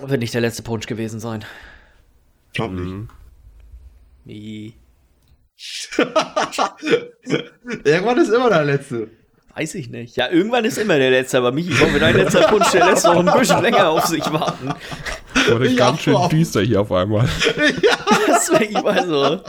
Wird 0.00 0.20
nicht 0.20 0.34
der 0.34 0.40
letzte 0.40 0.62
Punsch 0.62 0.86
gewesen 0.86 1.20
sein. 1.20 1.44
Glaub 2.52 2.70
nicht. 2.72 2.84
Mhm. 2.84 3.08
Nee. 4.24 4.74
Irgendwann 7.84 8.18
ist 8.18 8.28
immer 8.28 8.48
der 8.48 8.64
letzte. 8.64 9.10
Weiß 9.54 9.74
ich 9.74 9.88
nicht. 9.88 10.16
Ja, 10.16 10.30
irgendwann 10.30 10.64
ist 10.64 10.78
immer 10.78 10.98
der 10.98 11.10
letzte, 11.10 11.38
aber 11.38 11.50
Michi, 11.50 11.74
komm, 11.76 11.92
wenn 11.92 12.00
dein 12.00 12.16
letzter 12.16 12.42
Punsch, 12.42 12.70
der 12.70 12.86
lässt 12.86 13.04
noch 13.04 13.18
ein 13.18 13.38
bisschen 13.40 13.60
länger 13.60 13.88
auf 13.88 14.04
sich 14.04 14.24
warten. 14.32 14.72
Wurde 15.48 15.68
Ja, 15.68 15.76
ganz 15.76 16.02
schön 16.02 16.16
düster 16.28 16.62
hier 16.62 16.80
auf 16.80 16.92
einmal. 16.92 17.28
Das 18.28 18.52
wäre 18.52 18.64
immer 18.66 19.04
so. 19.04 19.40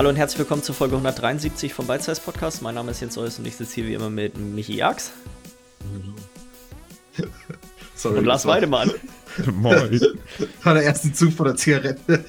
Hallo 0.00 0.08
und 0.08 0.16
herzlich 0.16 0.38
willkommen 0.38 0.62
zur 0.62 0.74
Folge 0.74 0.94
173 0.94 1.74
vom 1.74 1.86
Bite 1.86 2.02
Size 2.02 2.22
Podcast. 2.24 2.62
Mein 2.62 2.74
Name 2.74 2.90
ist 2.92 3.02
Jens 3.02 3.18
Eus 3.18 3.38
und 3.38 3.46
ich 3.46 3.54
sitze 3.56 3.74
hier 3.74 3.86
wie 3.86 3.92
immer 3.92 4.08
mit 4.08 4.34
Michi 4.38 4.76
Jax 4.76 5.10
Sorry, 7.96 8.16
und 8.20 8.24
Lars 8.24 8.46
Weidemann. 8.46 8.90
Moin. 9.52 10.00
war 10.62 10.72
der 10.72 10.84
erste 10.84 11.12
Zug 11.12 11.34
von 11.34 11.48
der 11.48 11.56
Zigarette. 11.56 12.24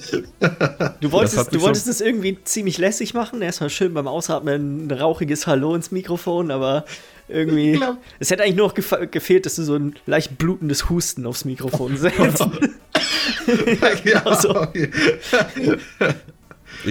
Du 0.99 1.13
wolltest, 1.13 1.55
du 1.55 1.62
wolltest 1.62 1.85
so- 1.85 1.91
es 1.91 2.02
irgendwie 2.02 2.38
ziemlich 2.43 2.77
lässig 2.77 3.13
machen. 3.13 3.41
Erstmal 3.41 3.70
schön 3.70 3.93
beim 3.93 4.05
Ausatmen 4.09 4.88
ein 4.88 4.91
rauchiges 4.91 5.48
Hallo 5.48 5.73
ins 5.73 5.91
Mikrofon, 5.91 6.51
aber 6.51 6.84
irgendwie. 7.29 7.79
Es 8.20 8.31
hätte 8.31 8.43
eigentlich 8.43 8.57
nur 8.57 8.67
noch 8.67 8.76
gefe- 8.76 9.07
gefehlt, 9.07 9.45
dass 9.45 9.55
du 9.55 9.63
so 9.63 9.77
ein 9.77 9.95
leicht 10.05 10.38
blutendes 10.38 10.90
Husten 10.90 11.26
aufs 11.26 11.45
Mikrofon 11.45 11.95
setzt. 11.95 12.45
ja, 14.03 14.26
Also. 14.26 14.57
okay. 14.59 14.91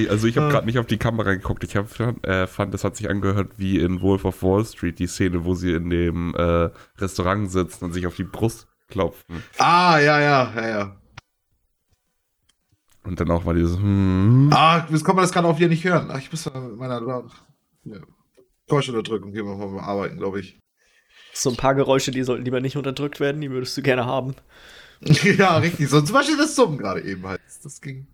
Also 0.08 0.26
ich 0.26 0.36
habe 0.36 0.48
gerade 0.50 0.66
nicht 0.66 0.78
auf 0.78 0.86
die 0.86 0.98
Kamera 0.98 1.34
geguckt. 1.34 1.64
Ich 1.64 1.76
hab, 1.76 1.88
äh, 2.26 2.46
fand, 2.46 2.74
das 2.74 2.84
hat 2.84 2.96
sich 2.96 3.08
angehört 3.08 3.52
wie 3.56 3.78
in 3.78 4.00
Wolf 4.00 4.24
of 4.24 4.42
Wall 4.42 4.64
Street, 4.64 4.98
die 4.98 5.06
Szene, 5.06 5.44
wo 5.44 5.54
sie 5.54 5.72
in 5.72 5.90
dem 5.90 6.34
äh, 6.34 6.70
Restaurant 6.98 7.50
sitzen 7.50 7.86
und 7.86 7.92
sich 7.92 8.06
auf 8.06 8.16
die 8.16 8.24
Brust 8.24 8.68
klopfen. 8.88 9.42
Ah, 9.58 9.98
ja, 9.98 10.20
ja, 10.20 10.52
ja, 10.54 10.68
ja. 10.68 10.96
Und 13.04 13.18
dann 13.18 13.30
auch 13.30 13.44
mal 13.44 13.54
dieses 13.54 13.76
hm, 13.76 14.50
Ah, 14.52 14.86
jetzt 14.90 15.04
kann 15.04 15.16
man 15.16 15.24
das 15.24 15.32
gerade 15.32 15.48
auch 15.48 15.56
hier 15.56 15.68
nicht 15.68 15.84
hören. 15.84 16.08
Ach, 16.10 16.18
ich 16.18 16.30
muss 16.30 16.44
da 16.44 16.58
mit 16.60 16.76
meiner 16.76 17.00
ja. 17.84 17.98
Geräuschunterdrückung 18.66 19.32
hier 19.32 19.44
mal 19.44 19.80
arbeiten, 19.80 20.18
glaube 20.18 20.40
ich. 20.40 20.60
so 21.32 21.50
ein 21.50 21.56
paar 21.56 21.74
Geräusche, 21.74 22.10
die 22.10 22.22
sollten 22.22 22.44
lieber 22.44 22.60
nicht 22.60 22.76
unterdrückt 22.76 23.18
werden, 23.18 23.40
die 23.40 23.50
würdest 23.50 23.76
du 23.76 23.82
gerne 23.82 24.04
haben. 24.04 24.34
ja, 25.00 25.56
richtig. 25.56 25.88
So, 25.88 26.02
zum 26.02 26.14
Beispiel 26.14 26.36
das 26.36 26.54
Summen 26.54 26.76
gerade 26.76 27.00
eben 27.02 27.26
halt. 27.26 27.40
Das 27.62 27.80
ging. 27.80 28.06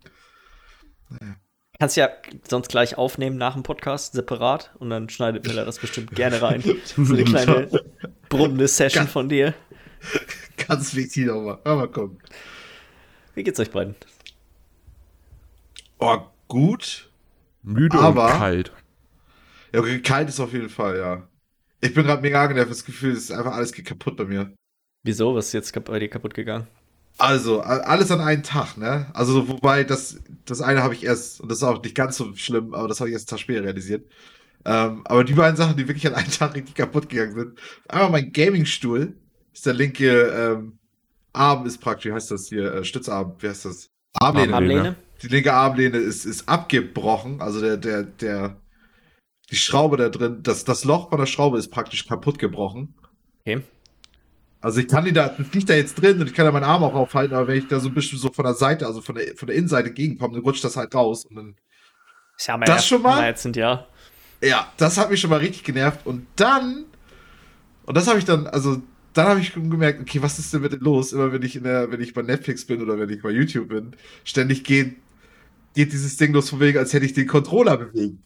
Kannst 1.79 1.95
ja 1.95 2.09
sonst 2.47 2.69
gleich 2.69 2.97
aufnehmen 2.97 3.37
nach 3.37 3.53
dem 3.53 3.63
Podcast 3.63 4.13
separat 4.13 4.71
und 4.79 4.89
dann 4.89 5.09
schneidet 5.09 5.45
Miller 5.45 5.63
das 5.65 5.77
bestimmt 5.79 6.11
gerne 6.15 6.41
rein. 6.41 6.63
So 6.85 7.13
eine 7.13 7.23
kleine 7.23 7.69
brummende 8.29 8.67
Session 8.67 9.01
Ganz- 9.03 9.11
von 9.11 9.29
dir. 9.29 9.53
Ganz 10.67 10.95
wichtig 10.95 11.25
nochmal. 11.27 11.59
Hör 11.63 11.75
mal 11.75 11.87
gucken. 11.87 12.17
Wie 13.35 13.43
geht's 13.43 13.59
euch 13.59 13.69
beiden? 13.71 13.95
Oh, 15.99 16.19
gut. 16.47 17.11
müde 17.63 17.97
Aber- 17.97 18.25
und 18.25 18.39
kalt. 18.39 18.71
Ja, 19.73 19.81
okay, 19.81 20.01
kalt 20.01 20.29
ist 20.29 20.39
auf 20.39 20.53
jeden 20.53 20.69
Fall, 20.69 20.97
ja. 20.97 21.27
Ich 21.81 21.93
bin 21.93 22.05
gerade 22.05 22.21
mega 22.21 22.41
angenervt. 22.41 22.71
Das 22.71 22.85
Gefühl, 22.85 23.11
es 23.13 23.25
ist 23.25 23.31
einfach 23.31 23.53
alles 23.53 23.71
geht 23.71 23.85
kaputt 23.85 24.17
bei 24.17 24.25
mir. 24.25 24.53
Wieso? 25.03 25.35
Was 25.35 25.47
ist 25.47 25.53
jetzt 25.53 25.83
bei 25.85 25.99
dir 25.99 26.09
kaputt 26.09 26.33
gegangen? 26.33 26.67
Also, 27.17 27.61
alles 27.61 28.11
an 28.11 28.21
einem 28.21 28.43
Tag, 28.43 28.77
ne? 28.77 29.07
Also, 29.13 29.47
wobei, 29.47 29.83
das, 29.83 30.19
das 30.45 30.61
eine 30.61 30.83
habe 30.83 30.93
ich 30.93 31.03
erst, 31.03 31.41
und 31.41 31.49
das 31.49 31.59
ist 31.59 31.63
auch 31.63 31.81
nicht 31.81 31.95
ganz 31.95 32.17
so 32.17 32.35
schlimm, 32.35 32.73
aber 32.73 32.87
das 32.87 32.99
habe 32.99 33.09
ich 33.09 33.13
erst 33.13 33.31
einen 33.31 33.37
Tag 33.37 33.43
später 33.43 33.63
realisiert. 33.63 34.05
Ähm, 34.65 35.01
aber 35.05 35.23
die 35.23 35.33
beiden 35.33 35.55
Sachen, 35.55 35.77
die 35.77 35.87
wirklich 35.87 36.05
an 36.07 36.13
einem 36.13 36.31
Tag 36.31 36.53
richtig 36.53 36.75
kaputt 36.75 37.09
gegangen 37.09 37.33
sind. 37.33 37.59
Einmal 37.87 38.11
mein 38.11 38.31
Gaming-Stuhl, 38.31 39.13
ist 39.53 39.65
der 39.65 39.73
linke 39.73 40.27
ähm, 40.27 40.77
Arm 41.33 41.65
ist 41.65 41.79
praktisch, 41.79 42.05
wie 42.05 42.13
heißt 42.13 42.31
das 42.31 42.47
hier, 42.47 42.73
äh, 42.73 42.83
Stützarm, 42.83 43.35
wie 43.39 43.47
heißt 43.47 43.65
das? 43.65 43.89
Armlehne. 44.19 44.53
Armlehne. 44.53 44.79
Armlehne? 44.79 44.95
Die 45.21 45.27
linke 45.27 45.53
Armlehne 45.53 45.97
ist, 45.97 46.25
ist 46.25 46.47
abgebrochen, 46.47 47.41
also 47.41 47.61
der, 47.61 47.77
der, 47.77 48.03
der, 48.03 48.57
die 49.49 49.55
Schraube 49.55 49.97
da 49.97 50.09
drin, 50.09 50.39
das, 50.43 50.65
das 50.65 50.83
Loch 50.83 51.09
von 51.09 51.19
der 51.19 51.25
Schraube 51.25 51.57
ist 51.57 51.69
praktisch 51.69 52.07
kaputt 52.07 52.37
gebrochen. 52.37 52.93
Okay. 53.41 53.61
Also 54.59 54.79
ich 54.79 54.87
kann 54.87 55.05
die 55.05 55.13
da, 55.13 55.29
das 55.29 55.53
liegt 55.53 55.69
da 55.69 55.75
jetzt 55.75 55.95
drin 56.01 56.19
und 56.19 56.27
ich 56.27 56.33
kann 56.33 56.45
da 56.45 56.51
meinen 56.51 56.63
Arm 56.63 56.83
auch 56.83 56.93
aufhalten, 56.95 57.35
aber 57.35 57.47
wenn 57.47 57.57
ich 57.59 57.67
da 57.67 57.79
so 57.79 57.89
ein 57.89 57.93
bisschen 57.93 58.17
so 58.17 58.31
von 58.31 58.43
der 58.45 58.55
Seite, 58.55 58.85
also 58.87 59.01
von 59.01 59.15
der, 59.15 59.35
von 59.35 59.47
der 59.47 59.55
Innenseite 59.55 59.91
gegenkomme, 59.91 60.33
dann 60.33 60.43
rutscht 60.43 60.63
das 60.63 60.75
halt 60.77 60.93
raus. 60.95 61.25
Und 61.25 61.35
dann, 61.35 61.55
Das, 62.37 62.49
haben 62.49 62.61
wir 62.61 62.65
Das 62.65 62.87
schon 62.87 63.01
mal? 63.03 63.37
sind 63.37 63.55
ja. 63.55 63.85
ja, 64.41 64.71
das 64.77 64.97
hat 64.97 65.11
mich 65.11 65.21
schon 65.21 65.29
mal 65.29 65.37
richtig 65.39 65.63
genervt. 65.63 66.05
Und 66.05 66.25
dann, 66.35 66.85
und 67.85 67.95
das 67.95 68.07
habe 68.07 68.17
ich 68.19 68.25
dann, 68.25 68.47
also 68.47 68.81
dann 69.13 69.27
habe 69.27 69.39
ich 69.39 69.53
gemerkt, 69.53 70.01
okay, 70.01 70.21
was 70.21 70.37
ist 70.39 70.53
denn 70.53 70.61
mit 70.61 70.73
los? 70.81 71.13
Immer 71.13 71.31
wenn 71.31 71.41
ich 71.43 71.55
in 71.55 71.63
der, 71.63 71.91
wenn 71.91 72.01
ich 72.01 72.13
bei 72.13 72.21
Netflix 72.23 72.65
bin 72.65 72.81
oder 72.81 72.99
wenn 72.99 73.09
ich 73.09 73.21
bei 73.21 73.29
YouTube 73.31 73.69
bin, 73.69 73.95
ständig 74.23 74.63
geht, 74.63 74.95
geht 75.75 75.93
dieses 75.93 76.17
Ding 76.17 76.33
los 76.33 76.49
von 76.49 76.59
wegen, 76.59 76.77
als 76.79 76.93
hätte 76.93 77.05
ich 77.05 77.13
den 77.13 77.27
Controller 77.27 77.77
bewegt. 77.77 78.17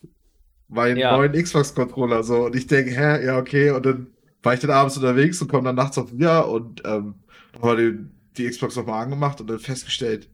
Meinen 0.70 0.98
Ja. 0.98 1.18
neuen 1.18 1.34
Xbox-Controller 1.34 2.24
so. 2.24 2.46
Und 2.46 2.56
ich 2.56 2.68
denke, 2.68 2.92
hä, 2.92 3.26
ja, 3.26 3.38
okay. 3.38 3.72
Und 3.72 3.86
dann 3.86 4.08
war 4.44 4.54
ich 4.54 4.60
dann 4.60 4.72
abends 4.72 4.98
unterwegs 4.98 5.42
und 5.42 5.48
komme 5.48 5.64
dann 5.66 5.76
nachts 5.76 5.98
auf 5.98 6.12
wieder 6.12 6.48
und 6.50 6.82
ähm, 6.86 7.16
dann 7.54 7.62
war 7.62 7.76
die, 7.76 7.98
die 8.38 8.50
Xbox 8.50 8.76
nochmal 8.76 9.04
angemacht 9.04 9.40
und 9.42 9.50
dann 9.50 9.60
festgestellt, 9.60 10.30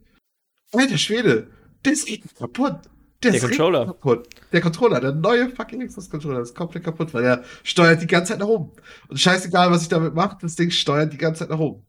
alter 0.73 0.97
Schwede, 0.97 1.47
der 1.85 1.93
ist 1.93 2.07
richtig 2.07 2.35
kaputt. 2.35 2.75
Der, 3.23 3.31
Der 3.31 3.41
Controller. 3.41 3.85
kaputt. 3.87 4.27
Der 4.51 4.61
Controller, 4.61 4.99
der 4.99 5.11
neue 5.11 5.49
fucking 5.49 5.85
Xbox-Controller 5.87 6.41
ist 6.41 6.53
komplett 6.53 6.83
kaputt, 6.83 7.11
weil 7.15 7.23
der 7.23 7.43
steuert 7.63 7.99
die 8.01 8.05
ganze 8.07 8.33
Zeit 8.33 8.39
nach 8.39 8.47
oben. 8.47 8.71
Und 9.07 9.19
scheißegal, 9.19 9.71
was 9.71 9.81
ich 9.81 9.89
damit 9.89 10.13
mache, 10.13 10.37
das 10.39 10.55
Ding 10.55 10.69
steuert 10.69 11.11
die 11.13 11.17
ganze 11.17 11.39
Zeit 11.39 11.49
nach 11.49 11.57
oben. 11.57 11.83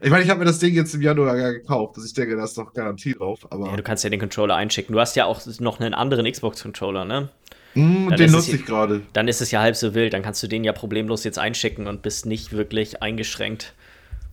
Ich 0.00 0.10
meine, 0.10 0.24
ich 0.24 0.30
habe 0.30 0.40
mir 0.40 0.44
das 0.46 0.58
Ding 0.58 0.74
jetzt 0.74 0.92
im 0.96 1.02
Januar 1.02 1.36
ja 1.36 1.52
gekauft, 1.52 1.94
also 1.96 2.04
ich 2.04 2.14
denke, 2.14 2.34
da 2.36 2.42
ist 2.42 2.58
noch 2.58 2.72
Garantie 2.74 3.12
drauf, 3.14 3.46
aber 3.50 3.66
ja. 3.68 3.76
Du 3.76 3.84
kannst 3.84 4.02
ja 4.02 4.10
den 4.10 4.18
Controller 4.18 4.56
einschicken. 4.56 4.92
Du 4.92 4.98
hast 5.00 5.14
ja 5.14 5.26
auch 5.26 5.40
noch 5.60 5.78
einen 5.78 5.94
anderen 5.94 6.28
Xbox-Controller, 6.30 7.04
ne? 7.04 7.28
Mm, 7.76 8.08
den 8.16 8.32
nutze 8.32 8.56
ich 8.56 8.64
gerade. 8.64 9.02
Dann 9.12 9.28
ist 9.28 9.40
es 9.40 9.50
ja 9.50 9.60
halb 9.60 9.76
so 9.76 9.94
wild. 9.94 10.14
Dann 10.14 10.22
kannst 10.22 10.42
du 10.42 10.46
den 10.46 10.64
ja 10.64 10.72
problemlos 10.72 11.24
jetzt 11.24 11.38
einschicken 11.38 11.86
und 11.86 12.02
bist 12.02 12.26
nicht 12.26 12.52
wirklich 12.52 13.02
eingeschränkt. 13.02 13.74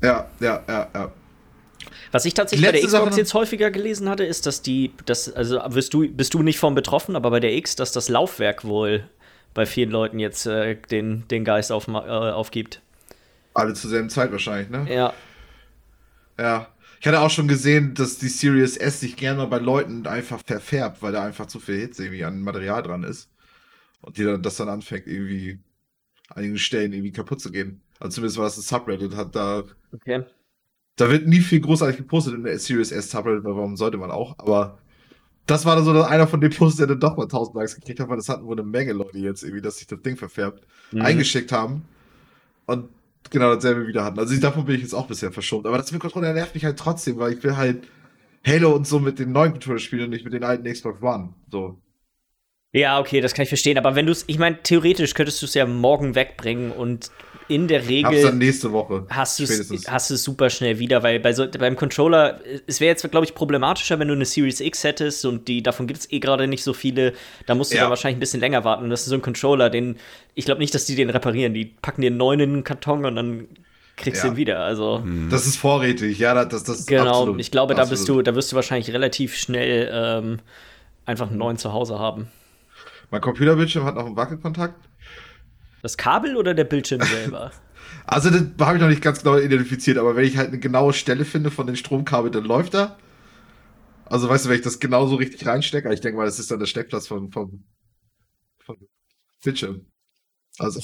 Ja, 0.01 0.29
ja, 0.39 0.63
ja, 0.67 0.87
ja. 0.93 1.11
Was 2.11 2.25
ich 2.25 2.33
tatsächlich 2.33 2.65
bei 2.65 2.71
der 2.71 2.81
Xbox 2.81 3.03
Sache 3.03 3.19
jetzt 3.19 3.33
häufiger 3.33 3.71
gelesen 3.71 4.07
hatte, 4.07 4.23
ist, 4.23 4.45
dass 4.45 4.61
die, 4.61 4.93
das, 5.05 5.31
also 5.33 5.59
wirst 5.67 5.93
du, 5.93 6.07
bist 6.07 6.33
du 6.33 6.41
nicht 6.41 6.59
von 6.59 6.75
betroffen, 6.75 7.15
aber 7.15 7.31
bei 7.31 7.39
der 7.39 7.53
X, 7.53 7.75
dass 7.75 7.91
das 7.91 8.07
Laufwerk 8.07 8.63
wohl 8.63 9.03
bei 9.53 9.65
vielen 9.65 9.91
Leuten 9.91 10.19
jetzt 10.19 10.45
äh, 10.45 10.75
den, 10.75 11.27
den 11.27 11.43
Geist 11.43 11.71
auf, 11.71 11.87
äh, 11.87 11.91
aufgibt. 11.91 12.81
Alle 13.53 13.73
zur 13.73 13.89
selben 13.89 14.09
Zeit 14.09 14.31
wahrscheinlich, 14.31 14.69
ne? 14.69 14.87
Ja. 14.89 15.13
Ja. 16.39 16.67
Ich 16.99 17.07
hatte 17.07 17.19
auch 17.19 17.29
schon 17.29 17.49
gesehen, 17.49 17.95
dass 17.95 18.17
die 18.17 18.29
Series 18.29 18.77
S 18.77 19.01
sich 19.01 19.17
gerne 19.17 19.45
bei 19.47 19.57
Leuten 19.57 20.07
einfach 20.07 20.39
verfärbt, 20.45 21.01
weil 21.01 21.11
da 21.11 21.25
einfach 21.25 21.47
zu 21.47 21.59
viel 21.59 21.77
Hitze 21.77 22.05
irgendwie 22.05 22.23
an 22.23 22.41
Material 22.41 22.81
dran 22.81 23.03
ist. 23.03 23.27
Und 24.03 24.17
die 24.17 24.23
dann, 24.23 24.41
das 24.43 24.57
dann 24.57 24.69
anfängt, 24.69 25.07
irgendwie 25.07 25.59
an 26.29 26.37
einigen 26.37 26.57
Stellen 26.59 26.93
irgendwie 26.93 27.11
kaputt 27.11 27.41
zu 27.41 27.51
gehen. 27.51 27.81
Also 27.99 28.15
zumindest 28.15 28.37
war 28.37 28.45
das 28.45 28.57
ein 28.57 28.61
Subreddit, 28.61 29.15
hat 29.15 29.35
da, 29.35 29.63
Okay. 29.93 30.23
da 30.97 31.09
wird 31.09 31.27
nie 31.27 31.39
viel 31.39 31.61
großartig 31.61 31.97
gepostet 31.97 32.35
in 32.35 32.43
der 32.43 32.59
Series 32.59 32.91
S 32.91 33.09
Subreddit, 33.09 33.43
weil 33.43 33.55
warum 33.55 33.77
sollte 33.77 33.97
man 33.97 34.11
auch, 34.11 34.37
aber 34.39 34.77
das 35.45 35.65
war 35.65 35.75
dann 35.75 35.83
so 35.85 35.91
einer 36.01 36.27
von 36.27 36.39
den 36.41 36.51
Posts, 36.51 36.77
der 36.77 36.87
dann 36.87 36.99
doch 36.99 37.17
mal 37.17 37.23
1000 37.23 37.55
Likes 37.55 37.75
gekriegt 37.75 37.99
hat, 37.99 38.07
weil 38.09 38.17
das 38.17 38.29
hatten 38.29 38.45
wohl 38.45 38.55
eine 38.59 38.63
Menge 38.67 38.93
Leute 38.93 39.17
jetzt 39.19 39.43
irgendwie, 39.43 39.61
dass 39.61 39.77
sich 39.77 39.87
das 39.87 40.01
Ding 40.01 40.15
verfärbt, 40.17 40.65
Mhm. 40.91 41.01
eingeschickt 41.01 41.51
haben 41.51 41.83
und 42.65 42.89
genau 43.29 43.53
dasselbe 43.55 43.87
wieder 43.87 44.03
hatten. 44.05 44.19
Also 44.19 44.37
davon 44.39 44.65
bin 44.65 44.75
ich 44.75 44.81
jetzt 44.81 44.93
auch 44.93 45.07
bisher 45.07 45.31
verschont. 45.31 45.65
Aber 45.65 45.77
das 45.77 45.91
mit 45.91 46.01
Controller 46.01 46.33
nervt 46.33 46.53
mich 46.55 46.65
halt 46.65 46.77
trotzdem, 46.77 47.17
weil 47.19 47.33
ich 47.33 47.43
will 47.43 47.55
halt 47.57 47.87
Halo 48.45 48.73
und 48.75 48.85
so 48.85 48.99
mit 48.99 49.17
den 49.19 49.31
neuen 49.31 49.53
Controller 49.53 49.79
spielen 49.79 50.03
und 50.06 50.09
nicht 50.11 50.23
mit 50.25 50.33
den 50.33 50.44
alten 50.44 50.69
Xbox 50.71 51.01
One. 51.01 51.33
So. 51.51 51.77
Ja, 52.73 52.99
okay, 52.99 53.21
das 53.21 53.33
kann 53.35 53.43
ich 53.43 53.49
verstehen. 53.49 53.77
Aber 53.77 53.95
wenn 53.95 54.07
du 54.07 54.11
es, 54.11 54.23
ich 54.27 54.39
meine, 54.39 54.61
theoretisch 54.63 55.13
könntest 55.13 55.41
du 55.41 55.45
es 55.45 55.53
ja 55.53 55.65
morgen 55.67 56.15
wegbringen 56.15 56.71
und 56.71 57.11
in 57.47 57.67
der 57.67 57.79
Hab's 57.81 57.89
Regel 57.89 58.21
dann 58.23 58.37
nächste 58.39 58.71
Woche. 58.71 59.05
hast 59.09 59.37
du 59.37 59.43
es 59.43 59.49
spätestens. 59.49 59.87
hast 59.91 60.09
du's 60.09 60.23
super 60.23 60.49
schnell 60.49 60.79
wieder, 60.79 61.03
weil 61.03 61.19
bei 61.19 61.33
so, 61.33 61.45
beim 61.47 61.75
Controller, 61.75 62.39
es 62.65 62.79
wäre 62.79 62.89
jetzt, 62.89 63.09
glaube 63.11 63.25
ich, 63.25 63.35
problematischer, 63.35 63.99
wenn 63.99 64.07
du 64.07 64.13
eine 64.15 64.25
Series 64.25 64.59
X 64.59 64.83
hättest 64.83 65.23
und 65.25 65.47
die, 65.47 65.61
davon 65.61 65.85
gibt 65.85 65.99
es 65.99 66.11
eh 66.11 66.19
gerade 66.19 66.47
nicht 66.47 66.63
so 66.63 66.73
viele, 66.73 67.13
da 67.45 67.53
musst 67.53 67.71
du 67.71 67.75
Ja. 67.75 67.81
dann 67.83 67.89
wahrscheinlich 67.91 68.17
ein 68.17 68.21
bisschen 68.21 68.39
länger 68.39 68.63
warten. 68.63 68.85
Und 68.85 68.89
das 68.89 69.01
ist 69.01 69.07
so 69.07 69.15
ein 69.15 69.21
Controller, 69.21 69.69
den, 69.69 69.97
ich 70.33 70.45
glaube 70.45 70.59
nicht, 70.59 70.73
dass 70.73 70.85
die 70.85 70.95
den 70.95 71.09
reparieren. 71.11 71.53
Die 71.53 71.65
packen 71.65 72.01
dir 72.01 72.07
einen 72.07 72.17
neuen 72.17 72.39
in 72.39 72.53
den 72.53 72.63
Karton 72.63 73.05
und 73.05 73.15
dann 73.15 73.47
kriegst 73.97 74.23
du 74.23 74.27
Ja. 74.27 74.33
ihn 74.33 74.37
wieder. 74.37 74.59
Also, 74.61 75.03
Das 75.29 75.45
ist 75.45 75.57
vorrätig, 75.57 76.17
ja, 76.17 76.33
das, 76.45 76.63
das, 76.63 76.87
genau, 76.87 77.19
absolut, 77.19 77.39
ich 77.39 77.51
glaube, 77.51 77.75
da 77.75 77.85
bist 77.85 78.09
du, 78.09 78.21
da 78.23 78.33
wirst 78.33 78.51
du 78.51 78.55
wahrscheinlich 78.55 78.91
relativ 78.93 79.35
schnell 79.35 79.91
ähm, 79.93 80.39
einfach 81.05 81.29
einen 81.29 81.37
neuen 81.37 81.57
zu 81.57 81.71
Hause 81.71 81.99
haben. 81.99 82.29
Mein 83.13 83.21
Computerbildschirm 83.21 83.86
hat 83.86 83.94
noch 83.94 84.07
einen 84.07 84.15
Wackelkontakt. 84.15 84.89
Das 85.83 85.98
Kabel 85.98 86.36
oder 86.36 86.56
der 86.56 86.63
Bildschirm 86.63 87.00
selber? 87.04 87.51
Also, 88.07 88.31
das 88.31 88.42
habe 88.60 88.77
ich 88.77 88.81
noch 88.81 88.89
nicht 88.89 89.04
ganz 89.04 89.21
genau 89.21 89.38
identifiziert, 89.38 90.00
aber 90.00 90.15
wenn 90.15 90.25
ich 90.25 90.36
halt 90.36 90.48
eine 90.48 90.57
genaue 90.57 90.94
Stelle 90.94 91.24
finde 91.24 91.51
von 91.51 91.68
den 91.68 91.75
Stromkabeln, 91.75 92.33
dann 92.33 92.44
läuft 92.44 92.74
er. 92.74 92.98
Also, 94.06 94.27
weißt 94.30 94.45
du, 94.45 94.50
wenn 94.50 94.56
ich 94.56 94.63
das 94.63 94.80
genauso 94.80 95.13
richtig 95.13 95.45
reinstecke, 95.45 95.94
ich 95.94 96.01
denke 96.01 96.18
mal, 96.18 96.25
das 96.25 96.39
ist 96.39 96.50
dann 96.50 96.57
der 96.57 96.65
Steckplatz 96.65 97.06
von, 97.06 97.31
vom, 97.31 97.63
vom 98.65 98.77
Bildschirm. 99.44 99.86
Also. 100.57 100.81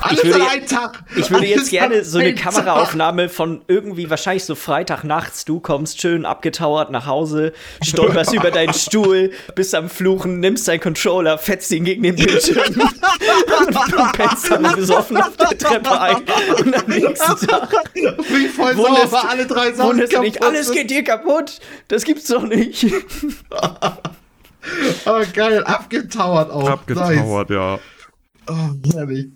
Alles 0.00 0.24
würde, 0.24 0.42
an 0.42 0.48
einen 0.48 0.66
Tag. 0.66 1.02
Ich 1.16 1.30
würde 1.30 1.44
Alles 1.46 1.56
jetzt 1.56 1.70
gerne 1.70 2.04
so 2.04 2.18
eine 2.18 2.28
einen 2.28 2.36
Tag. 2.36 2.54
Kameraaufnahme 2.54 3.28
von 3.28 3.62
irgendwie 3.66 4.08
wahrscheinlich 4.10 4.44
so 4.44 4.54
Freitagnachts. 4.54 5.44
Du 5.44 5.60
kommst 5.60 6.00
schön 6.00 6.24
abgetauert 6.24 6.90
nach 6.90 7.06
Hause, 7.06 7.52
stolperst 7.82 8.32
über 8.32 8.50
deinen 8.50 8.74
Stuhl, 8.74 9.32
bist 9.54 9.74
am 9.74 9.88
Fluchen, 9.90 10.40
nimmst 10.40 10.68
deinen 10.68 10.80
Controller, 10.80 11.38
fetzt 11.38 11.70
ihn 11.72 11.84
gegen 11.84 12.02
den 12.02 12.16
Bildschirm 12.16 12.58
und 12.80 14.12
pennst 14.12 14.50
dann 14.50 14.62
besoffen 14.74 15.16
auf 15.16 15.36
der 15.36 15.58
Treppe 15.58 16.00
ein. 16.00 16.16
Und 16.60 16.76
am 16.76 16.86
nächsten 16.86 17.46
Tag 17.46 17.72
Wie 17.94 18.48
voll 18.48 18.76
Wunderst 18.76 19.10
sauer, 19.10 19.28
alle 19.28 19.46
drei 19.46 19.72
Sachen 19.72 19.90
wunderst 19.90 20.12
du 20.12 20.20
nicht, 20.20 20.36
kaputt 20.36 20.48
alles 20.48 20.70
geht 20.70 20.90
dir 20.90 21.02
kaputt. 21.02 21.58
Das 21.88 22.04
gibt's 22.04 22.26
doch 22.26 22.44
nicht. 22.44 22.86
Oh, 25.06 25.22
geil, 25.32 25.64
abgetauert 25.64 26.50
auch. 26.50 26.68
Abgetauert, 26.68 27.48
ja. 27.48 27.72
Nice. 27.72 27.80
Oh, 28.50 28.92
herrlich. 28.92 29.28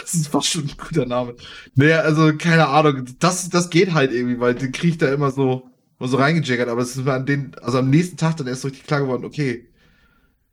Das 0.00 0.14
ist 0.14 0.28
fast 0.28 0.48
schon 0.48 0.64
ein 0.64 0.74
guter 0.76 1.06
Name. 1.06 1.34
Naja, 1.74 2.00
also, 2.00 2.32
keine 2.36 2.68
Ahnung. 2.68 3.04
Das, 3.18 3.48
das 3.48 3.70
geht 3.70 3.92
halt 3.94 4.12
irgendwie, 4.12 4.38
weil 4.40 4.54
den 4.54 4.72
krieg 4.72 4.90
ich 4.90 4.98
da 4.98 5.12
immer 5.12 5.30
so, 5.30 5.68
immer 5.98 6.08
so 6.08 6.16
reingejaggert. 6.16 6.68
Aber 6.68 6.82
es 6.82 6.96
ist 6.96 7.04
mir 7.04 7.12
an 7.12 7.26
den, 7.26 7.54
also 7.62 7.78
am 7.78 7.90
nächsten 7.90 8.16
Tag 8.16 8.36
dann 8.36 8.46
erst 8.46 8.64
richtig 8.64 8.86
klar 8.86 9.00
geworden, 9.00 9.24
okay, 9.24 9.66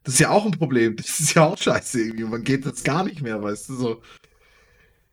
das 0.04 0.14
ist 0.14 0.20
ja 0.20 0.30
auch 0.30 0.44
ein 0.44 0.52
Problem. 0.52 0.96
Das 0.96 1.20
ist 1.20 1.34
ja 1.34 1.44
auch 1.44 1.56
scheiße 1.58 2.00
irgendwie. 2.00 2.24
Man 2.24 2.44
geht 2.44 2.64
jetzt 2.66 2.84
gar 2.84 3.04
nicht 3.04 3.22
mehr, 3.22 3.42
weißt 3.42 3.70
du, 3.70 3.74
so. 3.74 4.02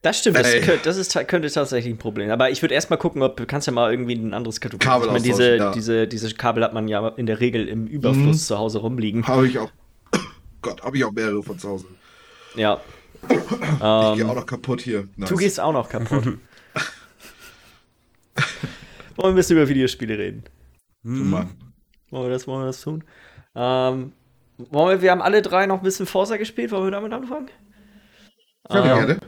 Das 0.02 0.18
stimmt, 0.18 0.38
das, 0.38 0.52
könnte, 0.52 0.80
das 0.84 0.98
ist, 0.98 1.14
könnte 1.28 1.52
tatsächlich 1.52 1.94
ein 1.94 2.00
Problem. 2.00 2.32
Aber 2.32 2.50
ich 2.50 2.64
würde 2.64 2.74
erstmal 2.74 2.98
gucken, 2.98 3.22
ob 3.22 3.38
du 3.38 3.46
kannst 3.46 3.68
ja 3.68 3.74
mal 3.74 3.92
irgendwie 3.92 4.16
ein 4.16 4.34
anderes 4.34 4.60
Kabel. 4.60 4.80
Kabel 4.80 5.06
ich 5.08 5.14
meine, 5.14 5.24
diese, 5.24 5.58
ja. 5.58 5.72
diese, 5.72 6.08
diese 6.08 6.34
Kabel 6.34 6.64
hat 6.64 6.74
man 6.74 6.88
ja 6.88 7.08
in 7.10 7.28
der 7.28 7.40
Regel 7.40 7.68
im 7.68 7.86
Überfluss 7.86 8.38
Mhm. 8.38 8.48
zu 8.48 8.58
Hause 8.58 8.80
rumliegen. 8.80 9.28
Habe 9.28 9.48
ich 9.48 9.60
auch. 9.60 9.70
Gott, 10.64 10.82
habe 10.82 10.98
ich 10.98 11.04
auch 11.06 11.12
mehrere 11.12 11.44
von 11.44 11.60
zu 11.60 11.70
Hause. 11.70 11.86
Ja. 12.56 12.82
Ich 13.30 13.38
gehe 13.38 14.24
Ähm, 14.24 14.30
auch 14.30 14.36
noch 14.36 14.46
kaputt 14.46 14.82
hier. 14.82 15.08
Nice. 15.16 15.30
du 15.30 15.36
gehst 15.36 15.60
auch 15.60 15.74
noch 15.74 15.90
kaputt. 15.90 16.26
Wollen 16.26 16.38
wir 19.18 19.26
ein 19.30 19.36
bisschen 19.36 19.58
über 19.58 19.68
Videospiele 19.68 20.18
reden? 20.18 20.44
Du 21.04 21.10
mal. 21.12 21.48
Wollen 22.10 22.26
wir 22.26 22.32
das, 22.32 22.48
wollen 22.48 22.62
wir 22.64 22.68
das 22.68 22.82
tun? 22.82 23.04
Ähm, 23.56 24.14
wollen 24.58 24.98
wir, 24.98 25.02
wir 25.02 25.12
haben 25.12 25.22
alle 25.22 25.42
drei 25.42 25.66
noch 25.66 25.78
ein 25.78 25.84
bisschen 25.84 26.06
Forza 26.06 26.38
gespielt. 26.38 26.72
Wollen 26.72 26.86
wir 26.86 26.92
damit 26.92 27.12
anfangen? 27.14 27.50
Ja, 28.70 28.78
Ähm, 28.78 28.84
gerne. 28.84 29.20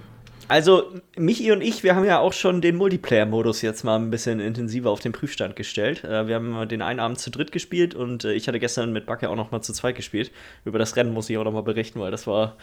Also, 0.49 0.91
Michi 1.17 1.51
und 1.51 1.61
ich, 1.61 1.83
wir 1.83 1.95
haben 1.95 2.03
ja 2.05 2.19
auch 2.19 2.33
schon 2.33 2.59
den 2.61 2.75
Multiplayer-Modus 2.75 3.61
jetzt 3.61 3.83
mal 3.83 3.95
ein 3.95 4.09
bisschen 4.09 4.39
intensiver 4.41 4.89
auf 4.91 4.99
den 4.99 5.13
Prüfstand 5.13 5.55
gestellt. 5.55 6.03
Äh, 6.03 6.27
wir 6.27 6.35
haben 6.35 6.67
den 6.67 6.81
einen 6.81 6.99
Abend 6.99 7.17
zu 7.19 7.31
dritt 7.31 7.51
gespielt 7.51 7.95
und 7.95 8.25
äh, 8.25 8.33
ich 8.33 8.47
hatte 8.47 8.59
gestern 8.59 8.91
mit 8.91 9.05
Backe 9.05 9.29
auch 9.29 9.35
noch 9.37 9.51
mal 9.51 9.61
zu 9.61 9.71
zweit 9.73 9.95
gespielt. 9.95 10.31
Über 10.65 10.79
das 10.79 10.95
Rennen 10.97 11.13
muss 11.13 11.29
ich 11.29 11.37
auch 11.37 11.45
noch 11.45 11.53
mal 11.53 11.63
berichten, 11.63 11.99
weil 12.01 12.11
das 12.11 12.27
war 12.27 12.57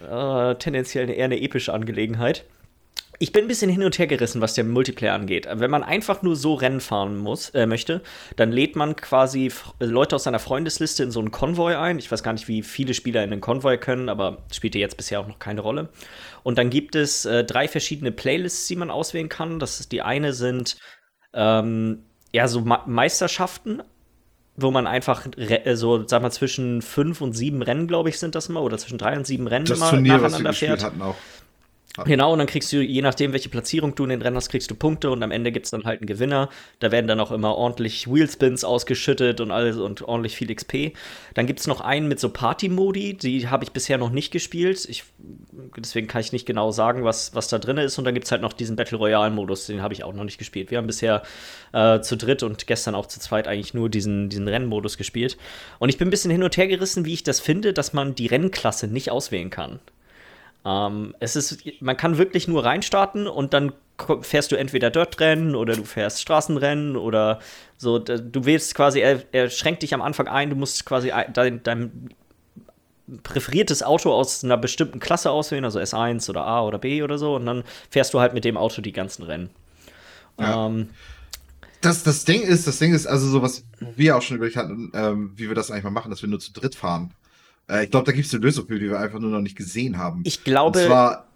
äh, 0.00 0.54
tendenziell 0.56 1.10
eher 1.10 1.26
eine 1.26 1.40
epische 1.40 1.72
Angelegenheit. 1.72 2.44
Ich 3.18 3.30
bin 3.30 3.44
ein 3.44 3.48
bisschen 3.48 3.70
hin 3.70 3.84
und 3.84 3.96
her 4.00 4.08
gerissen, 4.08 4.40
was 4.40 4.54
der 4.54 4.64
Multiplayer 4.64 5.14
angeht. 5.14 5.46
Wenn 5.48 5.70
man 5.70 5.84
einfach 5.84 6.22
nur 6.22 6.34
so 6.34 6.54
Rennen 6.54 6.80
fahren 6.80 7.16
muss, 7.16 7.50
äh, 7.50 7.66
möchte, 7.66 8.02
dann 8.34 8.50
lädt 8.50 8.74
man 8.74 8.96
quasi 8.96 9.46
F- 9.46 9.74
Leute 9.78 10.16
aus 10.16 10.24
seiner 10.24 10.40
Freundesliste 10.40 11.04
in 11.04 11.12
so 11.12 11.20
einen 11.20 11.30
Konvoi 11.30 11.76
ein. 11.76 12.00
Ich 12.00 12.10
weiß 12.10 12.24
gar 12.24 12.32
nicht, 12.32 12.48
wie 12.48 12.62
viele 12.62 12.94
Spieler 12.94 13.22
in 13.22 13.30
den 13.30 13.40
Konvoi 13.40 13.78
können, 13.78 14.08
aber 14.08 14.38
spielte 14.52 14.80
jetzt 14.80 14.96
bisher 14.96 15.20
auch 15.20 15.28
noch 15.28 15.38
keine 15.38 15.60
Rolle. 15.60 15.90
Und 16.42 16.58
dann 16.58 16.68
gibt 16.68 16.96
es 16.96 17.24
äh, 17.24 17.44
drei 17.44 17.68
verschiedene 17.68 18.10
Playlists, 18.10 18.66
die 18.66 18.76
man 18.76 18.90
auswählen 18.90 19.28
kann. 19.28 19.60
Das 19.60 19.78
ist, 19.78 19.92
die 19.92 20.02
eine 20.02 20.32
sind 20.32 20.76
ähm, 21.32 22.02
ja 22.32 22.48
so 22.48 22.62
Ma 22.62 22.82
Meisterschaften, 22.86 23.84
wo 24.56 24.70
man 24.70 24.86
einfach 24.86 25.26
äh, 25.36 25.74
so, 25.76 26.06
sag 26.06 26.22
mal, 26.22 26.30
zwischen 26.30 26.82
fünf 26.82 27.20
und 27.20 27.32
sieben 27.32 27.62
Rennen, 27.62 27.86
glaube 27.88 28.08
ich, 28.08 28.18
sind 28.18 28.34
das 28.34 28.48
immer, 28.48 28.62
oder 28.62 28.78
zwischen 28.78 28.98
drei 28.98 29.16
und 29.16 29.26
sieben 29.26 29.46
Rennen 29.46 29.64
Das 29.64 29.78
immer 29.78 29.90
Turnier, 29.90 30.14
was 30.14 30.20
wir 30.20 30.28
nacheinander 30.28 30.52
fährt. 30.52 30.84
hatten 30.84 31.02
auch. 31.02 31.16
Genau, 32.06 32.32
und 32.32 32.38
dann 32.38 32.46
kriegst 32.46 32.72
du, 32.72 32.80
je 32.80 33.02
nachdem, 33.02 33.32
welche 33.32 33.50
Platzierung 33.50 33.94
du 33.94 34.04
in 34.04 34.10
den 34.10 34.22
Rennen 34.22 34.36
hast, 34.36 34.48
kriegst 34.48 34.70
du 34.70 34.74
Punkte 34.74 35.10
und 35.10 35.22
am 35.22 35.30
Ende 35.30 35.52
gibt 35.52 35.66
es 35.66 35.70
dann 35.70 35.84
halt 35.84 36.00
einen 36.00 36.06
Gewinner. 36.06 36.48
Da 36.78 36.90
werden 36.90 37.06
dann 37.06 37.20
auch 37.20 37.30
immer 37.30 37.54
ordentlich 37.54 38.06
Wheelspins 38.10 38.64
ausgeschüttet 38.64 39.42
und 39.42 39.50
alles 39.50 39.76
und 39.76 40.00
ordentlich 40.00 40.34
viel 40.34 40.54
XP. 40.54 40.96
Dann 41.34 41.46
gibt 41.46 41.60
es 41.60 41.66
noch 41.66 41.82
einen 41.82 42.08
mit 42.08 42.18
so 42.18 42.30
Party-Modi, 42.30 43.14
die 43.14 43.48
habe 43.48 43.64
ich 43.64 43.72
bisher 43.72 43.98
noch 43.98 44.10
nicht 44.10 44.30
gespielt. 44.32 44.86
Ich, 44.88 45.04
deswegen 45.76 46.06
kann 46.06 46.22
ich 46.22 46.32
nicht 46.32 46.46
genau 46.46 46.70
sagen, 46.70 47.04
was, 47.04 47.34
was 47.34 47.48
da 47.48 47.58
drin 47.58 47.76
ist. 47.76 47.98
Und 47.98 48.06
dann 48.06 48.14
gibt 48.14 48.24
es 48.24 48.32
halt 48.32 48.40
noch 48.40 48.54
diesen 48.54 48.74
Battle 48.74 48.96
Royale-Modus, 48.96 49.66
den 49.66 49.82
habe 49.82 49.92
ich 49.92 50.02
auch 50.02 50.14
noch 50.14 50.24
nicht 50.24 50.38
gespielt. 50.38 50.70
Wir 50.70 50.78
haben 50.78 50.86
bisher 50.86 51.22
äh, 51.74 52.00
zu 52.00 52.16
dritt 52.16 52.42
und 52.42 52.66
gestern 52.66 52.94
auch 52.94 53.06
zu 53.06 53.20
zweit 53.20 53.46
eigentlich 53.46 53.74
nur 53.74 53.90
diesen, 53.90 54.30
diesen 54.30 54.48
Rennmodus 54.48 54.96
gespielt. 54.96 55.36
Und 55.78 55.90
ich 55.90 55.98
bin 55.98 56.08
ein 56.08 56.10
bisschen 56.10 56.30
hin 56.30 56.42
und 56.42 56.56
her 56.56 56.68
gerissen, 56.68 57.04
wie 57.04 57.12
ich 57.12 57.22
das 57.22 57.38
finde, 57.38 57.74
dass 57.74 57.92
man 57.92 58.14
die 58.14 58.28
Rennklasse 58.28 58.86
nicht 58.86 59.10
auswählen 59.10 59.50
kann. 59.50 59.78
Ähm, 60.64 61.14
es 61.20 61.36
ist, 61.36 61.64
man 61.80 61.96
kann 61.96 62.18
wirklich 62.18 62.46
nur 62.48 62.64
reinstarten 62.64 63.26
und 63.26 63.52
dann 63.52 63.72
fährst 64.22 64.50
du 64.52 64.56
entweder 64.56 64.90
Dirt-Rennen 64.90 65.54
oder 65.54 65.74
du 65.76 65.84
fährst 65.84 66.20
Straßenrennen 66.20 66.96
oder 66.96 67.40
so. 67.76 67.98
Du 67.98 68.44
wählst 68.44 68.74
quasi, 68.74 69.00
er, 69.00 69.22
er 69.32 69.50
schränkt 69.50 69.82
dich 69.82 69.94
am 69.94 70.02
Anfang 70.02 70.28
ein, 70.28 70.50
du 70.50 70.56
musst 70.56 70.84
quasi 70.86 71.12
ein- 71.12 71.32
dein, 71.32 71.62
dein 71.62 72.10
präferiertes 73.22 73.82
Auto 73.82 74.12
aus 74.12 74.42
einer 74.44 74.56
bestimmten 74.56 74.98
Klasse 75.00 75.30
auswählen, 75.30 75.64
also 75.64 75.78
S1 75.78 76.30
oder 76.30 76.46
A 76.46 76.62
oder 76.62 76.78
B 76.78 77.02
oder 77.02 77.18
so, 77.18 77.36
und 77.36 77.46
dann 77.46 77.64
fährst 77.90 78.14
du 78.14 78.20
halt 78.20 78.32
mit 78.32 78.44
dem 78.44 78.56
Auto 78.56 78.80
die 78.80 78.92
ganzen 78.92 79.24
Rennen. 79.24 79.50
Ja. 80.38 80.66
Ähm, 80.66 80.88
Das, 81.82 82.04
das 82.04 82.24
Ding 82.24 82.42
ist, 82.42 82.66
das 82.66 82.78
Ding 82.78 82.94
ist, 82.94 83.06
also 83.06 83.28
so 83.28 83.42
was 83.42 83.64
wir 83.80 84.16
auch 84.16 84.22
schon 84.22 84.36
überlegt 84.36 84.56
hatten, 84.56 84.92
ähm, 84.94 85.32
wie 85.36 85.48
wir 85.48 85.54
das 85.56 85.70
eigentlich 85.70 85.84
mal 85.84 85.90
machen, 85.90 86.10
dass 86.10 86.22
wir 86.22 86.28
nur 86.28 86.38
zu 86.40 86.52
dritt 86.52 86.74
fahren. 86.76 87.12
Äh, 87.68 87.84
ich 87.84 87.90
glaube, 87.90 88.06
da 88.06 88.12
gibt 88.12 88.26
es 88.26 88.34
eine 88.34 88.42
Lösung 88.42 88.66
für, 88.66 88.78
die 88.78 88.88
wir 88.88 88.98
einfach 88.98 89.18
nur 89.18 89.30
noch 89.30 89.40
nicht 89.40 89.56
gesehen 89.56 89.98
haben. 89.98 90.22
ich 90.24 90.44
glaube, 90.44 90.78
Und 90.78 90.86
zwar 90.86 91.26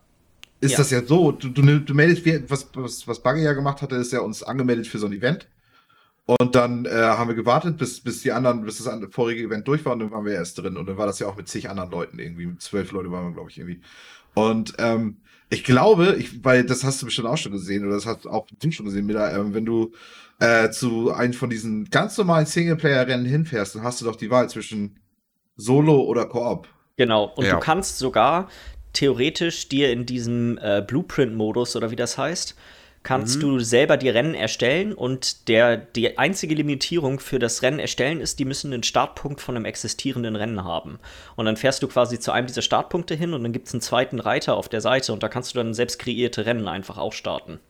ist 0.61 0.73
Ja. 0.73 0.79
das 0.79 0.91
ja 0.91 1.05
so, 1.05 1.33
du, 1.33 1.49
du, 1.51 1.81
du 1.81 1.95
meldest, 1.95 2.51
was, 2.51 2.69
was, 2.75 3.07
was 3.07 3.23
Buggy 3.23 3.43
ja 3.43 3.53
gemacht 3.53 3.83
hatte, 3.83 3.97
ist 3.97 4.13
ja 4.13 4.21
uns 4.21 4.43
angemeldet 4.43 4.87
für 4.87 4.99
so 4.99 5.07
ein 5.07 5.13
Event. 5.13 5.47
Und 6.27 6.57
dann 6.57 6.87
äh, 6.87 6.91
haben 6.91 7.29
wir 7.29 7.37
gewartet, 7.37 7.79
bis, 7.79 8.01
bis 8.01 8.23
die 8.23 8.33
anderen, 8.33 8.65
bis 8.65 8.83
das 8.83 8.93
vorige 9.11 9.45
Event 9.45 9.69
durch 9.69 9.85
war 9.85 9.93
und 9.93 10.01
dann 10.01 10.11
waren 10.11 10.25
wir 10.25 10.33
erst 10.33 10.59
drin. 10.59 10.77
Und 10.77 10.87
dann 10.89 10.97
war 10.97 11.07
das 11.07 11.21
ja 11.21 11.29
auch 11.29 11.37
mit 11.37 11.47
zig 11.49 11.71
anderen 11.71 11.91
Leuten 11.91 12.19
irgendwie. 12.19 12.47
Mit 12.47 12.61
zwölf 12.61 12.91
Leute 12.91 13.13
waren 13.13 13.27
wir, 13.27 13.33
glaube 13.35 13.51
ich, 13.51 13.59
irgendwie. 13.59 13.81
Und 14.35 14.75
ähm, 14.79 15.19
ich 15.51 15.63
glaube, 15.63 16.17
ich, 16.19 16.45
weil 16.45 16.65
das 16.65 16.83
hast 16.83 17.01
du 17.01 17.07
bestimmt 17.07 17.29
auch 17.29 17.37
schon 17.37 17.53
gesehen, 17.53 17.85
oder 17.87 17.95
das 17.95 18.07
hast 18.07 18.27
auch 18.27 18.49
du 18.59 18.73
schon 18.73 18.87
gesehen, 18.87 19.07
Mila, 19.07 19.37
ähm, 19.37 19.55
wenn 19.55 19.65
du 19.65 19.93
äh, 20.41 20.71
zu 20.71 21.13
einem 21.13 21.33
von 21.33 21.49
diesen 21.49 21.85
ganz 21.91 22.19
normalen 22.19 22.47
Singleplayer-Rennen 22.47 23.25
hinfährst, 23.25 23.77
dann 23.77 23.85
hast 23.85 24.01
du 24.01 24.05
doch 24.05 24.17
die 24.17 24.29
Wahl 24.31 24.51
zwischen 24.51 24.99
Solo 25.57 26.03
oder 26.03 26.27
Koop. 26.27 26.69
Genau, 26.97 27.33
und 27.37 27.45
Ja. 27.45 27.55
du 27.55 27.61
kannst 27.61 27.99
sogar 27.99 28.49
theoretisch 28.93 29.69
dir 29.69 29.91
in 29.91 30.07
diesem 30.07 30.59
äh, 30.59 30.83
Blueprint-Modus 30.87 31.77
oder 31.77 31.91
wie 31.91 31.97
das 31.97 32.17
heißt, 32.17 32.57
kannst 33.03 33.41
du 33.41 33.61
selber 33.61 33.97
die 33.99 34.09
Rennen 34.09 34.35
erstellen 34.35 34.93
und 34.93 35.47
der, 35.47 35.77
die 35.77 36.19
einzige 36.19 36.57
Limitierung 36.57 37.21
für 37.21 37.39
das 37.39 37.63
Rennen 37.63 37.79
erstellen 37.79 38.21
ist, 38.21 38.41
die 38.41 38.45
müssen 38.45 38.73
einen 38.73 38.83
Startpunkt 38.83 39.41
von 39.41 39.55
einem 39.55 39.65
existierenden 39.65 40.35
Rennen 40.35 40.65
haben. 40.65 40.99
Und 41.37 41.45
dann 41.47 41.57
fährst 41.57 41.85
du 41.85 41.89
quasi 41.89 42.19
zu 42.19 42.33
einem 42.33 42.49
dieser 42.49 42.63
Startpunkte 42.63 43.15
hin 43.15 43.33
und 43.33 43.45
dann 43.45 43.53
gibt 43.53 43.69
es 43.69 43.75
einen 43.75 43.81
zweiten 43.81 44.19
Reiter 44.19 44.57
auf 44.57 44.69
der 44.69 44.81
Seite 44.81 45.13
und 45.13 45.23
da 45.23 45.29
kannst 45.29 45.55
du 45.55 45.59
dann 45.59 45.73
selbst 45.73 46.01
kreierte 46.01 46.47
Rennen 46.47 46.67
einfach 46.67 46.99
auch 46.99 47.13
starten. 47.13 47.61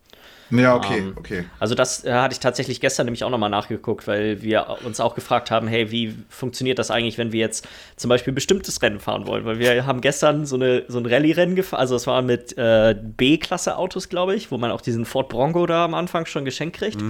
Ja, 0.51 0.77
okay, 0.77 0.99
Ähm, 0.99 1.13
okay. 1.17 1.45
Also 1.59 1.75
das 1.75 2.05
äh, 2.05 2.13
hatte 2.13 2.33
ich 2.35 2.41
tatsächlich 2.41 2.81
gestern 2.81 3.07
nämlich 3.07 3.25
auch 3.25 3.31
nochmal 3.31 3.51
nachgeguckt, 3.51 4.07
weil 4.07 4.43
wir 4.43 4.79
uns 4.85 5.01
auch 5.01 5.15
gefragt 5.15 5.51
haben, 5.51 5.67
hey, 5.67 5.91
wie 5.91 6.15
funktioniert 6.29 6.79
das 6.79 6.91
eigentlich, 6.91 7.19
wenn 7.19 7.33
wir 7.33 7.41
jetzt 7.41 7.67
zum 7.97 8.09
Beispiel 8.09 8.33
ein 8.33 8.37
bestimmtes 8.37 8.81
Rennen 8.83 9.01
fahren 9.01 9.27
wollen? 9.27 9.45
Weil 9.45 9.59
wir 9.59 9.87
haben 9.87 10.01
gestern 10.01 10.47
so, 10.47 10.57
eine, 10.57 10.85
so 10.89 10.99
ein 10.99 11.07
Rallye-Rennen 11.07 11.57
gefahren, 11.57 11.81
also 11.81 11.97
es 11.97 12.07
war 12.07 12.23
mit 12.23 12.57
äh, 12.57 12.95
B-Klasse-Autos, 13.01 14.09
glaube 14.09 14.35
ich, 14.35 14.51
wo 14.51 14.59
man 14.59 14.71
auch 14.71 14.81
diesen 14.81 15.05
Ford 15.05 15.29
Bronco 15.29 15.67
da 15.67 15.85
am 15.85 15.95
Anfang 15.95 16.27
schon 16.27 16.45
geschenkt 16.45 16.77
kriegt. 16.77 17.01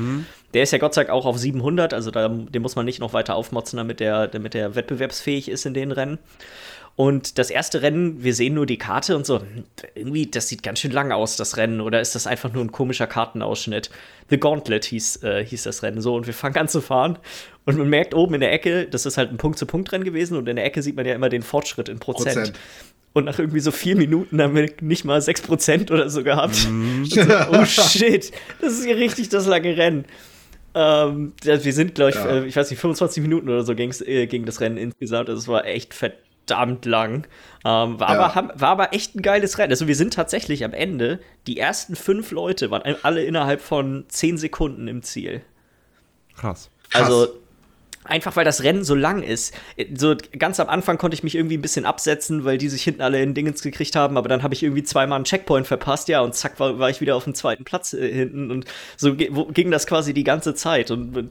Der 0.55 0.63
ist 0.63 0.73
ja 0.73 0.79
Gott 0.79 0.95
sei 0.95 1.05
Dank 1.05 1.13
auch 1.13 1.27
auf 1.27 1.37
700, 1.39 1.93
also 1.93 2.11
da, 2.11 2.29
den 2.29 2.63
muss 2.63 2.77
man 2.77 2.87
nicht 2.87 3.01
noch 3.01 3.13
weiter 3.13 3.35
aufmotzen, 3.35 3.77
damit 3.77 4.01
der, 4.01 4.29
damit 4.29 4.55
der 4.55 4.75
wettbewerbsfähig 4.75 5.51
ist 5.51 5.67
in 5.67 5.75
den 5.75 5.93
Rennen. 5.93 6.19
Und 6.97 7.37
das 7.37 7.51
erste 7.51 7.83
Rennen, 7.83 8.25
wir 8.25 8.35
sehen 8.35 8.55
nur 8.55 8.65
die 8.65 8.79
Karte 8.79 9.17
und 9.17 9.27
so, 9.27 9.41
hm, 9.41 9.65
irgendwie, 9.95 10.27
das 10.27 10.49
sieht 10.49 10.63
ganz 10.63 10.81
schön 10.81 10.93
lang 10.93 11.13
aus, 11.13 11.37
das 11.37 11.59
Rennen. 11.59 11.83
Oder 11.83 12.01
ist 12.01 12.15
das 12.15 12.27
einfach 12.27 12.51
nur 12.53 12.65
ein 12.65 12.73
komischer 12.73 13.07
Kartenausschnitt? 13.07 13.91
The 14.31 14.39
Gauntlet 14.39 14.87
hieß, 14.87 15.23
äh, 15.23 15.45
hieß 15.45 15.65
das 15.65 15.83
Rennen 15.83 16.01
so. 16.01 16.15
Und 16.15 16.27
wir 16.27 16.33
fangen 16.33 16.57
an 16.57 16.69
zu 16.69 16.81
fahren. 16.81 17.19
Und 17.67 17.77
man 17.77 17.91
merkt 17.91 18.15
oben 18.15 18.35
in 18.35 18.41
der 18.41 18.51
Ecke, 18.53 18.87
das 18.87 19.05
ist 19.05 19.19
halt 19.19 19.31
ein 19.31 19.37
Punkt-zu-Punkt-Rennen 19.37 20.05
gewesen. 20.05 20.39
Und 20.39 20.49
in 20.49 20.57
der 20.57 20.65
Ecke 20.65 20.83
sieht 20.83 20.97
man 20.97 21.05
ja 21.05 21.15
immer 21.15 21.29
den 21.29 21.43
Fortschritt 21.43 21.91
in 21.91 21.99
Prozent. 21.99 22.35
Prozent. 22.35 22.59
Und 23.13 23.25
nach 23.25 23.39
irgendwie 23.39 23.61
so 23.61 23.71
vier 23.71 23.97
Minuten 23.97 24.41
haben 24.41 24.55
wir 24.55 24.71
nicht 24.81 25.05
mal 25.05 25.19
6% 25.21 25.91
oder 25.93 26.09
so 26.09 26.25
gehabt. 26.25 26.67
Und 26.67 27.07
so, 27.11 27.21
oh 27.51 27.65
shit, 27.67 28.31
das 28.61 28.73
ist 28.73 28.85
hier 28.87 28.97
richtig 28.97 29.29
das 29.29 29.47
lange 29.47 29.77
Rennen. 29.77 30.07
Ähm, 30.75 31.33
wir 31.43 31.73
sind, 31.73 31.95
glaube 31.95 32.11
ich, 32.11 32.17
Ja. 32.17 32.27
äh, 32.27 32.47
ich 32.47 32.57
weiß 32.57 32.71
nicht, 32.71 32.81
25 32.81 33.23
Minuten 33.23 33.49
oder 33.49 33.63
so 33.65 33.75
ging's, 33.75 34.03
äh, 34.03 34.27
ging 34.27 34.45
das 34.45 34.61
Rennen 34.61 34.77
insgesamt. 34.77 35.31
Also 35.31 35.41
es 35.41 35.49
war 35.49 35.65
echt 35.65 35.95
fett, 35.95 36.15
verdammt 36.47 36.85
lang. 36.85 37.27
Ähm, 37.65 37.99
war, 38.01 38.01
Ja. 38.01 38.07
aber, 38.07 38.35
haben, 38.35 38.51
war 38.55 38.69
aber 38.71 38.93
echt 38.93 39.15
ein 39.15 39.23
geiles 39.23 39.59
Rennen. 39.59 39.73
Also 39.73 39.89
wir 39.89 39.97
sind 39.97 40.15
tatsächlich 40.15 40.65
am 40.65 40.73
Ende, 40.73 41.21
die 41.47 41.59
ersten 41.59 41.97
fünf 41.97 42.31
Leute 42.31 42.71
waren 42.71 42.97
alle 43.03 43.25
innerhalb 43.25 43.61
von 43.61 44.05
zehn 44.09 44.39
Sekunden 44.39 44.89
im 44.89 45.03
Ziel. 45.03 45.43
Krass. 46.37 46.71
Krass. 46.91 47.03
Also 47.03 47.29
einfach 48.05 48.37
weil 48.37 48.45
das 48.45 48.63
Rennen 48.63 48.85
so 48.85 48.95
lang 48.95 49.23
ist. 49.25 49.53
So 49.97 50.15
ganz 50.39 50.61
am 50.61 50.69
Anfang 50.69 50.97
konnte 50.97 51.17
ich 51.17 51.25
mich 51.25 51.35
irgendwie 51.35 51.57
ein 51.59 51.63
bisschen 51.63 51.85
absetzen, 51.85 52.45
weil 52.45 52.57
die 52.57 52.69
sich 52.69 52.85
hinten 52.85 53.03
alle 53.03 53.21
in 53.21 53.35
Dingens 53.35 53.63
gekriegt 53.63 53.97
haben, 53.97 54.17
aber 54.17 54.29
dann 54.29 54.45
habe 54.45 54.55
ich 54.55 54.63
irgendwie 54.63 54.85
zweimal 54.85 55.17
einen 55.17 55.25
Checkpoint 55.25 55.67
verpasst, 55.67 56.07
ja, 56.09 56.21
und 56.21 56.33
zack 56.33 56.61
war, 56.61 56.79
war 56.79 56.89
ich 56.89 57.01
wieder 57.01 57.17
auf 57.17 57.25
dem 57.25 57.35
zweiten 57.35 57.65
Platz 57.65 57.95
äh, 57.95 58.13
hinten 58.13 58.53
und 58.53 58.65
so 58.97 59.17
ging 59.17 59.73
das 59.73 59.89
quasi 59.89 60.15
die 60.15 60.23
ganze 60.23 60.55
Zeit 60.55 60.93
und 60.93 61.31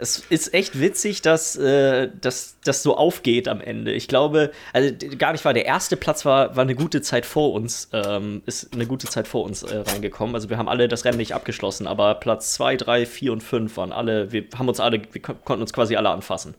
es 0.00 0.22
ist 0.30 0.54
echt 0.54 0.80
witzig, 0.80 1.22
dass 1.22 1.56
äh, 1.56 2.08
dass 2.20 2.56
das 2.64 2.82
so 2.82 2.96
aufgeht 2.96 3.48
am 3.48 3.60
Ende. 3.60 3.92
Ich 3.92 4.08
glaube, 4.08 4.50
also 4.72 4.90
gar 5.18 5.32
nicht 5.32 5.44
war 5.44 5.52
der 5.54 5.66
erste 5.66 5.96
Platz 5.96 6.24
war 6.24 6.56
war 6.56 6.62
eine 6.62 6.74
gute 6.74 7.02
Zeit 7.02 7.26
vor 7.26 7.52
uns, 7.52 7.88
ähm, 7.92 8.42
ist 8.46 8.72
eine 8.74 8.86
gute 8.86 9.06
Zeit 9.08 9.26
vor 9.28 9.44
uns 9.44 9.62
äh, 9.62 9.76
reingekommen. 9.78 10.34
Also 10.34 10.48
wir 10.50 10.58
haben 10.58 10.68
alle 10.68 10.88
das 10.88 11.04
Rennen 11.04 11.18
nicht 11.18 11.34
abgeschlossen, 11.34 11.86
aber 11.86 12.14
Platz 12.14 12.54
2, 12.54 12.76
3, 12.76 13.06
4 13.06 13.32
und 13.32 13.42
5 13.42 13.76
waren 13.76 13.92
alle, 13.92 14.32
wir 14.32 14.44
haben 14.56 14.68
uns 14.68 14.80
alle, 14.80 15.00
wir 15.12 15.22
kon- 15.22 15.36
konnten 15.44 15.62
uns 15.62 15.72
quasi 15.72 15.96
alle 15.96 16.10
anfassen. 16.10 16.54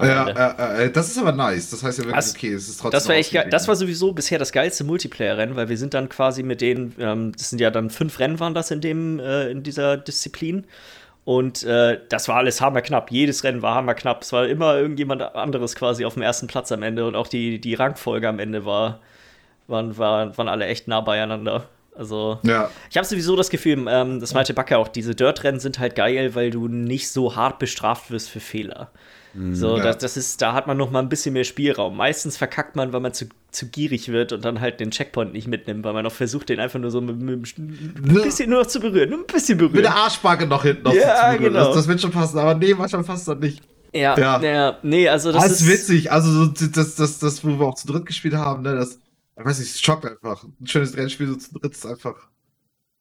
Ja, 0.00 0.28
äh, 0.78 0.92
das 0.92 1.08
ist 1.08 1.18
aber 1.18 1.32
nice. 1.32 1.70
Das 1.70 1.82
heißt 1.82 1.98
ja 1.98 2.04
wirklich, 2.04 2.24
Das- 2.24 2.34
okay, 2.36 2.52
es 2.52 2.68
ist 2.68 2.76
trotzdem. 2.80 2.92
Das 2.92 3.08
war 3.08 3.16
echt. 3.16 3.34
Das 3.50 3.66
war 3.66 3.74
sowieso 3.74 4.12
bisher 4.12 4.38
das 4.38 4.52
geilste 4.52 4.84
Multiplayer-Rennen, 4.84 5.56
weil 5.56 5.68
wir 5.68 5.76
sind 5.76 5.92
dann 5.92 6.08
quasi 6.08 6.44
mit 6.44 6.60
denen, 6.60 6.94
ähm, 7.00 7.32
das 7.36 7.50
sind 7.50 7.60
ja 7.60 7.72
dann 7.72 7.90
fünf 7.90 8.20
Rennen 8.20 8.38
waren 8.38 8.54
das 8.54 8.70
in 8.70 8.80
dem, 8.80 9.18
äh, 9.18 9.50
in 9.50 9.64
dieser 9.64 9.96
Disziplin. 9.96 10.66
Und 11.28 11.62
äh, 11.64 12.00
das 12.08 12.26
war 12.28 12.36
alles 12.36 12.62
hammerknapp. 12.62 13.10
Jedes 13.10 13.44
Rennen 13.44 13.60
war 13.60 13.74
hammerknapp. 13.74 14.22
Es 14.22 14.32
war 14.32 14.46
immer 14.46 14.78
irgendjemand 14.78 15.20
anderes 15.20 15.76
quasi 15.76 16.06
auf 16.06 16.14
dem 16.14 16.22
ersten 16.22 16.46
Platz 16.46 16.72
am 16.72 16.82
Ende 16.82 17.06
und 17.06 17.14
auch 17.16 17.26
die, 17.26 17.60
die 17.60 17.74
Rangfolge 17.74 18.26
am 18.26 18.38
Ende 18.38 18.64
war, 18.64 19.00
waren, 19.66 19.98
waren, 19.98 20.38
waren 20.38 20.48
alle 20.48 20.64
echt 20.64 20.88
nah 20.88 21.02
beieinander. 21.02 21.64
Also, 21.94 22.38
Ja. 22.44 22.70
ich 22.88 22.96
habe 22.96 23.06
sowieso 23.06 23.36
das 23.36 23.50
Gefühl, 23.50 23.84
ähm, 23.90 24.20
das 24.20 24.32
meinte 24.32 24.54
Backe 24.54 24.78
auch, 24.78 24.88
diese 24.88 25.14
Dirt-Rennen 25.14 25.60
sind 25.60 25.78
halt 25.78 25.96
geil, 25.96 26.34
weil 26.34 26.48
du 26.48 26.66
nicht 26.66 27.10
so 27.10 27.36
hart 27.36 27.58
bestraft 27.58 28.10
wirst 28.10 28.30
für 28.30 28.40
Fehler. 28.40 28.90
So, 29.52 29.76
Ja. 29.76 29.82
das, 29.84 29.98
das 29.98 30.16
ist, 30.16 30.40
da 30.42 30.52
hat 30.54 30.66
man 30.66 30.76
noch 30.76 30.90
mal 30.90 31.00
ein 31.00 31.08
bisschen 31.08 31.32
mehr 31.32 31.44
Spielraum. 31.44 31.96
Meistens 31.96 32.36
verkackt 32.36 32.76
man, 32.76 32.92
weil 32.92 33.00
man 33.00 33.12
zu, 33.14 33.26
zu 33.50 33.66
gierig 33.68 34.08
wird 34.08 34.32
und 34.32 34.44
dann 34.44 34.60
halt 34.60 34.80
den 34.80 34.90
Checkpoint 34.90 35.32
nicht 35.32 35.46
mitnimmt, 35.48 35.84
weil 35.84 35.92
man 35.92 36.04
noch 36.04 36.12
versucht, 36.12 36.48
den 36.48 36.60
einfach 36.60 36.78
nur 36.78 36.90
so 36.90 37.00
mit, 37.00 37.16
mit 37.18 37.58
ein 37.58 38.14
bisschen 38.22 38.50
nur 38.50 38.60
noch 38.60 38.66
zu 38.66 38.80
berühren, 38.80 39.10
nur 39.10 39.20
ein 39.20 39.26
bisschen 39.26 39.58
Mit 39.58 39.68
berühren. 39.68 39.82
der 39.82 39.94
Arschbacke 39.94 40.46
noch 40.46 40.62
hinten 40.62 40.82
noch 40.84 40.94
Ja, 40.94 41.00
zu 41.30 41.36
berühren. 41.36 41.52
genau. 41.54 41.66
Das, 41.66 41.74
das 41.76 41.88
wird 41.88 42.00
schon 42.00 42.10
passen, 42.10 42.38
aber 42.38 42.54
nee, 42.54 42.74
manchmal 42.74 43.04
passt 43.04 43.28
das 43.28 43.38
nicht. 43.38 43.62
Ja, 43.92 44.18
Ja. 44.18 44.40
ja. 44.42 44.78
nee, 44.82 45.08
also 45.08 45.32
das, 45.32 45.42
Das, 45.42 45.52
ist 45.52 45.60
ist 45.62 45.68
witzig. 45.68 46.12
Also, 46.12 46.30
so, 46.30 46.46
das, 46.46 46.94
das, 46.96 47.18
das, 47.18 47.44
wo 47.44 47.58
wir 47.58 47.66
auch 47.66 47.74
zu 47.74 47.86
dritt 47.86 48.06
gespielt 48.06 48.34
haben, 48.34 48.62
ne, 48.62 48.74
das, 48.74 48.98
ich 49.38 49.44
weiß 49.44 49.58
nicht, 49.60 49.70
es 49.70 49.80
schockt 49.80 50.04
einfach. 50.04 50.44
Ein 50.60 50.66
schönes 50.66 50.96
Rennspiel 50.96 51.28
so 51.28 51.36
zu 51.36 51.58
dritt 51.58 51.72
ist 51.72 51.86
einfach. 51.86 52.16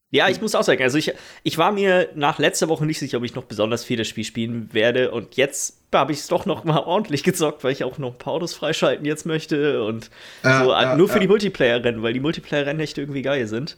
Ja, 0.10 0.30
ich 0.30 0.40
muss 0.40 0.56
auch 0.56 0.64
sagen, 0.64 0.82
also 0.82 0.98
ich, 0.98 1.12
ich 1.44 1.58
war 1.58 1.74
mir 1.74 2.10
nach 2.16 2.40
letzter 2.40 2.70
Woche 2.70 2.86
nicht 2.86 3.00
sicher, 3.00 3.18
ob 3.18 3.26
ich 3.26 3.36
noch 3.36 3.44
besonders 3.44 3.84
viel 3.84 3.98
das 3.98 4.08
Spiel 4.08 4.24
spielen 4.24 4.70
werde. 4.72 5.12
Und 5.12 5.36
jetzt 5.36 5.77
habe 5.94 6.12
ich 6.12 6.20
es 6.20 6.28
doch 6.28 6.46
noch 6.46 6.64
mal 6.64 6.80
ordentlich 6.80 7.24
gezockt, 7.24 7.64
weil 7.64 7.72
ich 7.72 7.84
auch 7.84 7.98
noch 7.98 8.14
ein 8.14 8.18
paar 8.18 8.34
Autos 8.34 8.54
freischalten 8.54 9.06
jetzt 9.06 9.26
möchte. 9.26 9.84
Und 9.84 10.10
Ja, 10.44 10.64
so, 10.64 10.72
ja, 10.72 10.96
nur 10.96 11.08
für 11.10 11.16
ja. 11.16 11.20
die 11.22 11.28
Multiplayer-Rennen, 11.28 12.04
weil 12.04 12.14
die 12.14 12.20
Multiplayer-Rennen 12.20 12.80
echt 12.80 12.98
irgendwie 12.98 13.22
geil 13.22 13.48
sind. 13.48 13.78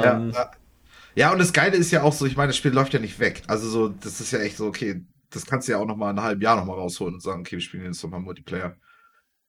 Ja, 0.00 0.16
Ähm, 0.16 0.32
ja. 1.14 1.32
und 1.32 1.38
das 1.38 1.52
Geile 1.52 1.76
ist 1.76 1.90
ja 1.90 2.02
auch 2.02 2.12
so, 2.12 2.26
ich 2.26 2.36
meine, 2.36 2.48
das 2.48 2.56
Spiel 2.56 2.72
läuft 2.72 2.92
ja 2.94 3.00
nicht 3.00 3.18
weg. 3.18 3.42
Also 3.46 3.68
so, 3.68 3.88
das 3.88 4.20
ist 4.20 4.30
ja 4.32 4.40
echt 4.40 4.56
so, 4.56 4.66
okay, 4.66 5.02
das 5.30 5.46
kannst 5.46 5.68
du 5.68 5.72
ja 5.72 5.78
auch 5.78 5.86
noch 5.86 5.96
mal 5.96 6.10
in 6.10 6.18
einem 6.18 6.26
halben 6.26 6.42
Jahr 6.42 6.56
noch 6.56 6.64
mal 6.64 6.74
rausholen 6.74 7.14
und 7.14 7.20
sagen, 7.22 7.40
okay, 7.40 7.56
wir 7.56 7.60
spielen 7.60 7.84
jetzt 7.84 8.02
noch 8.02 8.10
mal 8.10 8.20
Multiplayer. 8.20 8.76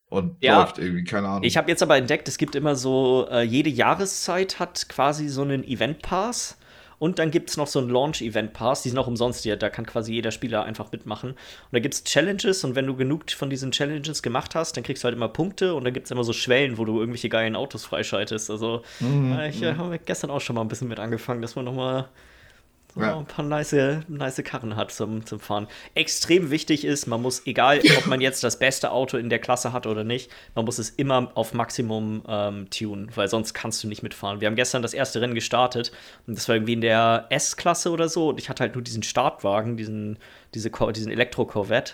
Und 0.09 0.41
läuft 0.59 0.77
irgendwie, 0.77 1.03
keine 1.03 1.27
Ahnung. 1.27 1.43
Ich 1.43 1.57
habe 1.57 1.69
jetzt 1.69 1.83
aber 1.83 1.97
entdeckt, 1.97 2.27
es 2.29 2.37
gibt 2.37 2.55
immer 2.55 2.75
so, 2.75 3.27
äh, 3.29 3.41
jede 3.41 3.69
Jahreszeit 3.69 4.59
hat 4.59 4.87
quasi 4.89 5.27
so 5.27 5.41
einen 5.41 5.63
Event-Pass. 5.65 6.57
Und 6.99 7.19
dann 7.19 7.29
gibt 7.29 7.49
es 7.49 7.57
noch 7.57 7.67
so 7.67 7.79
einen 7.79 7.89
Launch-Event-Pass, 7.89 8.81
die 8.81 8.89
sind 8.89 8.97
auch 8.97 9.07
umsonst 9.07 9.43
hier, 9.43 9.55
da 9.55 9.69
kann 9.69 9.85
quasi 9.85 10.13
jeder 10.13 10.31
Spieler 10.31 10.63
einfach 10.63 10.91
mitmachen. 10.91 11.31
Und 11.31 11.37
da 11.71 11.79
gibt 11.79 11.93
es 11.93 12.03
Challenges 12.03 12.63
und 12.63 12.75
wenn 12.75 12.87
du 12.87 12.95
genug 12.95 13.29
von 13.31 13.49
diesen 13.49 13.71
Challenges 13.71 14.23
gemacht 14.23 14.55
hast, 14.55 14.75
dann 14.77 14.83
kriegst 14.83 15.03
du 15.03 15.05
halt 15.05 15.15
immer 15.15 15.29
Punkte 15.29 15.75
und 15.75 15.83
dann 15.83 15.93
gibt 15.93 16.05
es 16.05 16.11
immer 16.11 16.23
so 16.23 16.33
Schwellen, 16.33 16.77
wo 16.77 16.85
du 16.85 16.99
irgendwelche 16.99 17.29
geilen 17.29 17.55
Autos 17.55 17.85
freischaltest. 17.85 18.49
Also, 18.49 18.81
Mhm, 18.99 19.31
äh, 19.33 19.49
ich 19.49 19.61
äh, 19.61 19.75
habe 19.75 19.99
gestern 19.99 20.31
auch 20.31 20.41
schon 20.41 20.55
mal 20.55 20.61
ein 20.61 20.67
bisschen 20.67 20.87
mit 20.87 20.99
angefangen, 20.99 21.41
dass 21.41 21.55
man 21.55 21.65
noch 21.65 21.73
mal 21.73 22.03
so 22.03 22.07
Ja. 23.01 23.17
ein 23.17 23.25
paar 23.25 23.45
nice, 23.45 23.75
nice 24.07 24.41
Karren 24.43 24.75
hat 24.75 24.91
zum, 24.91 25.25
zum 25.25 25.39
Fahren. 25.39 25.67
Extrem 25.93 26.51
wichtig 26.51 26.85
ist, 26.85 27.07
man 27.07 27.21
muss, 27.21 27.45
egal 27.45 27.79
ob 27.97 28.07
man 28.07 28.21
jetzt 28.21 28.43
das 28.43 28.59
beste 28.59 28.91
Auto 28.91 29.17
in 29.17 29.29
der 29.29 29.39
Klasse 29.39 29.73
hat 29.73 29.87
oder 29.87 30.03
nicht, 30.03 30.31
man 30.55 30.65
muss 30.65 30.77
es 30.77 30.89
immer 30.89 31.31
auf 31.35 31.53
Maximum 31.53 32.23
ähm, 32.27 32.69
tunen, 32.69 33.11
weil 33.15 33.27
sonst 33.27 33.53
kannst 33.53 33.83
du 33.83 33.87
nicht 33.87 34.03
mitfahren. 34.03 34.41
Wir 34.41 34.47
haben 34.47 34.55
gestern 34.55 34.81
das 34.81 34.93
erste 34.93 35.21
Rennen 35.21 35.35
gestartet 35.35 35.91
und 36.27 36.37
das 36.37 36.47
war 36.47 36.55
irgendwie 36.55 36.73
in 36.73 36.81
der 36.81 37.25
S-Klasse 37.29 37.91
oder 37.91 38.09
so 38.09 38.29
und 38.29 38.39
ich 38.39 38.49
hatte 38.49 38.61
halt 38.63 38.75
nur 38.75 38.83
diesen 38.83 39.03
Startwagen, 39.03 39.77
diesen, 39.77 40.17
diese, 40.53 40.69
diesen 40.69 41.11
Elektro-Corvette. 41.11 41.93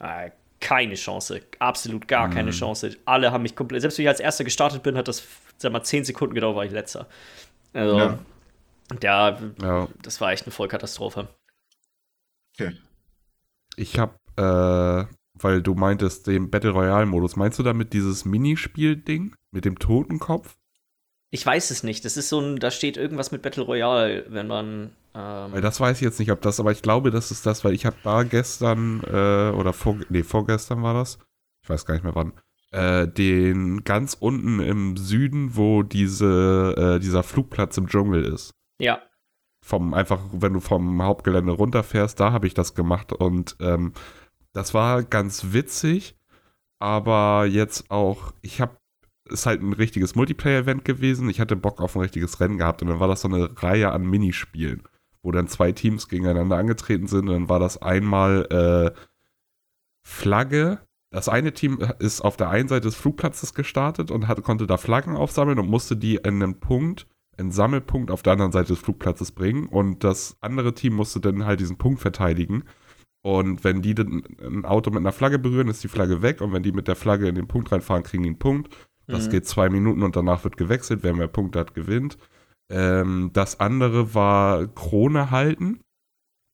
Äh, 0.00 0.30
keine 0.60 0.94
Chance, 0.94 1.42
absolut 1.58 2.08
gar 2.08 2.30
keine 2.30 2.50
Chance. 2.50 2.96
Alle 3.04 3.30
haben 3.30 3.42
mich 3.42 3.54
komplett, 3.54 3.82
selbst 3.82 3.98
wenn 3.98 4.04
ich 4.04 4.08
als 4.08 4.20
Erster 4.20 4.42
gestartet 4.42 4.82
bin, 4.82 4.96
hat 4.96 5.06
das, 5.06 5.22
sag 5.58 5.70
mal, 5.70 5.82
10 5.82 6.04
Sekunden 6.04 6.34
gedauert, 6.34 6.56
war 6.56 6.64
ich 6.64 6.72
Letzter. 6.72 7.06
Also, 7.74 7.98
Ja. 7.98 8.18
Ja, 9.02 9.38
Ja, 9.60 9.88
das 10.02 10.20
war 10.20 10.32
echt 10.32 10.44
eine 10.44 10.52
Vollkatastrophe. 10.52 11.28
okay. 12.54 12.72
ich 13.76 13.98
habe, 13.98 14.16
äh, 14.36 15.12
weil 15.38 15.62
du 15.62 15.74
meintest, 15.74 16.26
den 16.26 16.50
Battle 16.50 16.70
Royale-Modus, 16.70 17.36
meinst 17.36 17.58
du 17.58 17.62
damit 17.62 17.92
dieses 17.92 18.24
Minispiel-Ding 18.24 19.34
mit 19.50 19.64
dem 19.64 19.78
Totenkopf? 19.78 20.56
Ich 21.30 21.44
weiß 21.44 21.70
es 21.70 21.82
nicht. 21.82 22.04
Das 22.04 22.16
ist 22.16 22.28
so 22.28 22.40
ein, 22.40 22.58
da 22.58 22.70
steht 22.70 22.96
irgendwas 22.96 23.32
mit 23.32 23.42
Battle 23.42 23.64
Royale, 23.64 24.24
wenn 24.28 24.46
man. 24.46 24.92
Weil 25.12 25.56
Ähm, 25.56 25.62
das 25.62 25.80
weiß 25.80 25.96
ich 25.96 26.02
jetzt 26.02 26.18
nicht, 26.18 26.30
ob 26.30 26.40
das, 26.42 26.60
aber 26.60 26.72
ich 26.72 26.82
glaube, 26.82 27.10
das 27.10 27.30
ist 27.30 27.44
das, 27.46 27.64
weil 27.64 27.74
ich 27.74 27.84
habe 27.84 27.96
da 28.04 28.22
gestern, 28.22 29.02
äh, 29.02 29.50
oder 29.54 29.72
vor, 29.72 29.98
nee, 30.08 30.22
vorgestern 30.22 30.82
war 30.82 30.94
das, 30.94 31.18
ich 31.62 31.68
weiß 31.68 31.84
gar 31.86 31.94
nicht 31.94 32.04
mehr 32.04 32.14
wann, 32.14 32.32
äh, 32.70 33.08
den 33.08 33.82
ganz 33.84 34.14
unten 34.18 34.60
im 34.60 34.96
Süden, 34.96 35.56
wo 35.56 35.82
diese, 35.82 36.74
äh, 36.76 37.00
dieser 37.00 37.22
Flugplatz 37.22 37.76
im 37.78 37.88
Dschungel 37.88 38.24
ist. 38.24 38.52
Ja, 38.78 39.02
vom 39.62 39.94
einfach, 39.94 40.20
wenn 40.32 40.52
du 40.52 40.60
vom 40.60 41.02
Hauptgelände 41.02 41.52
runterfährst, 41.52 42.20
da 42.20 42.32
habe 42.32 42.46
ich 42.46 42.54
das 42.54 42.74
gemacht 42.74 43.12
und 43.12 43.56
ähm, 43.60 43.92
das 44.52 44.74
war 44.74 45.02
ganz 45.02 45.52
witzig, 45.52 46.16
aber 46.78 47.46
jetzt 47.46 47.90
auch, 47.90 48.32
ich 48.42 48.60
habe, 48.60 48.76
ist 49.28 49.44
halt 49.44 49.60
ein 49.60 49.72
richtiges 49.72 50.14
Multiplayer-Event 50.14 50.84
gewesen. 50.84 51.28
Ich 51.28 51.40
hatte 51.40 51.56
Bock 51.56 51.80
auf 51.80 51.96
ein 51.96 52.02
richtiges 52.02 52.38
Rennen 52.38 52.58
gehabt 52.58 52.80
und 52.80 52.88
dann 52.88 53.00
war 53.00 53.08
das 53.08 53.22
so 53.22 53.28
eine 53.28 53.50
Reihe 53.60 53.90
an 53.90 54.08
Minispielen, 54.08 54.84
wo 55.22 55.32
dann 55.32 55.48
zwei 55.48 55.72
Teams 55.72 56.08
gegeneinander 56.08 56.56
angetreten 56.56 57.08
sind 57.08 57.28
und 57.28 57.34
dann 57.34 57.48
war 57.48 57.58
das 57.58 57.82
einmal 57.82 58.46
äh, 58.94 59.00
Flagge. 60.06 60.78
Das 61.10 61.28
eine 61.28 61.52
Team 61.52 61.80
ist 61.98 62.20
auf 62.20 62.36
der 62.36 62.50
einen 62.50 62.68
Seite 62.68 62.86
des 62.86 62.94
Flugplatzes 62.94 63.52
gestartet 63.52 64.10
und 64.12 64.28
hat, 64.28 64.42
konnte 64.44 64.66
da 64.66 64.76
Flaggen 64.76 65.16
aufsammeln 65.16 65.58
und 65.58 65.68
musste 65.68 65.96
die 65.96 66.16
in 66.16 66.42
einem 66.42 66.60
Punkt 66.60 67.08
einen 67.38 67.50
Sammelpunkt 67.50 68.10
auf 68.10 68.22
der 68.22 68.32
anderen 68.34 68.52
Seite 68.52 68.68
des 68.68 68.78
Flugplatzes 68.78 69.32
bringen 69.32 69.66
und 69.66 70.04
das 70.04 70.36
andere 70.40 70.74
Team 70.74 70.94
musste 70.94 71.20
dann 71.20 71.44
halt 71.44 71.60
diesen 71.60 71.76
Punkt 71.78 72.00
verteidigen. 72.00 72.64
Und 73.22 73.64
wenn 73.64 73.82
die 73.82 73.94
dann 73.94 74.22
ein 74.40 74.64
Auto 74.64 74.90
mit 74.90 75.00
einer 75.00 75.12
Flagge 75.12 75.38
berühren, 75.38 75.68
ist 75.68 75.82
die 75.82 75.88
Flagge 75.88 76.22
weg 76.22 76.40
und 76.40 76.52
wenn 76.52 76.62
die 76.62 76.72
mit 76.72 76.86
der 76.86 76.96
Flagge 76.96 77.28
in 77.28 77.34
den 77.34 77.48
Punkt 77.48 77.72
reinfahren, 77.72 78.04
kriegen 78.04 78.22
die 78.22 78.28
einen 78.30 78.38
Punkt. 78.38 78.74
Das 79.08 79.26
Mhm. 79.26 79.30
geht 79.30 79.46
zwei 79.46 79.68
Minuten 79.68 80.02
und 80.02 80.14
danach 80.16 80.44
wird 80.44 80.56
gewechselt. 80.56 81.00
Wer 81.02 81.14
mehr 81.14 81.28
Punkte 81.28 81.58
hat, 81.58 81.74
gewinnt. 81.74 82.18
Ähm, 82.70 83.30
das 83.32 83.60
andere 83.60 84.14
war 84.14 84.66
Krone 84.68 85.30
halten. 85.30 85.80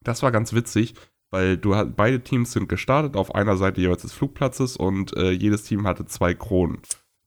Das 0.03 0.23
war 0.23 0.33
ganz 0.33 0.53
witzig, 0.53 0.95
weil 1.31 1.57
du 1.57 1.77
hat, 1.77 1.97
beide 1.97 2.23
Teams 2.23 2.53
sind 2.53 2.69
gestartet 2.69 3.17
auf 3.17 3.35
einer 3.35 3.57
Seite 3.57 3.81
jeweils 3.81 4.03
des 4.03 4.13
Flugplatzes 4.13 4.77
und 4.77 5.17
äh, 5.17 5.31
jedes 5.31 5.65
Team 5.65 5.87
hatte 5.87 6.07
zwei 6.07 6.35
Kronen. 6.35 6.79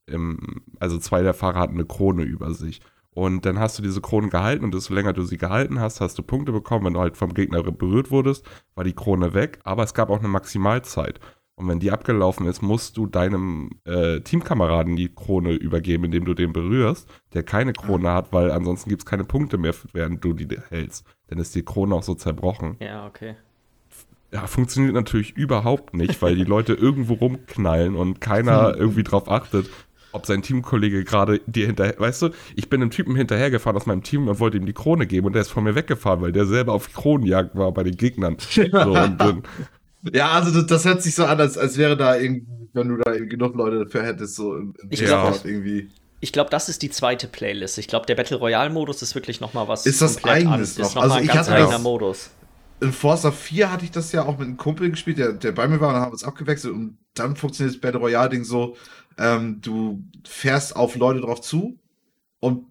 Im, 0.06 0.62
also 0.78 0.98
zwei 0.98 1.22
der 1.22 1.34
Fahrer 1.34 1.58
hatten 1.60 1.74
eine 1.74 1.86
Krone 1.86 2.22
über 2.22 2.52
sich. 2.54 2.80
Und 3.16 3.46
dann 3.46 3.58
hast 3.58 3.78
du 3.78 3.82
diese 3.82 4.02
Krone 4.02 4.28
gehalten 4.28 4.62
und 4.62 4.74
desto 4.74 4.92
länger 4.92 5.14
du 5.14 5.22
sie 5.22 5.38
gehalten 5.38 5.80
hast, 5.80 6.02
hast 6.02 6.18
du 6.18 6.22
Punkte 6.22 6.52
bekommen. 6.52 6.84
Wenn 6.84 6.92
du 6.92 7.00
halt 7.00 7.16
vom 7.16 7.32
Gegner 7.32 7.62
berührt 7.62 8.10
wurdest, 8.10 8.44
war 8.74 8.84
die 8.84 8.92
Krone 8.92 9.32
weg. 9.32 9.58
Aber 9.64 9.84
es 9.84 9.94
gab 9.94 10.10
auch 10.10 10.18
eine 10.18 10.28
Maximalzeit. 10.28 11.18
Und 11.54 11.66
wenn 11.66 11.80
die 11.80 11.90
abgelaufen 11.90 12.46
ist, 12.46 12.60
musst 12.60 12.98
du 12.98 13.06
deinem 13.06 13.70
äh, 13.84 14.20
Teamkameraden 14.20 14.96
die 14.96 15.08
Krone 15.08 15.52
übergeben, 15.52 16.04
indem 16.04 16.26
du 16.26 16.34
den 16.34 16.52
berührst, 16.52 17.08
der 17.32 17.42
keine 17.42 17.72
Krone 17.72 18.12
hat, 18.12 18.34
weil 18.34 18.50
ansonsten 18.50 18.90
gibt 18.90 19.00
es 19.00 19.06
keine 19.06 19.24
Punkte 19.24 19.56
mehr, 19.56 19.72
während 19.94 20.22
du 20.22 20.34
die 20.34 20.54
hältst. 20.68 21.06
Dann 21.28 21.38
ist 21.38 21.54
die 21.54 21.64
Krone 21.64 21.94
auch 21.94 22.02
so 22.02 22.14
zerbrochen. 22.14 22.76
ja, 22.80 23.06
okay. 23.06 23.36
Ja, 24.32 24.46
funktioniert 24.46 24.92
natürlich 24.92 25.36
überhaupt 25.36 25.94
nicht, 25.94 26.20
weil 26.20 26.34
die 26.34 26.44
Leute 26.44 26.74
irgendwo 26.74 27.14
rumknallen 27.14 27.94
und 27.94 28.20
keiner 28.20 28.76
irgendwie 28.76 29.04
drauf 29.04 29.30
achtet, 29.30 29.70
ob 30.16 30.26
sein 30.26 30.42
Teamkollege 30.42 31.04
gerade 31.04 31.40
dir 31.46 31.66
hinterher, 31.66 31.94
weißt 31.98 32.22
du, 32.22 32.30
ich 32.56 32.68
bin 32.68 32.80
einem 32.82 32.90
Typen 32.90 33.14
hinterhergefahren 33.14 33.76
aus 33.76 33.86
meinem 33.86 34.02
Team 34.02 34.26
und 34.28 34.40
wollte 34.40 34.56
ihm 34.56 34.66
die 34.66 34.72
Krone 34.72 35.06
geben 35.06 35.26
und 35.28 35.32
der 35.34 35.42
ist 35.42 35.50
von 35.50 35.64
mir 35.64 35.74
weggefahren, 35.74 36.20
weil 36.20 36.32
der 36.32 36.46
selber 36.46 36.72
auf 36.72 36.92
Kronenjagd 36.92 37.54
war 37.56 37.72
bei 37.72 37.82
den 37.84 37.96
Gegnern. 37.96 38.36
So, 38.54 38.60
und 38.62 39.18
dann, 39.20 39.42
Ja, 40.12 40.30
also 40.32 40.50
das, 40.52 40.66
das 40.66 40.84
hört 40.84 41.02
sich 41.02 41.14
so 41.14 41.24
an, 41.24 41.38
als, 41.40 41.56
als 41.58 41.78
wäre 41.78 41.96
da 41.96 42.16
irgendwie 42.16 42.46
wenn 42.72 42.88
du 42.88 42.96
da 42.98 43.12
genug 43.12 43.54
Leute 43.56 43.84
dafür 43.84 44.02
hättest, 44.02 44.34
so 44.36 44.54
im, 44.54 44.74
im 44.82 44.88
Ich 44.90 45.02
glaub, 45.02 45.30
Discord 45.32 45.50
irgendwie. 45.50 45.88
Ich 46.20 46.30
glaube, 46.32 46.50
das 46.50 46.68
ist 46.68 46.82
die 46.82 46.90
zweite 46.90 47.26
Playlist. 47.26 47.78
Ich 47.78 47.88
glaube, 47.88 48.04
der 48.04 48.14
Battle 48.16 48.36
Royale 48.36 48.68
Modus 48.70 49.00
ist 49.00 49.14
wirklich 49.14 49.40
noch 49.40 49.54
mal 49.54 49.66
was 49.68 49.86
Ist 49.86 50.02
das 50.02 50.22
eigenes 50.24 50.52
anderes. 50.52 50.78
noch? 50.78 50.86
Ist 50.86 50.94
noch 50.94 51.02
Also 51.02 51.14
mal 51.14 51.20
ein 51.20 51.24
ich 51.26 51.32
ganz 51.32 51.48
hatte 51.48 51.56
eigener 51.56 51.72
das- 51.72 51.82
Modus. 51.82 52.30
In 52.80 52.92
Forza 52.92 53.30
4 53.32 53.72
hatte 53.72 53.84
ich 53.84 53.90
das 53.90 54.12
ja 54.12 54.24
auch 54.24 54.38
mit 54.38 54.48
einem 54.48 54.56
Kumpel 54.58 54.90
gespielt, 54.90 55.18
der, 55.18 55.32
der 55.32 55.52
bei 55.52 55.66
mir 55.66 55.80
war 55.80 55.88
und 55.88 55.94
dann 55.94 56.02
haben 56.02 56.10
wir 56.10 56.14
uns 56.14 56.24
abgewechselt 56.24 56.74
und 56.74 56.98
dann 57.14 57.36
funktioniert 57.36 57.74
das 57.74 57.80
Battle 57.80 58.00
Royale-Ding 58.00 58.44
so, 58.44 58.76
ähm, 59.16 59.60
du 59.62 60.04
fährst 60.26 60.76
auf 60.76 60.94
Leute 60.96 61.20
drauf 61.20 61.40
zu 61.40 61.78
und 62.40 62.66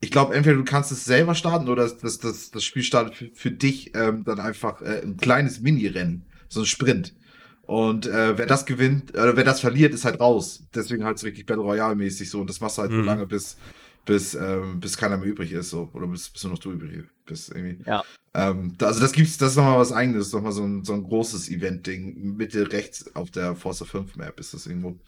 ich 0.00 0.10
glaube, 0.10 0.34
entweder 0.34 0.56
du 0.56 0.64
kannst 0.64 0.92
es 0.92 1.04
selber 1.04 1.34
starten 1.34 1.68
oder 1.68 1.82
das, 1.82 2.18
das, 2.18 2.50
das, 2.50 2.64
Spiel 2.64 2.82
startet 2.82 3.14
für, 3.16 3.30
für 3.32 3.50
dich 3.50 3.94
ähm, 3.94 4.24
dann 4.24 4.40
einfach 4.40 4.80
äh, 4.82 5.02
ein 5.02 5.16
kleines 5.16 5.60
Mini-Rennen, 5.60 6.24
so 6.48 6.60
ein 6.60 6.66
Sprint. 6.66 7.14
Und 7.62 8.06
äh, 8.06 8.38
wer 8.38 8.46
das 8.46 8.64
gewinnt, 8.64 9.10
oder 9.10 9.36
wer 9.36 9.44
das 9.44 9.60
verliert, 9.60 9.92
ist 9.92 10.04
halt 10.04 10.20
raus. 10.20 10.62
Deswegen 10.74 11.04
halt 11.04 11.18
so 11.18 11.26
richtig 11.26 11.46
Battle 11.46 11.64
Royale-mäßig 11.64 12.30
so. 12.30 12.40
Und 12.40 12.48
das 12.48 12.60
machst 12.60 12.78
du 12.78 12.82
halt 12.82 12.92
so 12.92 12.98
Mhm. 12.98 13.04
lange, 13.04 13.26
bis, 13.26 13.58
bis, 14.08 14.34
ähm, 14.34 14.80
bis 14.80 14.96
keiner 14.96 15.18
mehr 15.18 15.28
übrig 15.28 15.52
ist, 15.52 15.68
so. 15.68 15.90
Oder 15.92 16.06
bis, 16.06 16.30
bis 16.30 16.42
nur 16.42 16.54
noch 16.54 16.58
du 16.58 16.72
übrig 16.72 17.04
bist, 17.26 17.50
irgendwie. 17.54 17.84
Ja. 17.84 18.02
Ähm, 18.32 18.74
da, 18.78 18.86
also 18.86 19.00
das 19.00 19.12
gibt's, 19.12 19.36
das 19.36 19.50
ist 19.50 19.56
nochmal 19.56 19.78
was 19.78 19.92
eigenes, 19.92 20.32
nochmal 20.32 20.52
so 20.52 20.64
ein, 20.64 20.82
so 20.82 20.94
ein 20.94 21.04
großes 21.04 21.50
Event-Ding. 21.50 22.36
Mitte 22.36 22.72
rechts 22.72 23.14
auf 23.14 23.30
der 23.30 23.54
Forza 23.54 23.84
5 23.84 24.16
Map 24.16 24.40
ist 24.40 24.54
das 24.54 24.66
irgendwo. 24.66 24.98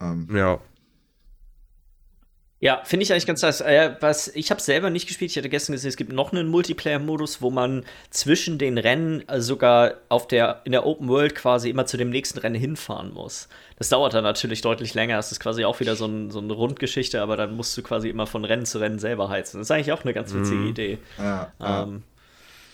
Ähm, 0.00 0.26
Ja. 0.34 0.60
Ja, 2.62 2.82
finde 2.84 3.04
ich 3.04 3.12
eigentlich 3.12 3.26
ganz 3.26 3.40
nice. 3.40 3.62
Äh, 3.62 3.96
was, 4.00 4.28
ich 4.28 4.50
habe 4.50 4.60
selber 4.60 4.90
nicht 4.90 5.06
gespielt. 5.08 5.30
Ich 5.30 5.38
hatte 5.38 5.48
gestern 5.48 5.72
gesehen, 5.72 5.88
es 5.88 5.96
gibt 5.96 6.12
noch 6.12 6.30
einen 6.32 6.48
Multiplayer-Modus, 6.48 7.40
wo 7.40 7.50
man 7.50 7.86
zwischen 8.10 8.58
den 8.58 8.76
Rennen 8.76 9.26
äh, 9.30 9.40
sogar 9.40 9.94
auf 10.10 10.28
der, 10.28 10.60
in 10.64 10.72
der 10.72 10.84
Open 10.84 11.08
World 11.08 11.34
quasi 11.34 11.70
immer 11.70 11.86
zu 11.86 11.96
dem 11.96 12.10
nächsten 12.10 12.38
Rennen 12.38 12.56
hinfahren 12.60 13.14
muss. 13.14 13.48
Das 13.78 13.88
dauert 13.88 14.12
dann 14.12 14.24
natürlich 14.24 14.60
deutlich 14.60 14.92
länger. 14.92 15.16
Das 15.16 15.32
ist 15.32 15.40
quasi 15.40 15.64
auch 15.64 15.80
wieder 15.80 15.96
so, 15.96 16.04
ein, 16.04 16.30
so 16.30 16.38
eine 16.38 16.52
Rundgeschichte, 16.52 17.22
aber 17.22 17.38
dann 17.38 17.56
musst 17.56 17.74
du 17.78 17.82
quasi 17.82 18.10
immer 18.10 18.26
von 18.26 18.44
Rennen 18.44 18.66
zu 18.66 18.78
Rennen 18.78 18.98
selber 18.98 19.30
heizen. 19.30 19.56
Das 19.58 19.68
ist 19.68 19.70
eigentlich 19.70 19.92
auch 19.92 20.04
eine 20.04 20.12
ganz 20.12 20.34
witzige 20.34 20.60
Mhm. 20.60 20.66
Idee. 20.68 20.98
ja, 21.16 21.52
ja. 21.58 21.82
Ähm, 21.84 22.02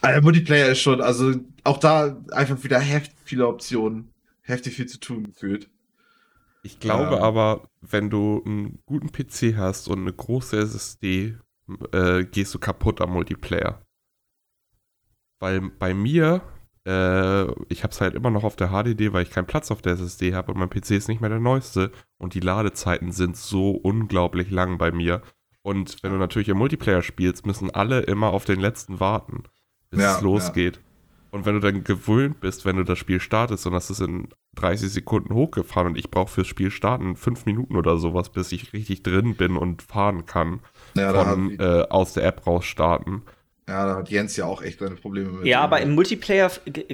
Ah, 0.02 0.12
der 0.12 0.22
Multiplayer 0.22 0.68
ist 0.68 0.80
schon, 0.80 1.00
also 1.00 1.32
auch 1.64 1.78
da 1.78 2.16
einfach 2.30 2.62
wieder 2.62 2.78
heftig 2.78 3.14
viele 3.24 3.46
Optionen, 3.48 4.10
heftig 4.42 4.74
viel 4.74 4.86
zu 4.86 5.00
tun 5.00 5.24
gefühlt. 5.24 5.68
Ich 6.66 6.80
glaube 6.80 7.16
Ähm. 7.16 7.22
aber, 7.22 7.68
wenn 7.80 8.10
du 8.10 8.42
einen 8.44 8.82
guten 8.86 9.12
PC 9.12 9.56
hast 9.56 9.88
und 9.88 10.00
eine 10.00 10.12
große 10.12 10.58
SSD, 10.58 11.36
äh, 11.92 12.24
gehst 12.24 12.52
du 12.54 12.58
kaputt 12.58 13.00
am 13.00 13.12
Multiplayer. 13.12 13.86
Weil 15.38 15.60
bei 15.60 15.94
mir, 15.94 16.42
äh, 16.84 17.44
ich 17.68 17.84
habe 17.84 17.92
es 17.92 18.00
halt 18.00 18.14
immer 18.14 18.30
noch 18.30 18.42
auf 18.42 18.56
der 18.56 18.70
HDD, 18.70 19.12
weil 19.12 19.22
ich 19.22 19.30
keinen 19.30 19.46
Platz 19.46 19.70
auf 19.70 19.80
der 19.80 19.92
SSD 19.92 20.34
habe 20.34 20.50
und 20.50 20.58
mein 20.58 20.70
PC 20.70 20.92
ist 20.92 21.08
nicht 21.08 21.20
mehr 21.20 21.30
der 21.30 21.38
neueste 21.38 21.92
und 22.18 22.34
die 22.34 22.40
Ladezeiten 22.40 23.12
sind 23.12 23.36
so 23.36 23.70
unglaublich 23.70 24.50
lang 24.50 24.76
bei 24.76 24.90
mir. 24.90 25.22
Und 25.62 26.02
wenn 26.02 26.12
du 26.12 26.18
natürlich 26.18 26.48
im 26.48 26.58
Multiplayer 26.58 27.02
spielst, 27.02 27.46
müssen 27.46 27.70
alle 27.70 28.00
immer 28.00 28.30
auf 28.30 28.44
den 28.44 28.58
letzten 28.58 28.98
warten, 28.98 29.44
bis 29.90 30.00
Ja, 30.00 30.16
es 30.16 30.20
losgeht. 30.20 30.80
Und 31.30 31.44
wenn 31.44 31.54
du 31.54 31.60
dann 31.60 31.84
gewöhnt 31.84 32.40
bist, 32.40 32.64
wenn 32.64 32.76
du 32.76 32.84
das 32.84 32.98
Spiel 32.98 33.20
startest 33.20 33.66
und 33.66 33.72
das 33.72 33.90
ist 33.90 34.00
in 34.00 34.28
30 34.54 34.90
Sekunden 34.90 35.34
hochgefahren 35.34 35.88
und 35.88 35.98
ich 35.98 36.10
brauche 36.10 36.30
fürs 36.30 36.46
Spiel 36.46 36.70
starten 36.70 37.16
5 37.16 37.44
Minuten 37.46 37.76
oder 37.76 37.96
sowas, 37.98 38.30
bis 38.30 38.52
ich 38.52 38.72
richtig 38.72 39.02
drin 39.02 39.34
bin 39.36 39.56
und 39.56 39.82
fahren 39.82 40.24
kann, 40.26 40.60
Ja, 40.94 41.12
von 41.12 41.52
hat, 41.52 41.60
äh, 41.60 41.88
aus 41.90 42.14
der 42.14 42.24
App 42.24 42.46
raus 42.46 42.64
starten. 42.64 43.22
ja, 43.68 43.84
da 43.86 43.96
hat 43.96 44.08
Jens 44.08 44.36
ja 44.36 44.46
auch 44.46 44.62
echt 44.62 44.78
seine 44.78 44.94
Probleme 44.94 45.30
mit. 45.30 45.46
ja, 45.46 45.60
aber 45.60 45.80
im 45.82 45.94
Multiplayer, 45.94 46.50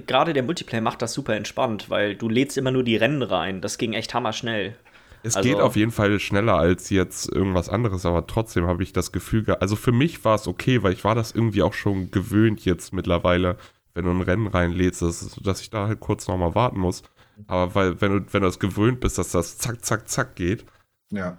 gerade 0.06 0.32
der 0.32 0.42
Multiplayer 0.42 0.80
macht 0.82 1.02
das 1.02 1.12
super 1.12 1.36
entspannt, 1.36 1.88
weil 1.90 2.16
du 2.16 2.28
lädst 2.28 2.56
immer 2.58 2.70
nur 2.72 2.82
die 2.82 2.96
Rennen 2.96 3.22
rein. 3.22 3.60
Das 3.60 3.78
ging 3.78 3.92
echt 3.92 4.12
hammerschnell. 4.14 4.74
Es 5.22 5.36
Also- 5.36 5.48
geht 5.48 5.60
auf 5.60 5.76
jeden 5.76 5.92
Fall 5.92 6.18
schneller 6.18 6.56
als 6.56 6.90
jetzt 6.90 7.30
irgendwas 7.30 7.68
anderes, 7.68 8.04
aber 8.06 8.26
trotzdem 8.26 8.66
habe 8.66 8.82
ich 8.82 8.92
das 8.92 9.12
Gefühl, 9.12 9.44
ge- 9.44 9.56
also 9.60 9.76
für 9.76 9.92
mich 9.92 10.24
war 10.24 10.34
es 10.34 10.48
okay, 10.48 10.82
weil 10.82 10.94
ich 10.94 11.04
war 11.04 11.14
das 11.14 11.30
irgendwie 11.30 11.62
auch 11.62 11.74
schon 11.74 12.10
gewöhnt 12.10 12.64
jetzt 12.64 12.92
mittlerweile, 12.92 13.56
wenn 13.94 14.04
du 14.04 14.10
ein 14.10 14.20
Rennen 14.22 14.46
reinlädst, 14.46 15.02
dass, 15.02 15.36
dass 15.42 15.60
ich 15.60 15.70
da 15.70 15.86
halt 15.88 16.00
kurz 16.00 16.28
nochmal 16.28 16.54
warten 16.54 16.78
muss. 16.80 17.02
Aber 17.46 17.74
weil, 17.74 18.00
wenn 18.00 18.12
du, 18.26 18.32
wenn 18.32 18.42
du 18.42 18.48
es 18.48 18.58
gewöhnt 18.58 19.00
bist, 19.00 19.18
dass 19.18 19.32
das 19.32 19.58
zack, 19.58 19.84
zack, 19.84 20.08
zack 20.08 20.36
geht, 20.36 20.64
Ja. 21.10 21.38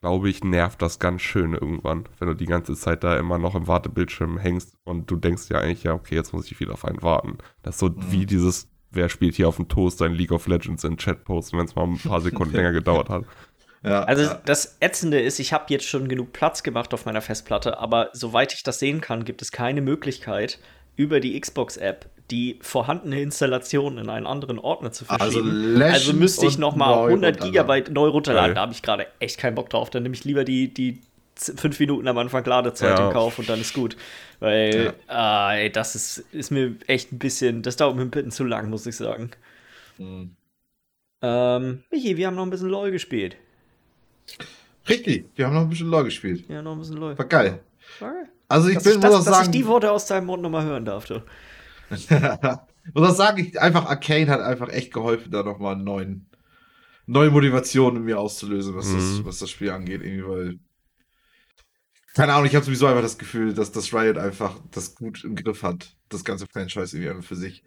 glaube 0.00 0.28
ich, 0.28 0.42
nervt 0.42 0.82
das 0.82 0.98
ganz 0.98 1.22
schön 1.22 1.52
irgendwann, 1.54 2.04
wenn 2.18 2.28
du 2.28 2.34
die 2.34 2.46
ganze 2.46 2.74
Zeit 2.74 3.04
da 3.04 3.16
immer 3.16 3.38
noch 3.38 3.54
im 3.54 3.66
Wartebildschirm 3.68 4.38
hängst 4.38 4.76
und 4.84 5.10
du 5.10 5.16
denkst 5.16 5.44
ja 5.50 5.58
eigentlich, 5.58 5.84
ja, 5.84 5.94
okay, 5.94 6.14
jetzt 6.16 6.32
muss 6.32 6.50
ich 6.50 6.58
wieder 6.60 6.72
auf 6.72 6.84
einen 6.84 7.02
warten. 7.02 7.38
Das 7.62 7.76
ist 7.76 7.80
so 7.80 7.88
Mhm. 7.88 7.94
wie 8.10 8.26
dieses, 8.26 8.68
wer 8.90 9.08
spielt 9.08 9.36
hier 9.36 9.48
auf 9.48 9.56
dem 9.56 9.68
Toast 9.68 9.98
sein 9.98 10.12
League 10.12 10.32
of 10.32 10.46
Legends 10.48 10.84
in 10.84 10.96
Chat 10.96 11.24
posten, 11.24 11.58
wenn 11.58 11.66
es 11.66 11.74
mal 11.76 11.84
ein 11.84 11.98
paar 11.98 12.20
Sekunden 12.20 12.54
länger 12.56 12.72
gedauert 12.72 13.08
hat. 13.08 13.24
Ja, 13.84 14.02
Also 14.04 14.22
ja. 14.24 14.40
das 14.44 14.76
Ätzende 14.80 15.20
ist, 15.20 15.38
ich 15.40 15.52
habe 15.52 15.64
jetzt 15.68 15.86
schon 15.86 16.08
genug 16.08 16.32
Platz 16.32 16.62
gemacht 16.62 16.92
auf 16.94 17.04
meiner 17.06 17.20
Festplatte, 17.22 17.78
aber 17.78 18.10
soweit 18.12 18.52
ich 18.54 18.62
das 18.62 18.78
sehen 18.80 19.00
kann, 19.00 19.24
gibt 19.24 19.42
es 19.42 19.50
keine 19.52 19.80
Möglichkeit, 19.80 20.60
über 20.96 21.20
die 21.20 21.38
Xbox-App 21.40 22.06
die 22.30 22.58
vorhandene 22.62 23.20
Installation 23.20 23.98
in 23.98 24.08
einen 24.08 24.26
anderen 24.26 24.58
Ordner 24.58 24.90
zu 24.92 25.04
Also 25.08 25.24
verschieben. 25.24 25.74
löschen 25.74 25.92
Also, 25.92 26.12
müsste 26.14 26.46
ich 26.46 26.56
noch 26.56 26.74
mal 26.76 26.86
neu 26.94 27.04
100 27.08 27.12
runterladen. 27.34 27.52
Gigabyte 27.52 27.90
neu 27.90 28.08
runterladen. 28.08 28.48
Geil. 28.50 28.54
Da 28.54 28.60
habe 28.62 28.72
ich 28.72 28.80
gerade 28.82 29.06
echt 29.18 29.38
keinen 29.38 29.54
Bock 29.54 29.68
drauf. 29.68 29.90
Dann 29.90 30.02
nehme 30.02 30.14
ich 30.14 30.24
lieber 30.24 30.44
die, 30.44 30.72
die 30.72 31.00
fünf 31.36 31.78
Minuten 31.78 32.08
am 32.08 32.16
Anfang 32.16 32.44
Ladezeit 32.44 32.98
Ja. 32.98 33.08
in 33.08 33.12
Kauf 33.12 33.38
und 33.38 33.48
dann 33.50 33.60
ist 33.60 33.74
gut. 33.74 33.96
Weil, 34.40 34.94
ah, 35.08 35.54
ey, 35.54 35.70
das 35.70 35.94
ist, 35.94 36.18
ist 36.32 36.50
mir 36.50 36.74
echt 36.86 37.12
ein 37.12 37.18
bisschen, 37.18 37.60
das 37.62 37.76
dauert 37.76 37.96
mir 37.96 38.02
ein 38.02 38.10
bisschen 38.10 38.30
zu 38.30 38.44
lang, 38.44 38.70
muss 38.70 38.86
ich 38.86 38.96
sagen. 38.96 39.30
Mhm. 39.98 40.30
Ähm, 41.20 41.82
Michi, 41.90 42.16
wir 42.16 42.26
haben 42.28 42.34
noch 42.36 42.44
ein 42.44 42.50
bisschen 42.50 42.68
LOL 42.68 42.90
gespielt. 42.92 43.36
Richtig, 44.88 45.26
wir 45.36 45.46
haben 45.46 45.54
noch 45.54 45.62
ein 45.62 45.68
bisschen 45.68 45.88
LOL 45.88 46.04
gespielt. 46.04 46.44
Ja, 46.48 46.62
noch 46.62 46.72
ein 46.72 46.78
bisschen 46.78 46.96
LOL. 46.96 47.16
War 47.18 47.26
geil. 47.26 47.60
Okay. 48.00 48.10
Also 48.52 48.68
ich 48.68 48.74
dass 48.76 48.84
bin, 48.84 48.92
ich, 48.94 48.98
muss 48.98 49.10
das, 49.10 49.14
auch 49.14 49.24
dass 49.24 49.38
ich 49.38 49.40
sagen, 49.40 49.52
die 49.52 49.66
Worte 49.66 49.90
aus 49.90 50.06
deinem 50.06 50.26
Mund 50.26 50.42
nochmal 50.42 50.64
hören 50.64 50.84
darf. 50.84 51.06
Du. 51.06 51.22
muss 52.94 53.10
auch 53.10 53.14
sagen, 53.14 53.38
ich, 53.38 53.60
einfach 53.60 53.86
Arcane 53.86 54.28
hat 54.30 54.40
einfach 54.40 54.68
echt 54.68 54.92
geholfen, 54.92 55.30
da 55.30 55.42
nochmal 55.42 55.74
einen 55.74 55.84
neuen, 55.84 56.26
neue 57.06 57.30
Motivation 57.30 57.96
in 57.96 58.04
mir 58.04 58.18
auszulösen, 58.18 58.74
was, 58.74 58.86
Mhm. 58.88 58.96
das, 58.96 59.24
was 59.24 59.38
das 59.38 59.50
Spiel 59.50 59.70
angeht, 59.70 60.02
irgendwie, 60.02 60.26
weil 60.28 60.58
keine 62.14 62.34
Ahnung, 62.34 62.46
ich 62.46 62.54
habe 62.54 62.64
sowieso 62.64 62.86
einfach 62.86 63.02
das 63.02 63.16
Gefühl, 63.16 63.54
dass 63.54 63.72
das 63.72 63.92
Riot 63.94 64.18
einfach 64.18 64.58
das 64.70 64.94
gut 64.94 65.24
im 65.24 65.34
Griff 65.34 65.62
hat, 65.62 65.96
das 66.10 66.24
ganze 66.24 66.46
Franchise 66.46 66.94
irgendwie 66.94 67.10
einfach 67.10 67.24
für 67.26 67.36
sich. 67.36 67.62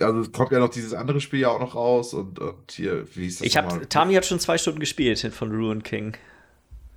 Also 0.00 0.20
es 0.20 0.32
kommt 0.32 0.52
ja 0.52 0.58
noch 0.58 0.70
dieses 0.70 0.94
andere 0.94 1.20
Spiel 1.20 1.40
ja 1.40 1.48
auch 1.50 1.60
noch 1.60 1.74
raus 1.74 2.14
und, 2.14 2.38
und 2.38 2.72
hier, 2.72 3.06
wie 3.14 3.24
hieß 3.24 3.38
das 3.38 3.46
Ich 3.46 3.56
habe? 3.56 3.86
Tami 3.88 4.14
hat 4.14 4.24
schon 4.24 4.40
zwei 4.40 4.56
Stunden 4.58 4.80
gespielt 4.80 5.20
von 5.34 5.52
Ruin 5.52 5.82
King, 5.82 6.16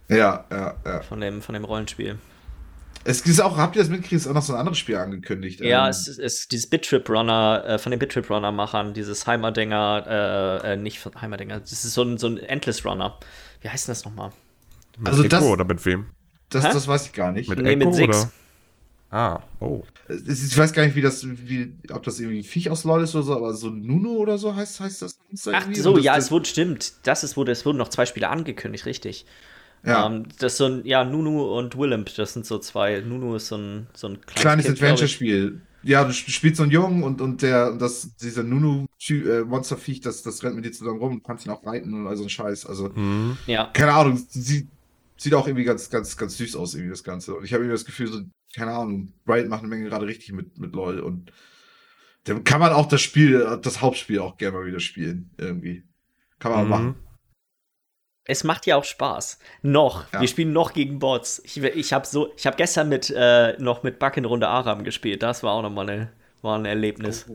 Ja, 0.07 0.45
ja, 0.49 0.75
ja. 0.85 1.01
von 1.01 1.19
dem, 1.19 1.41
von 1.41 1.53
dem 1.53 1.65
Rollenspiel. 1.65 2.17
Es 3.09 3.21
ist 3.21 3.39
auch, 3.39 3.57
habt 3.57 3.75
ihr 3.77 3.81
das 3.81 3.89
mitgekriegt, 3.89 4.19
es 4.19 4.25
ist 4.25 4.27
auch 4.29 4.33
noch 4.33 4.41
so 4.41 4.51
ein 4.53 4.59
anderes 4.59 4.77
Spiel 4.77 4.97
angekündigt. 4.97 5.61
Ja, 5.61 5.85
Ähm, 5.85 5.89
es 5.91 6.07
ist, 6.09 6.19
es 6.19 6.39
ist 6.39 6.51
dieses 6.51 6.69
Bittrip 6.69 7.09
Runner, 7.09 7.63
äh, 7.65 7.77
von 7.79 7.91
den 7.91 7.99
Bittrip 7.99 8.29
Runner 8.29 8.51
Machern, 8.51 8.93
dieses 8.93 9.25
Heimerdinger, 9.25 10.61
äh, 10.63 10.73
äh, 10.73 10.75
nicht 10.77 10.99
von 10.99 11.13
Heimerdinger, 11.21 11.59
das 11.61 11.71
ist 11.71 11.93
so 11.93 12.03
ein, 12.03 12.17
so 12.17 12.27
ein 12.27 12.37
Endless 12.37 12.83
Runner. 12.85 13.17
Wie 13.61 13.69
heißt 13.69 13.87
denn 13.87 13.91
das 13.93 14.03
nochmal? 14.03 14.31
Mit 14.97 15.07
Also 15.07 15.21
Echo 15.23 15.29
das- 15.29 15.43
oder 15.43 15.63
mit 15.63 15.85
wem? 15.85 16.07
das, 16.49 16.65
Hä? 16.65 16.69
das 16.73 16.87
weiß 16.87 17.05
ich 17.05 17.13
gar 17.13 17.31
nicht. 17.31 17.49
Mit 17.49 17.59
Nee, 17.59 17.73
Echo 17.75 17.85
mit 17.85 17.95
Six. 17.95 18.17
oder? 18.17 18.31
Ah, 19.09 19.41
oh. 19.61 19.83
Es 20.09 20.21
ist- 20.23 20.51
Ich 20.51 20.57
weiß 20.57 20.73
gar 20.73 20.83
nicht, 20.85 20.95
wie 20.97 21.01
das, 21.01 21.25
wie, 21.25 21.73
ob 21.91 22.03
das 22.03 22.19
irgendwie 22.19 22.43
Viech 22.43 22.69
aus 22.69 22.83
LOL 22.83 23.03
ist 23.03 23.15
oder 23.15 23.23
so, 23.23 23.35
aber 23.37 23.53
so 23.53 23.69
Nunu 23.69 24.17
oder 24.17 24.37
so 24.37 24.53
heißt, 24.53 24.81
heißt 24.81 25.01
das. 25.01 25.17
Ach 25.53 25.65
so, 25.73 25.93
das, 25.95 26.03
ja, 26.03 26.15
das, 26.15 26.25
es 26.25 26.31
wurde, 26.31 26.45
stimmt. 26.45 26.91
Das 27.03 27.23
ist, 27.23 27.37
wurde, 27.37 27.53
es 27.53 27.65
wurden 27.65 27.77
noch 27.77 27.87
zwei 27.87 28.05
Spiele 28.05 28.27
angekündigt, 28.27 28.85
richtig. 28.85 29.25
Ja. 29.85 30.05
Ähm, 30.07 30.25
das 30.39 30.53
ist 30.53 30.57
so 30.57 30.65
ein, 30.65 30.85
ja, 30.85 31.03
Nunu 31.05 31.43
und 31.57 31.77
Willemp, 31.77 32.13
das 32.15 32.33
sind 32.33 32.45
so 32.45 32.59
zwei. 32.59 32.99
Nunu 33.01 33.35
ist 33.35 33.47
so 33.47 33.57
ein, 33.57 33.87
so 33.93 34.07
ein 34.07 34.21
kleines 34.21 34.65
ich. 34.65 34.71
Adventure-Spiel. 34.71 35.61
Ja, 35.83 36.03
du 36.03 36.09
sp- 36.11 36.31
spielst 36.31 36.57
so 36.57 36.63
einen 36.63 36.71
Jungen 36.71 37.03
und, 37.03 37.21
und 37.21 37.41
der, 37.41 37.71
und 37.71 37.79
das, 37.81 38.15
dieser 38.17 38.43
Nunu-Monsterviech, 38.43 40.01
das, 40.01 40.23
das 40.23 40.43
rennt 40.43 40.55
mit 40.55 40.65
dir 40.65 40.71
zusammen 40.71 40.99
rum 40.99 41.13
und 41.13 41.23
kannst 41.23 41.45
ihn 41.45 41.51
auch 41.51 41.65
reiten 41.65 41.93
und 41.93 42.07
all 42.07 42.17
so 42.17 42.23
ein 42.23 42.29
Scheiß. 42.29 42.65
Also, 42.65 42.93
Hm. 42.93 43.37
Ja, 43.45 43.69
keine 43.73 43.93
Ahnung, 43.93 44.17
sieht, 44.29 44.67
sieht 45.17 45.33
auch 45.33 45.47
irgendwie 45.47 45.63
ganz, 45.63 45.89
ganz, 45.89 46.17
ganz 46.17 46.37
süß 46.37 46.55
aus, 46.55 46.73
irgendwie 46.73 46.91
das 46.91 47.03
Ganze. 47.03 47.35
Und 47.35 47.45
ich 47.45 47.53
habe 47.53 47.63
irgendwie 47.63 47.75
das 47.75 47.85
Gefühl, 47.85 48.07
so, 48.07 48.21
keine 48.55 48.71
Ahnung, 48.71 49.13
Riot 49.27 49.47
macht 49.49 49.59
eine 49.61 49.69
Menge 49.69 49.85
gerade 49.87 50.07
richtig 50.07 50.33
mit, 50.33 50.57
mit 50.57 50.73
LOL 50.73 50.99
und 50.99 51.31
dann 52.25 52.43
kann 52.43 52.59
man 52.59 52.73
auch 52.73 52.87
das 52.89 53.01
Spiel, 53.01 53.59
das 53.61 53.79
Hauptspiel 53.81 54.19
auch 54.19 54.37
gerne 54.37 54.57
mal 54.57 54.65
wieder 54.65 54.81
spielen, 54.81 55.29
irgendwie. 55.37 55.83
Kann 56.39 56.51
man 56.51 56.63
Mhm. 56.65 56.69
machen. 56.69 56.95
Es 58.27 58.43
macht 58.43 58.65
ja 58.65 58.75
auch 58.75 58.83
Spaß. 58.83 59.39
Noch. 59.61 60.11
Ja. 60.11 60.21
Wir 60.21 60.27
spielen 60.27 60.53
noch 60.53 60.73
gegen 60.73 60.99
Bots. 60.99 61.41
Ich, 61.45 61.57
ich 61.57 61.93
habe 61.93 62.05
so, 62.05 62.33
ich 62.37 62.45
habe 62.45 62.57
gestern 62.57 62.89
mit, 62.89 63.09
äh, 63.15 63.53
noch 63.57 63.83
mit 63.83 63.99
Buck 63.99 64.17
in 64.17 64.25
Runde 64.25 64.47
Aram 64.47 64.83
gespielt. 64.83 65.23
Das 65.23 65.43
war 65.43 65.53
auch 65.53 65.61
nochmal 65.61 65.89
eine, 65.89 66.11
war 66.41 66.57
ein 66.57 66.65
Erlebnis. 66.65 67.25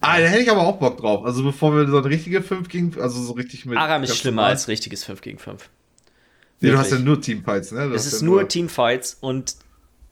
Ah, 0.00 0.18
da 0.18 0.26
hätte 0.26 0.42
ich 0.42 0.50
aber 0.50 0.62
auch 0.62 0.78
Bock 0.78 0.98
drauf. 0.98 1.24
Also 1.24 1.42
bevor 1.42 1.74
wir 1.76 1.86
so 1.88 1.98
eine 1.98 2.08
richtige 2.08 2.42
5 2.42 2.68
gegen, 2.68 3.00
also 3.00 3.20
so 3.20 3.32
richtig 3.32 3.66
mit. 3.66 3.76
Aram 3.76 4.04
ist 4.04 4.16
schlimmer 4.16 4.44
als 4.44 4.68
richtiges 4.68 5.04
5 5.04 5.20
gegen 5.20 5.38
5. 5.38 5.68
Nee, 6.60 6.70
du 6.70 6.78
hast 6.78 6.92
ja 6.92 6.98
nur 6.98 7.20
Teamfights, 7.20 7.72
ne? 7.72 7.88
Du 7.88 7.94
Es 7.94 8.06
ist 8.06 8.20
ja 8.20 8.26
nur 8.26 8.46
Teamfights 8.46 9.16
und 9.20 9.56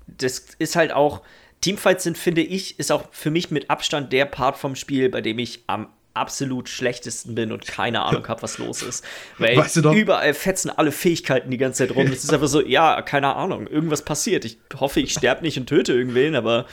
das 0.06 0.46
ist 0.58 0.76
halt 0.76 0.92
auch. 0.92 1.22
Teamfights 1.60 2.04
sind, 2.04 2.16
finde 2.16 2.40
ich, 2.40 2.78
ist 2.78 2.92
auch 2.92 3.06
für 3.10 3.32
mich 3.32 3.50
mit 3.50 3.68
Abstand 3.68 4.12
der 4.12 4.26
Part 4.26 4.56
vom 4.56 4.76
Spiel, 4.76 5.08
bei 5.08 5.20
dem 5.20 5.40
ich 5.40 5.64
am 5.66 5.88
absolut 6.18 6.68
schlechtesten 6.68 7.34
bin 7.34 7.52
und 7.52 7.66
keine 7.66 8.02
Ahnung 8.02 8.26
habe, 8.28 8.42
was 8.42 8.58
los 8.58 8.82
ist. 8.82 9.04
Weil 9.38 9.56
Weißt 9.56 9.76
du 9.76 9.80
doch- 9.82 9.94
überall 9.94 10.34
fetzen 10.34 10.70
alle 10.70 10.92
Fähigkeiten 10.92 11.50
die 11.50 11.58
ganze 11.58 11.86
Zeit 11.86 11.96
rum. 11.96 12.06
Es 12.06 12.24
ist 12.24 12.32
einfach 12.32 12.48
so, 12.48 12.60
ja, 12.60 13.00
keine 13.02 13.34
Ahnung, 13.36 13.66
irgendwas 13.66 14.02
passiert. 14.02 14.44
Ich 14.44 14.58
hoffe, 14.78 15.00
ich 15.00 15.12
sterbe 15.12 15.42
nicht 15.42 15.58
und 15.58 15.66
töte 15.66 15.92
irgendwen, 15.92 16.34
aber 16.34 16.66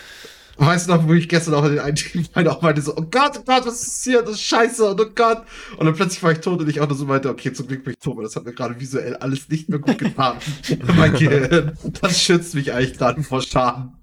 Weißt 0.58 0.88
du 0.88 0.94
noch, 0.94 1.06
wo 1.06 1.14
ich 1.14 1.28
gestern 1.28 1.54
auch 1.54 1.66
in 1.66 1.72
den 1.72 1.80
einen 1.80 1.96
Team 1.98 2.26
meinte, 2.34 2.50
auch 2.50 2.62
meinte 2.62 2.82
so, 2.82 2.96
oh 2.96 3.02
Gott, 3.12 3.34
oh 3.38 3.44
Gott, 3.46 3.66
was 3.66 3.82
ist 3.82 4.04
hier? 4.06 4.22
Das 4.22 4.36
ist 4.36 4.44
scheiße 4.44 4.90
und 4.92 5.02
oh 5.02 5.10
Gott. 5.14 5.44
Und 5.78 5.86
dann 5.86 5.94
plötzlich 5.94 6.24
war 6.24 6.32
ich 6.32 6.40
tot 6.40 6.62
und 6.62 6.70
ich 6.70 6.80
auch 6.80 6.88
nur 6.88 6.98
so 6.98 7.06
meinte, 7.06 7.30
okay, 7.30 7.52
zum 7.52 7.68
Glück 7.68 7.84
bin 7.84 7.94
ich 7.94 8.00
tot, 8.00 8.16
weil 8.16 8.24
das 8.24 8.38
hat 8.38 8.46
mir 8.46 8.54
gerade 8.54 8.80
visuell 8.80 9.18
alles 9.18 9.50
nicht 9.50 9.68
mehr 9.68 9.80
gut 9.80 9.98
getan. 9.98 10.38
mein 10.96 11.14
Gehirn, 11.14 11.78
das 12.02 12.22
schützt 12.22 12.56
mich 12.56 12.72
eigentlich 12.72 12.98
gerade 12.98 13.22
vor 13.24 13.42
Schaden. 13.42 13.96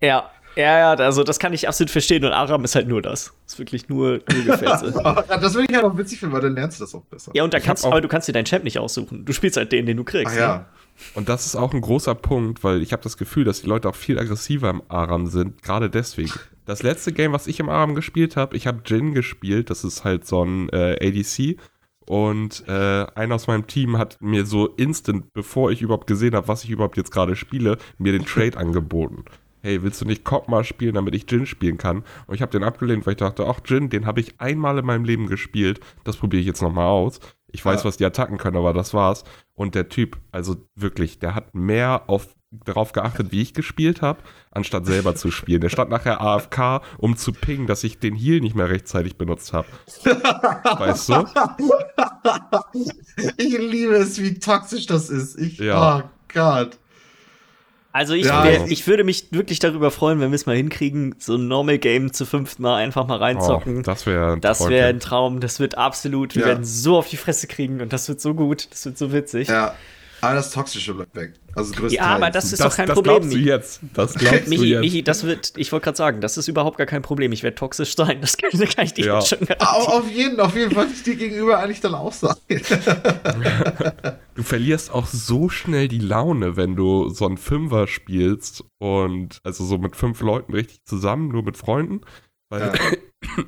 ja. 0.00 0.30
Ja, 0.56 0.78
ja, 0.78 0.94
also 0.94 1.24
das 1.24 1.38
kann 1.38 1.52
ich 1.52 1.66
absolut 1.66 1.90
verstehen 1.90 2.24
und 2.24 2.32
Aram 2.32 2.64
ist 2.64 2.74
halt 2.74 2.86
nur 2.86 3.02
das. 3.02 3.32
Ist 3.46 3.58
wirklich 3.58 3.88
nur, 3.88 4.20
nur. 4.44 4.54
Aber 5.04 5.22
das 5.22 5.54
würde 5.54 5.66
ich 5.68 5.74
halt 5.74 5.84
auch 5.84 5.96
witzig 5.96 6.20
finden, 6.20 6.34
weil 6.34 6.42
dann 6.42 6.54
lernst 6.54 6.78
du 6.78 6.84
das 6.84 6.94
auch 6.94 7.04
besser. 7.04 7.32
ja, 7.34 7.42
und 7.42 7.52
da 7.52 7.58
Ich 7.58 7.64
kannst 7.64 7.84
aber 7.84 8.00
du 8.00 8.08
kannst 8.08 8.28
dir 8.28 8.32
deinen 8.32 8.44
Champ 8.44 8.64
nicht 8.64 8.78
aussuchen. 8.78 9.24
Du 9.24 9.32
spielst 9.32 9.56
halt 9.56 9.72
den, 9.72 9.86
den 9.86 9.96
du 9.96 10.04
kriegst. 10.04 10.34
Ach 10.34 10.38
ja. 10.38 10.66
Und 11.14 11.28
das 11.28 11.46
ist 11.46 11.56
auch 11.56 11.74
ein 11.74 11.80
großer 11.80 12.14
Punkt, 12.14 12.62
weil 12.62 12.80
ich 12.82 12.92
habe 12.92 13.02
das 13.02 13.16
Gefühl, 13.16 13.44
dass 13.44 13.62
die 13.62 13.66
Leute 13.66 13.88
auch 13.88 13.96
viel 13.96 14.18
aggressiver 14.18 14.70
im 14.70 14.82
Aram 14.88 15.26
sind, 15.26 15.62
gerade 15.62 15.90
deswegen. 15.90 16.32
Das 16.66 16.82
letzte 16.82 17.12
Game, 17.12 17.32
was 17.32 17.46
ich 17.46 17.60
im 17.60 17.68
Aram 17.68 17.94
gespielt 17.94 18.36
habe, 18.36 18.56
ich 18.56 18.66
habe 18.66 18.80
Jin 18.86 19.12
gespielt, 19.12 19.70
das 19.70 19.84
ist 19.84 20.04
halt 20.04 20.26
so 20.26 20.44
ein 20.44 20.68
äh, 20.70 20.96
ADC. 21.00 21.58
Und 22.06 22.64
äh, 22.68 23.06
einer 23.14 23.34
aus 23.34 23.46
meinem 23.46 23.66
Team 23.66 23.96
hat 23.98 24.18
mir 24.20 24.44
so 24.44 24.66
instant, 24.68 25.32
bevor 25.32 25.70
ich 25.70 25.80
überhaupt 25.82 26.06
gesehen 26.06 26.34
habe, 26.34 26.48
was 26.48 26.62
ich 26.62 26.70
überhaupt 26.70 26.96
jetzt 26.96 27.10
gerade 27.10 27.34
spiele, 27.34 27.78
mir 27.98 28.12
den 28.12 28.26
Trade 28.26 28.56
angeboten. 28.58 29.24
Hey, 29.64 29.82
willst 29.82 29.98
du 30.02 30.04
nicht 30.04 30.24
Kopma 30.24 30.62
spielen, 30.62 30.92
damit 30.94 31.14
ich 31.14 31.24
Jin 31.30 31.46
spielen 31.46 31.78
kann? 31.78 32.04
Und 32.26 32.34
ich 32.34 32.42
habe 32.42 32.52
den 32.52 32.62
abgelehnt, 32.62 33.06
weil 33.06 33.12
ich 33.14 33.18
dachte, 33.18 33.46
ach 33.46 33.60
Jin, 33.64 33.88
den 33.88 34.04
habe 34.04 34.20
ich 34.20 34.38
einmal 34.38 34.76
in 34.78 34.84
meinem 34.84 35.04
Leben 35.04 35.26
gespielt. 35.26 35.80
Das 36.04 36.18
probiere 36.18 36.40
ich 36.42 36.46
jetzt 36.46 36.60
nochmal 36.60 36.86
aus. 36.88 37.18
Ich 37.50 37.64
weiß, 37.64 37.80
Ja. 37.80 37.88
was 37.88 37.96
die 37.96 38.04
Attacken 38.04 38.36
können, 38.36 38.58
aber 38.58 38.74
das 38.74 38.92
war's. 38.92 39.24
Und 39.54 39.74
der 39.74 39.88
Typ, 39.88 40.18
also 40.32 40.56
wirklich, 40.74 41.18
der 41.18 41.34
hat 41.34 41.54
mehr 41.54 42.02
auf, 42.08 42.34
darauf 42.50 42.92
geachtet, 42.92 43.32
wie 43.32 43.40
ich 43.40 43.54
gespielt 43.54 44.02
habe, 44.02 44.20
anstatt 44.50 44.84
selber 44.84 45.14
zu 45.14 45.30
spielen. 45.30 45.62
Der 45.62 45.70
stand 45.70 45.88
nachher 45.88 46.20
AFK, 46.20 46.82
um 46.98 47.16
zu 47.16 47.32
pingen, 47.32 47.66
dass 47.66 47.84
ich 47.84 47.98
den 47.98 48.14
Heal 48.16 48.40
nicht 48.40 48.54
mehr 48.54 48.68
rechtzeitig 48.68 49.16
benutzt 49.16 49.54
habe. 49.54 49.66
Weißt 50.04 51.08
du? 51.08 51.24
Ich 53.38 53.56
liebe 53.58 53.94
es, 53.94 54.20
wie 54.20 54.34
toxisch 54.38 54.86
das 54.86 55.08
ist. 55.08 55.38
Ich, 55.38 55.58
Ja. 55.58 55.98
oh 56.04 56.10
Gott. 56.32 56.78
Also 57.96 58.14
ich, 58.14 58.26
Ja, 58.26 58.42
wär, 58.42 58.60
also- 58.62 58.72
ich 58.72 58.88
würde 58.88 59.04
mich 59.04 59.28
wirklich 59.30 59.60
darüber 59.60 59.92
freuen, 59.92 60.18
wenn 60.18 60.32
wir 60.32 60.34
es 60.34 60.46
mal 60.46 60.56
hinkriegen, 60.56 61.14
so 61.20 61.36
ein 61.36 61.46
Normal 61.46 61.78
Game 61.78 62.12
zu 62.12 62.26
fünft 62.26 62.58
mal 62.58 62.74
einfach 62.74 63.06
mal 63.06 63.18
Oh, 63.18 63.22
reinzocken. 63.22 63.84
das 63.84 64.04
wäre 64.04 64.36
das 64.40 64.68
wäre 64.68 64.88
ein 64.88 64.98
Traum, 64.98 65.38
das 65.38 65.60
wird 65.60 65.78
absolut, 65.78 66.34
wir 66.34 66.42
Ja. 66.42 66.48
werden 66.48 66.64
so 66.64 66.98
auf 66.98 67.08
die 67.08 67.16
Fresse 67.16 67.46
kriegen 67.46 67.80
und 67.80 67.92
das 67.92 68.08
wird 68.08 68.20
so 68.20 68.34
gut, 68.34 68.66
das 68.72 68.84
wird 68.84 68.98
so 68.98 69.12
witzig. 69.12 69.46
Ja. 69.46 69.74
Aber 70.24 70.34
das 70.36 70.50
Toxische 70.50 70.94
bleibt 70.94 71.14
weg. 71.14 71.34
Also 71.54 71.70
größtenteils. 71.72 71.92
Ja, 71.94 72.06
aber 72.16 72.30
das 72.30 72.52
ist 72.52 72.60
doch 72.60 72.66
das, 72.66 72.76
kein 72.76 72.86
das 72.86 72.94
Problem. 72.94 73.14
glaubst 73.20 73.32
du 73.32 73.38
jetzt. 73.38 73.80
Das 73.94 74.14
glaubst 74.14 74.46
du 74.46 74.50
Michi, 74.50 74.64
jetzt. 74.70 74.80
Michi, 74.80 75.02
das 75.04 75.24
wird, 75.24 75.52
ich 75.56 75.70
wollte 75.70 75.84
gerade 75.84 75.96
sagen, 75.96 76.20
das 76.20 76.36
ist 76.36 76.48
überhaupt 76.48 76.78
gar 76.78 76.86
kein 76.86 77.02
Problem. 77.02 77.30
Ich 77.32 77.42
werde 77.42 77.54
toxisch 77.54 77.94
sein, 77.94 78.20
das 78.20 78.36
kann, 78.36 78.50
das 78.52 78.74
kann 78.74 78.84
ich 78.86 78.94
dir 78.94 79.04
Ja. 79.06 79.18
jetzt 79.18 79.28
schon 79.28 79.40
garantieren. 79.40 79.86
auf 79.86 80.10
jeden, 80.10 80.40
auf 80.40 80.56
jeden 80.56 80.74
Fall 80.74 80.86
ich 80.92 81.02
dir 81.02 81.14
gegenüber 81.16 81.58
eigentlich 81.58 81.80
dann 81.80 81.94
auch 81.94 82.12
sagen. 82.12 82.40
Du 84.34 84.42
verlierst 84.42 84.90
auch 84.92 85.06
so 85.06 85.48
schnell 85.48 85.88
die 85.88 85.98
Laune, 86.00 86.56
wenn 86.56 86.74
du 86.76 87.08
so 87.08 87.26
einen 87.26 87.38
Fünfer 87.38 87.86
spielst 87.86 88.64
und 88.78 89.38
also 89.44 89.64
so 89.64 89.78
mit 89.78 89.94
fünf 89.96 90.20
Leuten 90.20 90.52
richtig 90.52 90.84
zusammen, 90.84 91.28
nur 91.28 91.42
mit 91.44 91.56
Freunden. 91.56 92.00
Weil 92.48 92.72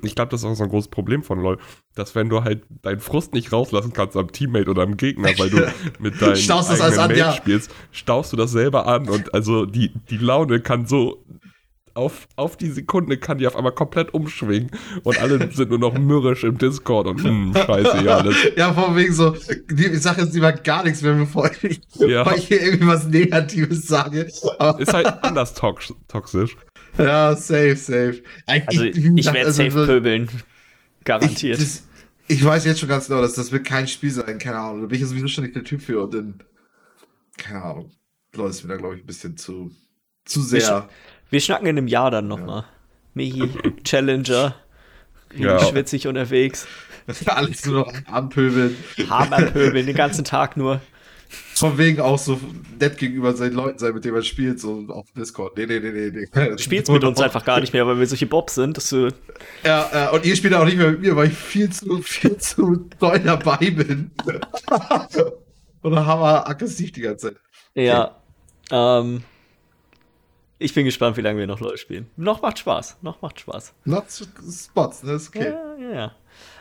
ich 0.02 0.14
glaube, 0.14 0.30
das 0.30 0.40
ist 0.40 0.46
auch 0.46 0.54
so 0.54 0.64
ein 0.64 0.70
großes 0.70 0.90
Problem 0.90 1.22
von 1.22 1.40
LoL, 1.40 1.58
dass 1.94 2.14
wenn 2.14 2.28
du 2.28 2.44
halt 2.44 2.64
deinen 2.82 3.00
Frust 3.00 3.34
nicht 3.34 3.52
rauslassen 3.52 3.92
kannst 3.92 4.16
am 4.16 4.32
Teammate 4.32 4.70
oder 4.70 4.82
am 4.82 4.96
Gegner, 4.96 5.30
weil 5.38 5.50
du 5.50 5.72
mit 5.98 6.20
deinem 6.20 6.36
Staust 6.36 6.70
das 6.70 6.80
alles 6.80 6.98
an, 6.98 7.14
ja. 7.14 7.32
spielst, 7.32 7.70
staust 7.92 8.32
du 8.32 8.36
das 8.36 8.50
selber 8.50 8.86
an 8.86 9.08
und 9.08 9.34
also 9.34 9.66
die, 9.66 9.92
die 10.10 10.18
Laune 10.18 10.60
kann 10.60 10.86
so 10.86 11.24
auf, 11.96 12.28
auf 12.36 12.56
die 12.56 12.70
Sekunde 12.70 13.16
kann 13.16 13.38
die 13.38 13.46
auf 13.46 13.56
einmal 13.56 13.72
komplett 13.72 14.12
umschwingen 14.14 14.70
und 15.02 15.20
alle 15.20 15.50
sind 15.52 15.70
nur 15.70 15.78
noch 15.78 15.94
mürrisch 15.98 16.44
im 16.44 16.58
Discord 16.58 17.06
und 17.06 17.22
hm, 17.22 17.54
scheiße, 17.54 18.04
ja, 18.04 18.22
das, 18.22 18.34
Ja, 18.56 18.72
von 18.72 18.94
wegen 18.96 19.12
so, 19.12 19.34
die, 19.70 19.86
ich 19.86 20.02
sage 20.02 20.22
jetzt 20.22 20.34
lieber 20.34 20.52
gar 20.52 20.84
nichts 20.84 21.02
mehr, 21.02 21.14
bevor 21.14 21.50
ich, 21.62 21.80
Ja. 21.94 22.22
bevor 22.24 22.38
ich 22.38 22.48
hier 22.48 22.62
irgendwie 22.62 22.86
was 22.86 23.06
Negatives 23.06 23.88
sage. 23.88 24.28
Aber, 24.58 24.78
ist 24.78 24.92
halt 24.92 25.06
anders 25.22 25.54
tox 25.54 25.94
toxisch. 26.08 26.56
Ja, 26.98 27.36
safe, 27.36 27.76
safe. 27.76 28.22
Also 28.46 28.82
wie 28.84 29.20
ich 29.20 29.26
werde 29.26 29.46
also, 29.46 29.62
safe 29.62 29.86
pöbeln. 29.86 30.28
ich, 30.32 31.04
Garantiert. 31.04 31.60
das, 31.60 31.84
ich 32.28 32.44
weiß 32.44 32.64
jetzt 32.64 32.80
schon 32.80 32.88
ganz 32.88 33.06
genau, 33.08 33.20
dass 33.20 33.34
das 33.34 33.52
wird 33.52 33.64
kein 33.64 33.86
Spiel 33.86 34.10
sein, 34.10 34.38
keine 34.38 34.58
Ahnung. 34.58 34.82
Da 34.82 34.86
bin 34.88 34.96
ich 34.96 35.02
ja 35.02 35.06
sowieso 35.06 35.28
schon 35.28 35.44
nicht 35.44 35.56
der 35.56 35.64
Typ 35.64 35.82
für 35.82 36.02
und 36.02 36.14
dann, 36.14 36.42
keine 37.36 37.62
Ahnung, 37.62 37.92
Leute, 38.34 38.50
ist 38.50 38.64
mir 38.64 38.70
da, 38.70 38.76
glaube 38.76 38.96
ich, 38.96 39.02
ein 39.02 39.06
bisschen 39.06 39.36
zu, 39.36 39.70
zu 40.24 40.42
sehr. 40.42 40.88
Wir 41.30 41.40
schnacken 41.40 41.66
in 41.66 41.78
einem 41.78 41.88
Jahr 41.88 42.10
dann 42.10 42.28
nochmal. 42.28 42.64
Michi, 43.14 43.50
Challenger, 43.84 44.54
Ja. 45.36 45.58
schwitzig 45.60 46.06
unterwegs, 46.06 46.66
Alles 47.26 47.64
nur 47.66 47.80
noch 47.86 47.92
anpöbeln. 48.06 48.76
Hammerpöbeln 49.08 49.86
den 49.86 49.96
ganzen 49.96 50.24
Tag 50.24 50.56
nur. 50.56 50.80
Von 51.28 51.78
wegen 51.78 52.00
auch 52.00 52.18
so 52.18 52.40
nett 52.78 52.98
gegenüber 52.98 53.34
seinen 53.34 53.54
Leuten 53.54 53.78
sein, 53.78 53.94
mit 53.94 54.04
denen 54.04 54.14
man 54.14 54.22
spielt, 54.22 54.60
so 54.60 54.84
auf 54.88 55.06
Discord. 55.12 55.56
Nee, 55.56 55.66
nee, 55.66 55.80
nee, 55.80 55.90
nee. 55.90 56.28
nee. 56.34 56.58
Spielst 56.58 56.90
mit 56.90 57.04
uns 57.04 57.20
einfach 57.20 57.44
gar 57.44 57.60
nicht 57.60 57.72
mehr, 57.72 57.86
weil 57.86 57.98
wir 57.98 58.06
solche 58.06 58.26
Bobs 58.26 58.54
sind, 58.54 58.76
dass 58.76 58.90
du 58.90 59.08
Ja, 59.64 60.10
äh, 60.10 60.14
und 60.14 60.24
ihr 60.24 60.36
spielt 60.36 60.54
auch 60.54 60.64
nicht 60.64 60.76
mehr 60.76 60.90
mit 60.90 61.00
mir, 61.00 61.16
weil 61.16 61.28
ich 61.28 61.34
viel 61.34 61.70
zu, 61.70 62.02
viel 62.02 62.36
zu 62.36 62.88
doll 62.98 63.20
dabei 63.20 63.70
bin. 63.70 64.10
Oder 65.82 66.06
hammer 66.06 66.48
aggressiv 66.48 66.92
die 66.92 67.00
ganze 67.00 67.28
Zeit. 67.28 67.36
Ja. 67.74 68.16
Ähm, 68.70 69.22
ich 70.58 70.72
bin 70.72 70.86
gespannt, 70.86 71.16
wie 71.16 71.20
lange 71.20 71.38
wir 71.38 71.46
noch 71.46 71.60
LOL 71.60 71.76
spielen. 71.76 72.08
Noch 72.16 72.40
macht 72.40 72.58
Spaß. 72.58 72.98
Noch 73.02 73.20
macht 73.20 73.40
Spaß. 73.40 73.74
Not 73.84 74.06
Spots, 74.10 75.02
ne? 75.02 75.12
Ist 75.12 75.28
okay. 75.28 75.50
Ja, 75.50 75.76
ja, 75.76 75.94
ja. 75.94 76.12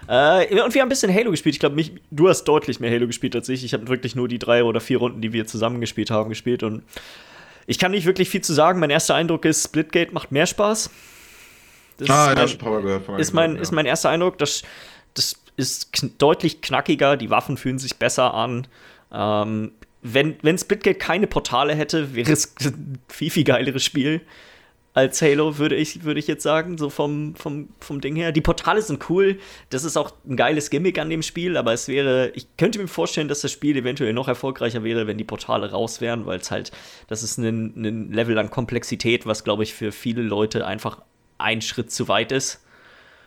Äh, 0.07 0.61
und 0.61 0.73
wir 0.73 0.81
haben 0.81 0.87
ein 0.87 0.89
bisschen 0.89 1.13
Halo 1.13 1.31
gespielt. 1.31 1.55
Ich 1.55 1.59
glaube, 1.59 1.81
du 2.11 2.29
hast 2.29 2.43
deutlich 2.45 2.79
mehr 2.79 2.91
Halo 2.91 3.07
gespielt 3.07 3.35
als 3.35 3.49
ich. 3.49 3.63
Ich 3.63 3.73
habe 3.73 3.87
wirklich 3.87 4.15
nur 4.15 4.27
die 4.27 4.39
drei 4.39 4.63
oder 4.63 4.79
vier 4.79 4.97
Runden, 4.97 5.21
die 5.21 5.33
wir 5.33 5.47
zusammen 5.47 5.81
gespielt 5.81 6.11
haben, 6.11 6.29
gespielt. 6.29 6.63
Und 6.63 6.83
ich 7.67 7.79
kann 7.79 7.91
nicht 7.91 8.05
wirklich 8.05 8.29
viel 8.29 8.41
zu 8.41 8.53
sagen. 8.53 8.79
Mein 8.79 8.89
erster 8.91 9.15
Eindruck 9.15 9.45
ist, 9.45 9.63
Splitgate 9.63 10.13
macht 10.13 10.31
mehr 10.31 10.45
Spaß. 10.45 10.89
Das 11.97 12.09
Ah, 12.09 12.31
ist 12.33 12.37
ja, 12.37 12.57
mein- 12.61 12.73
Mal 12.73 12.81
gehört. 12.81 13.05
von 13.05 13.19
ist 13.19 13.33
mein, 13.33 13.49
gehört, 13.51 13.61
ist 13.63 13.71
mein 13.71 13.85
erster 13.85 14.09
Eindruck. 14.09 14.37
Das, 14.37 14.63
das 15.13 15.35
ist 15.57 15.93
kn 15.93 16.11
deutlich 16.17 16.61
knackiger, 16.61 17.15
die 17.17 17.29
Waffen 17.29 17.57
fühlen 17.57 17.79
sich 17.79 17.95
besser 17.95 18.33
an. 18.33 18.67
Ähm, 19.11 19.71
wenn, 20.01 20.35
wenn 20.43 20.57
Splitgate 20.57 20.99
keine 20.99 21.25
Portale 21.25 21.73
hätte, 21.73 22.13
wäre 22.13 22.31
es 22.31 22.53
ein 22.63 22.99
viel, 23.07 23.31
viel 23.31 23.43
geileres 23.43 23.83
Spiel 23.83 24.21
als 24.95 25.21
Halo, 25.21 25.57
würde 25.59 25.75
ich, 25.75 26.03
würde 26.05 26.19
ich 26.19 26.25
jetzt 26.27 26.41
sagen, 26.41 26.77
so 26.77 26.89
vom, 26.89 27.35
vom, 27.35 27.67
vom 27.79 28.01
Ding 28.01 28.15
her. 28.15 28.31
Die 28.31 28.41
Portale 28.41 28.81
sind 28.81 29.07
cool, 29.09 29.37
das 29.69 29.83
ist 29.83 29.97
auch 29.97 30.13
ein 30.27 30.37
geiles 30.37 30.69
Gimmick 30.69 30.97
an 30.97 31.09
dem 31.09 31.21
Spiel, 31.21 31.57
aber 31.57 31.73
es 31.73 31.87
wäre, 31.87 32.31
ich 32.33 32.47
könnte 32.57 32.79
mir 32.79 32.87
vorstellen, 32.87 33.27
dass 33.27 33.41
das 33.41 33.51
Spiel 33.51 33.75
eventuell 33.75 34.13
noch 34.13 34.27
erfolgreicher 34.29 34.83
wäre, 34.83 35.05
wenn 35.05 35.17
die 35.17 35.23
Portale 35.25 35.69
raus 35.69 35.99
wären, 36.01 36.25
weil 36.25 36.39
es 36.39 36.49
halt, 36.49 36.71
das 37.07 37.23
ist 37.23 37.37
ein, 37.37 37.73
ein 37.75 38.11
Level 38.13 38.37
an 38.39 38.49
Komplexität, 38.49 39.25
was, 39.25 39.43
glaube 39.43 39.63
ich, 39.63 39.73
für 39.73 39.91
viele 39.91 40.21
Leute 40.21 40.65
einfach 40.65 41.01
ein 41.37 41.61
Schritt 41.61 41.91
zu 41.91 42.07
weit 42.07 42.31
ist. 42.31 42.61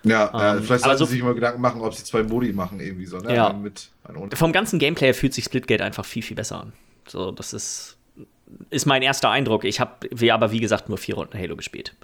Ja, 0.05 0.55
äh, 0.55 0.57
Ähm, 0.57 0.63
vielleicht 0.65 0.85
sollten 0.85 0.99
so- 1.01 1.05
sie 1.05 1.13
sich 1.17 1.23
mal 1.23 1.35
Gedanken 1.35 1.61
machen, 1.61 1.83
ob 1.83 1.93
sie 1.93 2.03
zwei 2.05 2.23
Modi 2.23 2.55
machen, 2.55 2.81
irgendwie 2.81 3.05
so, 3.05 3.19
ne? 3.19 3.35
Ja. 3.35 3.53
Mit. 3.53 3.91
Vom 4.35 4.53
ganzen 4.53 4.79
Gameplay 4.79 5.13
fühlt 5.13 5.35
sich 5.35 5.45
Splitgate 5.45 5.85
einfach 5.85 6.07
viel, 6.07 6.23
viel 6.23 6.37
besser 6.37 6.63
an. 6.63 6.73
So, 7.07 7.31
das 7.31 7.53
ist, 7.53 7.98
ist 8.71 8.87
mein 8.87 9.03
erster 9.03 9.31
Eindruck. 9.31 9.65
Ich 9.65 9.81
habe, 9.81 10.09
aber 10.33 10.53
wie 10.53 10.61
gesagt 10.61 10.89
nur 10.89 10.99
vier 10.99 11.17
Runden 11.17 11.39
Halo 11.39 11.57
gespielt. 11.57 11.95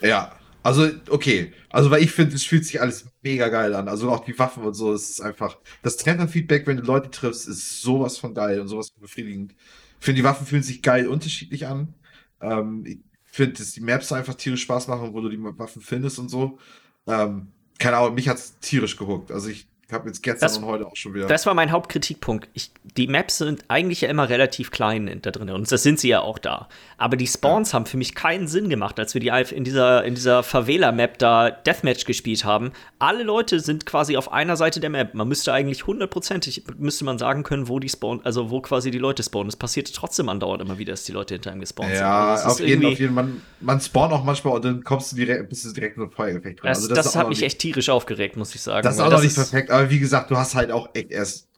Ja, 0.00 0.32
also, 0.62 0.88
okay. 1.08 1.52
Also, 1.70 1.90
weil 1.90 2.02
ich 2.02 2.10
finde, 2.10 2.34
es 2.34 2.44
fühlt 2.44 2.66
sich 2.66 2.80
alles 2.80 3.06
mega 3.22 3.48
geil 3.48 3.74
an. 3.74 3.88
Also, 3.88 4.10
auch 4.10 4.24
die 4.24 4.38
Waffen 4.38 4.62
und 4.64 4.74
so, 4.74 4.92
es 4.92 5.10
ist 5.10 5.20
einfach. 5.20 5.56
Das 5.82 5.96
Trefferfeedback, 5.96 6.66
wenn 6.66 6.76
du 6.76 6.82
Leute 6.82 7.10
triffst, 7.10 7.48
ist 7.48 7.80
sowas 7.80 8.18
von 8.18 8.34
geil 8.34 8.60
und 8.60 8.68
sowas 8.68 8.90
von 8.90 9.00
befriedigend. 9.02 9.54
Ich 9.98 10.04
finde, 10.04 10.20
die 10.20 10.24
Waffen 10.24 10.46
fühlen 10.46 10.62
sich 10.62 10.82
geil 10.82 11.08
unterschiedlich 11.08 11.66
an. 11.66 11.94
Ähm, 12.40 12.84
ich 12.86 12.98
finde, 13.24 13.54
dass 13.54 13.72
die 13.72 13.80
Maps 13.80 14.12
einfach 14.12 14.34
tierisch 14.34 14.62
Spaß 14.62 14.88
machen, 14.88 15.14
wo 15.14 15.20
du 15.20 15.28
die 15.28 15.42
Waffen 15.42 15.82
findest 15.82 16.18
und 16.18 16.28
so. 16.28 16.58
Ähm, 17.06 17.48
keine 17.78 17.96
Ahnung, 17.96 18.14
mich 18.14 18.28
hat's 18.28 18.58
tierisch 18.60 18.96
gehuckt. 18.96 19.30
Also, 19.32 19.48
ich 19.48 19.66
habe 19.92 20.08
jetzt 20.08 20.22
gestern 20.22 20.40
Das- 20.40 20.58
und 20.58 20.66
heute 20.66 20.86
auch 20.86 20.96
schon 20.96 21.14
wieder. 21.14 21.26
Das 21.26 21.46
war 21.46 21.54
mein 21.54 21.70
Hauptkritikpunkt. 21.70 22.48
Ich, 22.54 22.70
die 22.96 23.06
Maps 23.06 23.38
sind 23.38 23.64
eigentlich 23.68 24.02
ja 24.02 24.08
immer 24.08 24.28
relativ 24.28 24.70
klein 24.70 25.20
da 25.22 25.30
drin 25.30 25.50
und 25.50 25.70
das 25.70 25.82
sind 25.82 26.00
sie 26.00 26.08
ja 26.08 26.20
auch 26.20 26.38
da. 26.38 26.68
Aber 26.98 27.16
die 27.16 27.26
Spawns 27.26 27.72
haben 27.72 27.86
für 27.86 27.96
mich 27.96 28.14
keinen 28.14 28.46
Sinn 28.46 28.68
gemacht, 28.68 28.98
als 28.98 29.14
wir 29.14 29.20
die 29.20 29.30
in 29.54 29.64
dieser, 29.64 30.04
in 30.04 30.14
dieser 30.14 30.42
Favela-Map 30.42 31.18
da 31.18 31.50
Deathmatch 31.50 32.04
gespielt 32.04 32.44
haben. 32.44 32.72
Alle 32.98 33.22
Leute 33.22 33.60
sind 33.60 33.86
quasi 33.86 34.16
auf 34.16 34.32
einer 34.32 34.56
Seite 34.56 34.80
der 34.80 34.90
Map. 34.90 35.14
Man 35.14 35.28
müsste 35.28 35.52
eigentlich 35.52 35.86
hundertprozentig, 35.86 36.64
müsste 36.76 37.04
man 37.04 37.18
sagen 37.18 37.42
können, 37.42 37.68
wo 37.68 37.78
die 37.78 37.88
spawnen, 37.88 38.24
also 38.24 38.50
wo 38.50 38.60
quasi 38.60 38.90
die 38.90 38.98
Leute 38.98 39.22
spawnen. 39.22 39.48
Es 39.48 39.56
passiert 39.56 39.92
trotzdem 39.94 40.28
andauernd 40.28 40.62
immer 40.62 40.78
wieder, 40.78 40.92
dass 40.92 41.04
die 41.04 41.12
Leute 41.12 41.34
hinter 41.34 41.52
einem 41.52 41.60
gespawnt 41.60 41.90
sind. 41.90 42.00
ja, 42.00 42.34
Also 42.34 42.48
auf 42.48 42.60
jeden, 42.60 42.84
auf 42.84 42.98
jeden 42.98 43.14
man, 43.14 43.40
man 43.60 43.80
spawnt 43.80 44.12
auch 44.12 44.24
manchmal 44.24 44.54
und 44.54 44.64
dann 44.64 44.84
kommst 44.84 45.12
du 45.12 45.16
direkt, 45.16 45.48
bist 45.48 45.64
du 45.64 45.72
direkt 45.72 45.96
in 45.96 46.04
so 46.04 46.10
Feuereffekt 46.10 46.62
drin. 46.62 46.68
Das, 46.68 46.78
Also 46.78 46.94
das, 46.94 47.16
auch 47.16 47.20
hat 47.20 47.28
mich 47.28 47.42
echt 47.42 47.58
tierisch 47.58 47.88
aufgeregt, 47.88 48.36
muss 48.36 48.54
ich 48.54 48.60
sagen. 48.60 48.82
Das 48.82 48.96
ist 48.96 49.00
auch 49.00 49.10
noch 49.10 49.22
nicht 49.22 49.34
perfekt, 49.34 49.70
aber 49.70 49.79
wie 49.88 49.98
gesagt, 50.00 50.30
du 50.30 50.36
hast 50.36 50.54
halt 50.54 50.70
auch 50.72 50.90
echt 50.94 51.10
erst. 51.10 51.48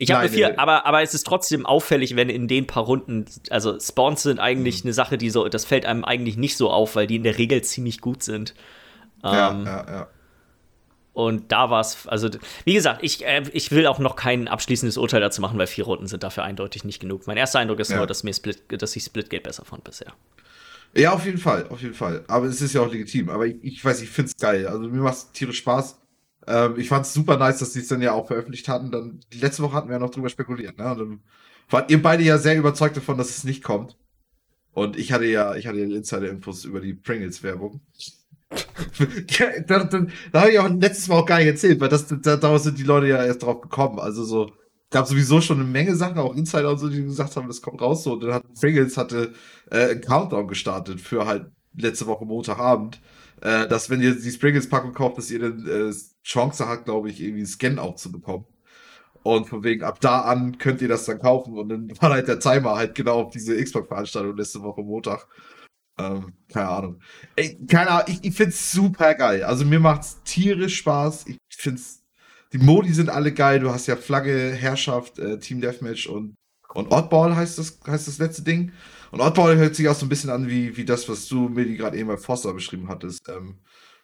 Ich 0.00 0.12
habe 0.12 0.28
vier, 0.28 0.60
aber, 0.60 0.86
aber 0.86 1.02
es 1.02 1.12
ist 1.14 1.26
trotzdem 1.26 1.66
auffällig, 1.66 2.14
wenn 2.14 2.28
in 2.28 2.46
den 2.46 2.68
paar 2.68 2.84
Runden, 2.84 3.24
also 3.50 3.80
Spawns 3.80 4.22
sind 4.22 4.36
Mhm. 4.36 4.42
eigentlich 4.42 4.84
eine 4.84 4.92
Sache, 4.92 5.18
die 5.18 5.30
so, 5.30 5.48
das 5.48 5.64
fällt 5.64 5.86
einem 5.86 6.04
eigentlich 6.04 6.36
nicht 6.36 6.56
so 6.56 6.70
auf, 6.70 6.94
weil 6.94 7.08
die 7.08 7.16
in 7.16 7.24
der 7.24 7.36
Regel 7.38 7.62
ziemlich 7.62 8.00
gut 8.00 8.22
sind. 8.22 8.54
Ja, 9.24 9.50
Ähm, 9.50 9.66
ja, 9.66 9.86
ja. 9.88 10.08
Und 11.12 11.50
da 11.50 11.68
war 11.68 11.80
es, 11.80 12.06
also 12.06 12.28
wie 12.64 12.74
gesagt, 12.74 13.00
ich, 13.02 13.26
äh, 13.26 13.42
ich 13.52 13.72
will 13.72 13.88
auch 13.88 13.98
noch 13.98 14.14
kein 14.14 14.46
abschließendes 14.46 14.96
Urteil 14.98 15.20
dazu 15.20 15.40
machen, 15.40 15.58
weil 15.58 15.66
vier 15.66 15.84
Runden 15.84 16.06
sind 16.06 16.22
dafür 16.22 16.44
eindeutig 16.44 16.84
nicht 16.84 17.00
genug. 17.00 17.26
Mein 17.26 17.36
erster 17.36 17.58
Eindruck 17.58 17.80
ist 17.80 17.90
Ja. 17.90 17.96
nur, 17.96 18.06
dass, 18.06 18.22
mir 18.22 18.32
Split, 18.32 18.62
dass 18.80 18.94
ich 18.94 19.02
Splitgate 19.02 19.42
besser 19.42 19.64
fand 19.64 19.82
bisher. 19.82 20.12
Ja, 20.94 21.12
auf 21.12 21.24
jeden 21.26 21.38
Fall, 21.38 21.66
auf 21.68 21.82
jeden 21.82 21.94
Fall. 21.94 22.24
Aber 22.28 22.46
es 22.46 22.60
ist 22.60 22.72
ja 22.72 22.82
auch 22.82 22.90
legitim. 22.92 23.30
Aber 23.30 23.46
ich, 23.46 23.56
ich 23.62 23.84
weiß, 23.84 24.00
ich 24.02 24.08
find's 24.10 24.36
geil. 24.36 24.66
Also 24.68 24.88
mir 24.88 25.00
macht's 25.02 25.32
tierisch 25.32 25.58
Spaß. 25.58 25.98
Ähm, 26.48 26.78
ich 26.78 26.88
fand's 26.88 27.12
super 27.12 27.36
nice, 27.36 27.58
dass 27.58 27.72
die 27.72 27.80
es 27.80 27.88
dann 27.88 28.00
ja 28.00 28.12
auch 28.12 28.26
veröffentlicht 28.26 28.68
hatten. 28.68 28.90
Dann, 28.90 29.20
die 29.32 29.38
letzte 29.38 29.62
Woche 29.62 29.74
hatten 29.74 29.88
wir 29.88 29.96
ja 29.96 30.00
noch 30.00 30.10
drüber 30.10 30.30
spekuliert, 30.30 30.78
ne? 30.78 30.90
Und 30.90 30.98
dann 30.98 31.20
wart 31.68 31.90
ihr 31.90 32.02
beide 32.02 32.22
ja 32.24 32.38
sehr 32.38 32.56
überzeugt 32.56 32.96
davon, 32.96 33.18
dass 33.18 33.30
es 33.30 33.44
nicht 33.44 33.62
kommt. 33.62 33.96
Und 34.72 34.96
ich 34.96 35.12
hatte 35.12 35.26
ja, 35.26 35.54
ich 35.56 35.66
hatte 35.66 35.78
ja 35.78 35.84
Insider-Infos 35.84 36.64
über 36.64 36.80
die 36.80 36.94
Pringles-Werbung. 36.94 37.80
ja, 39.30 39.60
da 39.66 39.84
da, 39.84 40.06
da 40.32 40.40
habe 40.40 40.50
ich 40.50 40.58
auch 40.58 40.68
letztes 40.70 41.08
Mal 41.08 41.16
auch 41.16 41.26
gar 41.26 41.38
nicht 41.38 41.48
erzählt, 41.48 41.80
weil 41.80 41.90
das, 41.90 42.06
da, 42.08 42.36
daraus 42.36 42.62
sind 42.62 42.78
die 42.78 42.84
Leute 42.84 43.08
ja 43.08 43.22
erst 43.22 43.42
drauf 43.42 43.60
gekommen. 43.60 43.98
Also 43.98 44.24
so, 44.24 44.50
gab 44.90 45.06
sowieso 45.06 45.40
schon 45.40 45.60
eine 45.60 45.68
Menge 45.68 45.94
Sachen, 45.96 46.18
auch 46.18 46.34
Insider 46.34 46.70
und 46.70 46.78
so, 46.78 46.88
die 46.88 47.02
gesagt 47.02 47.36
haben, 47.36 47.48
das 47.48 47.60
kommt 47.62 47.82
raus. 47.82 48.04
So, 48.04 48.14
und 48.14 48.22
dann 48.22 48.34
hat 48.34 48.54
Pringles 48.58 48.96
hatte 48.96 49.34
äh, 49.70 49.90
einen 49.90 50.00
Countdown 50.00 50.48
gestartet 50.48 51.00
für 51.00 51.26
halt 51.26 51.50
letzte 51.74 52.06
Woche 52.06 52.24
Montagabend, 52.24 53.00
äh, 53.42 53.68
dass 53.68 53.90
wenn 53.90 54.00
ihr 54.00 54.14
die 54.14 54.30
Pringles-Packung 54.30 54.92
kauft, 54.92 55.18
dass 55.18 55.30
ihr 55.30 55.40
dann 55.40 55.66
äh, 55.66 55.94
Chance 56.24 56.68
habt, 56.68 56.84
glaube 56.84 57.10
ich, 57.10 57.20
irgendwie 57.20 57.40
einen 57.40 57.46
Scan 57.46 57.78
auch 57.78 57.96
zu 57.96 58.12
bekommen. 58.12 58.46
Und 59.22 59.46
von 59.46 59.64
wegen, 59.64 59.82
ab 59.82 60.00
da 60.00 60.22
an 60.22 60.58
könnt 60.58 60.80
ihr 60.80 60.88
das 60.88 61.04
dann 61.04 61.18
kaufen. 61.18 61.56
Und 61.58 61.68
dann 61.68 61.92
war 62.00 62.10
halt 62.10 62.28
der 62.28 62.40
Timer 62.40 62.76
halt 62.76 62.94
genau 62.94 63.22
auf 63.22 63.30
diese 63.32 63.62
Xbox-Veranstaltung 63.62 64.36
letzte 64.36 64.62
Woche 64.62 64.82
Montag. 64.82 65.26
Ähm, 65.98 66.32
keine 66.52 66.68
Ahnung. 66.68 67.00
Ey, 67.36 67.58
keine 67.66 67.90
Ahnung, 67.90 68.04
ich, 68.08 68.24
ich 68.24 68.34
find's 68.34 68.72
super 68.72 69.14
geil. 69.14 69.42
Also 69.44 69.64
mir 69.64 69.80
macht's 69.80 70.22
tierisch 70.24 70.78
Spaß. 70.78 71.26
Ich 71.26 71.38
find's, 71.50 72.04
die 72.52 72.58
Modi 72.58 72.92
sind 72.92 73.10
alle 73.10 73.32
geil. 73.32 73.60
Du 73.60 73.70
hast 73.70 73.86
ja 73.86 73.96
Flagge, 73.96 74.52
Herrschaft, 74.52 75.18
äh, 75.18 75.38
Team 75.38 75.60
Deathmatch 75.60 76.06
und, 76.06 76.36
und 76.72 76.92
Oddball 76.92 77.34
heißt 77.34 77.58
das, 77.58 77.80
heißt 77.86 78.08
das 78.08 78.18
letzte 78.18 78.42
Ding. 78.42 78.72
Und 79.10 79.20
Oddball 79.20 79.56
hört 79.56 79.74
sich 79.74 79.88
auch 79.88 79.94
so 79.94 80.06
ein 80.06 80.08
bisschen 80.08 80.30
an 80.30 80.48
wie, 80.48 80.76
wie 80.76 80.84
das, 80.84 81.08
was 81.08 81.26
du 81.28 81.48
mir 81.48 81.64
gerade 81.76 81.96
eben 81.96 82.08
bei 82.08 82.16
Foster 82.16 82.52
beschrieben 82.52 82.88
hattest. 82.88 83.28
Ähm, 83.28 83.58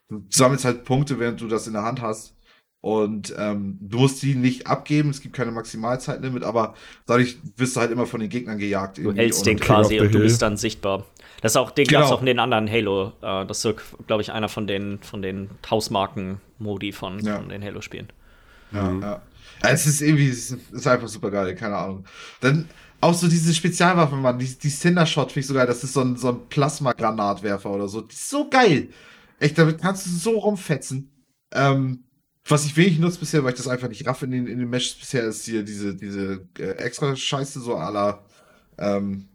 du 0.09 0.25
sammelst 0.31 0.65
halt 0.65 0.85
Punkte, 0.85 1.19
während 1.19 1.41
du 1.41 1.49
das 1.49 1.67
in 1.67 1.73
der 1.75 1.83
Hand 1.83 2.01
hast. 2.01 2.35
Und 2.81 3.35
ähm, 3.39 3.79
du 3.81 3.99
musst 3.99 4.23
die 4.23 4.35
nicht 4.35 4.67
abgeben, 4.67 5.09
es 5.09 5.23
gibt 5.23 5.35
keine 5.35 5.51
Maximalzeitlimit, 5.51 6.43
aber 6.45 6.75
dadurch 7.07 7.39
wirst 7.57 7.77
du 7.77 7.81
halt 7.81 7.91
immer 7.91 8.05
von 8.05 8.21
den 8.21 8.29
Gegnern 8.29 8.59
gejagt. 8.59 8.99
Du 8.99 9.11
hältst 9.15 9.47
den 9.47 9.59
quasi 9.59 10.01
und 10.01 10.13
du 10.15 10.19
bist 10.19 10.43
dann 10.43 10.59
sichtbar. 10.59 11.07
Das 11.41 11.53
ist 11.53 11.57
auch, 11.57 11.71
den 11.71 11.87
Genau. 11.87 12.01
gab's 12.01 12.13
auch 12.13 12.21
in 12.21 12.27
den 12.27 12.39
anderen 12.39 12.71
Halo. 12.71 13.13
Äh, 13.23 13.47
das 13.47 13.65
ist, 13.65 13.75
glaube 14.07 14.21
ich, 14.21 14.33
einer 14.33 14.51
von 14.51 14.67
den, 14.67 14.99
von 15.03 15.23
den 15.23 15.49
Hausmarken-Modi 15.71 16.93
von, 16.93 17.21
Ja. 17.21 17.37
von 17.37 17.49
den 17.49 17.63
Halo-Spielen. 17.65 18.09
Ja, 18.73 18.93
ja. 18.93 19.01
ja. 19.01 19.23
Es 19.63 19.87
ist 19.87 20.03
irgendwie, 20.03 20.29
es 20.29 20.51
ist 20.51 20.87
einfach 20.87 21.09
super 21.09 21.31
geil, 21.31 21.55
keine 21.55 21.77
Ahnung. 21.77 22.05
Dann 22.41 22.69
auch 23.05 23.15
so 23.15 23.29
diese 23.29 23.53
Spezialwaffen, 23.55 24.21
Mann, 24.21 24.39
die, 24.39 24.47
die 24.47 24.71
Cinder-Shot 24.71 25.31
finde 25.33 25.41
ich 25.41 25.47
so 25.47 25.55
geil, 25.55 25.67
das 25.67 25.85
ist 25.85 25.93
so 25.93 26.01
ein, 26.01 26.17
so 26.17 26.29
ein 26.29 26.49
Plasma-Granatwerfer 26.49 27.71
oder 27.71 27.89
so. 27.89 28.01
Die 28.01 28.15
ist 28.15 28.31
so 28.31 28.49
geil. 28.49 28.89
Echt, 29.39 29.59
damit 29.59 29.81
kannst 29.81 30.07
du 30.07 30.11
so 30.11 30.39
rumfetzen. 30.39 31.11
Ähm, 31.53 32.05
was 32.47 32.65
ich 32.67 32.77
wenig 32.77 32.99
nutze 32.99 33.19
bisher, 33.21 33.43
weil 33.45 33.53
ich 33.53 33.59
das 33.59 33.69
einfach 33.69 33.89
nicht 33.89 34.07
raff 34.07 34.23
in 34.23 34.31
den, 34.31 34.47
in 34.47 34.59
den 34.59 34.69
Matches 34.69 34.95
bisher, 34.95 35.25
ist 35.25 35.45
hier 35.45 35.63
diese, 35.63 35.95
diese 35.95 36.47
äh, 36.59 36.73
extra 36.79 37.15
Scheiße, 37.17 37.61
so 37.61 37.77
à 37.77 37.91
la 37.91 38.25
ähm, 38.79 39.29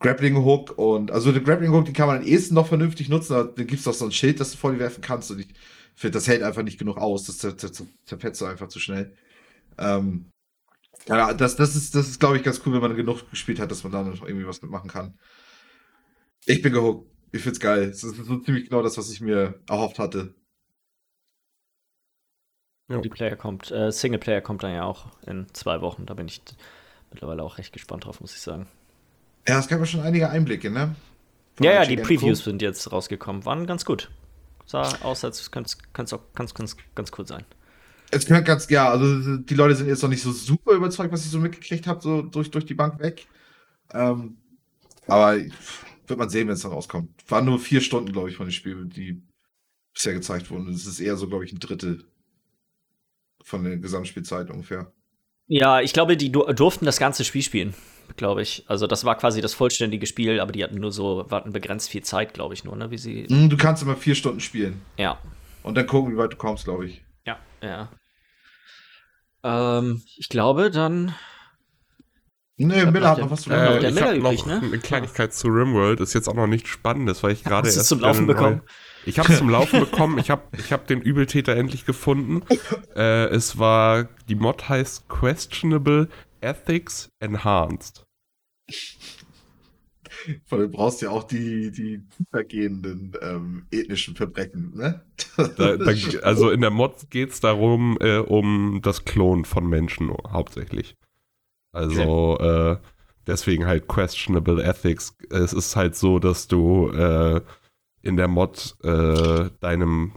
Grappling 0.00 0.36
Hook 0.36 0.76
und 0.78 1.10
also 1.10 1.32
der 1.32 1.42
Grappling 1.42 1.72
Hook, 1.72 1.86
die 1.86 1.92
kann 1.92 2.06
man 2.08 2.18
am 2.18 2.24
ehesten 2.24 2.54
noch 2.54 2.68
vernünftig 2.68 3.08
nutzen, 3.08 3.34
aber 3.34 3.44
da 3.52 3.64
gibt's 3.64 3.84
doch 3.84 3.94
so 3.94 4.04
ein 4.04 4.12
Schild, 4.12 4.38
das 4.40 4.52
du 4.52 4.58
vor 4.58 4.72
die 4.72 4.78
werfen 4.78 5.00
kannst 5.00 5.30
und 5.30 5.40
ich 5.40 5.48
finde, 5.94 6.12
das 6.12 6.28
hält 6.28 6.42
einfach 6.42 6.62
nicht 6.62 6.78
genug 6.78 6.98
aus, 6.98 7.24
das 7.24 7.38
zer- 7.42 7.56
zer- 7.56 7.72
zer- 7.72 7.86
zerfetzt 8.04 8.40
du 8.40 8.44
einfach 8.44 8.68
zu 8.68 8.78
schnell. 8.78 9.14
Ähm, 9.78 10.26
ja, 11.08 11.34
das, 11.34 11.56
das 11.56 11.76
ist, 11.76 11.94
das 11.94 12.08
ist, 12.08 12.20
glaube 12.20 12.36
ich, 12.36 12.42
ganz 12.42 12.60
cool, 12.64 12.72
wenn 12.74 12.80
man 12.80 12.96
genug 12.96 13.30
gespielt 13.30 13.60
hat, 13.60 13.70
dass 13.70 13.84
man 13.84 13.92
da 13.92 14.02
noch 14.02 14.26
irgendwie 14.26 14.46
was 14.46 14.62
mitmachen 14.62 14.90
kann. 14.90 15.18
Ich 16.44 16.62
bin 16.62 16.72
gehuckt. 16.72 17.10
Ich 17.32 17.42
find's 17.42 17.60
geil. 17.60 17.84
Es 17.84 18.02
ist 18.02 18.16
so 18.16 18.38
ziemlich 18.38 18.68
genau 18.68 18.82
das, 18.82 18.96
was 18.96 19.10
ich 19.10 19.20
mir 19.20 19.60
erhofft 19.68 19.98
hatte. 19.98 20.34
Multiplayer 22.88 23.36
kommt, 23.36 23.70
äh, 23.72 23.90
Singleplayer 23.90 24.40
kommt 24.40 24.62
dann 24.62 24.72
ja 24.72 24.84
auch 24.84 25.06
in 25.26 25.46
zwei 25.52 25.80
Wochen. 25.80 26.06
Da 26.06 26.14
bin 26.14 26.28
ich 26.28 26.40
mittlerweile 27.10 27.42
auch 27.42 27.58
recht 27.58 27.72
gespannt 27.72 28.04
drauf, 28.04 28.20
muss 28.20 28.34
ich 28.34 28.40
sagen. 28.40 28.68
Ja, 29.48 29.58
es 29.58 29.68
gab 29.68 29.80
ja 29.80 29.86
schon 29.86 30.00
einige 30.00 30.30
Einblicke, 30.30 30.70
ne? 30.70 30.94
Von 31.56 31.66
Ja, 31.66 31.72
ja, 31.72 31.84
die 31.84 31.96
Previews 31.96 32.44
sind 32.44 32.62
jetzt 32.62 32.90
rausgekommen. 32.92 33.44
Waren 33.44 33.66
ganz 33.66 33.84
gut. 33.84 34.10
Sah 34.66 34.96
aus, 35.02 35.24
als 35.24 35.50
könnte 35.50 35.70
es 35.94 36.12
auch 36.12 36.20
ganz, 36.34 36.54
ganz, 36.54 36.76
ganz 36.94 37.10
cool 37.16 37.26
sein. 37.26 37.44
Es 38.10 38.26
könnte 38.26 38.44
ganz, 38.44 38.68
ja, 38.70 38.88
also 38.88 39.36
die 39.36 39.54
Leute 39.54 39.74
sind 39.74 39.88
jetzt 39.88 40.02
noch 40.02 40.08
nicht 40.08 40.22
so 40.22 40.32
super 40.32 40.72
überzeugt, 40.72 41.12
was 41.12 41.24
ich 41.24 41.30
so 41.30 41.38
mitgekriegt 41.38 41.86
habe, 41.86 42.00
so 42.00 42.22
durch, 42.22 42.50
durch 42.50 42.64
die 42.64 42.74
Bank 42.74 43.00
weg. 43.00 43.26
Ähm, 43.92 44.38
aber 45.06 45.36
wird 45.36 46.18
man 46.18 46.30
sehen, 46.30 46.48
wenn 46.48 46.54
es 46.54 46.62
dann 46.62 46.72
rauskommt. 46.72 47.10
Waren 47.30 47.46
nur 47.46 47.58
vier 47.60 47.80
Stunden, 47.80 48.12
glaube 48.12 48.30
ich, 48.30 48.36
von 48.36 48.46
den 48.46 48.52
Spielen, 48.52 48.90
die 48.90 49.22
bisher 49.94 50.14
gezeigt 50.14 50.50
wurden. 50.50 50.68
Es 50.70 50.86
ist 50.86 51.00
eher 51.00 51.16
so, 51.16 51.28
glaube 51.28 51.44
ich, 51.44 51.52
ein 51.52 51.60
Drittel 51.60 52.04
von 53.42 53.64
der 53.64 53.76
Gesamtspielzeit 53.78 54.50
ungefähr. 54.50 54.92
Ja, 55.48 55.80
ich 55.80 55.92
glaube, 55.92 56.16
die 56.16 56.32
dur- 56.32 56.52
durften 56.54 56.84
das 56.86 56.98
ganze 56.98 57.24
Spiel 57.24 57.42
spielen, 57.42 57.74
glaube 58.16 58.42
ich. 58.42 58.64
Also 58.66 58.86
das 58.86 59.04
war 59.04 59.16
quasi 59.16 59.40
das 59.40 59.54
vollständige 59.54 60.06
Spiel, 60.06 60.40
aber 60.40 60.52
die 60.52 60.64
hatten 60.64 60.76
nur 60.76 60.90
so, 60.92 61.26
hatten 61.30 61.52
begrenzt 61.52 61.88
viel 61.90 62.02
Zeit, 62.02 62.34
glaube 62.34 62.54
ich 62.54 62.64
nur, 62.64 62.76
ne? 62.76 62.90
Wie 62.90 62.98
sie. 62.98 63.26
Hm, 63.28 63.48
Du 63.48 63.56
kannst 63.56 63.82
immer 63.82 63.96
vier 63.96 64.14
Stunden 64.16 64.40
spielen 64.40 64.80
Ja, 64.96 65.18
und 65.62 65.76
dann 65.76 65.86
gucken, 65.86 66.12
wie 66.12 66.16
weit 66.16 66.32
du 66.32 66.36
kommst, 66.36 66.64
glaube 66.64 66.86
ich. 66.86 67.02
Ja, 67.62 67.88
ja. 69.44 69.78
Ähm, 69.78 70.02
ich 70.16 70.28
glaube, 70.28 70.70
dann. 70.70 71.14
Nee, 72.58 72.86
Miller 72.86 73.10
hat 73.10 73.18
noch 73.18 73.30
was 73.30 73.42
zu 73.42 73.50
Äh, 73.50 73.72
tun. 73.72 73.80
der 73.80 73.88
ich 73.90 73.94
Miller 73.94 74.06
habe 74.08 74.16
übrig, 74.16 74.46
noch 74.46 74.60
ne? 74.62 74.66
eine 74.66 74.78
Kleinigkeit 74.78 75.34
zu 75.34 75.48
Rimworld. 75.48 76.00
Ist 76.00 76.14
jetzt 76.14 76.26
auch 76.26 76.34
noch 76.34 76.46
nicht 76.46 76.68
Spannendes, 76.68 77.22
weil 77.22 77.32
ich 77.32 77.44
gerade 77.44 77.68
Hast 77.68 77.76
du 77.76 77.80
erst 77.80 77.88
zum 77.90 78.00
Laufen 78.00 78.26
bekommen? 78.26 78.62
Ich 79.04 79.18
habe 79.18 79.30
es 79.30 79.38
zum 79.38 79.50
Laufen 79.50 79.78
bekommen. 79.80 80.18
Ich 80.18 80.30
habe 80.30 80.42
ich 80.56 80.72
hab 80.72 80.86
den 80.86 81.00
Übeltäter 81.02 81.54
endlich 81.54 81.84
gefunden. 81.84 82.42
Äh, 82.94 83.26
es 83.26 83.58
war, 83.58 84.08
die 84.28 84.34
Mod 84.36 84.68
heißt 84.70 85.08
Questionable 85.08 86.08
Ethics 86.40 87.10
Enhanced. 87.20 88.06
Weil 90.48 90.60
du 90.60 90.68
brauchst 90.68 91.02
ja 91.02 91.10
auch 91.10 91.24
die, 91.24 91.70
die 91.70 92.02
tiefergehenden 92.16 93.16
ähm, 93.20 93.66
ethnischen 93.70 94.16
Verbrechen, 94.16 94.72
ne? 94.74 95.02
Da, 95.36 95.76
da, 95.76 95.92
also 96.22 96.50
in 96.50 96.60
der 96.60 96.70
Mod 96.70 97.10
geht 97.10 97.30
es 97.30 97.40
darum, 97.40 97.96
äh, 98.00 98.18
um 98.18 98.80
das 98.82 99.04
Klonen 99.04 99.44
von 99.44 99.68
Menschen 99.68 100.12
hauptsächlich. 100.30 100.96
Also 101.72 102.38
äh, 102.38 102.76
deswegen 103.26 103.66
halt 103.66 103.86
questionable 103.86 104.62
ethics. 104.62 105.16
Es 105.30 105.52
ist 105.52 105.76
halt 105.76 105.94
so, 105.94 106.18
dass 106.18 106.48
du 106.48 106.88
äh, 106.90 107.40
in 108.02 108.16
der 108.16 108.28
Mod 108.28 108.76
äh, 108.82 109.50
deinem 109.60 110.12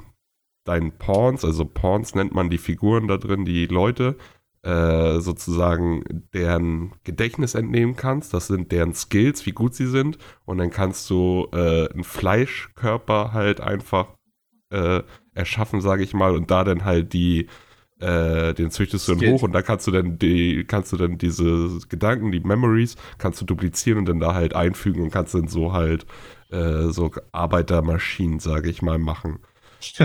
deinen 0.66 0.92
Pawns, 0.92 1.44
also 1.44 1.66
Pawns 1.66 2.14
nennt 2.14 2.36
man 2.36 2.50
die 2.50 2.60
Figuren 2.60 3.08
da 3.08 3.18
drin, 3.18 3.44
die 3.44 3.66
Leute, 3.66 4.16
äh, 4.64 5.20
sozusagen 5.20 6.04
deren 6.34 6.94
Gedächtnis 7.04 7.56
entnehmen 7.56 7.96
kannst. 7.96 8.34
Das 8.34 8.48
sind 8.48 8.72
deren 8.72 8.94
Skills, 8.94 9.46
wie 9.46 9.52
gut 9.54 9.74
sie 9.76 9.88
sind. 9.88 10.18
Und 10.46 10.58
dann 10.58 10.70
kannst 10.70 11.10
du 11.10 11.48
äh, 11.54 11.90
einen 11.92 12.04
Fleischkörper 12.04 13.32
halt 13.34 13.62
einfach 13.62 14.08
äh, 14.72 15.02
erschaffen, 15.34 15.82
sage 15.82 16.04
ich 16.04 16.14
mal, 16.14 16.36
und 16.36 16.52
da 16.52 16.64
dann 16.64 16.84
halt 16.86 17.14
die, 17.14 17.48
äh, 18.00 18.54
den 18.54 18.70
züchtest 18.72 19.08
du 19.08 19.16
dann 19.16 19.22
hoch 19.32 19.44
und 19.44 19.52
da 19.54 19.62
kannst 19.62 19.88
du 19.88 19.92
dann 19.92 20.18
die, 20.20 20.64
kannst 20.66 20.92
du 20.92 20.98
dann 20.98 21.18
diese 21.18 21.80
Gedanken, 21.90 22.32
die 22.32 22.40
Memories, 22.42 22.96
kannst 23.18 23.42
du 23.42 23.46
duplizieren 23.46 24.00
und 24.00 24.06
dann 24.10 24.20
da 24.20 24.34
halt 24.36 24.56
einfügen 24.56 25.02
und 25.04 25.12
kannst 25.12 25.34
dann 25.34 25.48
so 25.48 25.74
halt 25.74 26.06
äh, 26.52 26.88
so 26.90 27.12
Arbeitermaschinen, 27.32 28.40
sage 28.40 28.70
ich 28.70 28.82
mal, 28.82 28.98
machen. 29.00 29.40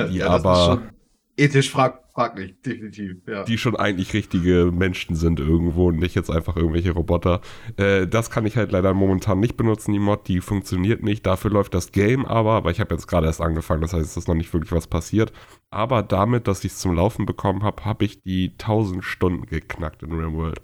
Die 0.08 0.18
Ja, 0.18 0.38
das 0.38 0.40
ist 0.40 0.46
aber 0.46 0.64
schon- 0.80 0.93
ethisch 1.36 1.70
frag, 1.70 2.02
fraglich, 2.12 2.54
definitiv. 2.64 3.16
Ja. 3.26 3.44
Die 3.44 3.58
schon 3.58 3.76
eigentlich 3.76 4.14
richtige 4.14 4.70
Menschen 4.72 5.16
sind 5.16 5.40
irgendwo 5.40 5.88
und 5.88 5.98
nicht 5.98 6.14
jetzt 6.14 6.30
einfach 6.30 6.56
irgendwelche 6.56 6.92
Roboter. 6.92 7.40
Äh, 7.76 8.06
das 8.06 8.30
kann 8.30 8.46
ich 8.46 8.56
halt 8.56 8.72
leider 8.72 8.94
momentan 8.94 9.40
nicht 9.40 9.56
benutzen, 9.56 9.92
die 9.92 9.98
Mod, 9.98 10.28
die 10.28 10.40
funktioniert 10.40 11.02
nicht. 11.02 11.26
Dafür 11.26 11.50
läuft 11.50 11.74
das 11.74 11.92
Game 11.92 12.24
aber, 12.24 12.52
aber 12.52 12.70
ich 12.70 12.80
habe 12.80 12.94
jetzt 12.94 13.06
gerade 13.06 13.26
erst 13.26 13.40
angefangen, 13.40 13.82
das 13.82 13.92
heißt, 13.92 14.04
es 14.04 14.16
ist 14.16 14.28
noch 14.28 14.34
nicht 14.34 14.52
wirklich 14.52 14.72
was 14.72 14.86
passiert. 14.86 15.32
Aber 15.70 16.02
damit, 16.02 16.46
dass 16.46 16.64
ich 16.64 16.72
es 16.72 16.78
zum 16.78 16.94
Laufen 16.94 17.26
bekommen 17.26 17.62
habe, 17.62 17.84
habe 17.84 18.04
ich 18.04 18.22
die 18.22 18.52
1000 18.52 19.04
Stunden 19.04 19.46
geknackt 19.46 20.02
in 20.02 20.12
RimWorld. 20.12 20.60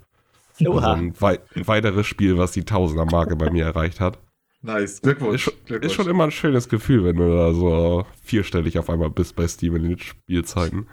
Also 0.61 0.79
ein, 0.81 1.15
wei 1.19 1.39
ein 1.55 1.67
weiteres 1.67 2.07
Spiel, 2.07 2.37
was 2.37 2.53
die 2.53 2.65
Tausender-Marke 2.65 3.35
bei 3.35 3.51
mir 3.51 3.65
erreicht 3.65 3.99
hat. 3.99 4.19
Nice, 4.63 5.01
Glückwunsch. 5.01 5.35
Ist, 5.37 5.41
schon- 5.43 5.55
Glückwunsch. 5.65 5.87
ist 5.93 5.95
schon 5.97 6.09
immer 6.09 6.25
ein 6.25 6.31
schönes 6.31 6.69
Gefühl, 6.69 7.05
wenn 7.05 7.17
du 7.17 7.35
da 7.35 7.53
so 7.55 8.05
vierstellig 8.23 8.79
auf 8.79 8.91
einmal 8.91 9.11
bist 9.11 9.35
bei 9.37 9.49
Steam 9.49 9.77
in 9.77 9.83
den 9.85 9.99
Spielzeiten. 9.99 10.87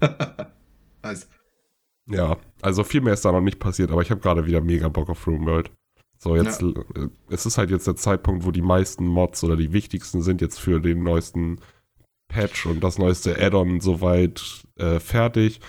nice. 1.02 1.28
Ja, 2.08 2.36
also 2.62 2.84
viel 2.84 3.00
mehr 3.00 3.14
ist 3.14 3.24
da 3.24 3.32
noch 3.32 3.40
nicht 3.40 3.58
passiert, 3.58 3.90
aber 3.90 4.02
ich 4.02 4.10
habe 4.10 4.20
gerade 4.20 4.46
wieder 4.46 4.60
mega 4.60 4.88
Bock 4.88 5.08
auf 5.08 5.26
RuneWorld. 5.26 5.70
So, 6.18 6.36
jetzt, 6.36 6.62
äh, 6.62 6.72
es 7.28 7.46
ist 7.46 7.58
halt 7.58 7.70
jetzt 7.70 7.86
der 7.86 7.96
Zeitpunkt, 7.96 8.44
wo 8.46 8.50
die 8.50 8.62
meisten 8.62 9.06
Mods 9.06 9.42
oder 9.44 9.56
die 9.56 9.72
wichtigsten 9.72 10.22
sind 10.22 10.40
jetzt 10.40 10.58
für 10.60 10.80
den 10.80 11.02
neuesten 11.02 11.60
Patch 12.28 12.66
und 12.66 12.82
das 12.82 12.98
neueste 12.98 13.40
Add-on 13.40 13.80
soweit 13.80 14.62
äh, 14.76 14.98
fertig. 15.00 15.60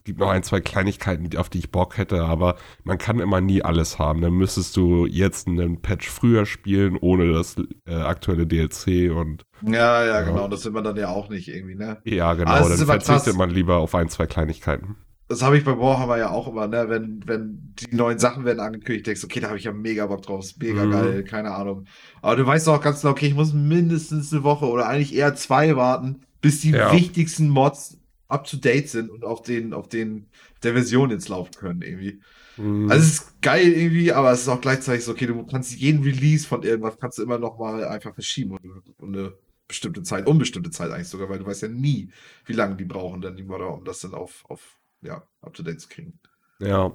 Es 0.00 0.04
gibt 0.04 0.18
noch 0.18 0.30
ein, 0.30 0.42
zwei 0.42 0.60
Kleinigkeiten, 0.60 1.36
auf 1.36 1.50
die 1.50 1.58
ich 1.58 1.70
Bock 1.70 1.98
hätte, 1.98 2.22
aber 2.24 2.56
man 2.84 2.96
kann 2.98 3.20
immer 3.20 3.40
nie 3.40 3.62
alles 3.62 3.98
haben. 3.98 4.22
Dann 4.22 4.32
müsstest 4.32 4.76
du 4.76 5.06
jetzt 5.06 5.46
einen 5.46 5.82
Patch 5.82 6.08
früher 6.08 6.46
spielen, 6.46 6.96
ohne 6.96 7.32
das 7.32 7.56
äh, 7.86 7.94
aktuelle 7.94 8.46
DLC 8.46 9.10
und 9.10 9.42
Ja, 9.62 10.04
ja, 10.04 10.22
genau. 10.22 10.48
Das 10.48 10.64
will 10.64 10.72
man 10.72 10.84
dann 10.84 10.96
ja 10.96 11.08
auch 11.10 11.28
nicht 11.28 11.48
irgendwie, 11.48 11.74
ne? 11.74 12.02
ja, 12.04 12.34
genau, 12.34 12.52
Ah, 12.52 12.60
es 12.68 12.78
dann 12.78 12.86
verzichtet 12.86 13.36
man 13.36 13.50
lieber 13.50 13.76
auf 13.78 13.94
ein, 13.94 14.08
zwei 14.10 14.26
Kleinigkeiten. 14.26 14.96
Das 15.28 15.42
habe 15.42 15.56
ich 15.56 15.64
bei 15.64 15.78
Warhammer 15.78 16.18
ja 16.18 16.30
auch 16.30 16.48
immer, 16.48 16.66
ne? 16.66 16.88
Wenn, 16.88 17.20
wenn 17.24 17.72
die 17.78 17.94
neuen 17.94 18.18
Sachen 18.18 18.44
werden 18.44 18.58
angekündigt, 18.58 19.06
denkst 19.06 19.20
du, 19.20 19.26
okay, 19.28 19.38
da 19.38 19.46
habe 19.48 19.58
ich 19.58 19.64
ja 19.64 19.72
mega 19.72 20.06
Bock 20.06 20.22
drauf, 20.22 20.40
ist 20.44 20.60
mega 20.60 20.86
Mhm. 20.86 20.90
geil, 20.90 21.22
keine 21.22 21.52
Ahnung. 21.52 21.86
Aber 22.20 22.34
du 22.34 22.44
weißt 22.44 22.68
auch 22.68 22.80
ganz 22.82 23.00
genau, 23.02 23.12
okay, 23.12 23.26
ich 23.28 23.34
muss 23.34 23.52
mindestens 23.52 24.32
eine 24.32 24.42
Woche 24.42 24.66
oder 24.66 24.88
eigentlich 24.88 25.14
eher 25.14 25.36
zwei 25.36 25.76
warten, 25.76 26.22
bis 26.40 26.60
die 26.62 26.72
Ja. 26.72 26.90
wichtigsten 26.90 27.48
Mods 27.48 27.99
up 28.30 28.46
to 28.46 28.56
date 28.56 28.88
sind 28.88 29.10
und 29.10 29.24
auf 29.24 29.42
den, 29.42 29.72
auf 29.72 29.88
den, 29.88 30.26
der 30.62 30.72
Version 30.72 31.10
jetzt 31.10 31.28
laufen 31.28 31.52
können, 31.54 31.82
irgendwie. 31.82 32.20
Mhm. 32.56 32.90
Also 32.90 33.04
es 33.04 33.12
ist 33.12 33.42
geil 33.42 33.72
irgendwie, 33.72 34.12
aber 34.12 34.32
es 34.32 34.42
ist 34.42 34.48
auch 34.48 34.60
gleichzeitig 34.60 35.04
so, 35.04 35.12
okay, 35.12 35.26
du 35.26 35.44
kannst 35.46 35.74
jeden 35.76 36.02
Release 36.02 36.46
von 36.46 36.62
irgendwas 36.62 36.98
kannst 36.98 37.18
du 37.18 37.22
immer 37.22 37.38
noch 37.38 37.58
mal 37.58 37.84
einfach 37.86 38.14
verschieben 38.14 38.52
und, 38.52 38.98
und 38.98 39.16
eine 39.16 39.32
bestimmte 39.68 40.02
Zeit, 40.02 40.26
unbestimmte 40.26 40.70
Zeit 40.70 40.90
eigentlich 40.90 41.08
sogar, 41.08 41.28
weil 41.28 41.38
du 41.38 41.46
weißt 41.46 41.62
ja 41.62 41.68
nie, 41.68 42.10
wie 42.46 42.52
lange 42.52 42.76
die 42.76 42.84
brauchen 42.84 43.20
dann 43.20 43.36
die 43.36 43.44
Modder, 43.44 43.72
um 43.72 43.84
das 43.84 44.00
dann 44.00 44.14
auf, 44.14 44.44
auf 44.48 44.78
ja, 45.02 45.22
up 45.42 45.54
to 45.54 45.62
date 45.62 45.80
zu 45.80 45.88
kriegen. 45.88 46.18
ja, 46.58 46.92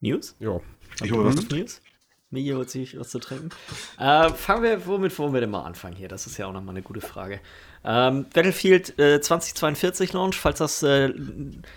News? 0.00 0.34
ja. 0.38 0.60
Ich 1.02 1.12
hole 1.12 1.24
was. 1.26 1.48
News? 1.50 1.82
Migi 2.30 2.50
holt 2.50 2.70
sich 2.70 2.98
was 2.98 3.10
zu 3.10 3.18
trinken. 3.18 3.50
Äh, 3.98 4.30
fangen 4.30 4.62
wir, 4.62 4.86
womit 4.86 5.18
wollen 5.18 5.34
wir 5.34 5.40
denn 5.40 5.50
mal 5.50 5.64
anfangen 5.64 5.96
hier? 5.96 6.08
Das 6.08 6.26
ist 6.26 6.38
ja 6.38 6.46
auch 6.46 6.52
nochmal 6.52 6.74
eine 6.74 6.82
gute 6.82 7.00
Frage. 7.00 7.40
Ähm, 7.84 8.26
Battlefield 8.34 8.98
äh, 8.98 9.20
2042 9.20 10.12
Launch, 10.12 10.36
falls 10.36 10.58
das, 10.58 10.82
äh, 10.82 11.12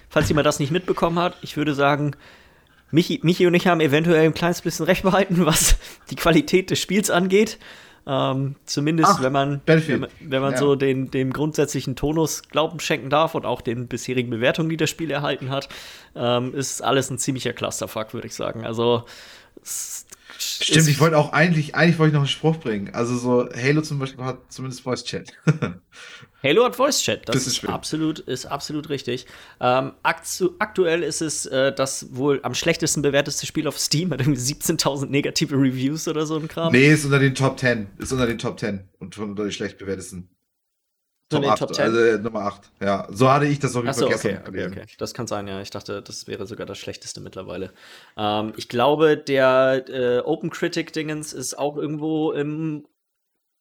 falls 0.10 0.28
jemand 0.28 0.46
das 0.46 0.60
nicht 0.60 0.72
mitbekommen 0.72 1.18
hat, 1.20 1.38
ich 1.42 1.56
würde 1.56 1.74
sagen, 1.74 2.16
Michi, 2.92 3.20
Michi 3.24 3.48
und 3.48 3.54
ich 3.56 3.68
haben 3.68 3.80
eventuell 3.80 4.26
ein 4.26 4.34
kleines 4.34 4.62
bisschen 4.62 4.86
recht 4.86 5.04
behalten, 5.04 5.46
was 5.46 5.78
die 6.10 6.16
Qualität 6.16 6.70
des 6.70 6.80
Spiels 6.80 7.10
angeht. 7.10 7.58
Ähm, 8.06 8.56
zumindest 8.66 9.14
Ach, 9.16 9.24
wenn 9.24 9.32
man, 9.32 9.62
Battlefield. 9.66 9.94
wenn 9.94 10.00
man, 10.02 10.10
wenn 10.32 10.42
man 10.42 10.52
Ja. 10.52 10.58
so 10.58 10.76
den, 10.76 11.10
dem 11.10 11.32
grundsätzlichen 11.32 11.96
Tonus 11.96 12.42
Glauben 12.50 12.82
schenken 12.82 13.10
darf 13.10 13.34
und 13.34 13.46
auch 13.46 13.62
den 13.62 13.88
bisherigen 13.88 14.30
Bewertungen, 14.30 14.68
die 14.68 14.76
das 14.76 14.90
Spiel 14.90 15.10
erhalten 15.10 15.50
hat, 15.52 15.70
ähm, 16.14 16.54
ist 16.54 16.82
alles 16.84 17.10
ein 17.10 17.18
ziemlicher 17.18 17.54
Clusterfuck, 17.54 18.14
würde 18.14 18.28
ich 18.28 18.36
sagen. 18.36 18.66
Also 18.66 19.06
es- 19.64 20.03
Stimmt, 20.44 20.88
ich 20.88 21.00
wollte 21.00 21.18
auch 21.18 21.34
eigentlich, 21.34 21.76
eigentlich 21.76 22.00
wollte 22.00 22.10
ich 22.10 22.14
noch 22.14 22.22
einen 22.22 22.28
Spruch 22.28 22.58
bringen. 22.58 22.94
Also 22.94 23.18
so, 23.18 23.50
Halo 23.56 23.82
zum 23.82 24.00
Beispiel 24.00 24.24
hat 24.24 24.40
zumindest 24.50 24.82
Voice 24.82 25.04
Chat. 25.04 25.32
Halo 26.44 26.66
hat 26.66 26.76
Voice 26.76 27.02
Chat, 27.02 27.28
das, 27.30 27.36
Das 27.36 27.48
ist 27.48 27.68
absolut, 27.68 28.20
ist 28.20 28.46
absolut 28.46 28.90
richtig. 28.90 29.26
Ähm, 29.62 29.94
aktu 30.04 30.52
aktuell 30.60 31.02
ist 31.02 31.22
es 31.22 31.46
äh, 31.46 31.74
das 31.74 32.16
wohl 32.16 32.42
am 32.44 32.54
schlechtesten 32.54 33.02
bewerteste 33.02 33.46
Spiel 33.46 33.68
auf 33.68 33.80
Steam, 33.80 34.12
hat 34.12 34.20
irgendwie 34.20 34.42
17.000 34.42 35.08
negative 35.08 35.56
Reviews 35.56 36.08
oder 36.08 36.26
so 36.26 36.38
ein 36.38 36.48
Kram. 36.48 36.74
nee, 36.74 36.92
ist 36.92 37.06
unter 37.06 37.20
den 37.20 37.34
Top 37.34 37.60
10. 37.60 37.88
Ist 37.98 38.12
unter 38.12 38.28
den 38.28 38.38
Top 38.38 38.60
10 38.60 38.84
und 39.00 39.18
unter 39.18 39.44
den 39.44 39.52
schlecht 39.52 39.78
bewertesten. 39.78 40.30
Top 41.42 41.58
Top 41.58 41.70
8, 41.72 41.76
10? 41.76 41.86
also 41.86 42.00
äh, 42.00 42.18
Nummer 42.20 42.40
8. 42.42 42.72
Ja, 42.82 43.08
so 43.12 43.30
hatte 43.32 43.46
ich 43.46 43.60
das 43.60 43.76
auf 43.76 43.84
jeden 43.84 43.94
Fall 43.96 44.04
okay, 44.04 44.14
gestern 44.14 44.38
okay, 44.42 44.52
gelesen. 44.52 44.74
okay. 44.74 44.86
Das 44.98 45.14
kann 45.14 45.28
sein, 45.28 45.48
ja. 45.48 45.62
Ich 45.62 45.70
dachte, 45.70 46.02
das 46.02 46.28
wäre 46.28 46.46
sogar 46.46 46.66
das 46.66 46.78
schlechteste 46.78 47.20
mittlerweile. 47.22 47.72
Ähm, 48.18 48.54
ich 48.58 48.70
glaube, 48.70 49.18
der 49.18 49.86
äh, 49.90 50.20
Open 50.20 50.50
Critic-Dingens 50.50 51.34
ist 51.34 51.58
auch 51.58 51.78
irgendwo 51.78 52.32
im 52.32 52.86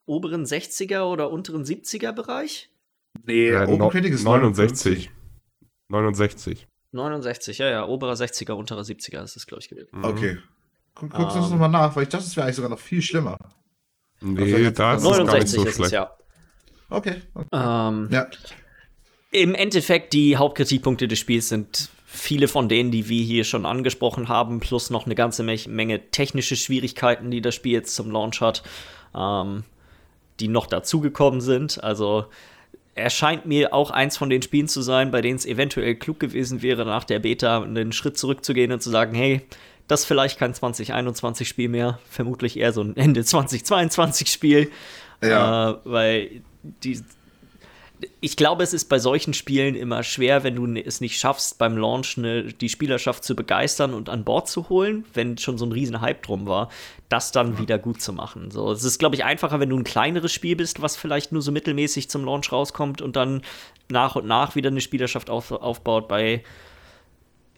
oberen 0.07 0.45
60er 0.45 1.03
oder 1.05 1.31
unteren 1.31 1.65
70er 1.65 2.13
Bereich. 2.13 2.71
Nee, 3.25 3.51
Ja, 3.51 3.63
Open 3.65 3.79
no- 3.79 3.89
Critic 3.89 4.13
ist 4.13 4.25
69. 4.25 5.11
69. 5.89 6.67
69, 6.93 7.59
ja, 7.59 7.71
ja, 7.71 7.87
oberer 7.87 8.15
60er, 8.15 8.53
unterer 8.53 8.83
70er 8.83 9.23
ist 9.23 9.37
es, 9.37 9.47
glaube 9.47 9.63
ich, 9.63 9.69
gewesen. 9.69 9.89
Mhm. 9.93 10.05
Okay. 10.05 10.39
Guck, 10.95 11.11
guckst 11.11 11.37
du 11.37 11.41
das 11.41 11.47
Ähm. 11.47 11.53
nochmal 11.53 11.71
nach, 11.71 11.97
weil 11.97 12.03
ich 12.03 12.09
dachte, 12.11 12.25
es 12.27 12.37
wäre 12.37 12.45
eigentlich 12.45 12.57
sogar 12.57 12.71
noch 12.71 12.79
viel 12.79 13.01
schlimmer. 13.01 13.39
Nee, 14.21 14.71
da 14.71 14.95
ist 14.95 15.01
es 15.01 15.05
gar 15.09 15.25
nicht 15.25 15.27
69 15.27 15.51
so 15.51 15.63
ist 15.63 15.69
es, 15.71 15.75
schlecht. 15.77 15.93
ja. 15.93 16.17
Okay. 16.93 17.23
okay. 17.35 17.49
Ähm, 17.53 18.09
Ja. 18.11 18.27
Im 19.31 19.55
Endeffekt, 19.55 20.13
die 20.13 20.37
Hauptkritikpunkte 20.37 21.09
des 21.09 21.19
Spiels 21.19 21.49
sind 21.49 21.89
viele 22.05 22.49
von 22.49 22.69
denen, 22.69 22.91
die 22.91 23.09
wir 23.09 23.23
hier 23.25 23.45
schon 23.45 23.65
angesprochen 23.65 24.29
haben, 24.29 24.61
plus 24.61 24.91
noch 24.91 25.07
eine 25.07 25.15
ganze 25.15 25.43
Me 25.43 25.57
Menge 25.67 26.11
technische 26.11 26.57
Schwierigkeiten, 26.57 27.31
die 27.31 27.41
das 27.41 27.55
Spiel 27.55 27.73
jetzt 27.73 27.95
zum 27.95 28.11
Launch 28.11 28.43
hat, 28.43 28.63
ähm, 29.17 29.65
die 30.39 30.49
noch 30.49 30.67
dazugekommen 30.67 31.41
sind. 31.41 31.83
Also 31.83 32.27
erscheint 32.95 33.47
mir 33.47 33.73
auch 33.73 33.91
eins 33.91 34.19
von 34.19 34.29
den 34.29 34.43
Spielen 34.43 34.69
zu 34.69 34.83
sein, 34.83 35.11
bei 35.11 35.23
denen 35.23 35.37
es 35.37 35.47
eventuell 35.47 35.95
klug 35.95 36.21
gewesen 36.21 36.61
wäre, 36.61 36.85
nach 36.85 37.05
der 37.05 37.21
Beta 37.21 37.63
einen 37.63 37.93
Schritt 37.93 38.19
zurückzugehen 38.19 38.71
und 38.71 38.83
zu 38.83 38.91
sagen, 38.91 39.15
hey, 39.15 39.41
das 39.89 40.01
ist 40.01 40.07
vielleicht 40.07 40.39
kein 40.39 40.53
2021-Spiel 40.53 41.69
mehr, 41.69 41.99
vermutlich 42.09 42.59
eher 42.59 42.73
so 42.73 42.83
ein 42.83 42.97
Ende 42.97 43.23
2022-Spiel. 43.23 44.71
Ja. 45.23 45.71
Äh, 45.71 45.77
weil 45.85 46.43
die, 46.63 47.03
ich 48.21 48.37
glaube, 48.37 48.63
es 48.63 48.73
ist 48.73 48.89
bei 48.89 48.99
solchen 48.99 49.35
Spielen 49.35 49.75
immer 49.75 50.03
schwer, 50.03 50.45
wenn 50.45 50.57
du 50.57 50.67
es 50.81 51.01
nicht 51.01 51.19
schaffst, 51.19 51.59
beim 51.59 51.77
Launch 51.77 52.17
ne, 52.17 52.45
die 52.45 52.69
Spielerschaft 52.69 53.25
zu 53.25 53.37
begeistern 53.37 53.95
und 53.95 54.09
an 54.09 54.25
Bord 54.25 54.49
zu 54.49 54.69
holen, 54.69 55.05
wenn 55.15 55.39
schon 55.39 55.59
so 55.59 55.67
ein 55.67 55.73
riesen 55.73 56.01
Hype 56.01 56.23
drum 56.23 56.47
war, 56.47 56.69
das 57.09 57.33
dann 57.33 57.59
wieder 57.59 57.79
gut 57.79 58.01
zu 58.01 58.13
machen. 58.13 58.51
So, 58.51 58.73
es 58.73 58.85
ist, 58.85 58.99
glaube 58.99 59.15
ich, 59.15 59.25
einfacher, 59.25 59.61
wenn 59.61 59.71
du 59.71 59.79
ein 59.79 59.85
kleineres 59.85 60.33
Spiel 60.33 60.57
bist, 60.57 60.83
was 60.83 60.97
vielleicht 60.97 61.33
nur 61.33 61.43
so 61.43 61.53
mittelmäßig 61.53 62.11
zum 62.11 62.25
Launch 62.25 62.51
rauskommt 62.51 63.03
und 63.03 63.17
dann 63.17 63.43
nach 63.89 64.17
und 64.17 64.27
nach 64.27 64.55
wieder 64.55 64.71
eine 64.71 64.81
Spielerschaft 64.81 65.31
auf, 65.31 65.53
aufbaut. 65.53 66.09
Bei 66.09 66.43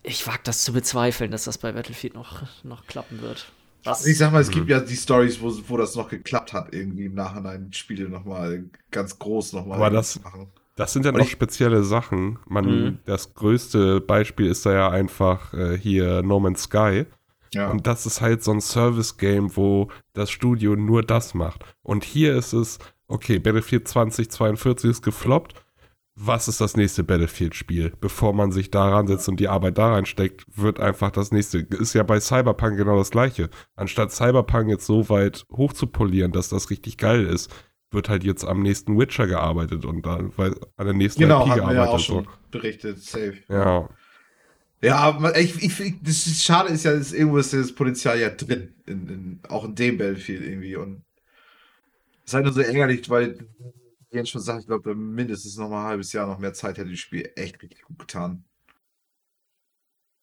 ich 0.03 0.27
wage 0.27 0.41
das 0.45 0.65
zu 0.65 0.73
bezweifeln, 0.73 1.31
dass 1.31 1.45
das 1.45 1.59
bei 1.59 1.73
Battlefield 1.73 2.15
noch, 2.15 2.43
noch 2.63 2.87
klappen 2.87 3.23
wird. 3.23 3.47
Was? 3.85 4.07
Ich 4.07 4.19
sag 4.19 4.33
mal, 4.33 4.41
es 4.41 4.49
Mhm. 4.49 4.53
gibt 4.53 4.69
ja 4.71 4.81
die 4.81 4.97
Stories, 4.97 5.41
wo, 5.41 5.53
wo 5.69 5.77
das 5.77 5.95
noch 5.95 6.09
geklappt 6.09 6.53
hat, 6.53 6.73
irgendwie 6.75 7.05
im 7.07 7.15
Nachhinein 7.15 7.73
Spiele 7.73 8.09
nochmal 8.09 8.65
ganz 8.91 9.19
groß 9.19 9.53
nochmal 9.53 9.77
Aber 9.79 9.91
das- 9.91 10.13
zu 10.13 10.21
machen. 10.23 10.49
Das 10.77 10.93
sind 10.93 11.05
ja 11.07 11.13
noch 11.13 11.27
spezielle 11.29 11.85
Sachen. 11.85 12.39
Man, 12.49 12.65
Mhm. 12.65 12.99
Das 13.05 13.35
größte 13.35 14.01
Beispiel 14.01 14.47
ist 14.47 14.67
da 14.67 14.73
ja 14.73 14.91
einfach 14.91 15.55
äh, 15.55 15.79
hier 15.79 16.23
No 16.23 16.41
Man's 16.41 16.63
Sky. 16.65 17.05
Ja. 17.53 17.71
Und 17.71 17.87
das 17.87 18.05
ist 18.07 18.21
halt 18.21 18.43
so 18.43 18.51
ein 18.51 18.61
Service-Game, 18.61 19.57
wo 19.57 19.89
das 20.15 20.31
Studio 20.33 20.75
nur 20.75 21.03
das 21.05 21.35
macht. 21.35 21.65
Und 21.85 22.03
hier 22.03 22.35
ist 22.35 22.53
es, 22.53 22.81
okay, 23.07 23.39
Battlefield 23.39 23.87
2042 23.87 24.91
ist 24.91 25.03
gefloppt. 25.03 25.55
Was 26.17 26.47
ist 26.47 26.61
das 26.61 26.77
nächste 26.77 27.03
Battlefield-Spiel? 27.03 27.93
Bevor 28.01 28.33
man 28.35 28.53
sich 28.53 28.71
daran 28.71 29.09
setzt 29.09 29.29
und 29.29 29.41
die 29.41 29.49
Arbeit 29.49 29.79
da 29.79 29.95
reinsteckt, 29.95 30.45
wird 30.55 30.79
einfach 30.79 31.11
das 31.11 31.33
nächste. 31.33 31.59
Ist 31.59 31.93
ja 31.93 32.05
bei 32.05 32.21
Cyberpunk 32.21 32.77
genau 32.77 32.97
das 32.97 33.11
gleiche. 33.11 33.51
Anstatt 33.75 34.13
Cyberpunk 34.13 34.69
jetzt 34.69 34.87
so 34.87 35.09
weit 35.09 35.45
hochzupolieren, 35.51 36.31
dass 36.31 36.49
das 36.49 36.71
richtig 36.71 36.99
geil 36.99 37.25
ist, 37.25 37.53
wird 37.91 38.09
halt 38.09 38.23
jetzt 38.23 38.45
am 38.45 38.63
nächsten 38.63 38.99
Witcher 38.99 39.27
gearbeitet 39.27 39.85
und 39.85 40.07
dann 40.07 40.33
weil 40.37 40.55
an 40.77 40.87
der 40.87 40.95
nächsten 40.95 41.23
genau, 41.23 41.45
IP 41.45 41.51
haben 41.51 41.57
wir 41.57 41.63
ja 41.63 41.71
gearbeitet. 41.71 41.95
auch 41.95 41.99
schon 41.99 42.25
so. 42.25 42.31
berichtet, 42.51 43.03
safe. 43.03 43.39
Ja, 43.49 43.89
Ja, 44.83 45.33
ich, 45.37 45.63
ich, 45.63 45.95
das 46.03 46.27
ist, 46.27 46.45
schade 46.45 46.69
ist 46.69 46.85
ja, 46.85 46.93
dass 46.93 47.13
irgendwo 47.13 47.39
ist 47.39 47.53
das 47.55 47.73
Potenzial 47.73 48.21
ja 48.21 48.29
drin, 48.29 48.75
in, 48.87 49.09
in, 49.09 49.41
auch 49.49 49.65
in 49.65 49.75
dem 49.75 49.97
Battlefield 49.97 50.43
irgendwie. 50.43 50.77
Und 50.77 51.03
es 52.25 52.31
ist 52.31 52.35
halt 52.35 52.45
nur 52.45 52.53
so 52.53 52.61
ärgerlich, 52.61 53.09
weil 53.09 53.39
Jens 54.15 54.31
schon 54.31 54.41
sagt, 54.41 54.61
ich 54.61 54.67
glaube, 54.67 54.95
mindestens 54.95 55.57
noch 55.57 55.69
mal 55.69 55.83
ein 55.83 55.89
halbes 55.89 56.13
Jahr 56.13 56.27
noch 56.27 56.39
mehr 56.39 56.53
Zeit 56.55 56.79
hätte 56.79 56.91
das 56.91 56.99
Spiel 56.99 57.31
echt 57.37 57.63
richtig 57.63 57.83
gut 57.83 57.99
getan. 57.99 58.45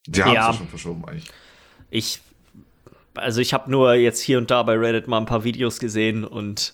Die 0.08 0.24
haben 0.24 0.30
es 0.30 0.36
Ja. 0.36 0.48
ja 0.48 0.54
schon 0.54 0.68
verschoben 0.68 1.06
eigentlich. 1.06 1.30
Ich, 1.90 2.22
also 3.16 3.42
ich 3.42 3.54
habe 3.54 3.70
nur 3.70 3.94
jetzt 3.94 4.22
hier 4.22 4.38
und 4.38 4.50
da 4.50 4.64
bei 4.64 4.78
Reddit 4.78 5.08
mal 5.08 5.18
ein 5.20 5.26
paar 5.26 5.44
Videos 5.44 5.80
gesehen 5.80 6.24
und 6.24 6.74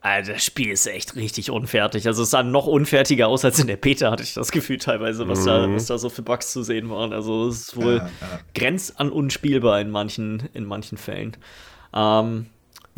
Also 0.00 0.32
das 0.32 0.44
Spiel 0.44 0.70
ist 0.70 0.86
echt 0.86 1.16
richtig 1.16 1.50
unfertig. 1.50 2.06
Also 2.06 2.22
es 2.22 2.30
sah 2.30 2.42
noch 2.44 2.66
unfertiger 2.68 3.26
aus 3.28 3.44
als 3.44 3.58
in 3.58 3.66
der 3.66 3.76
Beta, 3.76 4.10
hatte 4.12 4.22
ich 4.22 4.32
das 4.34 4.52
Gefühl 4.52 4.78
teilweise, 4.78 5.26
was, 5.26 5.40
mhm. 5.40 5.46
da, 5.46 5.74
was 5.74 5.86
da 5.86 5.98
so 5.98 6.08
für 6.08 6.22
Bugs 6.22 6.52
zu 6.52 6.62
sehen 6.62 6.88
waren. 6.88 7.12
Also 7.12 7.48
es 7.48 7.68
ist 7.68 7.76
wohl 7.76 7.96
ja, 7.96 8.10
ja. 8.20 8.40
grenzt 8.54 9.00
an 9.00 9.10
unspielbar 9.10 9.80
in 9.80 9.90
manchen, 9.90 10.48
in 10.54 10.64
manchen 10.66 10.98
Fällen. 10.98 11.36
Ähm, 11.92 12.46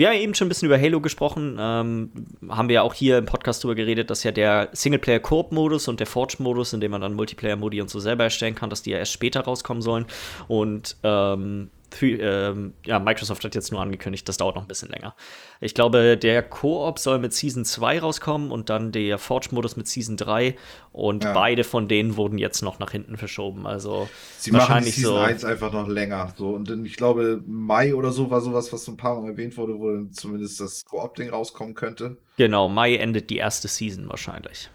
wir 0.00 0.08
haben 0.08 0.14
ja 0.14 0.22
eben 0.22 0.34
schon 0.34 0.46
ein 0.46 0.48
bisschen 0.48 0.64
über 0.64 0.80
Halo 0.80 1.02
gesprochen. 1.02 1.58
Ähm, 1.60 2.10
haben 2.48 2.68
wir 2.68 2.76
ja 2.76 2.82
auch 2.82 2.94
hier 2.94 3.18
im 3.18 3.26
Podcast 3.26 3.62
darüber 3.62 3.74
geredet, 3.74 4.08
dass 4.08 4.24
ja 4.24 4.32
der 4.32 4.70
Singleplayer-Koop-Modus 4.72 5.88
und 5.88 6.00
der 6.00 6.06
Forge-Modus, 6.06 6.72
in 6.72 6.80
dem 6.80 6.92
man 6.92 7.02
dann 7.02 7.12
Multiplayer-Modi 7.12 7.82
und 7.82 7.90
so 7.90 8.00
selber 8.00 8.24
erstellen 8.24 8.54
kann, 8.54 8.70
dass 8.70 8.80
die 8.80 8.92
ja 8.92 8.98
erst 8.98 9.12
später 9.12 9.42
rauskommen 9.42 9.82
sollen. 9.82 10.06
Und 10.48 10.96
ähm, 11.02 11.68
ähm, 12.02 12.74
ja, 12.84 12.98
Microsoft 12.98 13.44
hat 13.44 13.54
jetzt 13.54 13.72
nur 13.72 13.80
angekündigt, 13.80 14.28
das 14.28 14.36
dauert 14.36 14.56
noch 14.56 14.62
ein 14.62 14.68
bisschen 14.68 14.90
länger. 14.90 15.14
Ich 15.60 15.74
glaube, 15.74 16.16
der 16.16 16.42
Koop 16.42 16.98
soll 16.98 17.18
mit 17.18 17.32
Season 17.32 17.64
2 17.64 18.00
rauskommen 18.00 18.50
und 18.50 18.70
dann 18.70 18.92
der 18.92 19.18
Forge-Modus 19.18 19.76
mit 19.76 19.88
Season 19.88 20.16
3 20.16 20.56
und 20.92 21.24
ja. 21.24 21.32
beide 21.32 21.64
von 21.64 21.88
denen 21.88 22.16
wurden 22.16 22.38
jetzt 22.38 22.62
noch 22.62 22.78
nach 22.78 22.90
hinten 22.90 23.16
verschoben. 23.16 23.66
Also 23.66 24.08
Sie 24.38 24.52
wahrscheinlich 24.52 24.96
machen 24.96 25.02
Season 25.02 25.14
so 25.14 25.20
1 25.20 25.44
einfach 25.44 25.72
noch 25.72 25.88
länger. 25.88 26.32
So. 26.36 26.50
Und 26.50 26.70
ich 26.84 26.96
glaube, 26.96 27.42
Mai 27.46 27.94
oder 27.94 28.12
so 28.12 28.30
war 28.30 28.40
sowas, 28.40 28.72
was 28.72 28.84
so 28.84 28.92
ein 28.92 28.96
paar 28.96 29.20
Mal 29.20 29.30
erwähnt 29.30 29.56
wurde, 29.56 29.78
wo 29.78 29.90
dann 29.90 30.12
zumindest 30.12 30.60
das 30.60 30.84
Koop-Ding 30.84 31.30
rauskommen 31.30 31.74
könnte. 31.74 32.16
Genau, 32.36 32.68
Mai 32.68 32.96
endet 32.96 33.30
die 33.30 33.36
erste 33.36 33.68
Season 33.68 34.08
wahrscheinlich. 34.08 34.70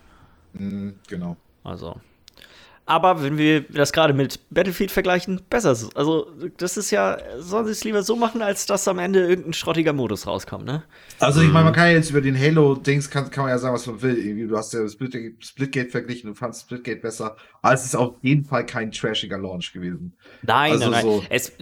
Mhm, 0.54 0.96
genau. 1.08 1.38
Also, 1.64 2.00
aber 2.88 3.24
wenn 3.24 3.38
wir 3.38 3.62
das 3.62 3.92
gerade 3.94 4.14
mit 4.14 4.40
Battlefield 4.52 4.92
vergleichen, 4.92 5.42
besser 5.50 5.72
ist 5.72 5.82
es. 5.82 5.96
Also, 5.96 6.28
das 6.58 6.78
ist 6.78 6.92
ja, 6.92 7.18
sollen 7.40 7.66
sie 7.66 7.72
es 7.72 7.84
lieber 7.84 8.04
so 8.04 8.16
machen, 8.16 8.44
als 8.44 8.68
dass 8.68 8.88
am 8.88 9.00
Ende 9.00 9.28
irgendein 9.28 9.54
schrottiger 9.54 9.92
Modus 9.92 10.28
rauskommt, 10.28 10.66
ne? 10.66 10.84
Also, 11.20 11.42
ich 11.42 11.52
meine, 11.52 11.66
man 11.66 11.74
kann 11.74 11.88
ja 11.88 11.94
jetzt 11.94 12.12
über 12.12 12.22
den 12.22 12.40
Halo-Dings, 12.40 13.10
kann, 13.10 13.32
kann 13.32 13.46
man 13.46 13.52
ja 13.52 13.58
sagen, 13.58 13.74
was 13.74 13.88
man 13.88 14.02
will. 14.04 14.18
Irgendwie, 14.18 14.48
du 14.48 14.56
hast 14.56 14.74
ja 14.74 14.88
Splitgate, 14.88 15.36
Splitgate 15.40 15.90
verglichen, 15.90 16.30
du 16.30 16.36
fandest 16.36 16.64
Splitgate 16.64 17.02
besser. 17.02 17.36
Aber 17.64 17.74
es 17.74 17.86
ist 17.86 17.96
auf 17.96 18.16
jeden 18.22 18.46
Fall 18.46 18.66
kein 18.68 18.92
trashiger 18.92 19.40
Launch 19.40 19.74
gewesen. 19.74 20.14
Nein, 20.44 20.74
also 20.74 20.90
nein, 20.92 21.06
nein. 21.08 21.22
Es, 21.30 21.54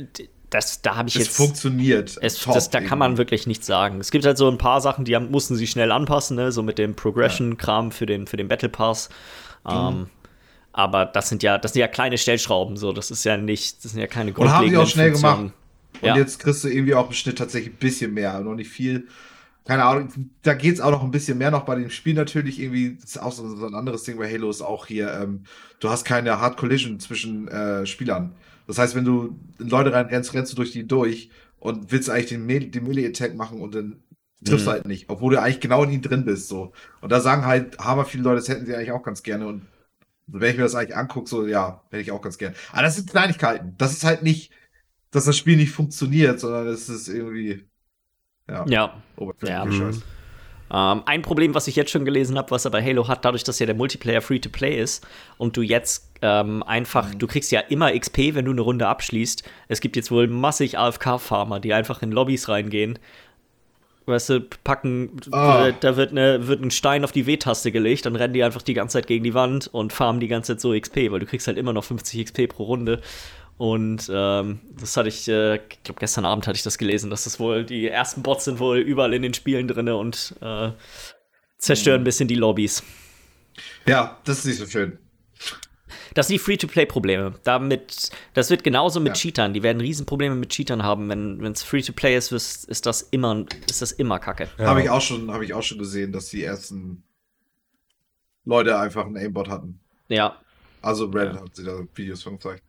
das, 0.50 0.82
da 0.82 0.98
habe 0.98 1.08
ich 1.08 1.16
es 1.16 1.28
jetzt. 1.28 1.38
funktioniert. 1.38 2.18
Es, 2.22 2.44
das, 2.44 2.70
da 2.70 2.82
kann 2.82 3.00
man 3.00 3.18
wirklich 3.18 3.48
nichts 3.48 3.66
sagen. 3.66 4.00
Es 4.00 4.12
gibt 4.12 4.26
halt 4.26 4.38
so 4.38 4.50
ein 4.50 4.58
paar 4.58 4.82
Sachen, 4.82 5.06
die 5.06 5.16
haben, 5.16 5.32
mussten 5.32 5.56
sie 5.56 5.68
schnell 5.68 5.92
anpassen, 5.92 6.36
ne? 6.36 6.52
so 6.52 6.62
mit 6.62 6.78
dem 6.78 6.96
Progression-Kram 6.96 7.92
für 7.92 8.06
den, 8.06 8.28
für 8.28 8.38
den 8.38 8.50
Battle 8.50 8.70
Pass. 8.70 9.10
Mhm. 9.64 9.72
Ähm, 9.72 10.08
aber 10.74 11.06
das 11.06 11.30
sind 11.30 11.44
ja, 11.44 11.58
das 11.58 11.74
sind 11.74 11.80
ja 11.80 11.88
kleine 11.88 12.18
Stellschrauben, 12.18 12.76
so. 12.78 12.92
Das 12.92 13.12
ist 13.12 13.24
ja 13.24 13.38
nicht, 13.38 13.86
das 13.86 13.92
sind 13.92 14.02
ja 14.02 14.08
keine 14.08 14.34
Und 14.34 14.52
haben 14.52 14.70
die 14.70 14.76
auch 14.76 14.88
schnell 14.88 15.12
Funktionen. 15.12 15.38
gemacht. 15.38 15.54
Und 16.02 16.08
ja. 16.08 16.18
jetzt 16.18 16.40
kriegst 16.40 16.64
du 16.64 16.68
irgendwie 16.68 16.96
auch 16.96 17.08
im 17.08 17.14
Schnitt 17.14 17.38
tatsächlich 17.38 17.74
ein 17.76 17.78
bisschen 17.78 18.14
mehr, 18.14 18.40
noch 18.42 18.56
nicht 18.56 18.70
viel. 18.70 19.08
Keine 19.66 19.86
Ahnung, 19.86 20.10
da 20.42 20.56
geht 20.56 20.74
es 20.74 20.82
auch 20.82 20.92
noch 20.92 21.04
ein 21.04 21.12
bisschen 21.12 21.38
mehr 21.38 21.52
noch 21.52 21.64
bei 21.64 21.76
dem 21.76 21.90
Spiel 21.90 22.16
natürlich 22.16 22.60
irgendwie. 22.60 22.98
Das 23.00 23.12
ist 23.12 23.18
auch 23.22 23.32
so, 23.32 23.44
ein 23.46 23.76
anderes 23.76 24.04
Ding 24.04 24.18
bei 24.18 24.30
Halo 24.30 24.50
ist 24.50 24.62
auch 24.62 24.88
hier, 24.88 25.14
ähm, 25.14 25.44
du 25.80 25.90
hast 25.90 26.04
keine 26.04 26.42
Hard 26.42 26.58
Collision 26.58 27.00
zwischen 27.00 27.48
äh, 27.48 27.86
Spielern. 27.86 28.34
Das 28.68 28.78
heißt, 28.78 28.96
wenn 28.96 29.06
du 29.06 29.40
in 29.60 29.70
Leute 29.70 29.94
reinrennst, 29.94 30.34
rennst 30.34 30.52
du 30.52 30.56
durch 30.56 30.72
die 30.72 30.86
durch 30.88 31.30
und 31.60 31.92
willst 31.92 32.10
eigentlich 32.10 32.28
den, 32.28 32.46
Me 32.46 32.60
den 32.60 32.84
Melee-Attack 32.84 33.36
machen 33.36 33.62
und 33.62 33.76
dann 33.76 34.04
triffst 34.44 34.66
mhm. 34.66 34.72
halt 34.72 34.88
nicht, 34.88 35.10
obwohl 35.10 35.34
du 35.34 35.42
eigentlich 35.42 35.62
genau 35.62 35.84
in 35.84 35.92
ihn 35.92 36.02
drin 36.02 36.26
bist. 36.26 36.50
so. 36.50 36.74
Und 37.00 37.12
da 37.12 37.22
sagen 37.22 37.46
halt, 37.46 37.78
haben 37.78 38.04
viele 38.06 38.24
Leute, 38.24 38.38
das 38.38 38.50
hätten 38.50 38.66
sie 38.66 38.76
eigentlich 38.76 38.92
auch 38.92 39.04
ganz 39.04 39.24
gerne. 39.24 39.48
Und 39.48 39.62
wenn 40.28 40.52
ich 40.52 40.58
mir 40.58 40.64
das 40.64 40.76
eigentlich 40.76 40.96
angucke, 40.96 41.30
so, 41.30 41.48
ja, 41.48 41.84
hätte 41.90 42.02
ich 42.02 42.12
auch 42.12 42.22
ganz 42.22 42.38
gern. 42.38 42.56
Aber 42.72 42.84
das 42.84 42.96
sind 42.96 43.10
Kleinigkeiten. 43.10 43.76
Das 43.78 43.92
ist 43.92 44.04
halt 44.04 44.24
nicht, 44.24 44.52
dass 45.12 45.26
das 45.26 45.38
Spiel 45.38 45.58
nicht 45.58 45.72
funktioniert, 45.72 46.40
sondern 46.40 46.68
es 46.68 46.90
ist 46.90 47.08
irgendwie, 47.08 47.68
ja. 48.50 48.66
Ja. 48.68 49.02
ja. 49.44 49.66
Mhm. 49.66 50.02
Ähm, 50.72 51.04
ein 51.06 51.22
Problem, 51.22 51.54
was 51.54 51.68
ich 51.68 51.76
jetzt 51.76 51.92
schon 51.92 52.04
gelesen 52.04 52.38
habe, 52.38 52.50
was 52.50 52.66
er 52.66 52.72
bei 52.72 52.84
Halo 52.84 53.08
hat, 53.08 53.24
dadurch, 53.26 53.44
dass 53.44 53.60
ja 53.60 53.68
der 53.68 53.76
Multiplayer 53.76 54.22
Free-to-Play 54.22 54.80
ist 54.80 55.06
und 55.38 55.56
du 55.56 55.62
jetzt 55.62 56.12
ähm, 56.24 56.64
einfach, 56.64 57.14
mhm. 57.14 57.20
du 57.20 57.28
kriegst 57.28 57.52
ja 57.52 57.60
immer 57.60 57.98
XP, 57.98 58.34
wenn 58.34 58.46
du 58.46 58.52
eine 58.52 58.62
Runde 58.62 58.88
abschließt. 58.88 59.44
Es 59.68 59.82
gibt 59.82 59.96
jetzt 59.96 60.10
wohl 60.10 60.28
massig 60.28 60.80
AFK-Farmer, 60.80 61.60
die 61.60 61.74
einfach 61.74 62.02
in 62.02 62.12
Lobbys 62.12 62.50
reingehen 62.50 62.98
Weißt 64.06 64.30
du, 64.30 64.42
packen, 64.42 65.12
oh. 65.32 65.72
da 65.80 65.96
wird, 65.96 66.12
eine, 66.12 66.48
wird 66.48 66.62
ein 66.62 66.72
Stein 66.72 67.06
auf 67.06 67.14
die 67.14 67.26
W-Taste 67.26 67.72
gelegt, 67.72 68.06
dann 68.06 68.18
rennen 68.18 68.34
die 68.34 68.44
einfach 68.44 68.62
die 68.62 68.74
ganze 68.74 68.98
Zeit 68.98 69.08
gegen 69.08 69.24
die 69.24 69.34
Wand 69.34 69.68
und 69.68 69.94
farmen 69.94 70.20
die 70.20 70.28
ganze 70.28 70.54
Zeit 70.54 70.62
so 70.62 70.78
XP, 70.78 71.12
weil 71.12 71.20
du 71.20 71.26
kriegst 71.26 71.48
halt 71.48 71.58
immer 71.58 71.72
noch 71.72 71.86
50 71.86 72.26
XP 72.26 72.50
pro 72.50 72.64
Runde. 72.64 73.02
Und 73.58 74.10
ähm, 74.14 74.60
das 74.78 74.98
hatte 74.98 75.10
ich, 75.10 75.28
äh, 75.28 75.56
ich 75.56 75.84
glaube, 75.84 76.00
gestern 76.00 76.26
Abend 76.26 76.48
hatte 76.48 76.58
ich 76.58 76.64
das 76.64 76.78
gelesen, 76.78 77.10
dass 77.10 77.24
das 77.24 77.40
wohl, 77.40 77.64
die 77.64 77.88
ersten 77.88 78.24
Bots 78.24 78.46
sind 78.46 78.60
wohl 78.60 78.80
überall 78.80 79.14
in 79.14 79.22
den 79.22 79.34
Spielen 79.34 79.68
drin 79.68 79.88
und 79.90 80.36
äh, 80.42 80.72
zerstören 81.60 82.02
ein 82.02 82.04
bisschen 82.04 82.28
die 82.28 82.36
Lobbys. 82.36 82.84
Ja, 83.86 84.20
das 84.26 84.40
ist 84.40 84.46
nicht 84.46 84.58
so 84.58 84.66
schön. 84.66 84.98
Das 86.14 86.28
sind 86.28 86.36
die 86.36 86.40
Free-to-Play-Probleme. 86.40 87.34
Damit, 87.44 88.12
das 88.34 88.50
wird 88.50 88.64
genauso 88.64 89.00
mit 89.00 89.10
ja. 89.10 89.14
Cheatern. 89.14 89.54
Die 89.54 89.64
werden 89.64 89.82
Riesenprobleme 89.82 90.36
mit 90.36 90.50
Cheatern 90.50 90.84
haben. 90.84 91.10
Wenn 91.10 91.52
es 91.52 91.64
Free-to-Play 91.64 92.16
ist, 92.18 92.32
ist, 92.32 92.66
ist, 92.66 92.86
das 92.86 93.02
immer, 93.02 93.46
ist 93.70 93.82
das 93.82 93.92
immer 93.92 94.20
Kacke. 94.20 94.50
Ja. 94.58 94.68
Habe 94.68 94.82
ich, 94.82 94.90
auch 94.90 95.02
schon, 95.02 95.32
hab 95.32 95.42
ich 95.42 95.54
auch 95.54 95.64
schon 95.64 95.78
gesehen, 95.78 96.12
dass 96.12 96.28
die 96.30 96.44
ersten 96.44 97.04
Leute 98.46 98.78
einfach 98.78 99.06
einen 99.06 99.18
Aimbot 99.18 99.50
hatten. 99.50 99.80
Ja. 100.08 100.38
Also 100.82 101.06
Reddit 101.06 101.36
ja. 101.36 101.42
hat 101.42 101.56
sie 101.56 101.64
da 101.64 101.80
Videos 101.96 102.24
von 102.24 102.34
gezeigt. 102.34 102.64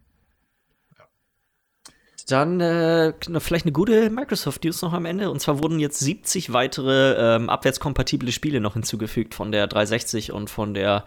Dann 2.28 2.59
äh, 2.61 3.12
vielleicht 3.38 3.66
eine 3.66 3.72
gute 3.72 4.09
Microsoft-News 4.09 4.80
noch 4.80 4.95
am 4.95 5.05
Ende. 5.05 5.30
Und 5.30 5.40
zwar 5.40 5.62
wurden 5.62 5.78
jetzt 5.78 5.99
70 5.99 6.55
weitere 6.55 7.36
ähm, 7.36 7.51
abwärtskompatible 7.51 8.32
Spiele 8.32 8.61
noch 8.61 8.74
hinzugefügt 8.74 9.34
von 9.34 9.53
der 9.53 9.66
360 9.66 10.32
und 10.32 10.49
von 10.49 10.72
der 10.72 11.05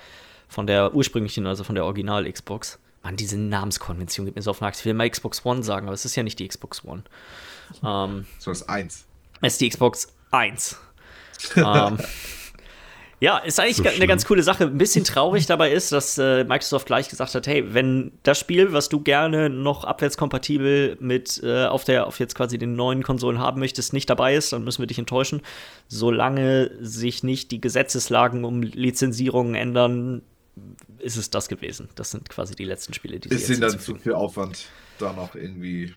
von 0.48 0.68
der 0.68 0.94
ursprünglichen, 0.94 1.46
also 1.48 1.64
von 1.64 1.76
der 1.76 1.86
Original-Xbox. 1.86 2.80
Mann, 3.04 3.16
diese 3.16 3.38
Namenskonvention 3.38 4.26
gibt 4.26 4.36
mir 4.36 4.42
so 4.42 4.52
auf 4.52 4.60
den. 4.60 4.80
Ich 4.80 4.86
will 4.86 4.94
mal 4.94 5.10
Xbox 5.10 5.46
One 5.46 5.64
sagen, 5.64 5.88
aber 5.88 5.94
es 5.94 6.06
ist 6.06 6.16
ja 6.16 6.24
nicht 6.24 6.40
die 6.40 6.48
Xbox 6.48 6.84
One. 6.84 7.04
Ähm, 7.84 8.26
so 8.40 8.52
ist 8.52 8.68
eins. 8.70 9.06
Es 9.42 9.54
ist 9.54 9.62
die 9.62 9.70
Xbox 9.70 10.14
1. 10.32 10.78
ähm, 11.56 11.98
ja, 13.20 13.40
ist 13.40 13.60
eigentlich 13.60 13.78
so 13.78 13.84
eine 13.84 14.08
ganz 14.08 14.26
coole 14.26 14.44
Sache. 14.44 14.66
Ein 14.66 14.78
bisschen 14.78 15.04
traurig 15.04 15.48
dabei 15.48 15.72
ist, 15.72 15.92
dass 15.92 16.18
äh, 16.18 16.44
Microsoft 16.44 16.86
gleich 16.86 17.10
gesagt 17.10 17.34
hat, 17.34 17.48
hey, 17.48 17.74
wenn 17.74 18.12
das 18.24 18.40
Spiel, 18.40 18.74
was 18.74 18.90
du 18.90 19.00
gerne 19.00 19.50
noch 19.50 19.86
abwärtskompatibel 19.86 20.98
mit 21.00 21.42
äh, 21.44 21.66
auf 21.66 21.84
der 21.84 22.08
auf 22.08 22.20
jetzt 22.20 22.36
quasi 22.36 22.58
den 22.58 22.76
neuen 22.76 23.04
Konsolen 23.04 23.40
haben 23.40 23.60
möchtest, 23.60 23.94
nicht 23.94 24.10
dabei 24.10 24.36
ist, 24.36 24.54
dann 24.54 24.64
müssen 24.64 24.82
wir 24.82 24.88
dich 24.88 25.00
enttäuschen. 25.00 25.42
Solange 25.88 26.72
sich 26.80 27.24
nicht 27.24 27.52
die 27.52 27.62
Gesetzeslagen 27.62 28.44
um 28.44 28.62
Lizenzierungen 28.62 29.56
ändern, 29.56 30.22
ist 31.00 31.18
es 31.18 31.30
das 31.30 31.48
gewesen. 31.48 31.90
Das 31.96 32.12
sind 32.12 32.30
quasi 32.30 32.56
die 32.56 32.66
letzten 32.66 32.94
Spiele, 32.94 33.20
die 33.20 33.30
Ist 33.30 33.50
ihnen 33.50 33.62
dann 33.62 33.80
zu 33.80 33.96
viel 33.96 34.14
Aufwand, 34.14 34.66
da 35.00 35.14
noch 35.14 35.36
irgendwie. 35.36 35.94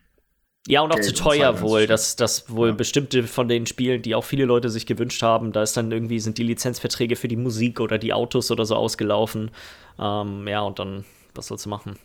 Ja, 0.67 0.83
und 0.83 0.93
auch 0.93 0.97
Geld 0.97 1.07
zu 1.07 1.15
teuer 1.15 1.63
wohl, 1.63 1.87
dass, 1.87 2.17
dass 2.17 2.51
wohl 2.51 2.69
ja. 2.69 2.75
bestimmte 2.75 3.23
von 3.25 3.49
den 3.49 3.67
Spielen, 3.67 4.03
die 4.03 4.15
auch 4.15 4.25
viele 4.25 4.45
Leute 4.45 4.69
sich 4.69 4.85
gewünscht 4.85 5.23
haben, 5.23 5.53
da 5.53 5.63
ist 5.63 5.77
dann 5.77 5.91
irgendwie, 5.91 6.21
sind 6.21 6.37
die 6.37 6.43
Lizenzverträge 6.43 7.17
für 7.17 7.29
die 7.29 7.37
Musik 7.37 7.81
oder 7.81 7.97
die 7.99 8.13
Autos 8.13 8.51
oder 8.51 8.67
so 8.67 8.77
ausgelaufen. 8.77 9.51
Ähm, 9.99 10.47
ja, 10.47 10.61
und 10.61 10.79
dann, 10.79 11.05
was 11.35 11.47
sollst 11.47 11.65
du 11.65 11.71
machen? 11.71 11.99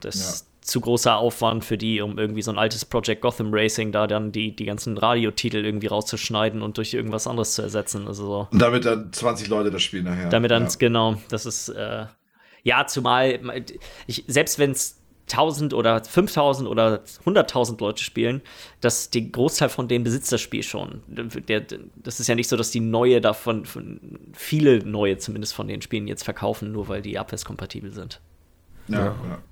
Das, 0.00 0.46
zu 0.62 0.80
großer 0.80 1.16
Aufwand 1.16 1.64
für 1.64 1.76
die, 1.76 2.00
um 2.00 2.18
irgendwie 2.18 2.42
so 2.42 2.50
ein 2.50 2.58
altes 2.58 2.84
Project 2.84 3.20
Gotham 3.20 3.52
Racing 3.52 3.92
da 3.92 4.06
dann 4.06 4.32
die, 4.32 4.54
die 4.54 4.64
ganzen 4.64 4.96
Radiotitel 4.96 5.64
irgendwie 5.64 5.88
rauszuschneiden 5.88 6.62
und 6.62 6.78
durch 6.78 6.94
irgendwas 6.94 7.26
anderes 7.26 7.54
zu 7.54 7.62
ersetzen. 7.62 8.06
Also 8.06 8.26
so. 8.26 8.48
Und 8.50 8.62
damit 8.62 8.84
dann 8.84 9.12
20 9.12 9.48
Leute 9.48 9.70
das 9.70 9.82
Spiel 9.82 10.02
nachher. 10.02 10.28
Damit 10.28 10.50
dann, 10.52 10.64
ja. 10.64 10.70
genau, 10.78 11.16
das 11.28 11.46
ist, 11.46 11.68
äh, 11.68 12.06
ja, 12.62 12.86
zumal, 12.86 13.40
ich, 14.06 14.24
selbst 14.28 14.60
wenn 14.60 14.70
es 14.70 15.02
1000 15.30 15.74
oder 15.74 16.04
5000 16.04 16.68
oder 16.68 17.02
100.000 17.24 17.80
Leute 17.80 18.02
spielen, 18.02 18.40
dass 18.80 19.10
der 19.10 19.22
Großteil 19.22 19.68
von 19.68 19.88
denen 19.88 20.04
besitzt 20.04 20.30
das 20.30 20.40
Spiel 20.40 20.62
schon. 20.62 21.02
Der, 21.08 21.64
das 21.96 22.20
ist 22.20 22.28
ja 22.28 22.34
nicht 22.34 22.48
so, 22.48 22.56
dass 22.56 22.70
die 22.70 22.80
neue 22.80 23.20
davon, 23.20 23.64
viele 24.32 24.84
neue 24.84 25.18
zumindest 25.18 25.54
von 25.54 25.66
den 25.66 25.82
Spielen 25.82 26.06
jetzt 26.06 26.22
verkaufen, 26.22 26.70
nur 26.70 26.88
weil 26.88 27.02
die 27.02 27.18
abwärtskompatibel 27.18 27.92
sind. 27.92 28.20
Ja, 28.88 29.06
ja. 29.06 29.42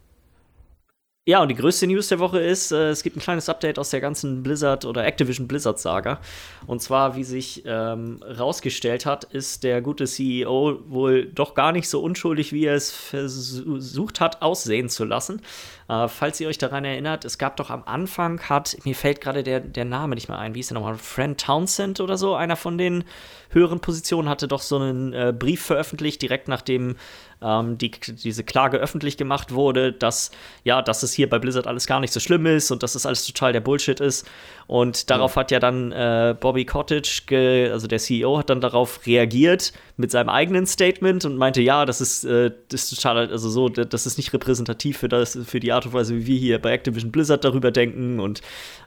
Ja. 1.30 1.40
Und 1.40 1.48
die 1.48 1.54
größte 1.54 1.86
News 1.86 2.08
der 2.08 2.18
Woche 2.18 2.40
ist, 2.40 2.72
äh, 2.72 2.90
es 2.90 3.02
gibt 3.02 3.16
ein 3.16 3.20
kleines 3.20 3.48
Update 3.48 3.78
aus 3.78 3.90
der 3.90 4.00
ganzen 4.00 4.42
Blizzard 4.42 4.84
oder 4.84 5.04
Activision 5.06 5.46
Blizzard-Saga. 5.46 6.20
Und 6.66 6.82
zwar, 6.82 7.16
wie 7.16 7.24
sich 7.24 7.62
ähm, 7.66 8.20
rausgestellt 8.22 9.06
hat, 9.06 9.24
ist 9.24 9.62
der 9.62 9.80
gute 9.80 10.06
CEO 10.06 10.80
wohl 10.88 11.26
doch 11.26 11.54
gar 11.54 11.72
nicht 11.72 11.88
so 11.88 12.02
unschuldig, 12.02 12.52
wie 12.52 12.66
er 12.66 12.74
es 12.74 12.90
versucht 12.90 14.20
hat, 14.20 14.42
aussehen 14.42 14.88
zu 14.88 15.04
lassen. 15.04 15.40
Äh, 15.88 16.08
falls 16.08 16.40
ihr 16.40 16.48
euch 16.48 16.58
daran 16.58 16.84
erinnert, 16.84 17.24
es 17.24 17.38
gab 17.38 17.56
doch 17.56 17.70
am 17.70 17.84
Anfang, 17.84 18.40
hat, 18.48 18.76
mir 18.84 18.94
fällt 18.94 19.20
gerade 19.20 19.42
der, 19.42 19.60
der 19.60 19.84
Name 19.84 20.14
nicht 20.14 20.28
mehr 20.28 20.38
ein, 20.38 20.54
wie 20.54 20.60
ist 20.60 20.70
der 20.70 20.76
nochmal? 20.76 20.96
Friend 20.96 21.40
Townsend 21.40 22.00
oder 22.00 22.16
so, 22.16 22.34
einer 22.34 22.56
von 22.56 22.76
den 22.76 23.04
höheren 23.50 23.80
Positionen, 23.80 24.28
hatte 24.28 24.48
doch 24.48 24.62
so 24.62 24.76
einen 24.76 25.12
äh, 25.12 25.34
Brief 25.36 25.62
veröffentlicht, 25.62 26.22
direkt 26.22 26.48
nachdem 26.48 26.96
ähm, 27.42 27.78
die, 27.78 27.90
diese 27.90 28.44
Klage 28.44 28.78
öffentlich 28.78 29.16
gemacht 29.16 29.52
wurde, 29.52 29.92
dass 29.92 30.30
ja, 30.64 30.82
dass 30.82 31.02
es 31.02 31.12
hier 31.12 31.28
bei 31.28 31.38
Blizzard 31.38 31.66
alles 31.66 31.86
gar 31.86 32.00
nicht 32.00 32.12
so 32.12 32.20
schlimm 32.20 32.46
ist 32.46 32.70
und 32.70 32.82
dass 32.82 32.94
es 32.94 33.06
alles 33.06 33.26
total 33.26 33.52
der 33.52 33.60
Bullshit 33.60 34.00
ist. 34.00 34.28
Und 34.66 35.10
darauf 35.10 35.34
ja. 35.34 35.40
hat 35.40 35.50
ja 35.50 35.58
dann 35.58 35.90
äh, 35.92 36.34
Bobby 36.38 36.64
Cottage, 36.64 37.70
also 37.72 37.86
der 37.86 37.98
CEO, 37.98 38.38
hat 38.38 38.50
dann 38.50 38.60
darauf 38.60 39.04
reagiert 39.06 39.72
mit 39.96 40.10
seinem 40.10 40.28
eigenen 40.28 40.66
Statement 40.66 41.24
und 41.24 41.36
meinte, 41.36 41.60
ja, 41.60 41.84
das 41.86 42.00
ist, 42.00 42.24
äh, 42.24 42.52
das 42.68 42.84
ist 42.84 42.94
total, 42.96 43.30
also 43.30 43.48
so, 43.48 43.68
das 43.68 44.06
ist 44.06 44.16
nicht 44.16 44.32
repräsentativ 44.32 44.98
für 44.98 45.08
das, 45.08 45.38
für 45.44 45.60
die 45.60 45.72
Art 45.72 45.86
und 45.86 45.92
Weise, 45.92 46.14
wie 46.16 46.26
wir 46.26 46.38
hier 46.38 46.58
bei 46.60 46.72
Activision 46.72 47.10
Blizzard 47.10 47.44
darüber 47.44 47.70
denken 47.70 48.20
und 48.20 48.42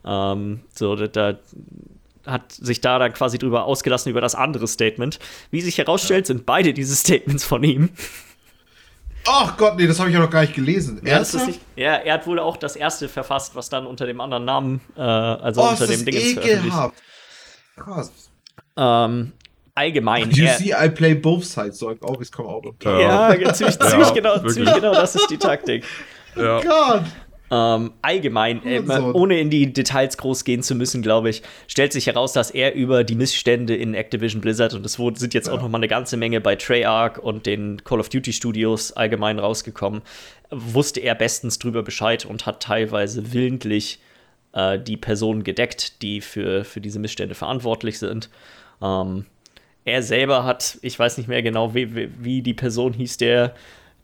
ähm, 0.06 0.62
so, 0.74 0.96
da, 0.96 1.08
da 1.08 1.40
hat 2.26 2.52
sich 2.52 2.82
da 2.82 3.00
dann 3.00 3.14
quasi 3.14 3.38
drüber 3.38 3.66
ausgelassen 3.66 4.10
über 4.10 4.22
das 4.22 4.36
andere 4.36 4.68
Statement. 4.68 5.20
Wie 5.52 5.62
sich 5.62 5.78
herausstellt, 5.78 6.26
sind 6.26 6.46
beide 6.46 6.74
diese 6.74 6.96
Statements 6.96 7.44
von 7.44 7.64
ihm. 7.64 7.90
Ach 9.28 9.58
Gott, 9.58 9.78
nee, 9.78 9.88
das 9.88 10.00
habe 10.00 10.10
ich 10.10 10.16
ja 10.16 10.22
noch 10.22 10.30
gar 10.30 10.42
nicht 10.42 10.54
gelesen. 10.54 11.02
Ja, 11.04 11.20
nicht, 11.20 11.62
ja, 11.76 11.96
er 11.96 12.16
hat 12.16 12.28
wohl 12.28 12.40
auch 12.40 12.58
das 12.58 12.76
erste 12.76 13.08
verfasst, 13.08 13.56
was 13.56 13.70
dann 13.70 13.86
unter 13.86 14.06
dem 14.06 14.20
anderen 14.20 14.46
Namen, 14.46 14.82
äh, 14.98 15.02
also 15.02 15.62
oh, 15.62 15.70
unter 15.70 15.88
dem 15.88 16.04
Ding 16.06 16.34
veröffentlicht. 16.34 16.78
Krass. 17.78 18.12
Ähm, 18.76 19.32
allgemein. 19.76 20.30
You 20.32 20.46
er, 20.46 20.58
see, 20.58 20.74
I 20.74 20.90
play 20.90 21.16
both 21.16 21.46
sides, 21.46 21.80
so 21.80 21.92
I 21.92 21.98
always 22.02 22.32
come 22.32 22.50
out 22.50 22.64
top. 22.64 22.84
Ja, 22.84 23.34
ja 23.34 23.54
ziemlich, 23.54 23.80
ziemlich, 23.80 24.14
genau, 24.14 24.40
ziemlich 24.40 24.74
genau, 24.74 24.94
das 24.94 25.16
ist 25.16 25.30
die 25.30 25.38
Taktik. 25.38 25.84
Ja. 26.36 26.58
Oh 26.58 26.62
Gott. 26.62 27.04
Ähm, 27.56 27.92
allgemein, 28.02 28.66
äh, 28.66 28.82
ohne 29.14 29.40
in 29.40 29.52
die 29.52 29.72
Details 29.72 30.18
groß 30.18 30.44
gehen 30.44 30.64
zu 30.64 30.74
müssen, 30.74 31.04
glaube 31.04 31.30
ich, 31.30 31.44
stellt 31.68 31.94
sich 31.94 32.08
heraus, 32.08 32.34
dass 32.34 32.50
er 32.50 32.74
über 32.74 33.04
die 33.04 33.14
Missstände 33.14 33.76
in 33.76 33.94
Activision 33.94 34.42
Blizzard 34.42 34.74
und 34.74 34.84
es 34.84 34.94
sind 34.94 35.36
jetzt 35.36 35.48
ja. 35.48 35.54
auch 35.54 35.62
noch 35.62 35.70
mal 35.70 35.78
eine 35.78 35.88
ganze 35.88 36.18
Menge 36.18 36.42
bei 36.42 36.56
Treyarch 36.56 37.20
und 37.20 37.46
den 37.46 37.84
Call 37.84 38.00
of 38.00 38.10
Duty 38.10 38.34
Studios 38.34 38.94
allgemein 38.94 39.38
rausgekommen, 39.38 40.02
wusste 40.50 41.02
er 41.02 41.14
bestens 41.14 41.60
drüber 41.60 41.84
Bescheid 41.84 42.26
und 42.26 42.48
hat 42.48 42.64
teilweise 42.64 43.34
willentlich 43.34 44.00
äh, 44.54 44.80
die 44.80 44.98
Personen 44.98 45.44
gedeckt, 45.44 46.02
die 46.02 46.22
für, 46.22 46.66
für 46.66 46.82
diese 46.82 46.98
Missstände 46.98 47.36
verantwortlich 47.36 48.00
sind. 48.00 48.32
Ähm, 48.82 49.28
er 49.86 50.02
selber 50.02 50.44
hat, 50.44 50.80
ich 50.82 50.98
weiß 50.98 51.20
nicht 51.20 51.28
mehr 51.28 51.44
genau, 51.44 51.76
wie, 51.76 52.10
wie 52.20 52.42
die 52.42 52.56
Person 52.56 52.94
hieß, 52.94 53.18
der 53.18 53.54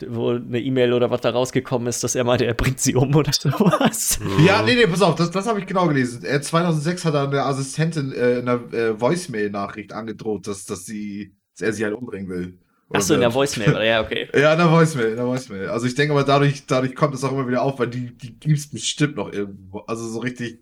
wo 0.07 0.31
eine 0.31 0.59
E-Mail 0.59 0.93
oder 0.93 1.11
was 1.11 1.21
da 1.21 1.29
rausgekommen 1.29 1.87
ist, 1.87 2.03
dass 2.03 2.15
er 2.15 2.23
meinte, 2.23 2.45
er 2.45 2.53
bringt 2.53 2.79
sie 2.79 2.95
um 2.95 3.13
oder 3.15 3.33
sowas. 3.33 4.19
Ja, 4.45 4.61
nee, 4.61 4.75
nee, 4.75 4.87
pass 4.87 5.01
auf, 5.01 5.15
das, 5.15 5.31
das 5.31 5.47
habe 5.47 5.59
ich 5.59 5.65
genau 5.65 5.87
gelesen. 5.87 6.23
Er, 6.23 6.41
2006 6.41 7.05
hat 7.05 7.13
er 7.13 7.27
eine 7.27 7.43
Assistentin 7.43 8.11
äh, 8.13 8.39
in 8.39 8.47
einer 8.47 8.73
äh, 8.73 8.99
Voicemail-Nachricht 8.99 9.93
angedroht, 9.93 10.47
dass, 10.47 10.65
dass, 10.65 10.85
sie, 10.85 11.35
dass 11.57 11.67
er 11.67 11.73
sie 11.73 11.83
halt 11.83 11.95
umbringen 11.95 12.29
will. 12.29 12.59
Achso, 12.91 13.13
in 13.13 13.19
der 13.19 13.33
Voicemail, 13.33 13.85
ja, 13.85 14.01
okay. 14.05 14.29
ja, 14.33 14.53
in 14.53 14.57
der 14.57 14.71
Voicemail, 14.71 15.09
in 15.09 15.15
der 15.17 15.27
Voicemail. 15.27 15.67
Also 15.67 15.85
ich 15.85 15.95
denke 15.95 16.13
mal, 16.13 16.23
dadurch, 16.23 16.65
dadurch 16.65 16.95
kommt 16.95 17.13
es 17.13 17.23
auch 17.23 17.31
immer 17.31 17.47
wieder 17.47 17.61
auf, 17.61 17.79
weil 17.79 17.87
die, 17.87 18.17
die 18.17 18.39
gibt 18.39 18.57
es 18.57 18.69
bestimmt 18.69 19.15
noch 19.15 19.31
irgendwo. 19.31 19.79
Also 19.79 20.07
so 20.07 20.19
richtig, 20.19 20.59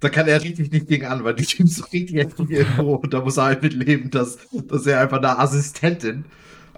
da 0.00 0.08
kann 0.08 0.26
er 0.26 0.42
richtig 0.42 0.72
nicht 0.72 0.88
gegen 0.88 1.06
an, 1.06 1.22
weil 1.22 1.34
die 1.34 1.44
gibt 1.44 1.68
es 1.68 1.92
richtig 1.92 2.16
irgendwo 2.50 2.94
und 2.96 3.12
da 3.12 3.20
muss 3.20 3.36
er 3.36 3.44
halt 3.44 3.62
mitleben, 3.62 4.10
dass, 4.10 4.38
dass 4.52 4.86
er 4.86 5.00
einfach 5.00 5.18
eine 5.18 5.38
Assistentin 5.38 6.24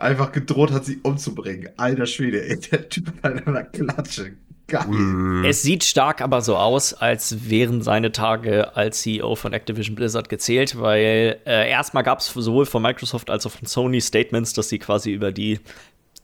einfach 0.01 0.33
gedroht 0.33 0.73
hat, 0.73 0.85
sie 0.85 0.99
umzubringen. 1.03 1.69
Alter 1.77 2.07
Schwede, 2.07 2.49
ey, 2.49 2.59
der 2.59 2.89
Typ 2.89 3.13
hat 3.23 3.47
einer 3.47 3.65
Klatsche. 3.65 4.33
Geil. 4.67 5.45
Es 5.45 5.63
sieht 5.63 5.83
stark 5.83 6.21
aber 6.21 6.43
so 6.43 6.57
aus, 6.57 6.95
als 6.95 7.51
wären 7.51 7.83
seine 7.83 8.13
Tage 8.13 8.77
als 8.77 9.01
CEO 9.01 9.35
von 9.35 9.53
Activision 9.53 9.97
Blizzard 9.97 10.29
gezählt, 10.29 10.79
weil 10.81 11.41
äh, 11.45 11.69
erstmal 11.69 12.05
gab 12.05 12.21
es 12.21 12.27
sowohl 12.27 12.67
von 12.67 12.81
Microsoft 12.81 13.31
als 13.31 13.47
auch 13.47 13.51
von 13.51 13.67
Sony 13.67 14.01
Statements, 14.01 14.53
dass 14.53 14.69
sie 14.69 14.79
quasi 14.79 15.11
über 15.13 15.33
die 15.33 15.59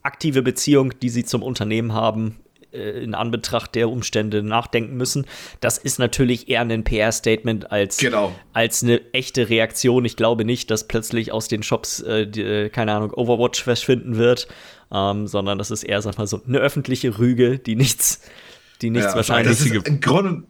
aktive 0.02 0.42
Beziehung, 0.42 0.92
die 1.00 1.08
sie 1.08 1.24
zum 1.24 1.42
Unternehmen 1.42 1.92
haben, 1.92 2.36
äh, 2.76 3.02
in 3.02 3.14
Anbetracht 3.14 3.74
der 3.74 3.88
Umstände 3.88 4.42
nachdenken 4.42 4.96
müssen. 4.96 5.26
Das 5.60 5.78
ist 5.78 5.98
natürlich 5.98 6.48
eher 6.48 6.60
ein 6.60 6.84
PR-Statement 6.84 7.72
als, 7.72 7.96
genau. 7.96 8.32
als 8.52 8.82
eine 8.82 9.00
echte 9.12 9.48
Reaktion. 9.48 10.04
Ich 10.04 10.16
glaube 10.16 10.44
nicht, 10.44 10.70
dass 10.70 10.86
plötzlich 10.86 11.32
aus 11.32 11.48
den 11.48 11.62
Shops, 11.62 12.00
äh, 12.00 12.26
die, 12.26 12.42
äh, 12.42 12.68
keine 12.68 12.92
Ahnung, 12.92 13.12
Overwatch 13.12 13.62
verschwinden 13.62 14.16
wird, 14.16 14.48
ähm, 14.92 15.26
sondern 15.26 15.58
das 15.58 15.70
ist 15.70 15.82
eher, 15.82 16.02
sag 16.02 16.18
mal, 16.18 16.26
so 16.26 16.40
eine 16.46 16.58
öffentliche 16.58 17.18
Rüge, 17.18 17.58
die 17.58 17.76
nichts, 17.76 18.20
die 18.82 18.90
nichts 18.90 19.08
ja, 19.08 19.16
wahrscheinlich. 19.16 19.58
Das 19.58 19.66
ist 19.66 19.88
im 19.88 20.00
Grunde 20.00 20.44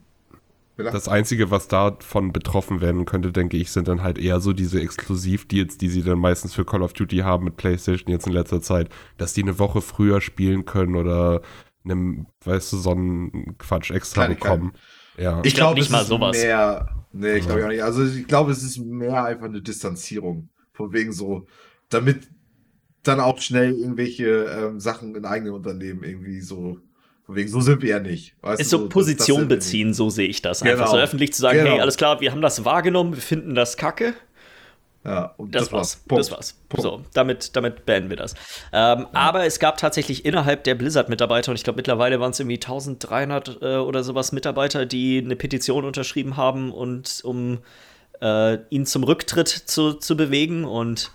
das 0.77 1.09
Einzige, 1.09 1.51
was 1.51 1.69
davon 1.69 2.33
betroffen 2.33 2.83
werden 2.83 3.07
könnte, 3.07 3.33
denke 3.33 3.57
ich, 3.57 3.71
sind 3.71 3.89
dann 3.89 4.03
halt 4.03 4.19
eher 4.19 4.41
so 4.41 4.53
diese 4.53 4.81
Exklusivdeals, 4.81 5.79
die 5.79 5.89
sie 5.89 6.03
dann 6.03 6.19
meistens 6.19 6.55
für 6.55 6.67
Call 6.67 6.83
of 6.83 6.93
Duty 6.93 7.19
haben 7.19 7.45
mit 7.45 7.57
PlayStation 7.57 8.11
jetzt 8.11 8.27
in 8.27 8.35
letzter 8.35 8.61
Zeit, 8.61 8.91
dass 9.17 9.33
die 9.33 9.43
eine 9.43 9.59
Woche 9.59 9.81
früher 9.81 10.21
spielen 10.21 10.67
können 10.67 10.97
oder 10.97 11.41
einem, 11.91 12.27
weißt 12.45 12.73
du, 12.73 12.77
so 12.77 12.91
einen 12.91 13.57
Quatsch 13.59 13.91
extra 13.91 14.27
bekommen. 14.27 14.73
Ja. 15.19 15.41
Ich, 15.45 15.55
glaube 15.55 15.79
nicht 15.81 15.91
mal 15.91 16.05
sowas. 16.05 16.37
Mehr, 16.37 16.89
nee, 17.13 17.37
ich 17.37 17.47
glaube 17.47 17.65
auch 17.65 17.69
nicht. 17.69 17.83
Also 17.83 18.05
ich 18.05 18.27
glaube, 18.27 18.53
es 18.53 18.63
ist 18.63 18.79
mehr 18.79 19.25
einfach 19.25 19.47
eine 19.47 19.63
Distanzierung. 19.63 20.49
Von 20.73 20.93
wegen 20.93 21.13
so, 21.13 21.47
damit 21.89 22.29
dann 23.03 23.21
auch 23.21 23.41
schnell 23.41 23.73
irgendwelche 23.73 24.45
ähm, 24.45 24.79
Sachen 24.81 25.15
in 25.15 25.25
eigenen 25.25 25.55
Unternehmen 25.55 26.03
irgendwie 26.03 26.41
so 26.41 26.81
von 27.27 27.35
wegen, 27.35 27.49
so 27.49 27.61
sind 27.61 27.83
wir 27.83 27.91
ja 27.91 27.99
nicht. 27.99 28.37
Weißt 28.41 28.61
ist 28.61 28.71
so, 28.71 28.79
so 28.79 28.89
Position 28.89 29.49
das, 29.49 29.49
das 29.49 29.67
beziehen, 29.67 29.95
so 29.95 30.11
sehe 30.11 30.29
ich 30.29 30.43
das. 30.43 30.63
Einfach 30.63 30.85
genau. 30.85 30.91
so 30.93 30.97
öffentlich 30.97 31.33
zu 31.33 31.43
sagen, 31.43 31.59
genau. 31.59 31.73
hey, 31.73 31.81
alles 31.81 31.97
klar, 31.97 32.21
wir 32.21 32.31
haben 32.31 32.41
das 32.41 32.65
wahrgenommen, 32.65 33.15
wir 33.15 33.23
finden 33.23 33.57
das 33.57 33.77
kacke. 33.77 34.15
Ja, 35.07 35.35
das, 35.39 35.63
das 35.65 35.73
war's. 35.73 35.97
Punkt. 36.09 36.21
Das 36.21 36.31
war's. 36.33 36.55
Punkt. 36.69 36.83
So, 36.83 37.03
damit, 37.15 37.55
damit 37.55 37.87
beenden 37.87 38.11
wir 38.11 38.17
das. 38.17 38.35
Ähm, 38.73 39.01
ja. 39.01 39.07
Aber 39.13 39.47
es 39.47 39.61
gab 39.61 39.77
tatsächlich 39.77 40.25
innerhalb 40.25 40.65
der 40.65 40.75
Blizzard-Mitarbeiter, 40.75 41.53
und 41.53 41.57
ich 41.57 41.63
glaube, 41.63 41.77
mittlerweile 41.77 42.19
waren 42.19 42.33
es 42.33 42.41
irgendwie 42.41 42.57
1300 42.57 43.63
äh, 43.63 43.77
oder 43.77 44.03
sowas 44.03 44.33
Mitarbeiter, 44.33 44.85
die 44.85 45.23
eine 45.25 45.37
Petition 45.37 45.85
unterschrieben 45.85 46.37
haben, 46.37 46.73
und 46.73 47.21
um 47.23 47.59
äh, 48.21 48.59
ihn 48.71 48.85
zum 48.85 49.05
Rücktritt 49.05 49.49
zu, 49.49 49.93
zu 49.93 50.17
bewegen. 50.17 50.65
Und 50.65 51.13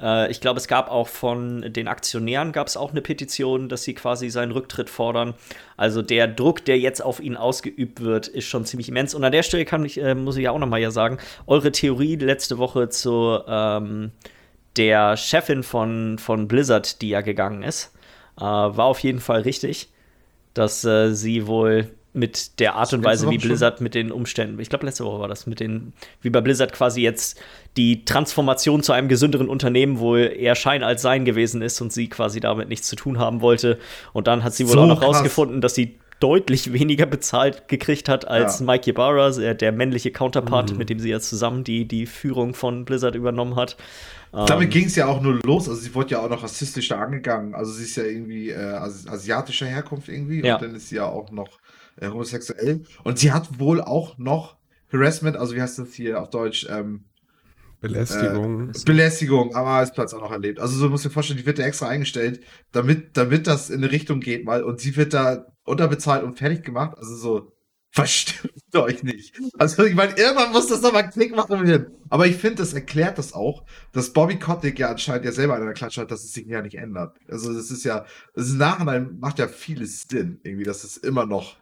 äh, 0.00 0.30
ich 0.30 0.40
glaube, 0.40 0.58
es 0.58 0.68
gab 0.68 0.90
auch 0.90 1.08
von 1.08 1.72
den 1.72 1.88
Aktionären 1.88 2.52
gab 2.52 2.66
es 2.66 2.76
auch 2.76 2.90
eine 2.90 3.02
Petition, 3.02 3.68
dass 3.68 3.84
sie 3.84 3.94
quasi 3.94 4.30
seinen 4.30 4.52
Rücktritt 4.52 4.90
fordern. 4.90 5.34
Also 5.76 6.02
der 6.02 6.26
Druck, 6.28 6.64
der 6.64 6.78
jetzt 6.78 7.02
auf 7.02 7.20
ihn 7.20 7.36
ausgeübt 7.36 8.00
wird, 8.00 8.28
ist 8.28 8.46
schon 8.46 8.64
ziemlich 8.64 8.88
immens. 8.88 9.14
Und 9.14 9.24
an 9.24 9.32
der 9.32 9.42
Stelle 9.42 9.64
kann 9.64 9.84
ich, 9.84 10.00
äh, 10.00 10.14
muss 10.14 10.36
ich 10.36 10.44
ja 10.44 10.50
auch 10.50 10.58
noch 10.58 10.68
mal 10.68 10.80
ja 10.80 10.90
sagen, 10.90 11.18
eure 11.46 11.72
Theorie 11.72 12.16
letzte 12.16 12.58
Woche 12.58 12.88
zu 12.88 13.40
ähm, 13.46 14.12
der 14.76 15.16
Chefin 15.16 15.62
von, 15.62 16.18
von 16.18 16.48
Blizzard, 16.48 17.00
die 17.00 17.10
ja 17.10 17.20
gegangen 17.20 17.62
ist, 17.62 17.92
äh, 18.38 18.42
war 18.42 18.84
auf 18.86 18.98
jeden 19.00 19.20
Fall 19.20 19.42
richtig, 19.42 19.90
dass 20.54 20.84
äh, 20.84 21.12
sie 21.14 21.46
wohl 21.46 21.90
mit 22.14 22.60
der 22.60 22.76
Art 22.76 22.92
und 22.92 23.04
Weise, 23.04 23.28
wie 23.28 23.38
Blizzard 23.38 23.80
mit 23.80 23.94
den 23.94 24.12
Umständen, 24.12 24.58
ich 24.60 24.68
glaube, 24.68 24.86
letzte 24.86 25.04
Woche 25.04 25.18
war 25.18 25.28
das, 25.28 25.46
mit 25.46 25.58
den, 25.58 25.92
wie 26.22 26.30
bei 26.30 26.40
Blizzard 26.40 26.72
quasi 26.72 27.02
jetzt 27.02 27.40
die 27.76 28.04
Transformation 28.04 28.82
zu 28.82 28.92
einem 28.92 29.08
gesünderen 29.08 29.48
Unternehmen 29.48 29.98
wohl 29.98 30.32
eher 30.36 30.54
Schein 30.54 30.84
als 30.84 31.02
Sein 31.02 31.24
gewesen 31.24 31.60
ist 31.60 31.80
und 31.80 31.92
sie 31.92 32.08
quasi 32.08 32.38
damit 32.38 32.68
nichts 32.68 32.88
zu 32.88 32.94
tun 32.94 33.18
haben 33.18 33.40
wollte. 33.40 33.78
Und 34.12 34.28
dann 34.28 34.44
hat 34.44 34.54
sie 34.54 34.66
wohl 34.66 34.74
so 34.74 34.80
auch 34.80 34.86
noch 34.86 35.00
krass. 35.00 35.16
rausgefunden, 35.16 35.60
dass 35.60 35.74
sie 35.74 35.98
deutlich 36.20 36.72
weniger 36.72 37.06
bezahlt 37.06 37.66
gekriegt 37.66 38.08
hat 38.08 38.28
als 38.28 38.60
ja. 38.60 38.66
Mike 38.66 38.90
Ybarra, 38.90 39.30
der, 39.30 39.54
der 39.54 39.72
männliche 39.72 40.12
Counterpart, 40.12 40.72
mhm. 40.72 40.78
mit 40.78 40.90
dem 40.90 41.00
sie 41.00 41.10
ja 41.10 41.18
zusammen 41.18 41.64
die, 41.64 41.86
die 41.86 42.06
Führung 42.06 42.54
von 42.54 42.84
Blizzard 42.84 43.16
übernommen 43.16 43.56
hat. 43.56 43.76
Damit 44.32 44.64
ähm, 44.64 44.70
ging 44.70 44.86
es 44.86 44.96
ja 44.96 45.06
auch 45.06 45.20
nur 45.20 45.40
los. 45.44 45.68
Also 45.68 45.80
sie 45.80 45.94
wurde 45.94 46.10
ja 46.10 46.20
auch 46.20 46.30
noch 46.30 46.42
rassistisch 46.42 46.88
da 46.88 47.00
angegangen. 47.00 47.54
Also 47.54 47.72
sie 47.72 47.84
ist 47.84 47.96
ja 47.96 48.04
irgendwie 48.04 48.50
äh, 48.50 48.56
asiatischer 48.56 49.66
Herkunft 49.66 50.08
irgendwie 50.08 50.44
ja. 50.44 50.54
und 50.54 50.62
dann 50.62 50.74
ist 50.74 50.88
sie 50.88 50.96
ja 50.96 51.06
auch 51.06 51.30
noch 51.30 51.58
äh, 51.96 52.08
homosexuell. 52.08 52.84
Und 53.02 53.18
sie 53.18 53.32
hat 53.32 53.58
wohl 53.58 53.80
auch 53.80 54.18
noch 54.18 54.56
Harassment, 54.92 55.36
also 55.36 55.54
wie 55.54 55.62
heißt 55.62 55.78
das 55.78 55.92
hier 55.92 56.20
auf 56.20 56.30
Deutsch? 56.30 56.66
Ähm, 56.70 57.04
Belästigung. 57.80 58.70
Äh, 58.70 58.72
Belästigung 58.86 59.54
am 59.54 59.66
Arbeitsplatz 59.66 60.14
auch 60.14 60.22
noch 60.22 60.32
erlebt. 60.32 60.58
Also 60.58 60.78
so 60.78 60.88
muss 60.88 61.00
ich 61.00 61.06
mir 61.06 61.12
vorstellen, 61.12 61.38
die 61.38 61.46
wird 61.46 61.58
da 61.58 61.64
extra 61.64 61.88
eingestellt, 61.88 62.40
damit, 62.72 63.16
damit 63.16 63.46
das 63.46 63.68
in 63.68 63.82
eine 63.82 63.92
Richtung 63.92 64.20
geht 64.20 64.44
mal. 64.44 64.62
Und 64.62 64.80
sie 64.80 64.96
wird 64.96 65.12
da 65.12 65.46
unterbezahlt 65.64 66.24
und 66.24 66.38
fertig 66.38 66.62
gemacht. 66.62 66.96
Also 66.96 67.14
so, 67.16 67.52
verstimmt 67.90 68.74
euch 68.74 69.02
nicht. 69.02 69.38
Also 69.58 69.84
ich 69.84 69.94
meine, 69.94 70.16
irgendwann 70.16 70.52
muss 70.52 70.66
das 70.66 70.80
nochmal 70.80 71.10
Klick 71.10 71.36
machen. 71.36 71.86
Aber 72.08 72.26
ich 72.26 72.36
finde, 72.36 72.56
das 72.56 72.72
erklärt 72.72 73.18
das 73.18 73.34
auch, 73.34 73.64
dass 73.92 74.12
Bobby 74.12 74.38
Kotick 74.38 74.78
ja 74.78 74.90
anscheinend 74.90 75.26
ja 75.26 75.32
selber 75.32 75.56
in 75.58 75.64
der 75.64 75.74
Klatsche 75.74 76.00
hat, 76.00 76.10
dass 76.10 76.24
es 76.24 76.32
sich 76.32 76.46
ja 76.46 76.62
nicht 76.62 76.76
ändert. 76.76 77.18
Also 77.28 77.52
das 77.52 77.70
ist 77.70 77.84
ja, 77.84 78.06
das 78.34 78.46
ist 78.46 78.52
im 78.52 78.58
Nachhinein 78.58 79.18
macht 79.20 79.38
ja 79.38 79.46
vieles 79.46 80.08
Sinn, 80.08 80.40
irgendwie, 80.42 80.64
dass 80.64 80.84
es 80.84 80.96
immer 80.96 81.26
noch 81.26 81.56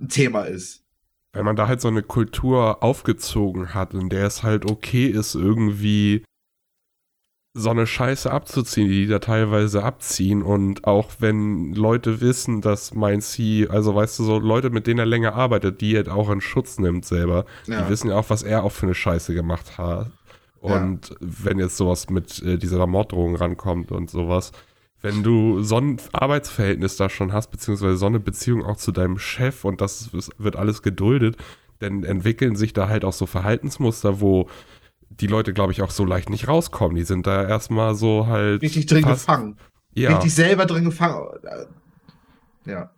ein 0.00 0.08
Thema 0.08 0.42
ist. 0.42 0.82
Weil 1.32 1.42
man 1.42 1.56
da 1.56 1.66
halt 1.66 1.80
so 1.80 1.88
eine 1.88 2.02
Kultur 2.02 2.82
aufgezogen 2.82 3.74
hat, 3.74 3.92
in 3.92 4.08
der 4.08 4.26
es 4.26 4.42
halt 4.42 4.70
okay 4.70 5.06
ist, 5.06 5.34
irgendwie 5.34 6.24
so 7.56 7.70
eine 7.70 7.86
Scheiße 7.86 8.30
abzuziehen, 8.30 8.88
die 8.88 9.02
die 9.02 9.06
da 9.06 9.20
teilweise 9.20 9.84
abziehen. 9.84 10.42
Und 10.42 10.84
auch 10.84 11.10
wenn 11.20 11.72
Leute 11.72 12.20
wissen, 12.20 12.60
dass 12.60 12.94
mein 12.94 13.20
C, 13.20 13.68
also 13.68 13.94
weißt 13.94 14.18
du, 14.18 14.24
so 14.24 14.38
Leute, 14.40 14.70
mit 14.70 14.86
denen 14.86 14.98
er 14.98 15.06
länger 15.06 15.34
arbeitet, 15.34 15.80
die 15.80 15.94
er 15.94 16.12
auch 16.14 16.30
in 16.30 16.40
Schutz 16.40 16.78
nimmt 16.78 17.04
selber, 17.04 17.44
ja. 17.66 17.82
die 17.82 17.88
wissen 17.88 18.10
ja 18.10 18.16
auch, 18.16 18.28
was 18.28 18.42
er 18.42 18.64
auch 18.64 18.72
für 18.72 18.86
eine 18.86 18.94
Scheiße 18.94 19.34
gemacht 19.34 19.78
hat. 19.78 20.10
Und 20.60 21.10
ja. 21.10 21.16
wenn 21.20 21.58
jetzt 21.58 21.76
sowas 21.76 22.10
mit 22.10 22.42
äh, 22.42 22.58
dieser 22.58 22.86
Morddrohung 22.86 23.36
rankommt 23.36 23.92
und 23.92 24.10
sowas, 24.10 24.50
wenn 25.04 25.22
du 25.22 25.62
so 25.62 25.76
ein 25.76 25.98
Arbeitsverhältnis 26.12 26.96
da 26.96 27.10
schon 27.10 27.34
hast, 27.34 27.50
beziehungsweise 27.50 27.98
so 27.98 28.06
eine 28.06 28.20
Beziehung 28.20 28.64
auch 28.64 28.78
zu 28.78 28.90
deinem 28.90 29.18
Chef 29.18 29.66
und 29.66 29.82
das 29.82 30.10
wird 30.38 30.56
alles 30.56 30.80
geduldet, 30.80 31.36
dann 31.78 32.04
entwickeln 32.04 32.56
sich 32.56 32.72
da 32.72 32.88
halt 32.88 33.04
auch 33.04 33.12
so 33.12 33.26
Verhaltensmuster, 33.26 34.22
wo 34.22 34.48
die 35.10 35.26
Leute, 35.26 35.52
glaube 35.52 35.72
ich, 35.72 35.82
auch 35.82 35.90
so 35.90 36.06
leicht 36.06 36.30
nicht 36.30 36.48
rauskommen. 36.48 36.96
Die 36.96 37.04
sind 37.04 37.26
da 37.26 37.46
erstmal 37.46 37.94
so 37.94 38.28
halt. 38.28 38.62
Richtig 38.62 38.86
drin 38.86 39.02
fast, 39.02 39.26
gefangen. 39.26 39.58
Ja. 39.92 40.14
Richtig 40.14 40.34
selber 40.34 40.64
drin 40.64 40.86
gefangen. 40.86 41.28
Ja. 42.64 42.90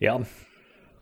Ja. 0.00 0.20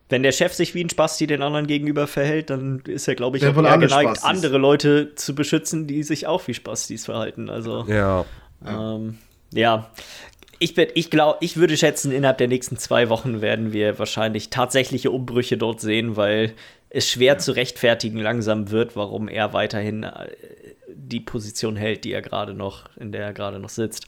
Wenn 0.09 0.21
der 0.21 0.31
Chef 0.31 0.53
sich 0.53 0.75
wie 0.75 0.83
ein 0.83 0.91
Spasti 0.91 1.25
den 1.25 1.41
anderen 1.41 1.65
gegenüber 1.65 2.05
verhält, 2.05 2.51
dann 2.51 2.81
ist 2.81 3.07
er, 3.07 3.15
glaube 3.15 3.37
ich, 3.37 3.47
auch 3.47 3.55
eher 3.55 3.79
geneigt, 3.79 3.91
Spastis. 3.91 4.23
andere 4.23 4.59
Leute 4.59 5.15
zu 5.15 5.33
beschützen, 5.33 5.87
die 5.87 6.03
sich 6.03 6.27
auch 6.27 6.47
wie 6.47 6.53
Spastis 6.53 7.05
verhalten. 7.05 7.49
Also. 7.49 7.83
Ja. 7.87 8.25
Ähm, 8.63 9.17
ja. 9.51 9.89
Ich, 10.59 10.75
ich 10.75 11.11
glaube, 11.11 11.37
ich 11.41 11.57
würde 11.57 11.77
schätzen, 11.77 12.11
innerhalb 12.11 12.39
der 12.39 12.47
nächsten 12.47 12.77
zwei 12.77 13.09
Wochen 13.09 13.41
werden 13.41 13.73
wir 13.73 13.99
wahrscheinlich 13.99 14.49
tatsächliche 14.49 15.11
Umbrüche 15.11 15.55
dort 15.55 15.81
sehen, 15.81 16.15
weil 16.15 16.53
es 16.89 17.09
schwer 17.09 17.33
ja. 17.33 17.37
zu 17.37 17.51
rechtfertigen 17.51 18.17
langsam 18.17 18.71
wird, 18.71 18.95
warum 18.95 19.27
er 19.27 19.53
weiterhin 19.53 20.03
äh, 20.03 20.29
die 20.87 21.19
Position 21.19 21.75
hält, 21.75 22.05
die 22.05 22.11
er 22.11 22.21
gerade 22.21 22.53
noch, 22.53 22.89
in 22.97 23.11
der 23.11 23.23
er 23.23 23.33
gerade 23.33 23.59
noch 23.59 23.69
sitzt. 23.69 24.07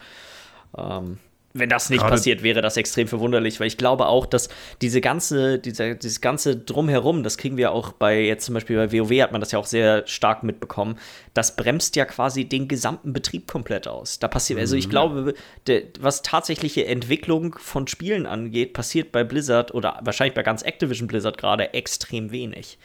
Ähm, 0.75 1.19
wenn 1.53 1.69
das 1.69 1.89
nicht 1.89 2.01
Gerade 2.01 2.11
passiert, 2.11 2.43
wäre 2.43 2.61
das 2.61 2.77
extrem 2.77 3.07
verwunderlich, 3.07 3.59
weil 3.59 3.67
ich 3.67 3.77
glaube 3.77 4.05
auch, 4.05 4.27
dass 4.27 4.49
diese 4.81 5.01
ganze, 5.01 5.57
dieser, 5.57 5.95
dieses 5.95 6.21
ganze 6.21 6.55
Drumherum, 6.55 7.23
das 7.23 7.37
kriegen 7.37 7.57
wir 7.57 7.71
auch 7.71 7.91
bei 7.91 8.21
jetzt 8.21 8.45
zum 8.45 8.53
Beispiel 8.53 8.75
bei 8.75 8.91
WoW 8.91 9.21
hat 9.21 9.31
man 9.31 9.41
das 9.41 9.51
ja 9.51 9.57
auch 9.57 9.65
sehr 9.65 10.05
stark 10.05 10.43
mitbekommen, 10.43 10.99
das 11.33 11.55
bremst 11.55 11.95
ja 11.95 12.05
quasi 12.05 12.45
den 12.45 12.67
gesamten 12.67 13.13
Betrieb 13.13 13.47
komplett 13.47 13.87
aus. 13.87 14.19
Da 14.19 14.27
passiert, 14.27 14.59
also 14.59 14.75
ich 14.75 14.87
mhm. 14.87 14.91
glaube, 14.91 15.33
de, 15.67 15.87
was 15.99 16.21
tatsächliche 16.21 16.85
Entwicklung 16.85 17.55
von 17.57 17.87
Spielen 17.87 18.27
angeht, 18.27 18.73
passiert 18.73 19.11
bei 19.11 19.23
Blizzard 19.23 19.73
oder 19.73 19.99
wahrscheinlich 20.03 20.35
bei 20.35 20.43
ganz 20.43 20.61
Activision 20.61 21.07
Blizzard 21.07 21.39
gerade 21.39 21.73
extrem 21.73 22.31
wenig. 22.31 22.77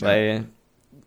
Weil 0.00 0.46
ja. 0.92 0.98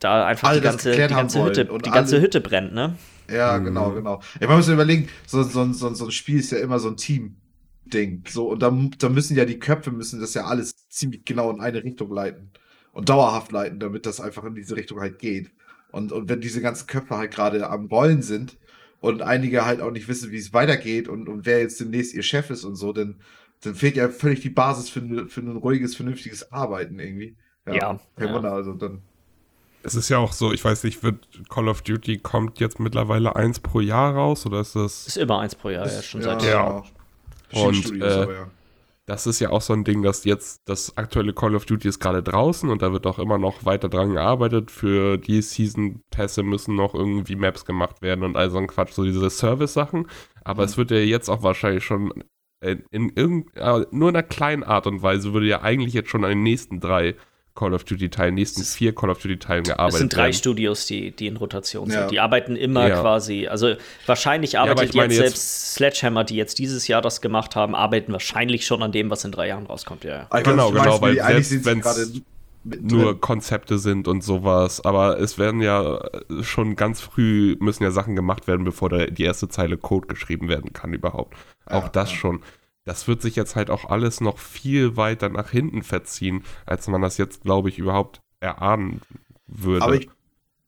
da 0.00 0.26
einfach 0.26 0.52
die 0.52 0.60
ganze, 0.60 0.92
die 0.92 0.98
ganze 0.98 1.42
Hütte, 1.42 1.64
die 1.64 1.90
ganze 1.90 2.20
Hütte 2.20 2.42
brennt, 2.42 2.74
ne? 2.74 2.96
Ja, 3.30 3.58
mhm. 3.58 3.64
genau, 3.64 3.92
genau. 3.92 4.22
Man 4.40 4.56
muss 4.56 4.68
überlegen, 4.68 5.08
so, 5.26 5.42
so, 5.42 5.72
so, 5.72 5.94
so 5.94 6.04
ein 6.04 6.10
Spiel 6.10 6.38
ist 6.38 6.52
ja 6.52 6.58
immer 6.58 6.78
so 6.78 6.88
ein 6.88 6.96
Team-Ding. 6.96 8.24
So, 8.28 8.48
und 8.50 8.62
da, 8.62 8.70
da 8.98 9.08
müssen 9.08 9.36
ja 9.36 9.44
die 9.44 9.58
Köpfe 9.58 9.90
müssen 9.90 10.20
das 10.20 10.34
ja 10.34 10.44
alles 10.44 10.88
ziemlich 10.88 11.24
genau 11.24 11.50
in 11.50 11.60
eine 11.60 11.82
Richtung 11.84 12.12
leiten. 12.12 12.50
Und 12.92 13.08
dauerhaft 13.08 13.52
leiten, 13.52 13.80
damit 13.80 14.04
das 14.04 14.20
einfach 14.20 14.44
in 14.44 14.54
diese 14.54 14.76
Richtung 14.76 15.00
halt 15.00 15.18
geht. 15.18 15.50
Und, 15.92 16.12
und 16.12 16.28
wenn 16.28 16.40
diese 16.40 16.60
ganzen 16.60 16.86
Köpfe 16.86 17.16
halt 17.16 17.32
gerade 17.32 17.68
am 17.68 17.86
Rollen 17.86 18.22
sind 18.22 18.58
und 19.00 19.22
einige 19.22 19.64
halt 19.64 19.80
auch 19.80 19.90
nicht 19.90 20.08
wissen, 20.08 20.30
wie 20.30 20.38
es 20.38 20.52
weitergeht 20.52 21.08
und, 21.08 21.28
und 21.28 21.46
wer 21.46 21.60
jetzt 21.60 21.80
demnächst 21.80 22.14
ihr 22.14 22.22
Chef 22.22 22.50
ist 22.50 22.64
und 22.64 22.76
so, 22.76 22.92
dann, 22.92 23.20
dann 23.60 23.74
fehlt 23.74 23.96
ja 23.96 24.08
völlig 24.08 24.40
die 24.40 24.50
Basis 24.50 24.88
für, 24.88 25.28
für 25.28 25.40
ein 25.40 25.56
ruhiges, 25.56 25.96
vernünftiges 25.96 26.52
Arbeiten 26.52 26.98
irgendwie. 26.98 27.36
Ja. 27.66 27.74
ja 27.74 28.00
kein 28.16 28.28
ja. 28.28 28.34
Wunder, 28.34 28.52
also 28.52 28.72
dann 28.74 29.02
es 29.82 29.94
ist 29.94 30.08
ja 30.08 30.18
auch 30.18 30.32
so, 30.32 30.52
ich 30.52 30.64
weiß 30.64 30.84
nicht, 30.84 31.02
wird 31.02 31.26
Call 31.48 31.68
of 31.68 31.82
Duty 31.82 32.18
kommt 32.18 32.60
jetzt 32.60 32.80
mittlerweile 32.80 33.36
eins 33.36 33.60
pro 33.60 33.80
Jahr 33.80 34.14
raus 34.14 34.46
oder 34.46 34.60
ist 34.60 34.76
das? 34.76 35.06
Ist 35.06 35.16
immer 35.16 35.40
eins 35.40 35.54
pro 35.54 35.70
Jahr, 35.70 35.86
ist, 35.86 35.96
ja, 35.96 36.02
schon 36.02 36.22
seit 36.22 36.42
ja. 36.42 36.82
Und 37.52 38.00
äh, 38.00 38.04
aber, 38.04 38.32
ja. 38.32 38.50
das 39.06 39.26
ist 39.26 39.40
ja 39.40 39.50
auch 39.50 39.60
so 39.60 39.72
ein 39.72 39.84
Ding, 39.84 40.02
dass 40.02 40.24
jetzt 40.24 40.62
das 40.64 40.96
aktuelle 40.96 41.34
Call 41.34 41.54
of 41.54 41.66
Duty 41.66 41.88
ist 41.88 42.00
gerade 42.00 42.22
draußen 42.22 42.68
und 42.70 42.82
da 42.82 42.92
wird 42.92 43.06
auch 43.06 43.18
immer 43.18 43.38
noch 43.38 43.64
weiter 43.64 43.88
dran 43.88 44.14
gearbeitet. 44.14 44.70
Für 44.70 45.18
die 45.18 45.42
Season-Pässe 45.42 46.42
müssen 46.42 46.74
noch 46.74 46.94
irgendwie 46.94 47.36
Maps 47.36 47.64
gemacht 47.64 48.02
werden 48.02 48.24
und 48.24 48.36
all 48.36 48.50
so 48.50 48.58
ein 48.58 48.68
Quatsch, 48.68 48.92
so 48.92 49.04
diese 49.04 49.28
Service-Sachen. 49.28 50.06
Aber 50.44 50.62
mhm. 50.62 50.68
es 50.68 50.76
wird 50.76 50.90
ja 50.90 50.98
jetzt 50.98 51.28
auch 51.28 51.42
wahrscheinlich 51.42 51.84
schon 51.84 52.12
in, 52.62 52.84
in 52.90 53.12
irgend, 53.14 53.54
äh, 53.56 53.84
nur 53.90 54.08
in 54.08 54.16
einer 54.16 54.22
kleinen 54.22 54.62
Art 54.62 54.86
und 54.86 55.02
Weise 55.02 55.32
würde 55.32 55.46
ja 55.46 55.62
eigentlich 55.62 55.94
jetzt 55.94 56.10
schon 56.10 56.24
an 56.24 56.30
den 56.30 56.42
nächsten 56.42 56.80
drei 56.80 57.16
Call 57.54 57.74
of 57.74 57.84
Duty-Teilen, 57.84 58.34
nächsten 58.34 58.62
vier 58.62 58.94
Call 58.94 59.10
of 59.10 59.18
Duty-Teilen 59.18 59.64
gearbeitet. 59.64 59.94
Es 59.94 59.98
sind 59.98 60.14
drei 60.14 60.22
werden. 60.22 60.32
Studios, 60.32 60.86
die, 60.86 61.10
die 61.10 61.26
in 61.26 61.36
Rotation 61.36 61.90
ja. 61.90 62.00
sind. 62.00 62.10
Die 62.10 62.20
arbeiten 62.20 62.56
immer 62.56 62.88
ja. 62.88 63.00
quasi, 63.00 63.46
also 63.46 63.74
wahrscheinlich 64.06 64.58
arbeitet 64.58 64.94
ja, 64.94 65.04
jetzt 65.04 65.16
selbst 65.16 65.74
Sledgehammer, 65.74 66.24
die 66.24 66.36
jetzt 66.36 66.58
dieses 66.58 66.88
Jahr 66.88 67.02
das 67.02 67.20
gemacht 67.20 67.54
haben, 67.54 67.74
arbeiten 67.74 68.12
wahrscheinlich 68.12 68.64
schon 68.64 68.82
an 68.82 68.92
dem, 68.92 69.10
was 69.10 69.24
in 69.24 69.32
drei 69.32 69.48
Jahren 69.48 69.66
rauskommt. 69.66 70.04
Ja, 70.04 70.28
ja. 70.32 70.40
Genau, 70.40 70.70
genau, 70.70 71.00
weil 71.00 71.16
selbst 71.16 71.64
wenn 71.64 71.80
es 71.80 72.22
nur 72.64 73.20
Konzepte 73.20 73.78
sind 73.78 74.06
und 74.06 74.22
sowas, 74.22 74.84
aber 74.84 75.18
es 75.18 75.36
werden 75.36 75.60
ja 75.60 76.00
schon 76.42 76.76
ganz 76.76 77.00
früh 77.00 77.56
müssen 77.58 77.82
ja 77.82 77.90
Sachen 77.90 78.14
gemacht 78.14 78.46
werden, 78.46 78.64
bevor 78.64 78.88
der, 78.88 79.10
die 79.10 79.24
erste 79.24 79.48
Zeile 79.48 79.76
Code 79.76 80.06
geschrieben 80.06 80.48
werden 80.48 80.72
kann 80.72 80.92
überhaupt. 80.92 81.36
Auch 81.66 81.88
das 81.88 82.12
schon 82.12 82.42
das 82.84 83.06
wird 83.08 83.22
sich 83.22 83.36
jetzt 83.36 83.56
halt 83.56 83.70
auch 83.70 83.90
alles 83.90 84.20
noch 84.20 84.38
viel 84.38 84.96
weiter 84.96 85.28
nach 85.28 85.50
hinten 85.50 85.82
verziehen, 85.82 86.44
als 86.66 86.88
man 86.88 87.02
das 87.02 87.18
jetzt, 87.18 87.42
glaube 87.42 87.68
ich, 87.68 87.78
überhaupt 87.78 88.20
erahnen 88.40 89.00
würde. 89.46 89.84
Aber 89.84 89.94
ich 89.94 90.08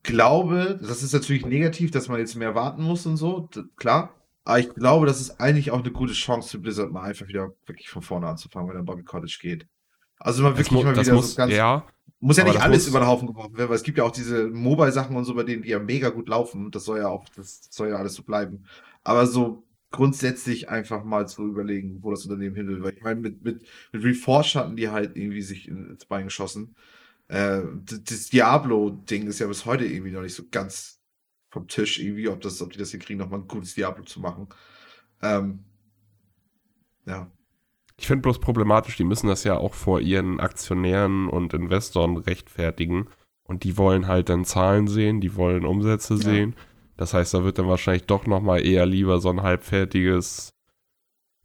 glaube, 0.03 0.79
das 0.81 1.03
ist 1.03 1.13
natürlich 1.13 1.45
negativ, 1.47 1.91
dass 1.91 2.09
man 2.09 2.19
jetzt 2.19 2.37
mehr 2.37 2.55
warten 2.55 2.83
muss 2.83 3.07
und 3.07 3.17
so, 3.17 3.49
klar. 3.77 4.15
Aber 4.45 4.59
ich 4.59 4.75
glaube, 4.75 5.07
das 5.07 5.21
ist 5.21 5.41
eigentlich 5.41 5.71
auch 5.71 5.81
eine 5.81 5.91
gute 5.91 6.13
Chance 6.13 6.51
für 6.51 6.59
Blizzard, 6.59 6.93
mal 6.93 7.03
einfach 7.03 7.27
wieder 7.29 7.55
wirklich 7.67 7.89
von 7.89 8.03
vorne 8.03 8.27
anzufangen, 8.27 8.69
wenn 8.69 8.77
der 8.77 8.83
Bobby 8.83 9.03
Cottage 9.03 9.39
geht. 9.41 9.67
Also 10.19 10.43
mal 10.43 10.51
wirklich 10.51 10.69
das 10.69 10.85
mal 10.85 10.97
wieder 10.97 11.15
muss, 11.15 11.31
so 11.31 11.37
ganz. 11.37 11.53
Ja, 11.53 11.87
muss 12.21 12.37
ja 12.37 12.45
nicht 12.45 12.61
alles 12.61 12.87
über 12.87 13.01
den 13.01 13.09
Haufen 13.09 13.27
geworfen 13.27 13.57
werden, 13.57 13.69
weil 13.69 13.77
es 13.77 13.83
gibt 13.83 13.99
ja 13.99 14.05
auch 14.05 14.11
diese 14.11 14.49
Mobile-Sachen 14.49 15.17
und 15.17 15.25
so, 15.25 15.35
bei 15.35 15.43
denen 15.43 15.63
die 15.63 15.71
ja 15.71 15.79
mega 15.79 16.11
gut 16.11 16.29
laufen. 16.29 16.71
Das 16.71 16.85
soll 16.85 16.99
ja 16.99 17.09
auch, 17.09 17.27
das 17.37 17.69
soll 17.71 17.89
ja 17.89 17.97
alles 17.97 18.15
so 18.15 18.23
bleiben. 18.23 18.65
Aber 19.03 19.27
so 19.27 19.65
grundsätzlich 19.95 20.69
einfach 20.69 21.05
mal 21.05 21.29
zu 21.29 21.47
überlegen, 21.47 22.03
wo 22.03 22.11
das 22.11 22.25
Unternehmen 22.25 22.57
hin 22.57 22.69
will. 22.69 22.83
Weil 22.83 22.95
ich 22.95 23.03
meine, 23.03 23.21
mit, 23.21 23.45
mit, 23.45 23.65
mit 23.93 24.05
Reforge 24.05 24.55
hatten 24.57 24.77
die 24.77 24.89
halt 24.89 25.17
irgendwie 25.17 25.43
sich 25.43 25.69
ins 25.69 26.05
Bein 26.05 26.25
geschossen. 26.25 26.75
Äh, 27.29 27.63
das 27.85 28.29
Diablo-Ding 28.29 29.27
ist 29.27 29.39
ja 29.39 29.47
bis 29.47 29.65
heute 29.65 29.85
irgendwie 29.85 30.11
noch 30.11 30.23
nicht 30.23 30.35
so 30.35 30.45
ganz 30.51 31.01
vom 31.51 31.69
Tisch, 31.69 32.01
irgendwie, 32.01 32.29
ob, 32.29 32.41
das, 32.41 32.61
ob 32.61 32.73
die 32.73 32.79
das 32.79 32.91
hier 32.91 32.99
kriegen, 32.99 33.21
nochmal 33.21 33.41
ein 33.41 33.49
gutes 33.49 33.75
Diablo 33.75 34.05
zu 34.05 34.21
machen. 34.21 34.49
Ähm, 35.23 35.61
ja. 37.07 37.31
Ich 37.97 38.09
finde 38.09 38.23
bloß 38.23 38.41
problematisch, 38.41 38.97
die 38.97 39.05
müssen 39.05 39.29
das 39.29 39.45
ja 39.45 39.57
auch 39.57 39.75
vor 39.75 40.01
ihren 40.01 40.41
Aktionären 40.41 41.29
und 41.29 41.55
Investoren 41.55 42.17
rechtfertigen. 42.17 43.09
Und 43.45 43.63
die 43.63 43.77
wollen 43.77 44.09
halt 44.09 44.31
dann 44.31 44.45
Zahlen 44.45 44.89
sehen, 44.89 45.21
die 45.21 45.37
wollen 45.37 45.65
Umsätze 45.65 46.15
ja. 46.15 46.21
sehen. 46.21 46.57
Das 46.97 47.15
heißt, 47.15 47.35
da 47.35 47.45
wird 47.45 47.59
dann 47.59 47.69
wahrscheinlich 47.69 48.05
doch 48.05 48.27
nochmal 48.27 48.65
eher 48.65 48.87
lieber 48.87 49.21
so 49.21 49.31
ein 49.31 49.43
halbfertiges 49.43 50.55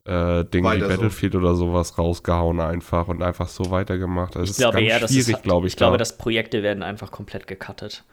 äh, 0.05 0.45
Ding 0.45 0.63
Weiter 0.63 0.85
wie 0.85 0.89
Battlefield 0.89 1.33
so. 1.33 1.39
oder 1.39 1.55
sowas 1.55 1.97
rausgehauen 1.97 2.59
einfach 2.59 3.07
und 3.07 3.21
einfach 3.21 3.47
so 3.47 3.69
weitergemacht. 3.71 4.37
Also 4.37 4.51
ich 4.51 4.57
glaube 4.57 4.81
eher, 4.81 4.99
das 4.99 5.11
ist, 5.11 5.43
glaube 5.43 5.67
ich. 5.67 5.73
Ich 5.73 5.77
glaube, 5.77 5.97
dass 5.97 6.17
Projekte 6.17 6.63
werden 6.63 6.83
einfach 6.83 7.11
komplett 7.11 7.47
gecuttet. 7.47 8.03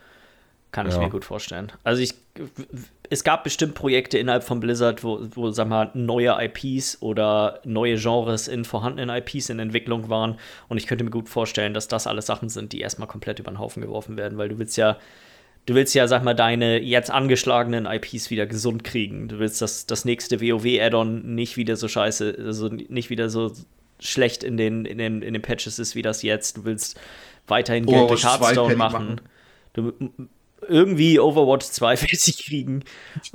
Kann 0.73 0.89
ich 0.89 0.95
ja. 0.95 1.01
mir 1.01 1.11
gut 1.11 1.25
vorstellen. 1.25 1.73
Also 1.85 2.03
ich, 2.03 2.13
es 3.09 3.25
gab 3.25 3.45
bestimmt 3.45 3.75
Projekte 3.75 4.19
innerhalb 4.19 4.45
von 4.45 4.61
Blizzard, 4.61 5.05
wo, 5.05 5.21
wo 5.31 5.51
sag 5.51 5.69
mal, 5.69 5.91
neue 5.95 6.37
IPs 6.39 7.01
oder 7.01 7.61
neue 7.65 7.97
Genres 7.97 8.47
in 8.49 8.65
vorhandenen 8.65 9.17
IPs 9.17 9.49
in 9.49 9.59
Entwicklung 9.59 10.11
waren. 10.11 10.39
Und 10.69 10.77
ich 10.77 10.87
könnte 10.87 11.05
mir 11.05 11.11
gut 11.11 11.29
vorstellen, 11.29 11.73
dass 11.73 11.89
das 11.89 12.07
alles 12.07 12.27
Sachen 12.27 12.49
sind, 12.49 12.73
die 12.73 12.81
erstmal 12.81 13.09
komplett 13.09 13.39
über 13.39 13.51
den 13.51 13.59
Haufen 13.59 13.81
geworfen 13.81 14.17
werden, 14.19 14.37
weil 14.37 14.49
du 14.49 14.59
willst 14.59 14.77
ja 14.77 14.99
du 15.67 15.75
willst 15.75 15.95
ja, 15.95 16.09
sag 16.09 16.25
mal, 16.25 16.35
deine 16.35 16.81
jetzt 16.81 17.11
angeschlagenen 17.11 17.87
IPs 17.87 18.31
wieder 18.31 18.47
gesund 18.47 18.85
kriegen. 18.85 19.29
Du 19.29 19.39
willst, 19.39 19.61
dass 19.61 19.87
das 19.87 20.05
nächste 20.05 20.41
WoW-Add-on 20.41 21.35
nicht 21.35 21.57
wieder 21.57 21.77
so 21.77 21.89
scheiße, 21.89 22.37
also 22.39 22.69
nicht 22.69 23.11
wieder 23.11 23.29
so 23.29 23.53
schlecht 23.99 24.45
in 24.45 24.57
den, 24.57 24.85
in 24.85 24.99
den, 24.99 25.23
in 25.23 25.33
den 25.33 25.43
Patches 25.43 25.79
ist, 25.79 25.95
wie 25.95 26.03
das 26.03 26.23
jetzt. 26.23 26.59
Du 26.59 26.65
willst 26.65 26.99
weiterhin 27.47 27.87
Geld 27.87 28.09
durch 28.09 28.25
Hearthstone 28.25 28.77
machen. 28.77 29.07
machen. 29.07 29.21
Du, 29.75 29.93
irgendwie 30.69 31.19
Overwatch 31.21 31.67
2 31.67 31.97
fertig 31.97 32.39
kriegen. 32.47 32.83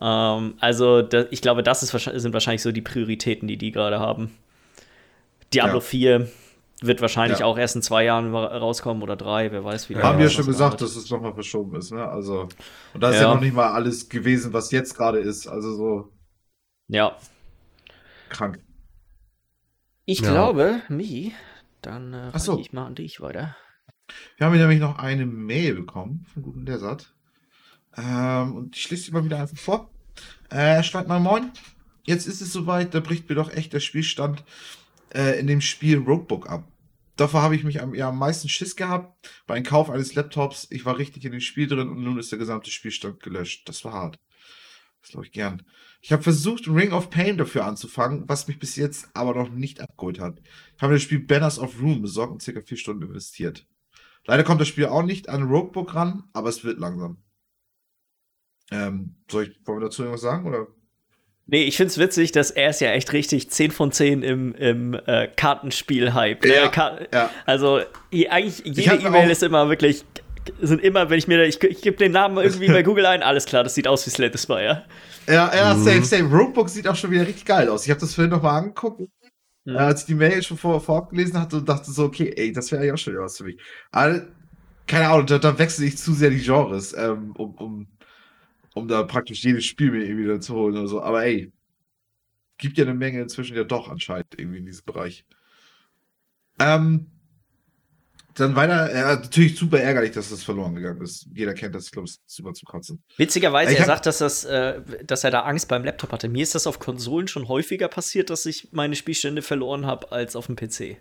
ähm, 0.01 0.55
also, 0.59 1.01
da, 1.01 1.25
ich 1.29 1.41
glaube, 1.41 1.63
das 1.63 1.83
ist, 1.83 1.91
sind 1.91 2.33
wahrscheinlich 2.33 2.61
so 2.61 2.71
die 2.71 2.81
Prioritäten, 2.81 3.47
die 3.47 3.57
die 3.57 3.71
gerade 3.71 3.99
haben. 3.99 4.31
Diablo 5.53 5.79
ja. 5.79 5.81
4 5.81 6.31
wird 6.81 6.99
wahrscheinlich 7.01 7.39
ja. 7.39 7.45
auch 7.45 7.57
erst 7.57 7.75
in 7.75 7.81
zwei 7.81 8.03
Jahren 8.03 8.33
rauskommen 8.33 9.03
oder 9.03 9.15
drei, 9.15 9.51
wer 9.51 9.63
weiß 9.63 9.89
wie. 9.89 9.93
Ja, 9.93 10.03
haben 10.03 10.17
wir 10.17 10.25
ja 10.25 10.31
schon 10.31 10.47
gesagt, 10.47 10.81
dass 10.81 10.95
es 10.95 11.09
nochmal 11.09 11.33
verschoben 11.33 11.75
ist, 11.75 11.91
ne? 11.91 12.05
Also, 12.07 12.49
und 12.93 13.01
da 13.01 13.09
ist 13.11 13.17
ja. 13.17 13.23
ja 13.23 13.33
noch 13.35 13.41
nicht 13.41 13.53
mal 13.53 13.71
alles 13.71 14.09
gewesen, 14.09 14.51
was 14.51 14.71
jetzt 14.71 14.95
gerade 14.95 15.19
ist. 15.19 15.47
Also 15.47 15.75
so. 15.75 16.13
Ja. 16.87 17.15
Krank. 18.29 18.59
Ich 20.05 20.21
ja. 20.21 20.31
glaube, 20.31 20.81
Mi, 20.89 21.33
dann 21.81 22.13
äh, 22.13 22.39
so. 22.39 22.57
ich 22.59 22.73
mal 22.73 22.87
an 22.87 22.95
dich 22.95 23.21
weiter. 23.21 23.55
Wir 24.37 24.47
haben 24.47 24.57
nämlich 24.57 24.79
noch 24.79 24.97
eine 24.97 25.25
Mail 25.25 25.75
bekommen 25.75 26.25
von 26.33 26.41
guten 26.41 26.65
Desert. 26.65 27.13
Ähm, 27.95 28.55
und 28.55 28.75
ich 28.75 28.83
schließe 28.83 29.05
sie 29.05 29.11
mal 29.11 29.23
wieder 29.23 29.39
einfach 29.39 29.57
vor. 29.57 29.91
Äh, 30.49 30.75
er 30.75 30.83
schreibt 30.83 31.07
mal 31.07 31.19
Moin. 31.19 31.51
Jetzt 32.03 32.27
ist 32.27 32.41
es 32.41 32.51
soweit, 32.51 32.93
da 32.93 32.99
bricht 32.99 33.29
mir 33.29 33.35
doch 33.35 33.51
echt 33.51 33.73
der 33.73 33.79
Spielstand 33.79 34.43
äh, 35.13 35.39
in 35.39 35.47
dem 35.47 35.61
Spiel 35.61 35.99
Roadbook 35.99 36.49
ab. 36.49 36.70
Davor 37.21 37.43
habe 37.43 37.55
ich 37.55 37.63
mich 37.63 37.79
am, 37.79 37.93
ja, 37.93 38.09
am 38.09 38.17
meisten 38.17 38.49
Schiss 38.49 38.75
gehabt. 38.75 39.29
Beim 39.45 39.61
Kauf 39.61 39.91
eines 39.91 40.15
Laptops, 40.15 40.65
ich 40.71 40.85
war 40.85 40.97
richtig 40.97 41.23
in 41.23 41.31
dem 41.31 41.39
Spiel 41.39 41.67
drin 41.67 41.87
und 41.87 42.03
nun 42.03 42.17
ist 42.17 42.31
der 42.31 42.39
gesamte 42.39 42.71
Spielstand 42.71 43.21
gelöscht. 43.21 43.69
Das 43.69 43.85
war 43.85 43.93
hart. 43.93 44.19
Das 45.01 45.11
glaube 45.11 45.27
ich 45.27 45.31
gern. 45.31 45.61
Ich 46.01 46.11
habe 46.11 46.23
versucht, 46.23 46.67
Ring 46.67 46.93
of 46.93 47.11
Pain 47.11 47.37
dafür 47.37 47.65
anzufangen, 47.65 48.27
was 48.27 48.47
mich 48.47 48.57
bis 48.57 48.75
jetzt 48.75 49.07
aber 49.13 49.35
noch 49.35 49.51
nicht 49.51 49.81
abgeholt 49.81 50.19
hat. 50.19 50.41
Ich 50.75 50.81
habe 50.81 50.93
das 50.93 51.03
Spiel 51.03 51.19
Banners 51.19 51.59
of 51.59 51.79
Room 51.79 52.01
besorgt 52.01 52.33
und 52.33 52.41
circa 52.41 52.61
vier 52.61 52.77
Stunden 52.77 53.03
investiert. 53.03 53.67
Leider 54.25 54.43
kommt 54.43 54.59
das 54.59 54.69
Spiel 54.69 54.87
auch 54.87 55.03
nicht 55.03 55.29
an 55.29 55.43
Roguebook 55.43 55.93
ran, 55.93 56.23
aber 56.33 56.49
es 56.49 56.63
wird 56.63 56.79
langsam. 56.79 57.21
Ähm, 58.71 59.17
soll 59.29 59.43
ich, 59.43 59.67
wollen 59.67 59.79
wir 59.79 59.85
dazu 59.85 60.01
irgendwas 60.01 60.21
sagen, 60.21 60.47
oder? 60.47 60.69
Nee, 61.47 61.63
ich 61.63 61.75
find's 61.75 61.97
witzig, 61.97 62.31
dass 62.31 62.51
er 62.51 62.69
ist 62.69 62.81
ja 62.81 62.91
echt 62.91 63.11
richtig 63.13 63.49
10 63.49 63.71
von 63.71 63.91
10 63.91 64.23
im, 64.23 64.53
im 64.55 64.93
äh, 65.05 65.27
Kartenspiel-Hype. 65.27 66.45
Ja, 66.45 66.65
ne? 66.65 66.71
Ka 66.71 66.99
ja. 67.13 67.29
Also 67.45 67.81
eigentlich 68.29 68.65
Ich 68.65 68.77
jede 68.85 68.95
E-Mail 69.05 69.29
ist 69.29 69.43
immer 69.43 69.67
wirklich, 69.67 70.05
sind 70.61 70.81
immer, 70.81 71.09
wenn 71.09 71.17
ich 71.17 71.27
mir, 71.27 71.43
ich, 71.43 71.61
ich 71.63 71.81
gebe 71.81 71.97
den 71.97 72.13
Namen 72.13 72.37
irgendwie 72.37 72.67
bei 72.67 72.83
Google 72.83 73.05
ein, 73.05 73.21
alles 73.23 73.45
klar, 73.45 73.63
das 73.63 73.75
sieht 73.75 73.87
aus 73.87 74.05
wie 74.05 74.11
Slay 74.11 74.29
the 74.31 74.37
Spire. 74.37 74.85
Ja, 75.27 75.51
ja, 75.53 75.73
Mhm. 75.73 75.83
safe, 75.83 76.03
safe. 76.03 76.23
Roguebook 76.23 76.69
sieht 76.69 76.87
auch 76.87 76.95
schon 76.95 77.11
wieder 77.11 77.27
richtig 77.27 77.45
geil 77.45 77.69
aus. 77.69 77.83
Ich 77.85 77.89
habe 77.91 77.99
das 77.99 78.15
vorhin 78.15 78.31
nochmal 78.31 78.59
angeguckt, 78.59 79.01
Mhm. 79.65 79.75
äh, 79.75 79.79
als 79.79 80.01
ich 80.01 80.07
die 80.07 80.15
Mail 80.15 80.41
schon 80.41 80.57
vor, 80.57 80.79
vorab 80.79 81.09
gelesen 81.09 81.39
hatte 81.39 81.57
und 81.57 81.67
dachte 81.69 81.91
so, 81.91 82.05
okay, 82.05 82.33
ey, 82.35 82.51
das 82.53 82.71
wäre 82.71 82.85
ja 82.85 82.93
auch 82.93 82.97
schon 82.97 83.13
wieder 83.13 83.23
was 83.23 83.37
für 83.37 83.43
mich. 83.43 83.59
Aber, 83.91 84.27
keine 84.87 85.09
Ahnung, 85.09 85.25
da, 85.27 85.37
da 85.37 85.57
wechsle 85.59 85.85
ich 85.85 85.97
zu 85.97 86.13
sehr 86.13 86.29
die 86.31 86.41
Genres, 86.41 86.93
ähm, 86.97 87.33
um, 87.37 87.53
um, 87.55 87.87
um 88.73 88.87
da 88.87 89.03
praktisch 89.03 89.43
jedes 89.43 89.65
Spiel 89.65 89.91
mir 89.91 90.03
irgendwie 90.03 90.23
wieder 90.25 90.41
zu 90.41 90.55
holen 90.55 90.77
oder 90.77 90.87
so. 90.87 91.01
Aber 91.01 91.23
ey, 91.23 91.51
gibt 92.57 92.77
ja 92.77 92.85
eine 92.85 92.93
Menge 92.93 93.21
inzwischen 93.21 93.55
ja 93.55 93.63
doch 93.63 93.89
anscheinend 93.89 94.27
irgendwie 94.37 94.59
in 94.59 94.65
diesem 94.65 94.85
Bereich. 94.85 95.25
Ähm, 96.59 97.07
dann 98.35 98.55
weiter, 98.55 98.93
ja, 98.93 99.15
natürlich 99.15 99.57
super 99.57 99.79
ärgerlich, 99.79 100.11
dass 100.11 100.29
das 100.29 100.43
verloren 100.43 100.75
gegangen 100.75 101.01
ist. 101.01 101.27
Jeder 101.33 101.53
kennt 101.53 101.75
das, 101.75 101.85
ich 101.85 101.91
glaube, 101.91 102.05
es 102.05 102.11
ist 102.13 102.21
super 102.27 102.53
zu 102.53 102.65
kotzen. 102.65 103.03
Witzigerweise, 103.17 103.75
er 103.75 103.85
sagt, 103.85 104.05
dass, 104.05 104.19
das, 104.19 104.45
äh, 104.45 104.81
dass 105.03 105.23
er 105.23 105.31
da 105.31 105.41
Angst 105.41 105.67
beim 105.67 105.83
Laptop 105.83 106.13
hatte. 106.13 106.29
Mir 106.29 106.43
ist 106.43 106.55
das 106.55 106.65
auf 106.65 106.79
Konsolen 106.79 107.27
schon 107.27 107.49
häufiger 107.49 107.89
passiert, 107.89 108.29
dass 108.29 108.45
ich 108.45 108.69
meine 108.71 108.95
Spielstände 108.95 109.41
verloren 109.41 109.85
habe, 109.85 110.11
als 110.11 110.35
auf 110.35 110.45
dem 110.45 110.55
PC. 110.55 110.97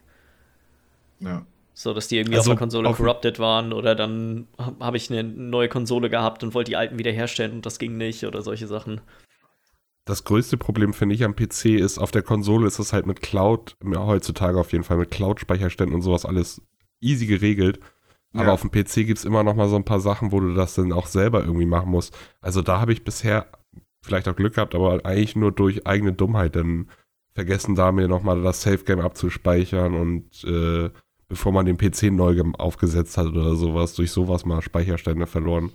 Ja. 1.20 1.46
So, 1.82 1.94
dass 1.94 2.08
die 2.08 2.18
irgendwie 2.18 2.36
Also 2.36 2.50
auf 2.50 2.56
der 2.56 2.58
Konsole 2.58 2.88
auf- 2.90 2.98
corrupted 2.98 3.38
waren 3.38 3.72
oder 3.72 3.94
dann 3.94 4.48
habe 4.58 4.84
hab 4.84 4.94
ich 4.94 5.10
eine 5.10 5.24
neue 5.24 5.70
Konsole 5.70 6.10
gehabt 6.10 6.42
und 6.44 6.52
wollte 6.52 6.72
die 6.72 6.76
alten 6.76 6.98
wiederherstellen 6.98 7.52
und 7.52 7.64
das 7.64 7.78
ging 7.78 7.96
nicht 7.96 8.24
oder 8.24 8.42
solche 8.42 8.66
Sachen. 8.66 9.00
Das 10.04 10.24
größte 10.24 10.58
Problem, 10.58 10.92
finde 10.92 11.14
ich, 11.14 11.24
am 11.24 11.34
PC 11.34 11.76
ist, 11.78 11.96
auf 11.98 12.10
der 12.10 12.20
Konsole 12.22 12.66
ist 12.66 12.78
es 12.80 12.92
halt 12.92 13.06
mit 13.06 13.22
Cloud, 13.22 13.76
ja, 13.82 14.04
heutzutage 14.04 14.58
auf 14.60 14.72
jeden 14.72 14.84
Fall 14.84 14.98
mit 14.98 15.10
Cloud-Speicherständen 15.10 15.94
und 15.94 16.02
sowas 16.02 16.26
alles 16.26 16.60
easy 17.00 17.24
geregelt. 17.26 17.80
Aber 18.34 18.46
Ja. 18.48 18.52
auf 18.52 18.60
dem 18.60 18.70
PC 18.70 19.06
gibt 19.06 19.18
es 19.18 19.24
immer 19.24 19.42
noch 19.42 19.54
mal 19.54 19.68
so 19.68 19.76
ein 19.76 19.84
paar 19.84 20.00
Sachen, 20.00 20.32
wo 20.32 20.40
du 20.40 20.52
das 20.52 20.74
dann 20.74 20.92
auch 20.92 21.06
selber 21.06 21.40
irgendwie 21.40 21.64
machen 21.66 21.90
musst. 21.90 22.14
Also 22.42 22.60
da 22.60 22.78
habe 22.78 22.92
ich 22.92 23.04
bisher 23.04 23.46
vielleicht 24.02 24.28
auch 24.28 24.36
Glück 24.36 24.54
gehabt, 24.54 24.74
aber 24.74 25.04
eigentlich 25.06 25.34
nur 25.34 25.50
durch 25.50 25.86
eigene 25.86 26.12
Dummheit 26.12 26.56
dann 26.56 26.90
vergessen, 27.32 27.74
da 27.74 27.90
mir 27.90 28.06
noch 28.06 28.22
mal 28.22 28.42
das 28.42 28.60
Safe-Game 28.62 29.00
abzuspeichern 29.00 29.94
und 29.94 30.44
äh, 30.44 30.90
bevor 31.30 31.52
man 31.52 31.64
den 31.64 31.78
PC 31.78 32.10
neu 32.12 32.42
aufgesetzt 32.58 33.16
hat 33.16 33.28
oder 33.28 33.54
sowas, 33.54 33.94
durch 33.94 34.10
sowas 34.10 34.44
mal 34.44 34.60
Speicherstände 34.60 35.26
verloren. 35.26 35.70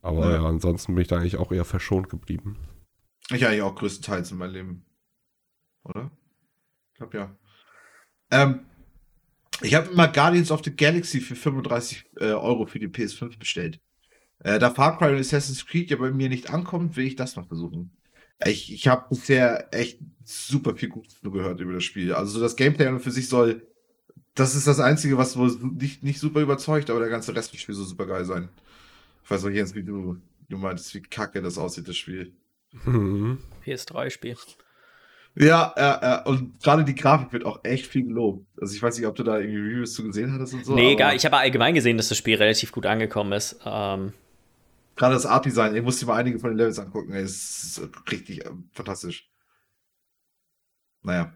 Aber 0.00 0.30
Ja. 0.30 0.36
ja, 0.36 0.44
ansonsten 0.46 0.94
bin 0.94 1.02
ich 1.02 1.08
da 1.08 1.18
eigentlich 1.18 1.36
auch 1.36 1.52
eher 1.52 1.66
verschont 1.66 2.08
geblieben. 2.08 2.56
Ich 3.30 3.46
eigentlich 3.46 3.62
auch 3.62 3.76
größtenteils 3.76 4.32
in 4.32 4.38
meinem 4.38 4.52
Leben. 4.52 4.84
Oder? 5.84 6.10
Ich 6.92 6.98
glaube 6.98 7.16
ja. 7.18 7.36
Ähm, 8.30 8.60
ich 9.60 9.74
habe 9.74 9.94
mal 9.94 10.06
Guardians 10.06 10.50
of 10.50 10.62
the 10.64 10.74
Galaxy 10.74 11.20
für 11.20 11.36
35 11.36 12.06
äh, 12.16 12.32
Euro 12.32 12.66
für 12.66 12.78
die 12.78 12.88
PS5 12.88 13.38
bestellt. 13.38 13.78
Äh, 14.40 14.58
da 14.58 14.70
Far 14.70 14.98
Cry 14.98 15.12
und 15.12 15.20
Assassin's 15.20 15.66
Creed 15.66 15.90
ja 15.90 15.98
bei 15.98 16.10
mir 16.10 16.30
nicht 16.30 16.50
ankommt, 16.50 16.96
will 16.96 17.06
ich 17.06 17.14
das 17.14 17.36
noch 17.36 17.46
versuchen. 17.46 17.92
Ich, 18.44 18.72
ich 18.72 18.88
habe 18.88 19.06
bisher 19.10 19.68
echt 19.72 20.00
super 20.24 20.74
viel 20.74 20.88
Gutes 20.88 21.20
gehört 21.20 21.60
über 21.60 21.74
das 21.74 21.84
Spiel. 21.84 22.12
Also 22.14 22.32
so 22.32 22.40
das 22.40 22.56
Gameplay 22.56 22.98
für 22.98 23.10
sich 23.10 23.28
soll, 23.28 23.68
das 24.34 24.54
ist 24.54 24.66
das 24.66 24.80
Einzige, 24.80 25.18
was 25.18 25.36
wohl 25.36 25.50
nicht, 25.78 26.02
nicht 26.02 26.18
super 26.20 26.40
überzeugt, 26.40 26.90
aber 26.90 27.00
der 27.00 27.08
ganze 27.08 27.34
Rest 27.34 27.52
des 27.52 27.60
Spiels 27.60 27.78
soll 27.78 27.86
super 27.86 28.06
geil 28.06 28.24
sein. 28.24 28.48
Ich 29.24 29.30
weiß 29.30 29.44
noch, 29.44 29.50
Jens, 29.50 29.74
wie 29.74 29.82
du, 29.82 30.16
du 30.48 30.56
meintest, 30.58 30.94
wie 30.94 31.02
kacke 31.02 31.42
das 31.42 31.58
aussieht, 31.58 31.88
das 31.88 31.96
Spiel. 31.96 32.32
Mhm. 32.84 33.38
PS3-Spiel. 33.64 34.36
Ja, 35.34 35.74
ja, 35.76 36.00
ja. 36.02 36.22
Und 36.24 36.62
gerade 36.62 36.84
die 36.84 36.94
Grafik 36.94 37.32
wird 37.32 37.44
auch 37.46 37.60
echt 37.64 37.86
viel 37.86 38.04
gelobt. 38.04 38.46
Also 38.60 38.74
ich 38.74 38.82
weiß 38.82 38.98
nicht, 38.98 39.06
ob 39.06 39.14
du 39.16 39.22
da 39.22 39.38
irgendwie 39.38 39.60
Reviews 39.60 39.94
zu 39.94 40.04
gesehen 40.04 40.32
hattest 40.32 40.54
und 40.54 40.64
so. 40.64 40.74
nee, 40.74 40.92
egal. 40.92 41.16
Ich 41.16 41.24
habe 41.24 41.38
allgemein 41.38 41.74
gesehen, 41.74 41.96
dass 41.96 42.08
das 42.08 42.18
Spiel 42.18 42.36
relativ 42.36 42.72
gut 42.72 42.84
angekommen 42.86 43.32
ist. 43.32 43.58
Ähm, 43.64 44.12
Gerade 44.96 45.14
das 45.14 45.24
Art-Design, 45.24 45.74
ich 45.74 45.82
muss 45.82 45.98
dir 45.98 46.06
mal 46.06 46.16
einige 46.16 46.38
von 46.38 46.50
den 46.50 46.58
Levels 46.58 46.78
angucken. 46.78 47.12
ey, 47.12 47.22
Es 47.22 47.78
ist 47.78 48.10
richtig 48.10 48.44
ähm, 48.44 48.68
fantastisch. 48.72 49.30
Naja. 51.02 51.32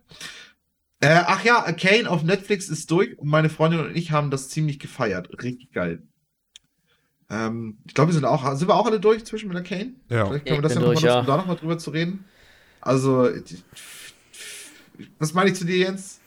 Äh, 1.01 1.23
ach 1.27 1.45
ja, 1.45 1.65
Arcane 1.65 2.09
auf 2.09 2.23
Netflix 2.23 2.69
ist 2.69 2.91
durch 2.91 3.19
und 3.19 3.29
meine 3.29 3.51
Freundin 3.51 3.81
und 3.81 3.97
ich 3.97 4.13
haben 4.13 4.31
das 4.31 4.49
ziemlich 4.49 4.79
gefeiert. 4.79 5.29
Richtig 5.43 5.73
geil. 5.73 6.03
Ähm, 7.29 7.79
ich 7.87 7.95
glaube, 7.95 8.11
wir 8.11 8.15
sind 8.15 8.25
auch, 8.25 8.55
sind 8.57 8.69
wir 8.69 8.75
auch 8.75 8.87
alle 8.87 9.01
durch 9.01 9.25
zwischen 9.25 9.49
mit 9.49 9.57
Arcane? 9.57 9.95
Ja. 10.09 10.27
Vielleicht 10.27 10.47
können 10.47 10.63
wir 10.63 10.69
Ich 10.69 10.75
das 10.75 10.75
ja 10.75 10.81
nochmal 10.81 10.95
nutzen, 10.95 11.07
ja. 11.07 11.21
um 11.21 11.27
da 11.27 11.37
nochmal 11.37 11.57
drüber 11.57 11.79
zu 11.79 11.91
reden. 11.91 12.25
Also, 12.81 13.29
was 15.19 15.35
meine 15.35 15.51
ich 15.51 15.57
zu 15.57 15.65
dir, 15.65 15.77
Jens? 15.77 16.21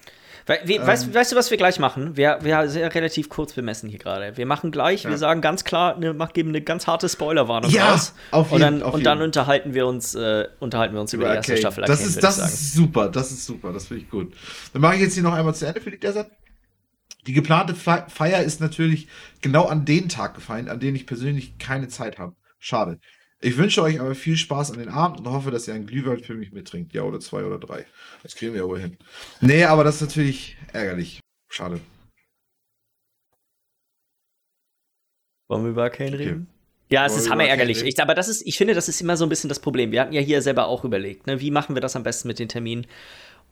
We 0.46 0.60
we 0.66 0.74
Ähm. 0.76 0.88
weißt, 0.88 1.14
weißt 1.14 1.32
du, 1.32 1.36
was 1.36 1.50
wir 1.52 1.58
gleich 1.58 1.80
machen? 1.80 2.18
Wir, 2.18 2.40
wir 2.42 2.68
sind 2.70 2.82
ja 2.82 2.88
relativ 2.88 3.30
kurz 3.30 3.54
bemessen 3.54 3.90
hier 3.90 4.00
gerade. 4.00 4.36
Wir 4.38 4.46
machen 4.46 4.72
gleich, 4.72 5.04
Ja. 5.04 5.10
wir 5.10 5.18
sagen 5.18 5.42
ganz 5.42 5.64
klar, 5.64 5.98
ne, 5.98 6.14
mach, 6.14 6.34
geben 6.34 6.50
eine 6.50 6.62
ganz 6.62 6.88
harte 6.88 7.08
Spoilerwarnung 7.10 7.72
Ja, 7.72 7.92
raus. 7.92 8.14
auf 8.32 8.52
und 8.52 8.60
jeden- 8.60 8.80
dann, 8.80 8.84
auf 8.84 8.94
und 8.94 9.04
dann 9.06 9.22
unterhalten 9.22 9.74
wir 9.74 9.88
uns, 9.88 10.16
äh, 10.16 10.48
unterhalten 10.60 10.94
wir 10.94 11.02
uns 11.02 11.14
über, 11.14 11.26
die 11.30 11.36
erste 11.36 11.52
Arcane. 11.54 11.60
Staffel. 11.60 11.82
Das 11.86 12.00
Arcane, 12.00 12.10
ist, 12.10 12.24
das 12.24 12.36
ich 12.38 12.42
sagen. 12.44 12.54
ist 12.54 12.74
super, 12.74 13.10
das 13.10 13.32
ist 13.32 13.46
super, 13.46 13.74
das 13.74 13.88
finde 13.88 14.04
ich 14.04 14.10
gut. 14.10 14.34
Dann 14.74 14.82
mache 14.82 14.96
ich 14.96 15.02
jetzt 15.02 15.14
hier 15.14 15.24
noch 15.24 15.34
einmal 15.34 15.56
zu 15.56 15.66
Ende 15.68 15.82
für 15.82 15.92
die 15.92 16.00
Desert. 16.00 16.30
Die 17.28 17.34
geplante 17.34 17.76
Fe- 17.76 18.06
Feier 18.08 18.42
ist 18.44 18.62
natürlich 18.62 19.08
genau 19.42 19.66
an 19.66 19.86
den 19.86 20.10
Tag 20.10 20.36
gefallen, 20.36 20.70
an 20.70 20.80
dem 20.80 20.96
ich 20.96 21.06
persönlich 21.06 21.58
keine 21.60 21.88
Zeit 21.90 22.18
habe. 22.18 22.34
Schade. 22.60 23.00
Ich 23.42 23.58
wünsche 23.58 23.82
euch 23.82 24.00
aber 24.02 24.16
viel 24.16 24.36
Spaß 24.36 24.72
an 24.72 24.80
den 24.80 24.90
Abend 24.90 25.20
und 25.20 25.28
hoffe, 25.32 25.50
dass 25.50 25.68
ihr 25.68 25.74
einen 25.74 25.88
Glühwein 25.88 26.20
für 26.24 26.34
mich 26.34 26.52
mittrinkt. 26.52 26.94
Ja, 26.94 27.04
oder 27.04 27.20
zwei 27.22 27.46
oder 27.46 27.58
drei. 27.58 27.86
Das 28.22 28.36
kriegen 28.36 28.54
wir 28.54 28.62
ja 28.62 28.68
wohl 28.68 28.80
hin. 28.80 28.98
Nee, 29.40 29.64
aber 29.64 29.84
das 29.86 29.96
ist 29.96 30.02
natürlich 30.02 30.58
ärgerlich. 30.74 31.22
Schade. 31.50 31.80
Wollen 35.48 35.64
wir 35.64 35.72
über 35.72 35.84
Arcane 35.84 36.10
Okay. 36.16 36.18
reden? 36.18 36.48
Ja, 36.90 37.06
es 37.06 37.14
Wollen 37.14 37.22
ist 37.24 37.30
hammerärgerlich. 37.30 37.84
Ich, 37.84 38.02
aber 38.02 38.14
das 38.16 38.28
ist, 38.28 38.46
ich 38.46 38.58
finde, 38.58 38.74
das 38.74 38.90
ist 38.90 39.00
immer 39.00 39.16
so 39.16 39.26
ein 39.26 39.30
bisschen 39.30 39.48
das 39.48 39.60
Problem. 39.60 39.92
Wir 39.92 40.02
hatten 40.02 40.14
ja 40.14 40.22
hier 40.22 40.42
selber 40.42 40.68
auch 40.68 40.84
überlegt, 40.84 41.28
ne? 41.28 41.40
wie 41.40 41.52
machen 41.52 41.76
wir 41.76 41.82
das 41.82 41.96
am 41.96 42.04
besten 42.04 42.28
mit 42.28 42.40
den 42.40 42.50
Terminen? 42.50 42.88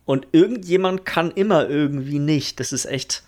Und 0.04 0.26
irgendjemand 0.32 1.04
kann 1.04 1.30
immer 1.30 1.68
irgendwie 1.68 2.18
nicht. 2.18 2.60
Das 2.60 2.72
ist 2.72 2.84
echt 2.86 3.22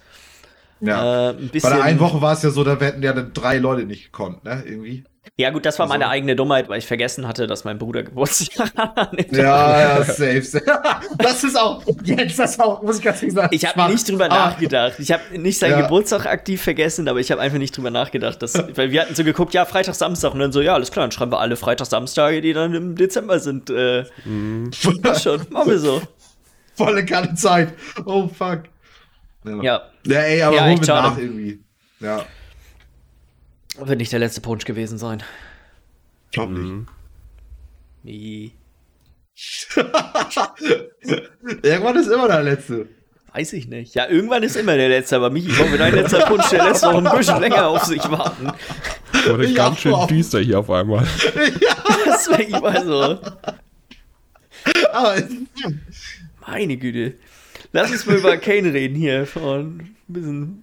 Ja. 0.81 1.31
äh, 1.31 1.31
ein 1.31 1.37
Bei 1.37 1.53
bisschen. 1.53 1.71
der 1.75 1.83
einen 1.85 2.01
Woche 2.01 2.21
war 2.21 2.33
es 2.33 2.43
ja 2.43 2.51
so, 2.51 2.65
da 2.65 2.79
hätten 2.79 3.03
ja 3.03 3.13
dann 3.13 3.33
drei 3.33 3.59
Leute 3.59 3.85
nicht 3.87 4.05
gekonnt, 4.07 4.45
ne? 4.45 4.63
Irgendwie. 4.67 5.05
Ja, 5.37 5.51
gut, 5.51 5.67
das 5.67 5.79
war 5.79 5.85
Also- 5.85 5.93
meine 5.95 6.09
eigene 6.09 6.35
Dummheit, 6.35 6.69
weil 6.69 6.79
ich 6.79 6.87
vergessen 6.87 7.27
hatte, 7.29 7.47
dass 7.47 7.65
mein 7.65 7.79
Bruder 7.79 8.03
Geburtstag 8.03 8.73
hat. 8.77 9.33
Ja, 9.33 9.81
ja, 9.99 10.05
safe. 10.05 10.43
safe. 10.43 10.65
das 11.19 11.45
ist 11.45 11.59
auch, 11.59 11.83
jetzt 12.05 12.39
das 12.39 12.59
auch, 12.59 12.83
muss 12.83 12.99
ich 12.99 13.05
ganz 13.05 13.21
ehrlich 13.23 13.35
sagen. 13.35 13.49
Ich 13.55 13.65
habe 13.67 13.93
nicht 13.93 14.09
drüber 14.09 14.27
Aber- 14.27 14.35
nachgedacht. 14.35 14.95
Ich 14.99 15.13
habe 15.13 15.23
nicht 15.39 15.59
seinen 15.59 15.73
Ja. 15.73 15.81
Geburtstag 15.83 16.27
aktiv 16.27 16.63
vergessen, 16.63 17.07
aber 17.09 17.21
ich 17.21 17.31
habe 17.31 17.41
einfach 17.41 17.59
nicht 17.59 17.77
drüber 17.77 17.91
nachgedacht. 17.91 18.41
Dass, 18.43 18.55
weil 18.77 18.91
wir 18.93 19.03
hatten 19.03 19.15
so 19.15 19.23
geguckt, 19.25 19.53
ja, 19.55 19.65
Freitag, 19.67 19.95
Samstag. 19.95 20.33
Und 20.33 20.41
dann 20.41 20.53
so, 20.53 20.61
ja, 20.63 20.75
alles 20.75 20.91
klar, 20.91 21.05
dann 21.05 21.13
schreiben 21.13 21.33
wir 21.33 21.41
alle 21.41 21.57
Freitag, 21.57 21.87
Samstage, 21.87 22.41
die 22.41 22.53
dann 22.55 22.75
im 22.75 22.97
Dezember 22.97 23.39
sind. 23.41 23.69
Äh, 23.71 24.05
passt 25.03 25.25
schon, 25.25 25.43
machen 25.51 25.71
wir 25.71 25.79
so. 25.79 26.01
Volle 26.77 27.05
keine 27.05 27.35
Zeit. 27.35 27.75
Oh, 28.07 28.27
fuck. 28.29 28.63
Ja, 29.45 29.83
Ja, 30.05 30.21
ey, 30.21 30.43
aber 30.43 30.57
Ja, 30.57 30.67
wir 30.67 30.85
schade. 30.85 31.09
nach 31.09 31.19
irgendwie. 31.19 31.61
Ja, 32.01 32.25
wird 33.79 33.99
nicht 33.99 34.13
der 34.13 34.19
letzte 34.19 34.41
Punsch 34.41 34.65
gewesen 34.65 34.99
sein. 34.99 35.23
glaub 36.33 36.51
nicht. 36.51 36.61
Mhm. 36.63 36.89
Nee, 38.03 38.53
Irgendwann 41.63 41.97
ist 41.97 42.09
immer 42.09 42.29
der 42.29 42.43
Letzte. 42.43 42.89
weiß 43.33 43.53
ich 43.55 43.69
nicht. 43.69 43.95
Ja, 43.95 44.09
irgendwann 44.09 44.43
ist 44.43 44.57
immer 44.57 44.77
der 44.77 44.89
letzte, 44.89 45.17
aber 45.17 45.31
Michi, 45.31 45.51
komm, 45.57 45.73
wenn 45.73 45.79
dein 45.79 45.95
letzter 45.95 46.27
Punsch, 46.27 46.49
der 46.51 46.65
lässt 46.65 46.83
noch 46.83 46.95
ein 46.95 47.17
bisschen 47.17 47.41
länger 47.41 47.69
auf 47.69 47.85
sich 47.85 48.03
warten. 48.11 48.51
Wurde 49.27 49.47
Ich 49.47 49.55
ganz 49.55 49.79
schön 49.79 49.95
düster 50.09 50.41
hier 50.41 50.59
auf 50.59 50.71
einmal. 50.71 51.07
Das 52.07 52.23
ist 52.29 52.31
wirklich 52.39 52.61
mal 52.61 52.85
so. 52.85 53.19
Aber, 54.93 55.17
Meine 56.47 56.77
Güte. 56.77 57.15
Lass 57.73 57.91
uns 57.91 58.05
mal 58.07 58.17
über 58.17 58.37
Kane 58.37 58.73
reden 58.73 58.97
hier. 58.97 59.27
Von 59.27 59.79
ein 59.79 59.97
bisschen, 60.09 60.63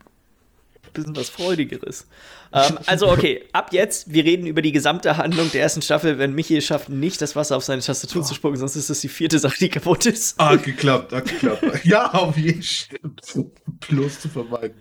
bisschen 0.98 1.16
was 1.16 1.30
Freudigeres. 1.30 2.08
Ähm, 2.54 2.80
also, 2.86 3.10
okay, 3.10 3.43
ab 3.54 3.70
jetzt, 3.72 4.12
wir 4.12 4.24
reden 4.24 4.48
über 4.48 4.62
die 4.62 4.72
gesamte 4.72 5.18
Handlung 5.18 5.52
der 5.52 5.62
ersten 5.62 5.82
Staffel. 5.82 6.18
Wenn 6.18 6.34
Michi 6.34 6.58
es 6.58 6.66
schafft, 6.66 6.89
nicht 6.89 7.22
das 7.22 7.36
Wasser 7.36 7.58
auf 7.58 7.64
seine 7.64 7.82
Tastatur 7.82 8.24
zu 8.24 8.34
spucken, 8.34 8.58
sonst 8.58 8.76
ist 8.76 8.89
das 8.89 9.02
die 9.02 9.10
vierte 9.10 9.39
Sache, 9.39 9.58
die 9.60 9.70
kaputt 9.70 10.06
ist. 10.06 10.39
ah, 10.39 10.56
geklappt, 10.56 11.14
hat 11.14 11.26
geklappt. 11.26 11.64
ja, 11.84 12.12
auf 12.12 12.38
jeden 12.38 12.62
Fall. 12.62 13.45
Plus 13.80 14.20
zu 14.20 14.30
vermeiden. 14.30 14.76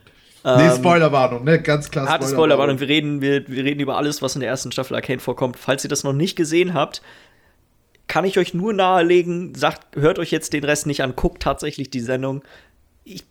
nee, 0.44 0.66
Ähm, 0.66 0.76
Spoilerwarnung, 0.76 1.44
ne? 1.44 1.60
Ganz 1.60 1.90
klar 1.90 2.08
Harte 2.08 2.28
Spoilerwarnung. 2.28 2.80
Wir 2.80 2.88
reden, 2.88 3.20
wir, 3.20 3.46
wir 3.48 3.64
reden 3.64 3.80
über 3.80 3.96
alles, 3.96 4.22
was 4.22 4.34
in 4.34 4.40
der 4.40 4.50
ersten 4.50 4.72
Staffel 4.72 4.94
Arcane 4.94 5.20
vorkommt. 5.20 5.56
Falls 5.58 5.84
ihr 5.84 5.90
das 5.90 6.04
noch 6.04 6.12
nicht 6.12 6.36
gesehen 6.36 6.74
habt, 6.74 7.02
kann 8.08 8.24
ich 8.24 8.38
euch 8.38 8.54
nur 8.54 8.72
nahelegen, 8.72 9.54
sagt, 9.54 9.96
hört 9.96 10.18
euch 10.18 10.30
jetzt 10.30 10.52
den 10.52 10.64
Rest 10.64 10.86
nicht 10.86 11.02
an, 11.02 11.16
guckt 11.16 11.42
tatsächlich 11.42 11.90
die 11.90 12.00
Sendung. 12.00 12.42
Ich, 13.04 13.24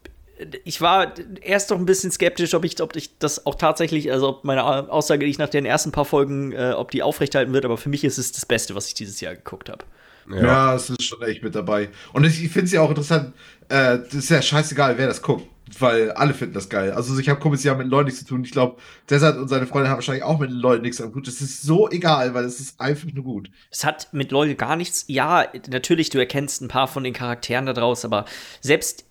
ich 0.64 0.82
war 0.82 1.14
erst 1.42 1.70
noch 1.70 1.78
ein 1.78 1.86
bisschen 1.86 2.12
skeptisch, 2.12 2.54
ob 2.54 2.66
ich, 2.66 2.82
ob 2.82 2.96
ich 2.96 3.18
das 3.18 3.46
auch 3.46 3.56
tatsächlich, 3.56 4.12
also 4.12 4.30
ob 4.30 4.44
meine 4.44 4.64
Aussage, 4.64 5.26
die 5.26 5.32
ich 5.32 5.38
nach 5.38 5.50
den 5.50 5.66
ersten 5.66 5.92
paar 5.92 6.06
Folgen, 6.06 6.52
äh, 6.52 6.74
ob 6.76 6.92
die 6.92 7.04
aufrechthalten 7.04 7.54
wird, 7.54 7.66
aber 7.66 7.78
für 7.78 7.90
mich 7.90 8.04
ist 8.04 8.18
es 8.18 8.32
das 8.32 8.46
Beste, 8.46 8.76
was 8.76 8.88
ich 8.88 8.94
dieses 8.94 9.22
Jahr 9.22 9.36
geguckt 9.36 9.70
habe. 9.70 9.86
Ja. 10.30 10.44
ja, 10.44 10.76
es 10.76 10.90
ist 10.90 11.04
schon 11.04 11.22
echt 11.22 11.44
mit 11.44 11.54
dabei. 11.54 11.90
Und 12.12 12.26
ich, 12.26 12.44
ich 12.44 12.52
finde 12.52 12.66
es 12.66 12.72
ja 12.72 12.82
auch 12.82 12.90
interessant, 12.90 13.34
äh, 13.70 14.00
das 14.00 14.14
ist 14.14 14.30
ja 14.30 14.42
scheißegal, 14.42 14.98
wer 14.98 15.08
das 15.08 15.22
guckt 15.22 15.48
weil 15.80 16.12
alle 16.12 16.34
finden 16.34 16.54
das 16.54 16.70
geil. 16.70 16.92
Also 16.92 17.18
ich 17.20 17.30
habe 17.30 17.58
die 17.58 17.70
haben 17.70 17.78
mit 17.80 17.88
Leuten 17.88 18.06
nichts 18.06 18.20
zu 18.20 18.26
tun. 18.26 18.44
Ich 18.44 18.52
glaube, 18.52 18.78
Desert 19.10 19.38
und 19.38 19.48
seine 19.48 19.66
Freunde 19.66 19.90
haben 19.90 19.98
wahrscheinlich 19.98 20.24
auch 20.24 20.40
mit 20.40 20.52
Leuten 20.52 20.84
nichts 20.84 20.98
zu 20.98 21.08
tun. 21.08 21.24
Das 21.24 21.42
ist 21.42 21.64
so 21.64 21.90
egal, 21.90 22.34
weil 22.34 22.46
es 22.46 22.60
ist 22.60 22.80
einfach 22.80 23.08
nur 23.12 23.24
gut. 23.24 23.50
Es 23.72 23.84
hat 23.84 24.14
mit 24.14 24.32
Leuten 24.32 24.58
gar 24.58 24.76
nichts. 24.76 25.06
Ja, 25.08 25.46
natürlich, 25.70 26.10
du 26.10 26.20
erkennst 26.20 26.62
ein 26.62 26.68
paar 26.68 26.88
von 26.88 27.04
den 27.04 27.14
Charakteren 27.14 27.66
da 27.66 27.74
draus, 27.74 28.06
aber 28.06 28.26
selbst 28.62 29.06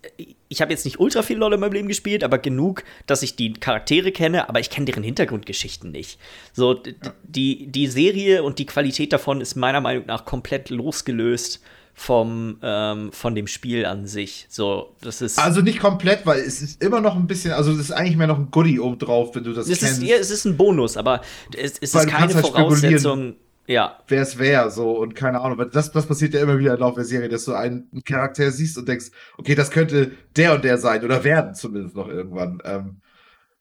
ich 0.55 0.61
habe 0.61 0.71
jetzt 0.71 0.85
nicht 0.85 0.99
ultra 0.99 1.21
viel 1.21 1.37
LoL 1.37 1.53
in 1.53 1.59
meinem 1.59 1.73
Leben 1.73 1.87
gespielt, 1.87 2.23
aber 2.23 2.37
genug, 2.37 2.83
dass 3.07 3.21
ich 3.21 3.35
die 3.35 3.53
Charaktere 3.53 4.11
kenne, 4.11 4.47
aber 4.47 4.59
ich 4.59 4.69
kenne 4.69 4.85
deren 4.85 5.03
Hintergrundgeschichten 5.03 5.91
nicht. 5.91 6.17
So, 6.53 6.81
die, 7.23 7.67
die 7.67 7.87
Serie 7.87 8.41
und 8.41 8.57
die 8.57 8.65
Qualität 8.65 9.11
davon 9.11 9.41
ist 9.41 9.55
meiner 9.55 9.81
Meinung 9.81 10.05
nach 10.05 10.25
komplett 10.25 10.69
losgelöst 10.69 11.61
vom 11.97 12.57
ähm, 12.61 13.11
von 13.13 13.35
dem 13.35 13.47
Spiel 13.47 13.85
an 13.85 14.05
sich. 14.05 14.47
So, 14.49 14.95
das 15.01 15.21
ist 15.21 15.39
also 15.39 15.61
nicht 15.61 15.79
komplett, 15.79 16.25
weil 16.25 16.41
es 16.41 16.61
ist 16.61 16.83
immer 16.83 16.99
noch 16.99 17.15
ein 17.15 17.25
bisschen, 17.25 17.53
also 17.53 17.71
das 17.71 17.81
ist 17.81 17.91
eigentlich 17.91 18.17
mehr 18.17 18.27
noch 18.27 18.37
ein 18.37 18.51
Goodie 18.51 18.79
oben 18.79 18.99
drauf, 18.99 19.33
wenn 19.33 19.45
du 19.45 19.53
das 19.53 19.69
es 19.69 19.79
kennst. 19.79 20.01
Ist, 20.01 20.07
ja, 20.07 20.17
es 20.17 20.29
ist 20.29 20.45
ein 20.45 20.57
Bonus, 20.57 20.97
aber 20.97 21.21
es, 21.55 21.73
es 21.79 21.93
ist 21.93 22.07
keine 22.07 22.33
halt 22.33 22.45
Voraussetzung. 22.45 23.35
Ja. 23.67 23.99
Wer 24.07 24.21
es 24.21 24.37
wäre, 24.37 24.69
so 24.69 24.97
und 24.97 25.15
keine 25.15 25.41
Ahnung. 25.41 25.57
Weil 25.57 25.69
das, 25.69 25.91
das 25.91 26.05
passiert 26.05 26.33
ja 26.33 26.41
immer 26.41 26.59
wieder 26.59 26.73
im 26.73 26.79
Laufe 26.79 26.97
der 26.97 27.05
Serie, 27.05 27.29
dass 27.29 27.45
du 27.45 27.53
einen 27.53 27.89
Charakter 28.05 28.51
siehst 28.51 28.77
und 28.77 28.87
denkst, 28.87 29.07
okay, 29.37 29.55
das 29.55 29.71
könnte 29.71 30.11
der 30.35 30.53
und 30.55 30.63
der 30.63 30.77
sein 30.77 31.03
oder 31.03 31.23
werden 31.23 31.55
zumindest 31.55 31.95
noch 31.95 32.07
irgendwann. 32.07 32.61
Ähm, 32.63 33.01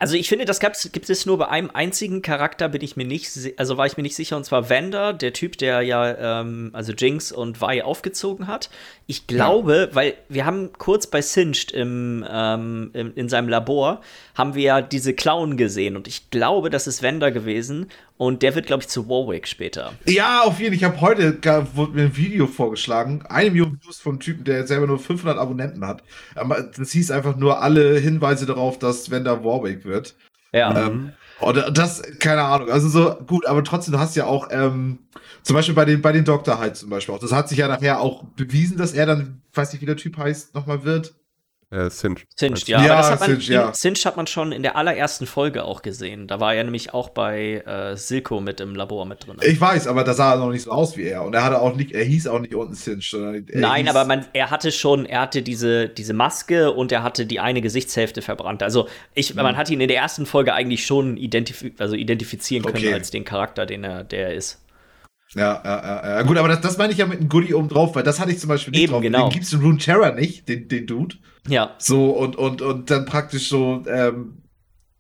also 0.00 0.16
ich 0.16 0.28
finde, 0.28 0.44
das 0.44 0.58
gibt 0.60 1.08
es 1.08 1.24
nur 1.24 1.38
bei 1.38 1.48
einem 1.48 1.70
einzigen 1.72 2.20
Charakter, 2.20 2.68
bin 2.68 2.82
ich 2.82 2.96
mir 2.96 3.06
nicht, 3.06 3.30
also 3.56 3.76
war 3.76 3.86
ich 3.86 3.96
mir 3.96 4.02
nicht 4.02 4.16
sicher, 4.16 4.36
und 4.36 4.44
zwar 4.44 4.68
Vander, 4.68 5.12
der 5.12 5.32
Typ, 5.32 5.56
der 5.56 5.82
ja, 5.82 6.40
ähm, 6.40 6.70
also 6.72 6.92
Jinx 6.92 7.30
und 7.30 7.60
Vi 7.60 7.80
aufgezogen 7.80 8.48
hat. 8.48 8.70
Ich 9.06 9.26
glaube, 9.26 9.88
ja. 9.90 9.94
weil 9.94 10.14
wir 10.28 10.46
haben 10.46 10.70
kurz 10.76 11.06
bei 11.06 11.22
Singed 11.22 11.70
im, 11.70 12.26
ähm, 12.28 12.90
in, 12.92 13.14
in 13.14 13.28
seinem 13.28 13.48
Labor, 13.48 14.00
haben 14.34 14.54
wir 14.54 14.62
ja 14.62 14.82
diese 14.82 15.14
Clown 15.14 15.56
gesehen 15.56 15.96
und 15.96 16.08
ich 16.08 16.28
glaube, 16.30 16.70
das 16.70 16.88
ist 16.88 17.02
Vander 17.02 17.30
gewesen 17.30 17.86
und 18.16 18.42
der 18.42 18.54
wird, 18.54 18.66
glaube 18.66 18.82
ich, 18.82 18.88
zu 18.88 19.08
Warwick 19.08 19.48
später. 19.48 19.92
Ja, 20.06 20.42
auf 20.42 20.60
jeden 20.60 20.70
Fall. 20.70 20.76
Ich 20.76 20.84
habe 20.84 21.00
heute 21.00 21.38
wurde 21.74 21.92
mir 21.92 22.02
ein 22.02 22.16
Video 22.16 22.46
vorgeschlagen, 22.46 23.24
eine 23.28 23.50
Million 23.50 23.78
Views 23.82 23.98
vom 23.98 24.20
Typen, 24.20 24.44
der 24.44 24.66
selber 24.66 24.86
nur 24.86 24.98
500 24.98 25.36
Abonnenten 25.36 25.84
hat. 25.86 26.02
Aber 26.36 26.62
das 26.62 26.92
hieß 26.92 27.10
einfach 27.10 27.36
nur 27.36 27.60
alle 27.60 27.98
Hinweise 27.98 28.46
darauf, 28.46 28.78
dass 28.78 29.10
Vander 29.10 29.44
Warwick 29.44 29.83
wird. 29.84 30.16
Ja. 30.52 30.86
Ähm, 30.86 31.12
und 31.40 31.76
das, 31.76 32.02
keine 32.20 32.42
Ahnung, 32.42 32.70
also 32.70 32.88
so, 32.88 33.16
gut, 33.26 33.44
aber 33.46 33.64
trotzdem, 33.64 33.92
du 33.92 33.98
hast 33.98 34.14
ja 34.14 34.26
auch, 34.26 34.48
ähm, 34.50 35.00
zum 35.42 35.54
Beispiel 35.54 35.74
bei 35.74 35.84
den, 35.84 36.00
bei 36.00 36.12
den 36.12 36.24
Doktor 36.24 36.58
halt 36.58 36.76
zum 36.76 36.90
Beispiel 36.90 37.14
auch. 37.14 37.18
Das 37.18 37.32
hat 37.32 37.48
sich 37.48 37.58
ja 37.58 37.68
nachher 37.68 38.00
auch 38.00 38.24
bewiesen, 38.36 38.78
dass 38.78 38.92
er 38.92 39.06
dann, 39.06 39.42
weiß 39.52 39.72
nicht, 39.72 39.82
wie 39.82 39.86
der 39.86 39.96
Typ 39.96 40.16
heißt, 40.16 40.54
nochmal 40.54 40.84
wird. 40.84 41.14
Äh, 41.74 41.90
Singed. 41.90 42.26
Singed, 42.36 42.68
ja. 42.68 42.84
ja 42.84 42.92
aber 42.92 43.02
das 43.02 43.10
hat 43.10 43.20
man, 43.20 43.30
Singed, 43.30 43.48
ja. 43.48 43.74
Singed 43.74 44.06
hat 44.06 44.16
man 44.16 44.26
schon 44.26 44.52
in 44.52 44.62
der 44.62 44.76
allerersten 44.76 45.26
Folge 45.26 45.64
auch 45.64 45.82
gesehen. 45.82 46.28
Da 46.28 46.38
war 46.38 46.54
er 46.54 46.62
nämlich 46.62 46.94
auch 46.94 47.08
bei 47.08 47.62
äh, 47.66 47.96
Silko 47.96 48.40
mit 48.40 48.60
im 48.60 48.74
Labor 48.76 49.04
mit 49.06 49.26
drin. 49.26 49.36
Ich 49.42 49.60
weiß, 49.60 49.88
aber 49.88 50.04
da 50.04 50.14
sah 50.14 50.34
er 50.34 50.38
noch 50.38 50.50
nicht 50.50 50.62
so 50.62 50.70
aus 50.70 50.96
wie 50.96 51.04
er. 51.04 51.22
Und 51.24 51.34
er 51.34 51.42
hatte 51.42 51.60
auch 51.60 51.74
nicht, 51.74 51.92
er 51.92 52.04
hieß 52.04 52.28
auch 52.28 52.38
nicht 52.38 52.54
unten 52.54 52.74
Singed. 52.74 53.54
Nein, 53.54 53.88
aber 53.88 54.04
man, 54.04 54.24
er 54.32 54.50
hatte 54.50 54.70
schon, 54.70 55.04
er 55.06 55.22
hatte 55.22 55.42
diese, 55.42 55.88
diese 55.88 56.12
Maske 56.12 56.70
und 56.70 56.92
er 56.92 57.02
hatte 57.02 57.26
die 57.26 57.40
eine 57.40 57.60
Gesichtshälfte 57.60 58.22
verbrannt. 58.22 58.62
Also 58.62 58.88
ich, 59.14 59.30
hm. 59.30 59.36
man 59.36 59.56
hat 59.56 59.68
ihn 59.68 59.80
in 59.80 59.88
der 59.88 59.98
ersten 59.98 60.26
Folge 60.26 60.54
eigentlich 60.54 60.86
schon 60.86 61.16
identif 61.16 61.64
also 61.78 61.96
identifizieren 61.96 62.64
können 62.64 62.76
okay. 62.76 62.94
als 62.94 63.10
den 63.10 63.24
Charakter, 63.24 63.66
den 63.66 63.84
er, 63.84 64.04
der 64.04 64.28
er 64.28 64.34
ist. 64.34 64.63
Ja, 65.34 65.60
ja, 65.64 65.82
ja, 65.82 66.08
ja. 66.16 66.22
Gut, 66.22 66.36
aber 66.36 66.48
das, 66.48 66.60
das 66.60 66.78
meine 66.78 66.92
ich 66.92 66.98
ja 66.98 67.06
mit 67.06 67.20
einem 67.20 67.28
Goodie 67.28 67.54
oben 67.54 67.68
drauf, 67.68 67.94
weil 67.96 68.02
das 68.02 68.20
hatte 68.20 68.30
ich 68.30 68.38
zum 68.38 68.48
Beispiel 68.48 68.72
nicht 68.72 68.82
Eben, 68.84 68.92
drauf. 68.92 69.02
Genau. 69.02 69.28
Den 69.28 69.34
gibt's 69.34 69.52
in 69.52 69.60
Rune 69.60 69.78
Terror 69.78 70.12
nicht, 70.12 70.48
den, 70.48 70.68
den 70.68 70.86
Dude. 70.86 71.16
Ja. 71.48 71.74
So, 71.78 72.10
und, 72.10 72.36
und, 72.36 72.62
und 72.62 72.90
dann 72.90 73.04
praktisch 73.04 73.48
so, 73.48 73.82
ähm, 73.88 74.42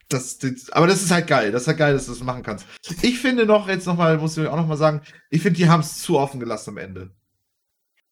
das, 0.08 0.38
das, 0.38 0.70
aber 0.70 0.86
das 0.86 1.02
ist 1.02 1.10
halt 1.10 1.26
geil. 1.26 1.52
Das 1.52 1.62
ist 1.62 1.68
halt 1.68 1.78
geil, 1.78 1.94
dass 1.94 2.06
du 2.06 2.12
das 2.12 2.22
machen 2.22 2.42
kannst. 2.42 2.66
Ich 3.02 3.18
finde 3.18 3.46
noch, 3.46 3.68
jetzt 3.68 3.86
nochmal, 3.86 4.18
muss 4.18 4.36
ich 4.36 4.46
auch 4.46 4.56
nochmal 4.56 4.76
sagen, 4.76 5.00
ich 5.30 5.40
finde, 5.42 5.58
die 5.58 5.68
haben 5.68 5.80
es 5.80 6.02
zu 6.02 6.18
offen 6.18 6.40
gelassen 6.40 6.70
am 6.70 6.78
Ende. 6.78 7.10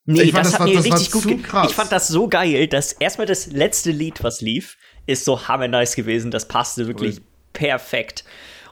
Nee, 0.05 0.23
ich 0.23 0.33
fand, 0.33 0.47
das, 0.47 0.53
das 0.53 0.61
hat 0.61 0.67
war, 0.67 0.75
mir 0.75 0.85
richtig 0.85 1.11
gut 1.13 1.45
krass. 1.45 1.71
Ich 1.71 1.77
fand 1.77 1.93
das 1.93 2.09
so 2.09 2.29
geil, 2.29 2.67
dass 2.67 2.93
erstmal 2.93 3.27
das 3.27 3.47
letzte 3.47 3.93
Lied, 3.93 4.25
was 4.25 4.41
lief, 4.41 4.77
ist 5.07 5.25
so 5.25 5.47
hammer 5.47 5.69
nice 5.69 5.95
gewesen. 5.95 6.31
Das 6.31 6.49
passte 6.49 6.89
wirklich 6.89 7.19
cool. 7.19 7.25
perfekt. 7.53 8.25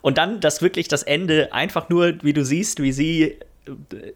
Und 0.02 0.18
dann 0.18 0.40
das 0.40 0.62
wirklich 0.62 0.88
das 0.88 1.02
Ende, 1.02 1.52
einfach 1.52 1.88
nur, 1.88 2.14
wie 2.22 2.32
du 2.32 2.44
siehst, 2.44 2.82
wie 2.82 2.92
sie 2.92 3.36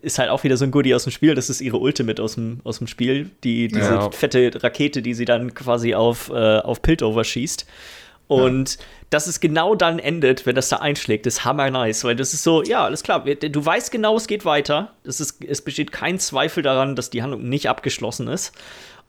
ist 0.03 0.18
halt 0.18 0.30
auch 0.30 0.43
wieder 0.43 0.57
so 0.57 0.64
ein 0.64 0.70
Goodie 0.70 0.95
aus 0.95 1.05
dem 1.05 1.12
Spiel. 1.12 1.35
Das 1.35 1.51
ist 1.51 1.61
ihre 1.61 1.76
Ultimate 1.76 2.22
aus 2.22 2.35
dem, 2.35 2.61
aus 2.64 2.78
dem 2.78 2.87
Spiel. 2.87 3.30
Die, 3.45 3.68
diese 3.68 3.95
ja. 3.95 4.11
fette 4.11 4.51
Rakete, 4.62 5.03
die 5.03 5.14
sie 5.14 5.26
dann 5.26 5.55
quasi 5.55 5.95
auf, 5.95 6.30
äh, 6.30 6.59
auf 6.59 6.82
Piltover 6.82 7.24
schießt. 7.24 7.66
Und 8.26 8.76
ja. 8.76 8.80
dass 9.11 9.26
es 9.26 9.39
genau 9.39 9.74
dann 9.74 9.99
endet, 9.99 10.47
wenn 10.47 10.55
das 10.55 10.70
da 10.70 10.76
einschlägt, 10.76 11.26
ist 11.26 11.45
hammer 11.45 11.70
nice, 11.70 12.05
weil 12.05 12.16
das 12.16 12.32
ist 12.32 12.43
so, 12.43 12.62
ja, 12.62 12.85
alles 12.85 13.03
klar, 13.03 13.22
du 13.22 13.64
weißt 13.64 13.93
genau, 13.93 14.16
es 14.16 14.26
geht 14.26 14.47
weiter. 14.47 14.95
Es, 15.05 15.20
ist, 15.20 15.45
es 15.45 15.61
besteht 15.61 15.93
kein 15.93 16.18
Zweifel 16.18 16.62
daran, 16.62 16.97
dass 16.97 17.11
die 17.11 17.22
Handlung 17.22 17.49
nicht 17.49 17.68
abgeschlossen 17.68 18.28
ist. 18.28 18.53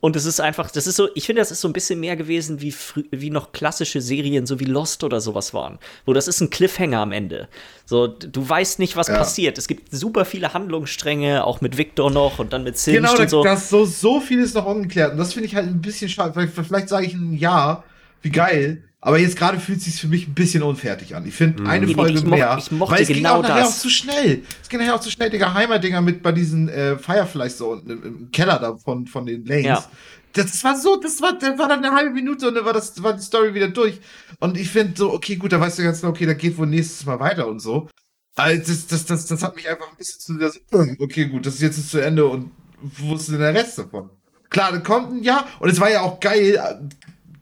Und 0.01 0.15
es 0.15 0.25
ist 0.25 0.39
einfach, 0.39 0.69
das 0.69 0.85
ist 0.85 0.97
so, 0.97 1.09
ich 1.15 1.25
finde, 1.25 1.41
das 1.41 1.51
ist 1.51 1.61
so 1.61 1.67
ein 1.67 1.73
bisschen 1.73 1.99
mehr 1.99 2.15
gewesen, 2.15 2.61
wie, 2.61 2.75
wie 3.11 3.29
noch 3.29 3.53
klassische 3.53 4.01
Serien, 4.01 4.45
so 4.45 4.59
wie 4.59 4.65
Lost 4.65 5.03
oder 5.03 5.19
sowas 5.19 5.53
waren. 5.53 5.79
Wo 6.05 6.13
das 6.13 6.27
ist 6.27 6.41
ein 6.41 6.49
Cliffhanger 6.49 6.99
am 6.99 7.11
Ende. 7.11 7.47
So, 7.85 8.07
du 8.07 8.47
weißt 8.47 8.77
nicht, 8.79 8.95
was 8.95 9.07
ja. 9.07 9.17
passiert. 9.17 9.57
Es 9.57 9.67
gibt 9.67 9.91
super 9.91 10.25
viele 10.25 10.53
Handlungsstränge, 10.53 11.43
auch 11.43 11.61
mit 11.61 11.77
Victor 11.77 12.11
noch 12.11 12.39
und 12.39 12.53
dann 12.53 12.63
mit 12.63 12.77
Singed 12.77 13.01
genau, 13.01 13.19
und 13.19 13.29
so. 13.29 13.41
Genau, 13.41 13.55
das 13.55 13.69
so, 13.69 13.85
so 13.85 14.19
viel 14.19 14.41
ist 14.41 14.53
noch 14.53 14.65
ungeklärt. 14.65 15.13
Und 15.13 15.17
das 15.17 15.33
finde 15.33 15.47
ich 15.47 15.55
halt 15.55 15.67
ein 15.67 15.81
bisschen 15.81 16.09
schade. 16.09 16.33
Vielleicht, 16.33 16.67
vielleicht 16.67 16.89
sage 16.89 17.05
ich 17.07 17.13
ein 17.13 17.33
Ja, 17.33 17.83
wie 18.21 18.31
geil. 18.31 18.83
Aber 19.05 19.19
jetzt 19.19 19.37
gerade 19.37 19.59
fühlt 19.59 19.77
es 19.77 19.85
sich 19.85 20.01
für 20.01 20.07
mich 20.07 20.27
ein 20.27 20.33
bisschen 20.33 20.63
unfertig 20.63 21.15
an. 21.15 21.27
Ich 21.27 21.35
finde 21.35 21.61
mhm. 21.61 21.69
eine 21.69 21.87
Folge 21.89 22.17
ich 22.17 22.23
mehr. 22.23 22.55
Ich 22.57 22.71
mochte 22.71 22.95
weil 22.95 23.03
es 23.03 23.07
genau 23.07 23.19
ging 23.19 23.25
auch 23.27 23.41
nachher 23.43 23.67
auch 23.67 23.71
zu 23.71 23.87
schnell. 23.87 24.41
Es 24.63 24.67
ging 24.67 24.79
nachher 24.79 24.95
auch 24.95 24.99
zu 24.99 25.11
schnell, 25.11 25.29
die 25.29 25.37
Geheimer-Dinger 25.37 26.01
mit 26.01 26.23
bei 26.23 26.31
diesen 26.31 26.69
äh, 26.69 26.97
Fireflies 26.97 27.59
so 27.59 27.73
unten 27.73 27.91
im, 27.91 28.03
im, 28.03 28.31
Keller 28.31 28.57
da 28.57 28.75
von, 28.77 29.05
von 29.05 29.27
den 29.27 29.45
Lanes. 29.45 29.63
Ja. 29.63 29.85
Das 30.33 30.63
war 30.63 30.75
so, 30.75 30.95
das 30.99 31.21
war, 31.21 31.37
das 31.37 31.55
war 31.59 31.69
dann 31.69 31.85
eine 31.85 31.95
halbe 31.95 32.15
Minute 32.15 32.47
und 32.47 32.55
dann 32.55 32.65
war 32.65 32.73
das, 32.73 33.03
war 33.03 33.13
die 33.13 33.21
Story 33.21 33.53
wieder 33.53 33.67
durch. 33.67 34.01
Und 34.39 34.57
ich 34.57 34.69
finde 34.69 34.97
so, 34.97 35.13
okay, 35.13 35.35
gut, 35.35 35.53
da 35.53 35.59
weißt 35.59 35.77
du 35.77 35.83
ganz 35.83 36.01
genau, 36.01 36.11
okay, 36.11 36.25
da 36.25 36.33
geht 36.33 36.57
wohl 36.57 36.65
nächstes 36.65 37.05
Mal 37.05 37.19
weiter 37.19 37.45
und 37.45 37.59
so. 37.59 37.87
Also 38.35 38.59
das, 38.59 38.87
das, 38.87 39.05
das, 39.05 39.27
das 39.27 39.43
hat 39.43 39.55
mich 39.55 39.69
einfach 39.69 39.87
ein 39.87 39.97
bisschen 39.97 40.19
zu, 40.19 40.39
das, 40.39 40.59
okay, 40.97 41.25
gut, 41.27 41.45
das 41.45 41.53
ist 41.53 41.61
jetzt 41.61 41.91
zu 41.91 41.99
Ende 41.99 42.25
und 42.25 42.49
wo 42.81 43.13
ist 43.13 43.29
denn 43.29 43.37
der 43.37 43.53
Rest 43.53 43.77
davon? 43.77 44.09
Klar, 44.49 44.71
dann 44.71 44.81
kommt 44.81 45.11
ein 45.13 45.21
Jahr 45.21 45.45
und 45.59 45.69
es 45.69 45.79
war 45.79 45.91
ja 45.91 46.01
auch 46.01 46.19
geil, 46.19 46.89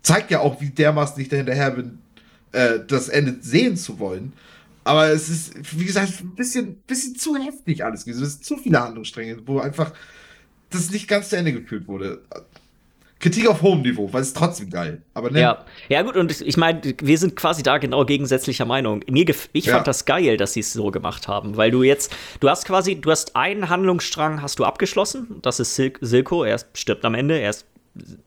zeigt 0.04 0.30
ja 0.30 0.42
auch, 0.42 0.62
wie 0.62 0.70
dermaßen 0.70 1.20
ich 1.22 1.30
da 1.30 1.38
hinterher 1.38 1.72
bin, 1.72 2.00
äh, 2.52 2.80
das 2.88 3.10
Ende 3.10 3.38
sehen 3.42 3.76
zu 3.76 3.98
wollen. 4.00 4.34
Aber 4.84 5.08
es 5.08 5.30
ist, 5.30 5.54
wie 5.78 5.86
gesagt, 5.86 6.20
ein 6.22 6.36
bisschen, 6.36 6.76
bisschen 6.86 7.16
zu 7.16 7.36
heftig 7.38 7.84
alles 7.84 8.06
Es 8.06 8.18
sind 8.18 8.44
zu 8.44 8.58
viele 8.58 8.82
Handlungsstränge, 8.82 9.38
wo 9.46 9.60
einfach 9.60 9.94
das 10.70 10.92
nicht 10.92 11.08
ganz 11.08 11.30
zu 11.30 11.38
Ende 11.38 11.54
geführt 11.54 11.88
wurde. 11.88 12.22
Kritik 13.20 13.48
auf 13.48 13.62
hohem 13.62 13.84
Niveau, 13.84 14.12
weil 14.12 14.22
es 14.22 14.30
ist 14.30 14.38
trotzdem 14.38 14.70
geil. 14.70 15.02
Aber 15.14 15.32
ne? 15.32 15.40
Ja, 15.40 15.66
ja 15.88 16.02
gut, 16.02 16.18
und 16.18 16.42
ich 16.42 16.58
meine, 16.58 16.82
wir 17.00 17.18
sind 17.18 17.38
quasi 17.38 17.64
da 17.64 17.78
genau 17.78 18.04
gegensätzlicher 18.04 18.66
Meinung. 18.66 19.02
Mir 19.10 19.26
ich 19.54 19.66
ja. 19.66 19.76
fand 19.76 19.88
das 19.88 20.04
geil, 20.04 20.36
dass 20.36 20.52
sie 20.52 20.60
es 20.60 20.74
so 20.74 20.92
gemacht 20.92 21.30
haben, 21.30 21.56
weil 21.56 21.72
du 21.72 21.84
jetzt, 21.84 22.14
du 22.42 22.50
hast 22.50 22.66
quasi, 22.66 22.96
du 23.00 23.10
hast 23.10 23.38
einen 23.38 23.70
Handlungsstrang, 23.70 24.42
hast 24.42 24.60
du 24.60 24.66
abgeschlossen. 24.66 25.38
Das 25.42 25.62
ist 25.62 25.76
Sil 25.80 25.96
Silko, 26.02 26.44
er 26.44 26.60
stirbt 26.74 27.06
am 27.06 27.14
Ende, 27.14 27.40
er 27.40 27.52
ist 27.52 27.66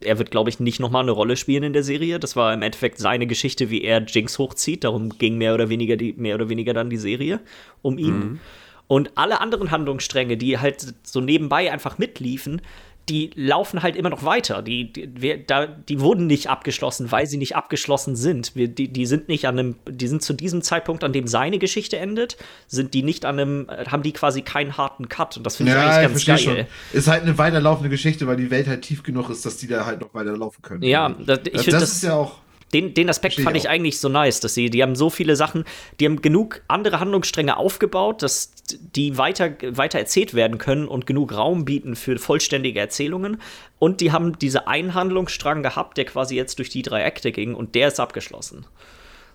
er 0.01 0.19
wird, 0.19 0.31
glaube 0.31 0.51
ich, 0.51 0.61
nicht 0.61 0.79
nochmal 0.79 1.03
eine 1.03 1.11
Rolle 1.11 1.37
spielen 1.37 1.65
in 1.65 1.73
der 1.73 1.83
Serie. 1.83 2.21
Das 2.21 2.37
war 2.37 2.55
im 2.55 2.63
Endeffekt 2.63 2.99
seine 2.99 3.27
Geschichte, 3.27 3.71
wie 3.71 3.83
er 3.83 4.05
Jinx 4.05 4.39
hochzieht. 4.39 4.85
Darum 4.85 5.11
ging 5.11 5.39
mehr 5.39 5.55
oder 5.55 5.69
weniger, 5.69 5.97
die, 5.97 6.13
mehr 6.13 6.37
oder 6.37 6.49
weniger 6.49 6.73
dann 6.73 6.91
die 6.91 6.97
Serie 6.97 7.41
um 7.83 7.99
ihn. 7.99 8.19
Mhm. 8.19 8.41
Und 8.89 9.11
alle 9.17 9.41
anderen 9.41 9.73
Handlungsstränge, 9.73 10.37
die 10.37 10.59
halt 10.59 10.95
so 11.03 11.21
nebenbei 11.21 11.73
einfach 11.73 11.99
mitliefen, 11.99 12.63
die 13.09 13.31
laufen 13.35 13.83
halt 13.83 13.95
immer 13.95 14.11
noch 14.11 14.25
weiter. 14.25 14.63
Die, 14.63 14.93
die, 14.93 15.09
wir, 15.15 15.39
da, 15.39 15.67
die 15.67 16.01
wurden 16.01 16.27
nicht 16.27 16.49
abgeschlossen, 16.49 17.13
weil 17.13 17.27
sie 17.27 17.37
nicht 17.37 17.55
abgeschlossen 17.55 18.17
sind. 18.17 18.57
Wir, 18.57 18.67
die, 18.69 18.89
die 18.89 19.07
sind 19.07 19.29
nicht 19.29 19.47
an 19.47 19.59
einem, 19.59 19.77
die 19.89 20.09
sind 20.09 20.23
zu 20.23 20.33
diesem 20.33 20.63
Zeitpunkt, 20.63 21.05
an 21.05 21.13
dem 21.13 21.29
seine 21.29 21.59
Geschichte 21.59 21.99
endet, 21.99 22.37
sind 22.67 22.95
die 22.95 23.03
nicht 23.03 23.25
an 23.25 23.39
einem, 23.39 23.67
haben 23.91 24.03
die 24.03 24.13
quasi 24.13 24.43
keinen 24.43 24.77
harten 24.77 25.09
Cut. 25.09 25.37
Und 25.37 25.45
das 25.45 25.57
finde 25.57 25.73
ich 25.73 25.79
ja, 25.79 25.89
eigentlich 25.89 26.23
ich 26.23 26.27
ganz 26.27 26.45
geil. 26.45 26.67
Schon. 26.93 26.99
Ist 26.99 27.07
halt 27.07 27.23
eine 27.23 27.39
weiterlaufende 27.39 27.91
Geschichte, 27.91 28.27
weil 28.27 28.37
die 28.37 28.51
Welt 28.51 28.67
halt 28.67 28.83
tief 28.83 29.05
genug 29.05 29.31
ist, 29.31 29.47
dass 29.47 29.57
die 29.57 29.69
da 29.69 29.87
halt 29.87 30.01
noch 30.01 30.13
weiterlaufen 30.13 30.63
können. 30.63 30.83
Ja, 30.83 31.09
das, 31.11 31.41
ich 31.45 31.61
finde 31.61 31.71
das, 31.73 31.81
das 31.81 31.93
ist 31.93 32.03
ja 32.03 32.15
auch 32.15 32.39
den, 32.75 32.95
den 32.95 33.09
Aspekt 33.09 33.35
Verstehe 33.35 33.45
fand 33.45 33.57
ich 33.57 33.69
auch. 33.69 33.73
eigentlich 33.73 34.01
so 34.01 34.09
nice, 34.09 34.41
dass 34.41 34.55
sie, 34.55 34.71
die 34.71 34.83
haben 34.83 34.97
so 34.97 35.09
viele 35.09 35.37
Sachen, 35.37 35.65
die 36.01 36.05
haben 36.07 36.21
genug 36.21 36.63
andere 36.69 36.99
Handlungsstränge 37.01 37.57
aufgebaut, 37.57 38.23
dass 38.23 38.53
die 38.95 39.17
weiter, 39.19 39.53
weiter 39.77 39.99
erzählt 40.01 40.35
werden 40.35 40.59
können 40.59 40.89
und 40.89 41.07
genug 41.07 41.33
Raum 41.33 41.65
bieten 41.65 41.95
für 41.95 42.19
vollständige 42.19 42.81
Erzählungen. 42.81 43.41
Und 43.79 44.01
die 44.01 44.11
haben 44.13 44.39
diese 44.39 44.67
einen 44.67 44.95
Handlungsstrang 44.95 45.63
gehabt, 45.63 45.97
der 45.97 46.07
quasi 46.07 46.35
jetzt 46.35 46.59
durch 46.59 46.69
die 46.71 46.83
drei 46.83 47.07
Akte 47.07 47.31
ging 47.33 47.55
und 47.55 47.75
der 47.77 47.89
ist 47.89 48.01
abgeschlossen. 48.01 48.67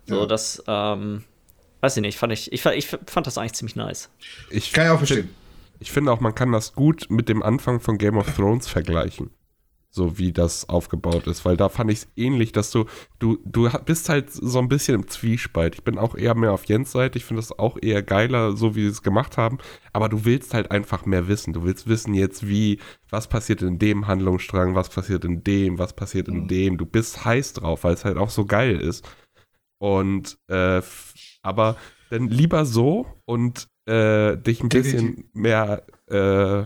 So, 0.06 0.20
Ja. 0.22 0.26
das, 0.26 0.62
ähm, 0.68 1.24
weiß 1.80 1.96
ich 1.98 2.02
nicht, 2.02 2.18
fand 2.18 2.34
ich, 2.34 2.52
ich, 2.52 2.66
ich 2.66 2.88
fand 2.88 3.28
das 3.28 3.38
eigentlich 3.38 3.54
ziemlich 3.54 3.76
nice. 3.76 4.10
Ich, 4.50 4.74
Kann 4.74 4.86
ich 4.86 4.92
auch 4.92 4.98
verstehen. 4.98 5.30
ich 5.80 5.92
finde 5.92 6.12
auch, 6.12 6.20
man 6.20 6.36
kann 6.36 6.52
das 6.52 6.74
gut 6.74 7.06
mit 7.10 7.30
dem 7.30 7.42
Anfang 7.42 7.80
von 7.80 7.98
Game 7.98 8.18
of 8.18 8.36
Thrones 8.36 8.68
vergleichen. 8.68 9.30
So 9.94 10.18
wie 10.18 10.32
das 10.32 10.70
aufgebaut 10.70 11.28
ist, 11.28 11.44
weil 11.44 11.58
da 11.58 11.68
fand 11.68 11.92
ich 11.92 12.00
es 12.00 12.08
ähnlich, 12.16 12.54
dass 12.54 12.72
du, 12.72 12.86
du, 13.20 13.38
du 13.44 13.70
bist 13.86 14.08
halt 14.08 14.32
so 14.32 14.58
ein 14.60 14.70
bisschen 14.70 14.96
im 14.96 15.08
Zwiespalt. 15.10 15.76
Ich 15.76 15.84
bin 15.84 15.98
auch 15.98 16.16
eher 16.16 16.34
mehr 16.34 16.54
auf 16.54 16.64
Jens 16.64 16.94
Seite, 16.94 17.18
ich 17.18 17.26
finde 17.26 17.42
das 17.42 17.58
auch 17.60 17.78
eher 17.82 18.02
geiler, 18.02 18.56
so 18.56 18.74
wie 18.76 18.84
sie 18.84 18.88
es 18.88 19.04
gemacht 19.04 19.36
haben, 19.38 19.58
aber 19.92 20.08
du 20.08 20.24
willst 20.24 20.54
halt 20.54 20.72
einfach 20.72 21.06
mehr 21.06 21.28
wissen. 21.28 21.52
Du 21.52 21.64
willst 21.66 21.88
wissen 21.90 22.14
jetzt, 22.14 22.48
wie, 22.48 22.80
was 23.10 23.28
passiert 23.28 23.62
in 23.64 23.80
dem 23.80 24.08
Handlungsstrang, 24.08 24.76
was 24.76 24.88
passiert 24.88 25.26
in 25.26 25.44
dem, 25.44 25.78
was 25.78 25.94
passiert 25.94 26.30
in 26.30 26.44
Mhm. 26.44 26.48
dem. 26.48 26.78
Du 26.78 26.86
bist 26.86 27.26
heiß 27.26 27.52
drauf, 27.54 27.84
weil 27.84 27.94
es 27.94 28.06
halt 28.06 28.18
auch 28.18 28.30
so 28.30 28.46
geil 28.46 28.80
ist. 28.80 29.06
Und, 29.78 30.38
äh, 30.48 30.82
aber 31.42 31.76
dann 32.10 32.30
lieber 32.30 32.66
so 32.66 33.08
und 33.26 33.68
äh, 33.88 34.38
dich 34.38 34.64
ein 34.64 34.70
Definitiv. 34.70 34.72
bisschen 34.72 35.30
mehr, 35.34 35.84
äh, 36.08 36.64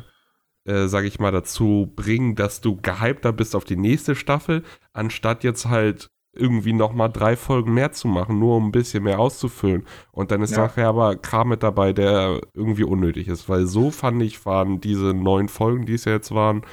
äh, 0.66 0.88
sag 0.88 1.06
ich 1.06 1.20
mal, 1.20 1.32
dazu 1.32 1.92
bringen, 1.96 2.36
dass 2.36 2.62
du 2.62 2.78
gehypter 2.82 3.32
bist 3.34 3.56
auf 3.56 3.64
die 3.66 3.78
nächste 3.78 4.16
Staffel, 4.16 4.64
anstatt 4.94 5.44
jetzt 5.44 5.66
halt 5.68 6.10
irgendwie 6.38 6.74
nochmal 6.74 7.10
drei 7.10 7.38
Folgen 7.38 7.74
mehr 7.74 7.94
zu 7.94 8.10
machen, 8.10 8.40
nur 8.40 8.58
um 8.58 8.68
ein 8.68 8.72
bisschen 8.72 9.04
mehr 9.04 9.20
auszufüllen. 9.20 9.86
Und 10.12 10.32
dann 10.32 10.42
ist 10.42 10.52
Ja. 10.52 10.64
nachher 10.64 10.90
aber 10.90 11.16
Kram 11.16 11.48
mit 11.50 11.64
dabei, 11.64 11.94
der 11.94 12.42
irgendwie 12.54 12.84
unnötig 12.84 13.30
ist. 13.30 13.48
Weil 13.48 13.66
so 13.68 13.90
fand 13.90 14.22
ich, 14.22 14.46
waren 14.46 14.82
diese 14.82 15.14
neun 15.14 15.48
Folgen, 15.48 15.86
die 15.86 15.94
es 15.94 16.04
ja 16.06 16.12
jetzt 16.12 16.34
waren, 16.34 16.64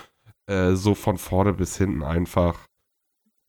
äh, 0.48 0.72
so 0.72 0.94
von 0.96 1.16
vorne 1.16 1.52
bis 1.52 1.76
hinten 1.78 2.02
einfach. 2.02 2.66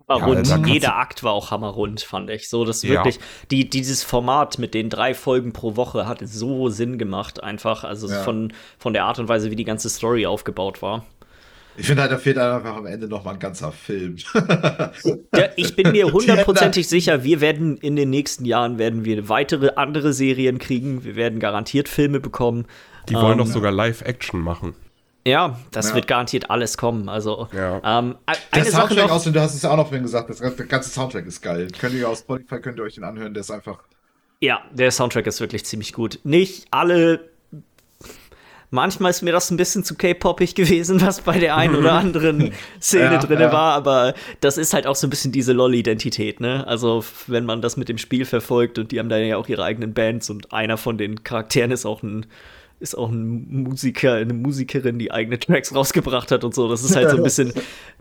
War 0.08 0.20
Ja, 0.43 0.58
Jeder 0.66 0.97
Akt 0.97 1.24
war 1.24 1.32
auch 1.32 1.51
hammerrund, 1.51 2.01
fand 2.01 2.30
ich. 2.30 2.49
So, 2.49 2.66
das 2.66 2.84
Ja. 2.84 2.89
wirklich, 2.89 3.20
die, 3.51 3.70
dieses 3.70 4.04
Format 4.04 4.60
mit 4.60 4.74
den 4.74 4.89
drei 4.89 5.14
Folgen 5.14 5.54
pro 5.54 5.76
Woche 5.76 6.08
hat 6.08 6.20
so 6.26 6.70
Sinn 6.70 6.97
gemacht, 6.97 7.41
einfach. 7.41 7.84
Also 7.84 8.10
Ja. 8.10 8.22
von, 8.24 8.51
von 8.78 8.93
der 8.93 9.06
Art 9.06 9.20
und 9.20 9.30
Weise, 9.30 9.49
wie 9.51 9.56
die 9.56 9.64
ganze 9.64 9.89
Story 9.89 10.26
aufgebaut 10.26 10.82
war. 10.82 11.06
Ich 11.76 11.88
finde 11.88 12.04
halt, 12.04 12.12
da 12.12 12.18
fehlt 12.20 12.38
einfach 12.38 12.76
am 12.76 12.86
Ende 12.86 13.08
noch 13.08 13.24
mal 13.24 13.32
ein 13.32 13.39
ganzer 13.39 13.72
Film. 13.72 14.18
Ja, 15.36 15.45
ich 15.56 15.76
bin 15.76 15.91
mir 15.91 16.12
hundertprozentig 16.12 16.88
sicher, 16.88 17.24
wir 17.24 17.41
werden 17.41 17.78
in 17.78 17.95
den 17.95 18.10
nächsten 18.12 18.45
Jahren 18.45 18.78
werden 18.78 19.06
wir 19.06 19.28
weitere 19.30 19.72
andere 19.76 20.14
Serien 20.14 20.60
kriegen. 20.60 21.04
Wir 21.04 21.16
werden 21.16 21.39
garantiert 21.39 21.89
Filme 21.89 22.20
bekommen. 22.20 22.66
Die 23.10 23.16
wollen 23.16 23.34
Ähm, 23.34 23.38
doch 23.39 23.47
sogar 23.47 23.72
Live-Action 23.72 24.39
machen. 24.39 24.76
Ja, 25.26 25.57
das 25.71 25.89
Ja. 25.89 25.95
wird 25.95 26.07
garantiert 26.07 26.49
alles 26.49 26.78
kommen. 26.78 27.07
Also, 27.07 27.47
Ja. 27.53 27.78
ähm, 27.99 28.15
Der 28.28 28.36
eine 28.51 28.65
Sache 28.65 28.88
Soundtrack, 28.88 29.07
noch. 29.07 29.15
außerdem, 29.15 29.34
du 29.34 29.41
hast 29.41 29.55
es 29.55 29.61
ja 29.61 29.71
auch 29.71 29.78
noch 29.78 29.88
vorhin 29.88 30.03
gesagt, 30.03 30.30
das, 30.30 30.39
der 30.39 30.51
ganze 30.65 30.89
Soundtrack 30.89 31.26
ist 31.26 31.41
geil. 31.41 31.67
Könnt 31.80 31.95
ihr 31.95 32.09
aus 32.09 32.19
Spotify, 32.19 32.59
könnt 32.59 32.78
ihr 32.78 32.84
euch 32.84 32.95
den 32.95 33.03
anhören, 33.05 33.34
der 33.34 33.41
ist 33.41 33.51
einfach. 33.51 33.80
Ja, 34.41 34.61
der 34.74 34.91
Soundtrack 34.91 35.26
ist 35.28 35.39
wirklich 35.39 35.63
ziemlich 35.65 35.93
gut. 35.93 36.19
Nicht 36.24 36.67
alle. 36.71 37.30
Manchmal 38.69 39.11
ist 39.11 39.21
mir 39.21 39.32
das 39.32 39.51
ein 39.51 39.57
bisschen 39.57 39.84
zu 39.84 39.93
K-popig 39.95 40.55
gewesen, 40.55 40.99
was 40.99 41.21
bei 41.21 41.38
der 41.38 41.55
einen 41.55 41.76
oder 41.76 41.93
anderen 41.99 42.51
Szene 42.82 43.13
Ja, 43.13 43.17
drin 43.19 43.39
ja. 43.39 43.51
war, 43.53 43.74
aber 43.76 44.15
das 44.41 44.57
ist 44.57 44.74
halt 44.74 44.88
auch 44.88 44.95
so 44.95 45.05
ein 45.05 45.11
bisschen 45.11 45.32
diese 45.32 45.53
LOL-Identität, 45.53 46.39
ne? 46.39 46.65
Also, 46.67 47.05
wenn 47.28 47.45
man 47.45 47.61
das 47.61 47.78
mit 47.78 47.88
dem 47.88 47.99
Spiel 47.99 48.26
verfolgt 48.26 48.80
und 48.80 48.91
die 48.91 48.97
haben 48.99 49.09
da 49.09 49.17
ja 49.17 49.38
auch 49.38 49.47
ihre 49.47 49.63
eigenen 49.63 49.93
Bands 49.93 50.30
und 50.32 50.51
einer 50.51 50.78
von 50.78 50.97
den 50.97 51.24
Charakteren 51.24 51.69
ist 51.69 51.86
auch 51.86 52.01
ein 52.01 52.26
ist 52.84 52.95
auch 52.95 53.09
ein 53.09 53.63
Musiker, 53.63 54.13
eine 54.15 54.34
Musikerin, 54.34 54.99
die 54.99 55.11
eigene 55.11 55.39
Tracks 55.39 55.73
rausgebracht 55.73 56.29
hat 56.31 56.43
und 56.43 56.53
so. 56.53 56.69
Das 56.69 56.84
ist 56.84 56.95
halt 56.95 57.09
so 57.09 57.17
ein 57.17 57.23
bisschen 57.29 57.53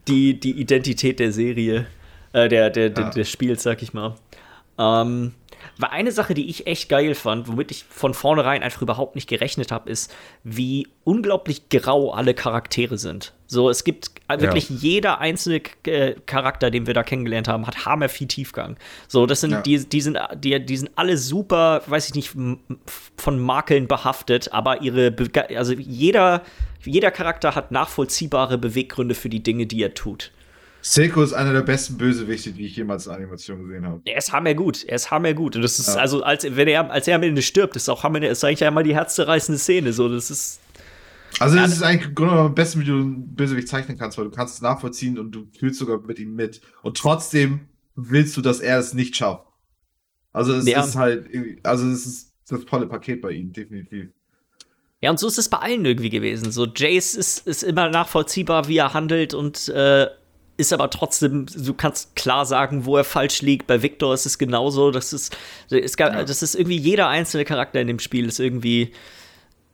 die, 0.08 0.38
die 0.38 0.60
Identität 0.60 1.20
der 1.20 1.32
Serie, 1.32 1.86
äh, 2.32 2.48
der, 2.48 2.68
der, 2.68 2.90
der, 2.90 3.04
Ja. 3.04 3.10
des 3.10 3.30
Spiels, 3.30 3.62
sag 3.62 3.82
ich 3.82 3.94
mal. 3.94 4.16
Ähm, 4.78 5.32
war 5.78 5.92
eine 5.92 6.12
Sache, 6.12 6.34
die 6.34 6.48
ich 6.48 6.66
echt 6.66 6.88
geil 6.88 7.14
fand, 7.14 7.48
womit 7.48 7.70
ich 7.70 7.84
von 7.88 8.14
vornherein 8.14 8.62
einfach 8.62 8.82
überhaupt 8.82 9.14
nicht 9.14 9.28
gerechnet 9.28 9.72
habe, 9.72 9.90
ist, 9.90 10.14
wie 10.44 10.88
unglaublich 11.04 11.68
grau 11.68 12.12
alle 12.12 12.34
Charaktere 12.34 12.98
sind. 12.98 13.32
So, 13.46 13.68
es 13.68 13.84
gibt 13.84 14.12
äh, 14.28 14.40
wirklich 14.40 14.70
jeder 14.70 15.20
einzelne 15.20 15.60
äh, 15.86 16.14
Charakter, 16.26 16.70
den 16.70 16.86
wir 16.86 16.94
da 16.94 17.02
kennengelernt 17.02 17.48
haben, 17.48 17.66
hat 17.66 17.84
hammer 17.84 18.08
viel 18.08 18.26
Tiefgang. 18.26 18.76
So, 19.08 19.26
das 19.26 19.40
sind, 19.40 19.50
Ja. 19.50 19.60
die, 19.60 19.86
die 19.88 20.00
sind, 20.00 20.18
die, 20.36 20.64
die 20.64 20.76
sind 20.76 20.90
alle 20.96 21.18
super, 21.18 21.82
weiß 21.86 22.08
ich 22.08 22.14
nicht, 22.14 22.34
von 23.16 23.38
Makeln 23.38 23.88
behaftet, 23.88 24.52
aber 24.52 24.80
ihre, 24.82 25.08
Bega- 25.10 25.54
also 25.56 25.74
jeder, 25.74 26.42
jeder 26.84 27.10
Charakter 27.10 27.54
hat 27.54 27.72
nachvollziehbare 27.72 28.56
Beweggründe 28.58 29.14
für 29.14 29.28
die 29.28 29.42
Dinge, 29.42 29.66
die 29.66 29.82
er 29.82 29.94
tut. 29.94 30.30
Seiko 30.84 31.22
ist 31.22 31.32
einer 31.32 31.52
der 31.52 31.62
besten 31.62 31.96
Bösewichte, 31.96 32.50
die 32.52 32.66
ich 32.66 32.74
jemals 32.76 33.06
in 33.06 33.12
Animation 33.12 33.62
gesehen 33.62 33.86
habe. 33.86 34.02
Er 34.04 34.18
ist 34.18 34.32
hammergut, 34.32 34.84
er 34.84 34.96
ist 34.96 35.10
hammergut. 35.12 35.54
Und 35.56 35.62
das 35.62 35.78
ist, 35.78 35.88
Ja. 35.94 35.94
also, 36.00 36.22
als, 36.24 36.44
wenn 36.44 36.66
er, 36.66 36.90
als 36.90 37.06
er 37.06 37.16
am 37.16 37.22
Ende 37.22 37.40
stirbt, 37.40 37.76
ist 37.76 37.88
auch 37.88 38.02
hammer, 38.02 38.20
ist 38.22 38.42
eigentlich 38.44 38.64
einmal 38.64 38.82
die 38.82 38.94
herzzerreißende 38.94 39.58
Szene. 39.60 39.92
So, 39.92 40.08
das 40.08 40.30
ist. 40.30 40.60
Also, 41.38 41.56
Ja, 41.56 41.62
das 41.62 41.72
ist 41.74 41.82
eigentlich 41.82 42.08
im 42.08 42.14
Grunde 42.16 42.34
am 42.34 42.54
besten, 42.54 42.80
wie 42.80 42.84
du 42.84 42.92
einen 42.94 43.34
Bösewicht 43.34 43.68
zeichnen 43.68 43.96
kannst, 43.96 44.18
weil 44.18 44.24
du 44.24 44.30
kannst 44.32 44.56
es 44.56 44.60
nachvollziehen 44.60 45.18
und 45.18 45.30
du 45.30 45.46
fühlst 45.58 45.78
sogar 45.78 46.00
mit 46.00 46.18
ihm 46.18 46.34
mit. 46.34 46.60
Und 46.82 46.96
trotzdem 46.98 47.60
willst 47.94 48.36
du, 48.36 48.40
dass 48.42 48.58
er 48.60 48.78
es 48.78 48.92
nicht 48.92 49.16
schafft. 49.16 49.46
Also, 50.32 50.52
es 50.54 50.66
Ja. 50.66 50.82
ist 50.84 50.96
halt, 50.96 51.28
also, 51.62 51.86
es 51.88 52.06
ist 52.06 52.32
das 52.48 52.64
volle 52.64 52.86
Paket 52.86 53.22
bei 53.22 53.30
ihm, 53.30 53.52
definitiv. 53.52 54.08
Ja, 55.00 55.10
und 55.10 55.18
so 55.18 55.26
ist 55.28 55.38
es 55.38 55.48
bei 55.48 55.58
allen 55.58 55.84
irgendwie 55.84 56.10
gewesen. 56.10 56.50
So, 56.52 56.66
Jace 56.66 57.14
ist, 57.14 57.46
ist 57.46 57.62
immer 57.62 57.88
nachvollziehbar, 57.88 58.68
wie 58.68 58.76
er 58.78 58.94
handelt 58.94 59.32
und 59.34 59.68
äh, 59.68 60.06
ist 60.62 60.72
aber 60.72 60.88
trotzdem, 60.90 61.46
du 61.46 61.74
kannst 61.74 62.16
klar 62.16 62.46
sagen, 62.46 62.86
wo 62.86 62.96
er 62.96 63.04
falsch 63.04 63.42
liegt. 63.42 63.66
Bei 63.66 63.82
Victor 63.82 64.14
ist 64.14 64.24
es 64.26 64.38
genauso. 64.38 64.90
Das 64.90 65.12
ist, 65.12 65.36
es 65.70 65.96
gab, 65.96 66.14
Ja. 66.14 66.24
das 66.24 66.42
ist 66.42 66.54
irgendwie 66.54 66.78
jeder 66.78 67.08
einzelne 67.08 67.44
Charakter 67.44 67.80
in 67.80 67.86
dem 67.88 67.98
Spiel 67.98 68.26
ist 68.26 68.40
irgendwie, 68.40 68.92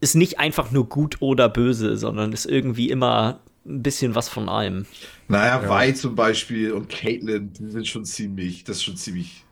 ist 0.01 0.15
nicht 0.17 0.39
einfach 0.41 0.71
nur 0.71 0.89
gut 0.89 1.17
oder 1.21 1.49
böse, 1.49 1.97
sondern 1.97 2.33
ist 2.33 2.47
irgendwie 2.47 2.91
immer 2.91 3.41
ein 3.67 3.83
bisschen 3.83 4.15
was 4.15 4.29
von 4.29 4.49
allem. 4.49 4.87
Naja, 5.29 5.63
Ja. 5.63 5.87
Vi 5.87 5.95
zum 5.95 6.15
Beispiel 6.15 6.73
und 6.73 6.89
Caitlyn, 6.89 7.53
die 7.53 7.71
sind 7.71 7.87
schon 7.87 8.05
ziemlich, 8.05 8.65
das 8.65 8.79
ist 8.79 8.85
schon 8.85 8.97
ziemlich. 8.97 9.45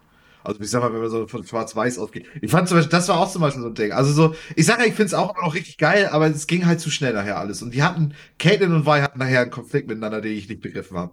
Also 0.42 0.60
ich 0.60 0.70
sag 0.70 0.80
mal, 0.80 0.92
wenn 0.92 1.00
man 1.00 1.10
so 1.10 1.26
von 1.26 1.44
Schwarz-Weiß 1.44 1.98
ausgeht. 1.98 2.26
Ich 2.40 2.52
fand 2.52 2.68
zum 2.68 2.76
Beispiel, 2.78 2.92
das 2.92 3.08
war 3.08 3.18
auch 3.18 3.28
zum 3.28 3.42
Beispiel 3.42 3.62
so 3.62 3.68
ein 3.68 3.74
Ding. 3.74 3.90
Also 3.90 4.12
so, 4.12 4.34
ich 4.54 4.64
sag 4.64 4.78
ja, 4.78 4.84
ich 4.84 4.92
finde 4.94 5.06
es 5.06 5.14
auch 5.14 5.34
immer 5.34 5.44
noch 5.44 5.54
richtig 5.56 5.76
geil, 5.76 6.08
aber 6.12 6.28
es 6.28 6.46
ging 6.46 6.66
halt 6.66 6.78
zu 6.78 6.88
schnell 6.88 7.14
nachher 7.14 7.36
alles. 7.36 7.62
Und 7.62 7.74
die 7.74 7.82
hatten, 7.82 8.14
Caitlyn 8.38 8.72
und 8.72 8.86
Vi 8.86 9.00
hatten 9.02 9.18
nachher 9.18 9.40
einen 9.40 9.50
Konflikt 9.50 9.88
miteinander, 9.88 10.20
den 10.20 10.36
ich 10.38 10.48
nicht 10.48 10.60
begriffen 10.60 10.96
habe. 10.96 11.12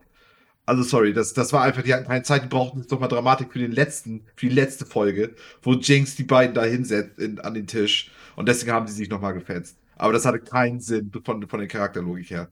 Also 0.66 0.84
sorry, 0.84 1.14
das, 1.14 1.34
das 1.34 1.51
war 1.51 1.64
einfach, 1.64 1.84
die 1.84 1.93
hatten 1.93 2.07
keine 2.07 2.24
Zeit, 2.24 2.43
die 2.43 2.47
brauchten 2.47 2.80
jetzt 2.80 2.91
doch 2.91 2.99
mal 2.99 3.09
Dramatik 3.09 3.51
für 3.51 3.59
den 3.59 3.74
letzten, 3.74 4.26
für 4.36 4.47
die 4.47 4.55
letzte 4.55 4.86
Folge, 4.86 5.36
wo 5.61 5.74
Jinx 5.74 6.16
die 6.16 6.24
beiden 6.24 6.55
da 6.55 6.64
hinsetzt 6.64 7.20
in, 7.20 7.39
an 7.39 7.53
den 7.53 7.68
Tisch. 7.68 8.11
Und 8.36 8.47
deswegen 8.47 8.72
haben 8.72 8.88
sie 8.88 8.93
sich 8.93 9.09
nochmal 9.09 9.34
gefetzt. 9.34 9.78
Aber 9.97 10.14
das 10.14 10.26
hatte 10.26 10.39
keinen 10.39 10.80
Sinn 10.80 11.11
von, 11.24 11.47
von 11.47 11.59
der 11.59 11.68
Charakterlogik 11.68 12.30
her. 12.30 12.49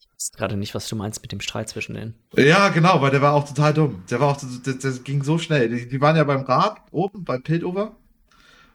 Ich 0.00 0.08
weiß 0.12 0.32
gerade 0.32 0.56
nicht, 0.56 0.74
was 0.74 0.88
du 0.88 0.96
meinst 0.96 1.22
mit 1.22 1.30
dem 1.30 1.40
Streit 1.40 1.68
zwischen 1.68 1.94
denen. 1.94 2.14
Ja, 2.34 2.70
genau, 2.70 3.00
weil 3.00 3.10
der 3.10 3.22
war 3.22 3.34
auch 3.34 3.46
total 3.48 3.72
dumm. 3.72 4.02
Der 4.10 4.18
war 4.18 4.28
auch, 4.28 4.36
das, 4.36 4.78
das 4.78 5.04
ging 5.04 5.22
so 5.22 5.38
schnell. 5.38 5.68
Die, 5.68 5.88
die 5.88 6.00
waren 6.00 6.16
ja 6.16 6.24
beim 6.24 6.42
Rad 6.42 6.80
oben, 6.90 7.24
beim 7.24 7.42
Piltover. 7.42 7.96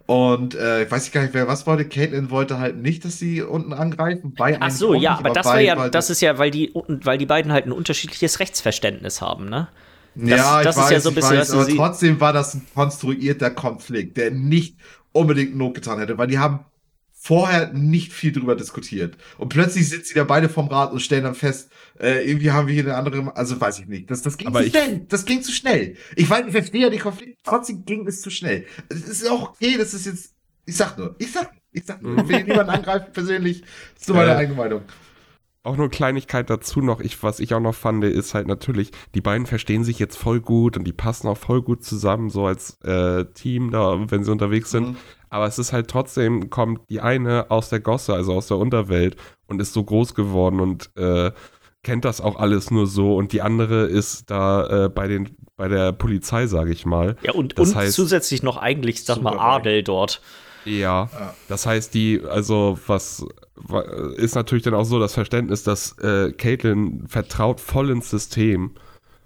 Und 0.05 0.55
äh, 0.55 0.83
ich 0.83 0.91
weiß 0.91 1.11
gar 1.11 1.21
nicht, 1.21 1.33
wer 1.33 1.47
was 1.47 1.65
wollte. 1.67 1.85
Caitlin 1.87 2.29
wollte 2.31 2.59
halt 2.59 2.77
nicht, 2.77 3.05
dass 3.05 3.19
sie 3.19 3.41
unten 3.41 3.73
angreifen. 3.73 4.33
Bei 4.35 4.57
Ach 4.59 4.71
so, 4.71 4.93
ja, 4.93 5.17
aber 5.17 5.29
das 5.29 5.45
war 5.45 5.59
ja, 5.59 5.89
das 5.89 6.09
ist 6.09 6.21
ja, 6.21 6.37
weil 6.37 6.51
die, 6.51 6.73
weil 6.73 7.17
die 7.17 7.25
beiden 7.25 7.51
halt 7.51 7.65
ein 7.65 7.71
unterschiedliches 7.71 8.39
Rechtsverständnis 8.39 9.21
haben, 9.21 9.45
ne? 9.49 9.69
ja, 10.15 10.61
das 10.63 10.77
ich 10.77 10.83
ist 10.83 10.89
weiß, 10.89 10.91
ja 10.91 10.99
so 10.99 11.09
ein 11.09 11.11
ich 11.11 11.15
bisschen, 11.15 11.37
weiß, 11.37 11.51
aber 11.53 11.67
trotzdem 11.67 12.19
war 12.19 12.33
das 12.33 12.53
ein 12.55 12.65
konstruierter 12.73 13.51
Konflikt, 13.51 14.17
der 14.17 14.31
nicht 14.31 14.77
unbedingt 15.13 15.55
Not 15.55 15.75
getan 15.75 15.99
hätte, 15.99 16.17
weil 16.17 16.27
die 16.27 16.39
haben 16.39 16.65
vorher 17.23 17.71
nicht 17.71 18.11
viel 18.13 18.31
drüber 18.31 18.55
diskutiert. 18.55 19.15
Und 19.37 19.49
plötzlich 19.49 19.87
sitzen 19.87 20.05
sie 20.07 20.13
da 20.15 20.23
beide 20.23 20.49
vom 20.49 20.67
Rad 20.69 20.91
und 20.91 21.01
stellen 21.01 21.23
dann 21.23 21.35
fest, 21.35 21.71
äh, 21.99 22.27
irgendwie 22.27 22.49
haben 22.49 22.67
wir 22.67 22.73
hier 22.73 22.83
eine 22.83 22.95
andere, 22.95 23.35
also 23.37 23.61
weiß 23.61 23.77
ich 23.79 23.85
nicht. 23.85 24.09
Das, 24.09 24.23
das 24.23 24.37
ging 24.37 24.47
Aber 24.47 24.61
zu 24.61 24.65
ich- 24.65 24.71
schnell. 24.71 25.05
Das 25.07 25.25
ging 25.25 25.43
zu 25.43 25.51
schnell. 25.51 25.97
Ich 26.15 26.27
weiß, 26.27 26.45
ich 26.47 26.51
verstehe 26.51 26.81
ja 26.81 26.89
die 26.89 26.97
Konflikte, 26.97 27.37
trotzdem 27.43 27.85
ging 27.85 28.07
es 28.07 28.21
zu 28.21 28.31
schnell. 28.31 28.65
Es 28.89 29.01
ist 29.07 29.29
auch 29.29 29.51
okay, 29.51 29.75
das 29.77 29.93
ist 29.93 30.07
jetzt, 30.07 30.33
ich 30.65 30.75
sag 30.75 30.97
nur, 30.97 31.15
ich 31.19 31.31
sag, 31.31 31.51
ich 31.71 31.85
sag 31.85 32.01
nur, 32.01 32.27
wenn 32.27 32.47
jemand 32.47 32.69
angreift, 32.71 33.13
persönlich, 33.13 33.61
ist 33.95 34.05
so 34.07 34.15
meine 34.15 34.31
Äh, 34.31 34.35
eigene 34.37 34.57
Meinung. 34.57 34.81
Auch 35.61 35.77
nur 35.77 35.91
Kleinigkeit 35.91 36.49
dazu 36.49 36.81
noch, 36.81 37.01
ich, 37.01 37.21
was 37.21 37.39
ich 37.39 37.53
auch 37.53 37.59
noch 37.59 37.75
fand, 37.75 38.03
ist 38.03 38.33
halt 38.33 38.47
natürlich, 38.47 38.89
die 39.13 39.21
beiden 39.21 39.45
verstehen 39.45 39.83
sich 39.83 39.99
jetzt 39.99 40.17
voll 40.17 40.41
gut 40.41 40.75
und 40.75 40.85
die 40.85 40.91
passen 40.91 41.27
auch 41.27 41.37
voll 41.37 41.61
gut 41.61 41.83
zusammen, 41.83 42.31
so 42.31 42.47
als 42.47 42.81
äh, 42.81 43.25
Team 43.35 43.69
da, 43.69 44.09
wenn 44.09 44.23
sie 44.23 44.31
unterwegs 44.31 44.71
sind. 44.71 44.87
Mhm. 44.93 44.97
Aber 45.31 45.47
es 45.47 45.57
ist 45.57 45.73
halt 45.73 45.87
trotzdem, 45.89 46.49
kommt 46.51 46.81
die 46.89 47.01
eine 47.01 47.49
aus 47.49 47.69
der 47.69 47.79
Gosse, 47.79 48.13
also 48.13 48.33
aus 48.33 48.47
der 48.47 48.57
Unterwelt 48.57 49.15
und 49.47 49.59
ist 49.61 49.73
so 49.73 49.83
groß 49.83 50.13
geworden 50.13 50.59
und 50.59 50.91
äh, 50.97 51.31
kennt 51.83 52.05
das 52.05 52.21
auch 52.21 52.35
alles 52.35 52.69
nur 52.69 52.85
so 52.85 53.15
und 53.15 53.31
die 53.33 53.41
andere 53.41 53.85
ist 53.85 54.29
da 54.29 54.85
äh, 54.85 54.89
bei 54.89 55.07
den 55.07 55.35
bei 55.57 55.67
der 55.67 55.91
Polizei, 55.93 56.47
sage 56.47 56.71
ich 56.71 56.85
mal. 56.85 57.15
Ja, 57.23 57.31
und, 57.33 57.57
Das 57.57 57.69
und 57.69 57.77
heißt- 57.77 57.91
zusätzlich 57.91 58.43
noch 58.43 58.57
eigentlich, 58.57 59.03
sag 59.05 59.21
mal, 59.21 59.37
Adel 59.39 59.83
dort. 59.83 60.21
Ja, 60.65 61.09
das 61.47 61.65
heißt, 61.65 61.93
die, 61.93 62.21
also 62.27 62.77
was 62.87 63.25
wa- 63.55 63.81
ist 64.17 64.35
natürlich 64.35 64.63
dann 64.63 64.73
auch 64.75 64.83
so 64.85 64.99
das 64.99 65.13
Verständnis, 65.13 65.63
dass 65.63 65.97
äh, 65.99 66.31
Caitlin 66.33 67.07
vertraut 67.07 67.59
voll 67.59 67.89
ins 67.89 68.09
System. 68.09 68.71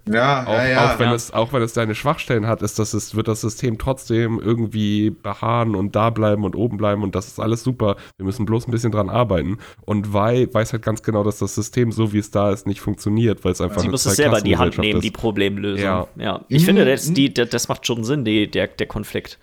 Ja, 0.08 0.44
Auch, 0.46 0.52
ja, 0.52 0.66
ja. 0.68 0.94
auch, 0.94 0.98
wenn 1.00 1.08
ja. 1.08 1.14
es, 1.14 1.32
auch 1.32 1.52
wenn 1.52 1.62
es 1.62 1.74
seine 1.74 1.94
Schwachstellen 1.96 2.46
hat, 2.46 2.62
ist 2.62 2.78
das, 2.78 2.94
ist, 2.94 3.16
wird 3.16 3.26
das 3.26 3.40
System 3.40 3.76
trotzdem 3.76 4.38
irgendwie 4.40 5.10
beharren 5.10 5.74
und 5.74 5.96
da 5.96 6.10
bleiben 6.10 6.44
und 6.44 6.54
oben 6.54 6.76
bleiben 6.76 7.02
und 7.02 7.14
das 7.16 7.26
ist 7.26 7.40
alles 7.40 7.64
super. 7.64 7.96
Wir 8.16 8.24
müssen 8.24 8.46
bloß 8.46 8.68
ein 8.68 8.70
bisschen 8.70 8.92
dran 8.92 9.10
arbeiten. 9.10 9.58
Und 9.84 10.12
Vi 10.14 10.48
weiß 10.52 10.72
halt 10.72 10.82
ganz 10.82 11.02
genau, 11.02 11.24
dass 11.24 11.38
das 11.38 11.54
System, 11.56 11.90
so 11.90 12.12
wie 12.12 12.18
es 12.18 12.30
da 12.30 12.52
ist, 12.52 12.66
nicht 12.66 12.80
funktioniert, 12.80 13.44
weil 13.44 13.52
es 13.52 13.60
einfach 13.60 13.80
Sie 13.80 13.88
muss 13.88 14.06
es 14.06 14.14
selber 14.16 14.38
in 14.38 14.44
die 14.44 14.56
Hand 14.56 14.78
nehmen, 14.78 15.00
die 15.00 15.08
ist. 15.08 15.14
Problemlösung. 15.16 15.84
Ja. 15.84 16.06
Ja. 16.16 16.40
Ich 16.48 16.62
Mhm. 16.62 16.66
finde, 16.66 16.84
das, 16.84 17.12
die, 17.12 17.34
das 17.34 17.68
macht 17.68 17.84
schon 17.86 18.04
Sinn, 18.04 18.24
die, 18.24 18.48
der, 18.50 18.68
der 18.68 18.86
Konflikt. 18.86 19.38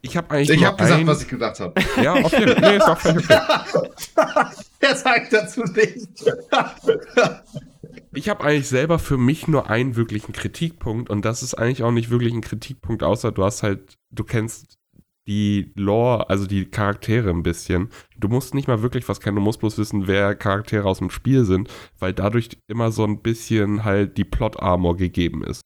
Ich 0.00 0.16
habe 0.16 0.30
eigentlich 0.30 0.50
ich 0.58 0.64
habe 0.64 0.76
gesagt, 0.76 1.00
ein, 1.00 1.06
was 1.06 1.22
ich 1.22 1.28
gedacht 1.28 1.58
habe. 1.60 1.74
Ja, 2.02 2.14
auf 2.14 2.32
jeden 2.32 2.52
Fall. 2.56 2.70
Nee, 2.70 2.76
ist 2.76 2.88
auch 2.88 2.98
völlig 2.98 3.24
okay. 3.28 3.40
Er 4.80 4.94
sagt 4.94 5.32
dazu 5.32 5.64
nichts. 5.64 6.24
Ich 8.18 8.28
habe 8.28 8.42
eigentlich 8.42 8.66
selber 8.66 8.98
für 8.98 9.16
mich 9.16 9.46
nur 9.46 9.70
einen 9.70 9.94
wirklichen 9.94 10.32
Kritikpunkt 10.32 11.08
und 11.08 11.24
das 11.24 11.44
ist 11.44 11.54
eigentlich 11.54 11.84
auch 11.84 11.92
nicht 11.92 12.10
wirklich 12.10 12.34
ein 12.34 12.40
Kritikpunkt, 12.40 13.04
außer 13.04 13.30
du 13.30 13.44
hast 13.44 13.62
halt, 13.62 13.96
du 14.10 14.24
kennst 14.24 14.76
die 15.28 15.70
Lore, 15.76 16.28
also 16.28 16.48
die 16.48 16.64
Charaktere 16.64 17.30
ein 17.30 17.44
bisschen. 17.44 17.90
Du 18.16 18.26
musst 18.26 18.54
nicht 18.54 18.66
mal 18.66 18.82
wirklich 18.82 19.08
was 19.08 19.20
kennen, 19.20 19.36
du 19.36 19.42
musst 19.42 19.60
bloß 19.60 19.78
wissen, 19.78 20.08
wer 20.08 20.34
Charaktere 20.34 20.84
aus 20.84 20.98
dem 20.98 21.10
Spiel 21.10 21.44
sind, 21.44 21.70
weil 22.00 22.12
dadurch 22.12 22.48
immer 22.66 22.90
so 22.90 23.04
ein 23.04 23.22
bisschen 23.22 23.84
halt 23.84 24.18
die 24.18 24.24
Plot-Armor 24.24 24.96
gegeben 24.96 25.44
ist. 25.44 25.60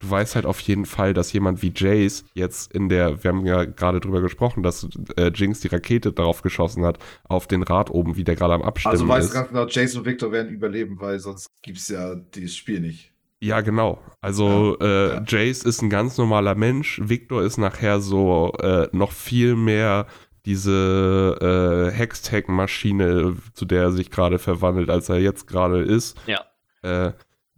Du 0.00 0.10
weißt 0.10 0.34
halt 0.34 0.44
auf 0.44 0.60
jeden 0.60 0.84
Fall, 0.86 1.14
dass 1.14 1.32
jemand 1.32 1.62
wie 1.62 1.72
Jace 1.74 2.24
jetzt 2.34 2.72
in 2.72 2.88
der, 2.88 3.22
wir 3.24 3.30
haben 3.30 3.46
ja 3.46 3.64
gerade 3.64 4.00
drüber 4.00 4.20
gesprochen, 4.20 4.62
dass 4.62 4.86
äh, 5.16 5.30
Jinx 5.34 5.60
die 5.60 5.68
Rakete 5.68 6.12
darauf 6.12 6.42
geschossen 6.42 6.84
hat, 6.84 6.98
auf 7.24 7.46
den 7.46 7.62
Rad 7.62 7.90
oben, 7.90 8.16
wie 8.16 8.24
der 8.24 8.34
gerade 8.36 8.54
am 8.54 8.62
Abstimmen 8.62 8.92
Also 8.92 9.08
weißt 9.08 9.26
ist. 9.26 9.32
du 9.32 9.38
ganz 9.38 9.48
genau, 9.48 9.66
Jason 9.66 10.00
und 10.00 10.06
Victor 10.06 10.32
werden 10.32 10.50
überleben, 10.52 11.00
weil 11.00 11.18
sonst 11.20 11.48
gibt's 11.62 11.88
ja 11.88 12.14
dieses 12.16 12.56
Spiel 12.56 12.80
nicht. 12.80 13.12
Ja, 13.40 13.60
genau. 13.60 14.00
Also 14.20 14.76
Ja, 14.80 14.86
äh, 14.86 15.14
ja. 15.14 15.24
Jace 15.26 15.62
ist 15.64 15.82
ein 15.82 15.90
ganz 15.90 16.18
normaler 16.18 16.54
Mensch. 16.54 17.00
Victor 17.04 17.42
ist 17.42 17.58
nachher 17.58 18.00
so 18.00 18.52
äh, 18.60 18.88
noch 18.92 19.12
viel 19.12 19.54
mehr 19.54 20.06
diese 20.46 21.90
äh, 21.90 21.96
Hextech-Maschine, 21.96 23.36
zu 23.54 23.64
der 23.64 23.82
er 23.84 23.92
sich 23.92 24.10
gerade 24.10 24.38
verwandelt, 24.38 24.90
als 24.90 25.08
er 25.08 25.18
jetzt 25.18 25.46
gerade 25.46 25.80
ist. 25.82 26.16
Ja. 26.26 26.44
Äh, 26.82 27.12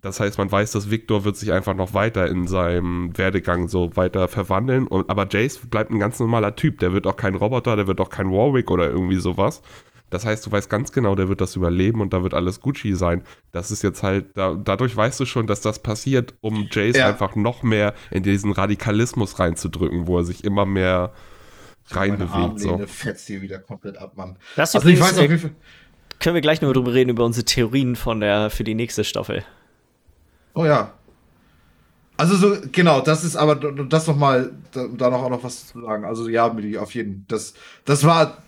das 0.06 0.20
heißt, 0.20 0.38
man 0.38 0.50
weiß, 0.52 0.70
dass 0.70 0.88
Victor 0.88 1.24
wird 1.24 1.36
sich 1.36 1.52
einfach 1.52 1.74
noch 1.74 1.92
weiter 1.92 2.28
in 2.28 2.46
seinem 2.46 3.16
Werdegang 3.18 3.66
so 3.66 3.96
weiter 3.96 4.28
verwandeln. 4.28 4.86
Und, 4.86 5.10
aber 5.10 5.26
Jace 5.28 5.58
bleibt 5.68 5.90
ein 5.90 5.98
ganz 5.98 6.20
normaler 6.20 6.54
Typ. 6.54 6.78
Der 6.78 6.92
wird 6.92 7.08
auch 7.08 7.16
kein 7.16 7.34
Roboter, 7.34 7.74
der 7.74 7.88
wird 7.88 8.00
auch 8.00 8.08
kein 8.08 8.30
Warwick 8.30 8.70
oder 8.70 8.88
irgendwie 8.88 9.16
sowas. 9.16 9.62
Das 10.08 10.24
heißt, 10.24 10.46
du 10.46 10.52
weißt 10.52 10.70
ganz 10.70 10.92
genau, 10.92 11.16
der 11.16 11.28
wird 11.28 11.40
das 11.40 11.56
überleben 11.56 12.00
und 12.00 12.12
da 12.12 12.22
wird 12.22 12.34
alles 12.34 12.60
Gucci 12.60 12.94
sein. 12.94 13.24
Das 13.50 13.72
ist 13.72 13.82
jetzt 13.82 14.04
halt, 14.04 14.26
da, 14.36 14.54
dadurch 14.54 14.96
weißt 14.96 15.18
du 15.18 15.24
schon, 15.24 15.48
dass 15.48 15.60
das 15.60 15.82
passiert, 15.82 16.34
um 16.40 16.68
Jace 16.70 16.98
Ja. 16.98 17.08
einfach 17.08 17.34
noch 17.34 17.64
mehr 17.64 17.92
in 18.12 18.22
diesen 18.22 18.52
Radikalismus 18.52 19.40
reinzudrücken, 19.40 20.06
wo 20.06 20.18
er 20.18 20.24
sich 20.24 20.44
immer 20.44 20.66
mehr 20.66 21.12
reinbewegt. 21.88 22.60
So. 22.60 22.68
Armlehne 22.70 22.86
fetzt 22.86 23.26
hier 23.26 23.42
wieder 23.42 23.58
komplett 23.58 23.98
ab, 23.98 24.12
Mann. 24.16 24.36
Das 24.54 24.76
Also 24.76 24.88
ich 24.88 25.00
weiß 25.00 25.16
auf 25.16 25.22
jeden 25.22 25.38
Fall. 25.40 25.50
können 26.20 26.34
wir 26.36 26.42
gleich 26.42 26.62
noch 26.62 26.72
drüber 26.72 26.94
reden, 26.94 27.10
über 27.10 27.24
unsere 27.24 27.44
Theorien 27.44 27.96
von 27.96 28.20
der, 28.20 28.50
für 28.50 28.62
die 28.62 28.76
nächste 28.76 29.02
Staffel. 29.02 29.44
Oh 30.56 30.64
ja. 30.64 30.92
Also 32.16 32.34
so, 32.36 32.56
genau, 32.72 33.02
das 33.02 33.24
ist 33.24 33.36
aber 33.36 33.56
das 33.56 34.06
nochmal, 34.06 34.52
da, 34.72 34.86
da 34.96 35.10
noch 35.10 35.22
auch 35.22 35.28
noch 35.30 35.44
was 35.44 35.66
zu 35.66 35.82
sagen. 35.82 36.06
Also 36.06 36.28
ja, 36.30 36.46
auf 36.80 36.94
jeden 36.94 37.26
Das, 37.28 37.52
das 37.84 38.04
war, 38.04 38.42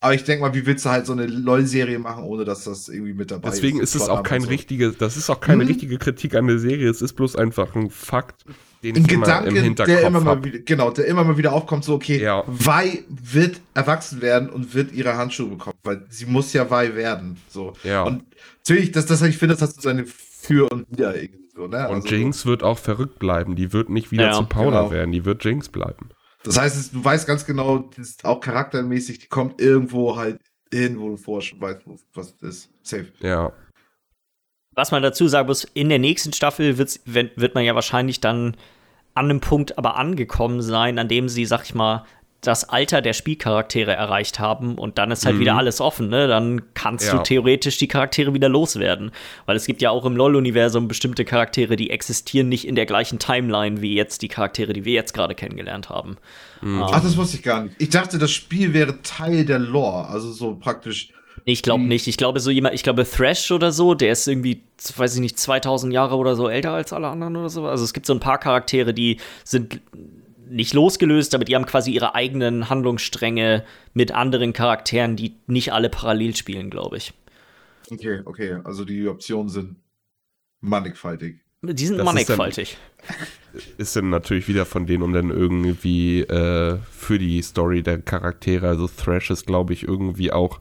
aber 0.00 0.14
ich 0.14 0.24
denke 0.24 0.42
mal, 0.42 0.54
wie 0.54 0.64
willst 0.64 0.86
du 0.86 0.88
halt 0.88 1.04
so 1.04 1.12
eine 1.12 1.26
LOL-Serie 1.26 1.98
machen, 1.98 2.24
ohne 2.24 2.46
dass 2.46 2.64
das 2.64 2.88
irgendwie 2.88 3.12
mit 3.12 3.30
dabei 3.30 3.50
Deswegen 3.50 3.78
ist 3.78 3.94
es 3.94 4.08
auch 4.08 4.22
kein 4.22 4.40
so. 4.40 4.48
richtige, 4.48 4.92
das 4.92 5.18
ist 5.18 5.28
auch 5.28 5.40
keine 5.40 5.64
Mhm. 5.64 5.68
richtige 5.68 5.98
Kritik 5.98 6.34
an 6.34 6.46
der 6.46 6.58
Serie, 6.58 6.88
es 6.88 7.02
ist 7.02 7.12
bloß 7.12 7.36
einfach 7.36 7.74
ein 7.74 7.90
Fakt, 7.90 8.46
den 8.82 8.96
Ein 8.96 9.04
ich 9.04 9.12
immer 9.12 9.26
Gedanke, 9.26 9.48
im 9.48 9.54
der 9.54 9.62
Hinterkopf 9.64 10.02
immer 10.06 10.20
mal 10.20 10.42
wieder, 10.42 10.58
genau, 10.60 10.90
der 10.90 11.04
immer 11.04 11.22
mal 11.24 11.36
wieder 11.36 11.52
aufkommt, 11.52 11.84
so, 11.84 11.92
okay, 11.92 12.22
Ja. 12.22 12.42
Vi 12.48 13.04
wird 13.10 13.60
erwachsen 13.74 14.22
werden 14.22 14.48
und 14.48 14.72
wird 14.74 14.92
ihre 14.92 15.18
Handschuhe 15.18 15.50
bekommen, 15.50 15.76
weil 15.84 16.06
sie 16.08 16.24
muss 16.24 16.54
ja 16.54 16.70
Vi 16.70 16.94
werden, 16.96 17.36
so. 17.50 17.74
Ja. 17.84 18.04
Und 18.04 18.24
natürlich, 18.60 18.92
das, 18.92 19.04
das, 19.04 19.20
ich 19.20 19.36
finde, 19.36 19.56
das 19.56 19.60
hat 19.60 19.74
so 19.74 19.82
seine 19.82 20.06
Für 20.06 20.66
und 20.72 20.90
Wider 20.90 21.14
irgendwie 21.20 21.39
so, 21.54 21.66
ne? 21.66 21.88
Und 21.88 21.96
Also, 21.96 22.08
Jinx 22.08 22.46
wird 22.46 22.62
auch 22.62 22.78
verrückt 22.78 23.18
bleiben, 23.18 23.56
die 23.56 23.72
wird 23.72 23.88
nicht 23.88 24.10
wieder 24.10 24.26
Ja, 24.28 24.32
zu 24.32 24.44
Powder 24.44 24.82
genau. 24.82 24.90
werden, 24.90 25.12
die 25.12 25.24
wird 25.24 25.44
Jinx 25.44 25.68
bleiben. 25.68 26.10
Das 26.44 26.58
heißt, 26.58 26.76
es- 26.76 26.90
du 26.92 27.04
weißt 27.04 27.26
ganz 27.26 27.44
genau, 27.44 27.78
das 27.96 28.10
ist 28.10 28.24
auch 28.24 28.40
charaktermäßig, 28.40 29.18
die 29.18 29.26
kommt 29.28 29.60
irgendwo 29.60 30.16
halt 30.16 30.40
hin, 30.72 30.98
wo 30.98 31.10
du 31.10 31.16
vorher 31.16 31.42
schon 31.42 31.60
weißt, 31.60 31.80
wo, 31.86 31.96
was 32.14 32.36
das 32.38 32.48
ist. 32.50 32.70
Safe. 32.82 33.06
Ja. 33.20 33.52
Was 34.74 34.92
man 34.92 35.02
dazu 35.02 35.26
sagen 35.28 35.48
muss, 35.48 35.64
in 35.74 35.88
der 35.88 35.98
nächsten 35.98 36.32
Staffel 36.32 36.78
wird 36.78 37.54
man 37.54 37.64
ja 37.64 37.74
wahrscheinlich 37.74 38.20
dann 38.20 38.56
an 39.14 39.24
einem 39.26 39.40
Punkt 39.40 39.76
aber 39.76 39.96
angekommen 39.96 40.62
sein, 40.62 40.98
an 40.98 41.08
dem 41.08 41.28
sie, 41.28 41.44
sag 41.44 41.64
ich 41.64 41.74
mal, 41.74 42.04
das 42.42 42.68
Alter 42.70 43.02
der 43.02 43.12
Spielcharaktere 43.12 43.92
erreicht 43.92 44.38
haben 44.38 44.76
und 44.76 44.96
dann 44.96 45.10
ist 45.10 45.26
halt 45.26 45.36
Mhm. 45.36 45.40
wieder 45.40 45.56
alles 45.56 45.80
offen, 45.80 46.08
ne? 46.08 46.26
Dann 46.26 46.62
kannst 46.72 47.06
Ja. 47.08 47.18
du 47.18 47.22
theoretisch 47.22 47.76
die 47.76 47.86
Charaktere 47.88 48.32
wieder 48.32 48.48
loswerden. 48.48 49.10
Weil 49.44 49.56
es 49.56 49.66
gibt 49.66 49.82
ja 49.82 49.90
auch 49.90 50.06
im 50.06 50.16
LOL-Universum 50.16 50.88
bestimmte 50.88 51.26
Charaktere, 51.26 51.76
die 51.76 51.90
existieren 51.90 52.48
nicht 52.48 52.66
in 52.66 52.76
der 52.76 52.86
gleichen 52.86 53.18
Timeline 53.18 53.82
wie 53.82 53.94
jetzt 53.94 54.22
die 54.22 54.28
Charaktere, 54.28 54.72
die 54.72 54.86
wir 54.86 54.94
jetzt 54.94 55.12
gerade 55.12 55.34
kennengelernt 55.34 55.90
haben. 55.90 56.16
Mhm. 56.62 56.76
Ähm, 56.78 56.82
Ach, 56.90 57.00
das 57.02 57.16
wusste 57.18 57.36
ich 57.36 57.42
gar 57.42 57.64
nicht. 57.64 57.74
Ich 57.78 57.90
dachte, 57.90 58.16
das 58.18 58.30
Spiel 58.30 58.72
wäre 58.72 59.02
Teil 59.02 59.44
der 59.44 59.58
Lore, 59.58 60.08
also 60.08 60.32
so 60.32 60.54
praktisch. 60.54 61.10
Ich 61.44 61.62
glaube 61.62 61.84
nicht. 61.84 62.06
Ich 62.06 62.16
glaube, 62.16 62.40
so 62.40 62.50
jemand, 62.50 62.74
ich 62.74 62.82
glaube, 62.82 63.04
Thrash 63.04 63.50
oder 63.50 63.72
so, 63.72 63.94
der 63.94 64.12
ist 64.12 64.26
irgendwie, 64.26 64.62
weiß 64.96 65.14
ich 65.14 65.20
nicht, 65.20 65.38
2000 65.38 65.92
Jahre 65.92 66.16
oder 66.16 66.36
so 66.36 66.48
älter 66.48 66.72
als 66.72 66.92
alle 66.92 67.08
anderen 67.08 67.36
oder 67.36 67.48
so. 67.48 67.66
Also 67.66 67.84
es 67.84 67.92
gibt 67.92 68.04
so 68.06 68.12
ein 68.14 68.20
paar 68.20 68.38
Charaktere, 68.38 68.92
die 68.94 69.18
sind 69.44 69.80
nicht 70.50 70.74
losgelöst, 70.74 71.34
aber 71.34 71.44
die 71.44 71.54
haben 71.54 71.66
quasi 71.66 71.92
ihre 71.92 72.14
eigenen 72.14 72.68
Handlungsstränge 72.68 73.64
mit 73.94 74.12
anderen 74.12 74.52
Charakteren, 74.52 75.16
die 75.16 75.34
nicht 75.46 75.72
alle 75.72 75.88
parallel 75.88 76.36
spielen, 76.36 76.70
glaube 76.70 76.96
ich. 76.98 77.12
Okay, 77.90 78.20
okay, 78.24 78.58
also 78.64 78.84
die 78.84 79.08
Optionen 79.08 79.48
sind 79.48 79.76
mannigfaltig. 80.60 81.40
Die 81.62 81.68
sind 81.68 81.72
Das 81.72 81.82
ist 81.82 81.96
dann- 81.98 82.04
mannigfaltig. 82.06 82.76
Ist 83.78 83.96
dann 83.96 84.10
natürlich 84.10 84.48
wieder 84.48 84.64
von 84.64 84.86
denen, 84.86 85.02
um 85.02 85.12
dann 85.12 85.30
irgendwie 85.30 86.20
äh, 86.20 86.78
für 86.90 87.18
die 87.18 87.42
Story 87.42 87.82
der 87.82 88.00
Charaktere, 88.00 88.68
also 88.68 88.86
Thrash 88.88 89.30
ist, 89.30 89.46
glaube 89.46 89.72
ich, 89.72 89.82
irgendwie 89.82 90.32
auch 90.32 90.60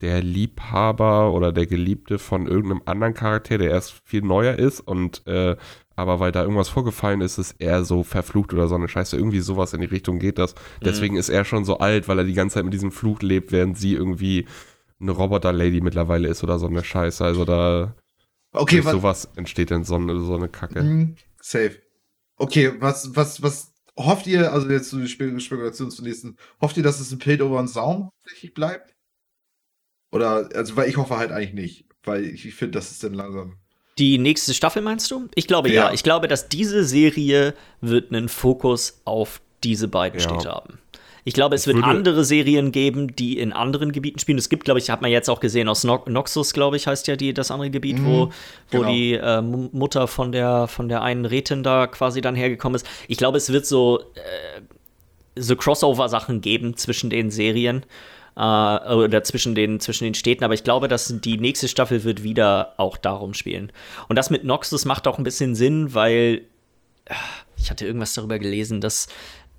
der 0.00 0.22
Liebhaber 0.22 1.32
oder 1.32 1.52
der 1.52 1.66
Geliebte 1.66 2.18
von 2.18 2.46
irgendeinem 2.46 2.82
anderen 2.86 3.14
Charakter, 3.14 3.56
der 3.58 3.70
erst 3.70 3.94
viel 4.04 4.22
neuer 4.22 4.54
ist 4.58 4.80
und 4.80 5.26
äh, 5.26 5.56
aber 5.96 6.20
weil 6.20 6.32
da 6.32 6.42
irgendwas 6.42 6.68
vorgefallen 6.68 7.20
ist, 7.20 7.38
ist 7.38 7.56
er 7.58 7.84
so 7.84 8.02
verflucht 8.02 8.52
oder 8.52 8.68
so 8.68 8.74
eine 8.74 8.88
Scheiße. 8.88 9.16
Irgendwie 9.16 9.40
sowas 9.40 9.72
in 9.72 9.80
die 9.80 9.86
Richtung 9.86 10.18
geht 10.18 10.38
das. 10.38 10.54
Deswegen 10.82 11.16
ist 11.16 11.28
er 11.28 11.44
schon 11.44 11.64
so 11.64 11.78
alt, 11.78 12.08
weil 12.08 12.18
er 12.18 12.24
die 12.24 12.34
ganze 12.34 12.54
Zeit 12.54 12.64
mit 12.64 12.74
diesem 12.74 12.90
Fluch 12.92 13.22
lebt, 13.22 13.52
während 13.52 13.78
sie 13.78 13.94
irgendwie 13.94 14.46
eine 15.00 15.12
Roboter-Lady 15.12 15.80
mittlerweile 15.80 16.28
ist 16.28 16.42
oder 16.42 16.58
so 16.58 16.66
eine 16.66 16.82
Scheiße. 16.82 17.24
Also 17.24 17.44
da 17.44 17.94
Okay, 18.54 18.76
durch 18.76 18.86
was, 18.86 18.92
sowas 18.92 19.28
entsteht 19.34 19.72
dann 19.72 19.84
so 19.84 19.96
eine, 19.96 20.20
so 20.20 20.36
eine 20.36 20.48
Kacke. 20.48 20.82
Mhm, 20.82 21.16
safe. 21.40 21.82
Okay, 22.36 22.72
was, 22.80 23.14
was, 23.16 23.42
was 23.42 23.72
hofft 23.96 24.26
ihr, 24.28 24.52
also 24.52 24.68
jetzt 24.70 24.90
so 24.90 24.98
die 24.98 25.08
Spek 25.08 25.40
Spekulation 25.40 25.90
zum 25.90 26.04
nächsten, 26.04 26.36
hofft 26.60 26.76
ihr, 26.76 26.84
dass 26.84 27.00
es 27.00 27.10
ein 27.10 27.18
Piltover 27.18 27.58
und 27.58 27.68
Saum 27.68 28.10
tatsächlich 28.22 28.54
bleibt? 28.54 28.94
Oder, 30.12 30.48
also, 30.54 30.76
weil 30.76 30.88
ich 30.88 30.96
hoffe 30.96 31.16
halt 31.16 31.32
eigentlich 31.32 31.54
nicht, 31.54 31.88
weil 32.04 32.24
ich, 32.24 32.46
ich 32.46 32.54
finde, 32.54 32.78
das 32.78 32.92
ist 32.92 33.02
dann 33.02 33.14
langsam. 33.14 33.58
Die 33.98 34.18
nächste 34.18 34.54
Staffel 34.54 34.82
meinst 34.82 35.10
du? 35.10 35.28
Ich 35.34 35.46
glaube 35.46 35.68
ja. 35.68 35.86
Ja. 35.86 35.92
Ich 35.92 36.02
glaube, 36.02 36.26
dass 36.28 36.48
diese 36.48 36.84
Serie 36.84 37.54
wird 37.80 38.12
einen 38.12 38.28
Fokus 38.28 39.00
auf 39.04 39.40
diese 39.62 39.88
beiden 39.88 40.18
Ja. 40.20 40.28
Städte 40.28 40.50
haben. 40.50 40.78
Ich 41.26 41.32
glaube, 41.32 41.54
es 41.54 41.66
wird 41.66 41.82
andere 41.82 42.22
Serien 42.22 42.70
geben, 42.70 43.16
die 43.16 43.38
in 43.38 43.54
anderen 43.54 43.92
Gebieten 43.92 44.18
spielen. 44.18 44.36
Es 44.36 44.50
gibt, 44.50 44.66
glaube 44.66 44.78
ich, 44.78 44.90
hat 44.90 45.00
man 45.00 45.10
jetzt 45.10 45.30
auch 45.30 45.40
gesehen 45.40 45.68
aus 45.70 45.82
No 45.82 46.02
Noxus, 46.06 46.52
glaube 46.52 46.76
ich, 46.76 46.86
heißt 46.86 47.06
ja 47.06 47.16
die, 47.16 47.32
das 47.32 47.50
andere 47.50 47.70
Gebiet, 47.70 47.98
Mhm, 47.98 48.04
wo, 48.04 48.30
wo 48.70 48.78
genau. 48.80 48.90
die 48.90 49.14
äh, 49.14 49.40
Mutter 49.40 50.06
von 50.06 50.32
der, 50.32 50.66
von 50.68 50.90
der 50.90 51.00
einen 51.00 51.24
Rätin 51.24 51.62
da 51.62 51.86
quasi 51.86 52.20
dann 52.20 52.34
hergekommen 52.34 52.76
ist. 52.76 52.86
Ich 53.08 53.16
glaube, 53.16 53.38
es 53.38 53.50
wird 53.50 53.64
so, 53.64 54.00
äh, 54.16 54.60
so 55.40 55.56
Crossover-Sachen 55.56 56.42
geben 56.42 56.76
zwischen 56.76 57.08
den 57.08 57.30
Serien 57.30 57.86
äh, 58.36 58.40
oder 58.40 59.22
zwischen 59.24 59.54
den, 59.54 59.80
zwischen 59.80 60.04
den 60.04 60.14
Städten, 60.14 60.44
aber 60.44 60.54
ich 60.54 60.64
glaube, 60.64 60.88
dass 60.88 61.14
die 61.20 61.38
nächste 61.38 61.68
Staffel 61.68 62.04
wird 62.04 62.22
wieder 62.22 62.74
auch 62.76 62.96
darum 62.96 63.34
spielen. 63.34 63.72
Und 64.08 64.16
das 64.16 64.30
mit 64.30 64.44
Noxus 64.44 64.84
macht 64.84 65.06
auch 65.06 65.18
ein 65.18 65.24
bisschen 65.24 65.54
Sinn, 65.54 65.94
weil 65.94 66.42
äh, 67.04 67.14
ich 67.56 67.70
hatte 67.70 67.86
irgendwas 67.86 68.14
darüber 68.14 68.38
gelesen, 68.38 68.80
dass 68.80 69.08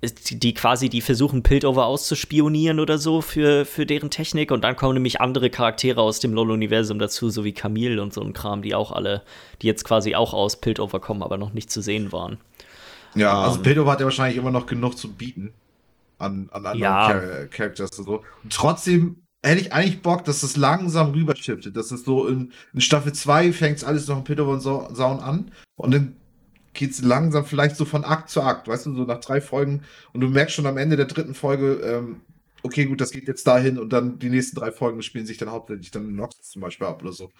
die 0.02 0.52
quasi, 0.52 0.90
die 0.90 1.00
versuchen, 1.00 1.42
Piltover 1.42 1.86
auszuspionieren 1.86 2.80
oder 2.80 2.98
so 2.98 3.22
für, 3.22 3.64
für 3.64 3.86
deren 3.86 4.10
Technik. 4.10 4.50
Und 4.50 4.62
dann 4.62 4.76
kommen 4.76 4.94
nämlich 4.94 5.22
andere 5.22 5.48
Charaktere 5.48 6.02
aus 6.02 6.20
dem 6.20 6.34
LOL-Universum 6.34 6.98
dazu, 6.98 7.30
so 7.30 7.44
wie 7.44 7.52
Camille 7.52 8.00
und 8.02 8.12
so 8.12 8.20
ein 8.20 8.34
Kram, 8.34 8.60
die 8.60 8.74
auch 8.74 8.92
alle, 8.92 9.22
die 9.62 9.66
jetzt 9.66 9.84
quasi 9.84 10.14
auch 10.14 10.34
aus 10.34 10.60
Piltover 10.60 11.00
kommen, 11.00 11.22
aber 11.22 11.38
noch 11.38 11.54
nicht 11.54 11.70
zu 11.70 11.80
sehen 11.80 12.12
waren. 12.12 12.38
Ja, 13.14 13.40
also 13.40 13.62
Piltover 13.62 13.92
hat 13.92 14.00
ja 14.00 14.04
wahrscheinlich 14.04 14.36
immer 14.36 14.50
noch 14.50 14.66
genug 14.66 14.98
zu 14.98 15.10
bieten 15.10 15.54
an, 16.18 16.48
an 16.52 16.66
anderen 16.66 16.78
Ja. 16.78 17.08
Char 17.08 17.46
Characters 17.46 17.98
und 17.98 18.04
so. 18.04 18.22
Und 18.42 18.52
trotzdem 18.52 19.22
hätte 19.42 19.60
ich 19.60 19.72
eigentlich 19.72 20.02
Bock, 20.02 20.24
dass 20.24 20.40
das 20.40 20.56
langsam 20.56 21.12
rüberschiftet. 21.12 21.76
Das 21.76 21.92
ist 21.92 22.04
so 22.04 22.26
in, 22.26 22.52
in 22.72 22.80
Staffel 22.80 23.12
2 23.12 23.52
fängt 23.52 23.84
alles 23.84 24.08
noch 24.08 24.18
in 24.18 24.24
Piltover 24.24 24.52
und 24.52 24.60
Sau- 24.60 24.88
Saun 24.92 25.20
an 25.20 25.50
und 25.76 25.92
dann 25.94 26.16
geht's 26.72 27.00
langsam 27.02 27.44
vielleicht 27.44 27.76
so 27.76 27.84
von 27.84 28.04
Akt 28.04 28.28
zu 28.28 28.42
Akt, 28.42 28.68
weißt 28.68 28.86
du, 28.86 28.94
so 28.94 29.04
nach 29.04 29.20
drei 29.20 29.40
Folgen 29.40 29.82
und 30.12 30.20
du 30.20 30.28
merkst 30.28 30.54
schon 30.54 30.66
am 30.66 30.76
Ende 30.76 30.96
der 30.96 31.06
dritten 31.06 31.34
Folge, 31.34 31.74
ähm, 31.76 32.20
okay, 32.62 32.84
gut, 32.86 33.00
das 33.00 33.12
geht 33.12 33.28
jetzt 33.28 33.46
dahin 33.46 33.78
und 33.78 33.92
dann 33.92 34.18
die 34.18 34.28
nächsten 34.30 34.56
drei 34.56 34.72
Folgen 34.72 35.00
spielen 35.02 35.26
sich 35.26 35.38
dann 35.38 35.50
hauptsächlich 35.50 35.90
dann 35.90 36.08
in 36.08 36.16
Noxus 36.16 36.50
zum 36.50 36.60
Beispiel 36.62 36.86
ab 36.86 37.00
oder 37.02 37.12
so. 37.12 37.30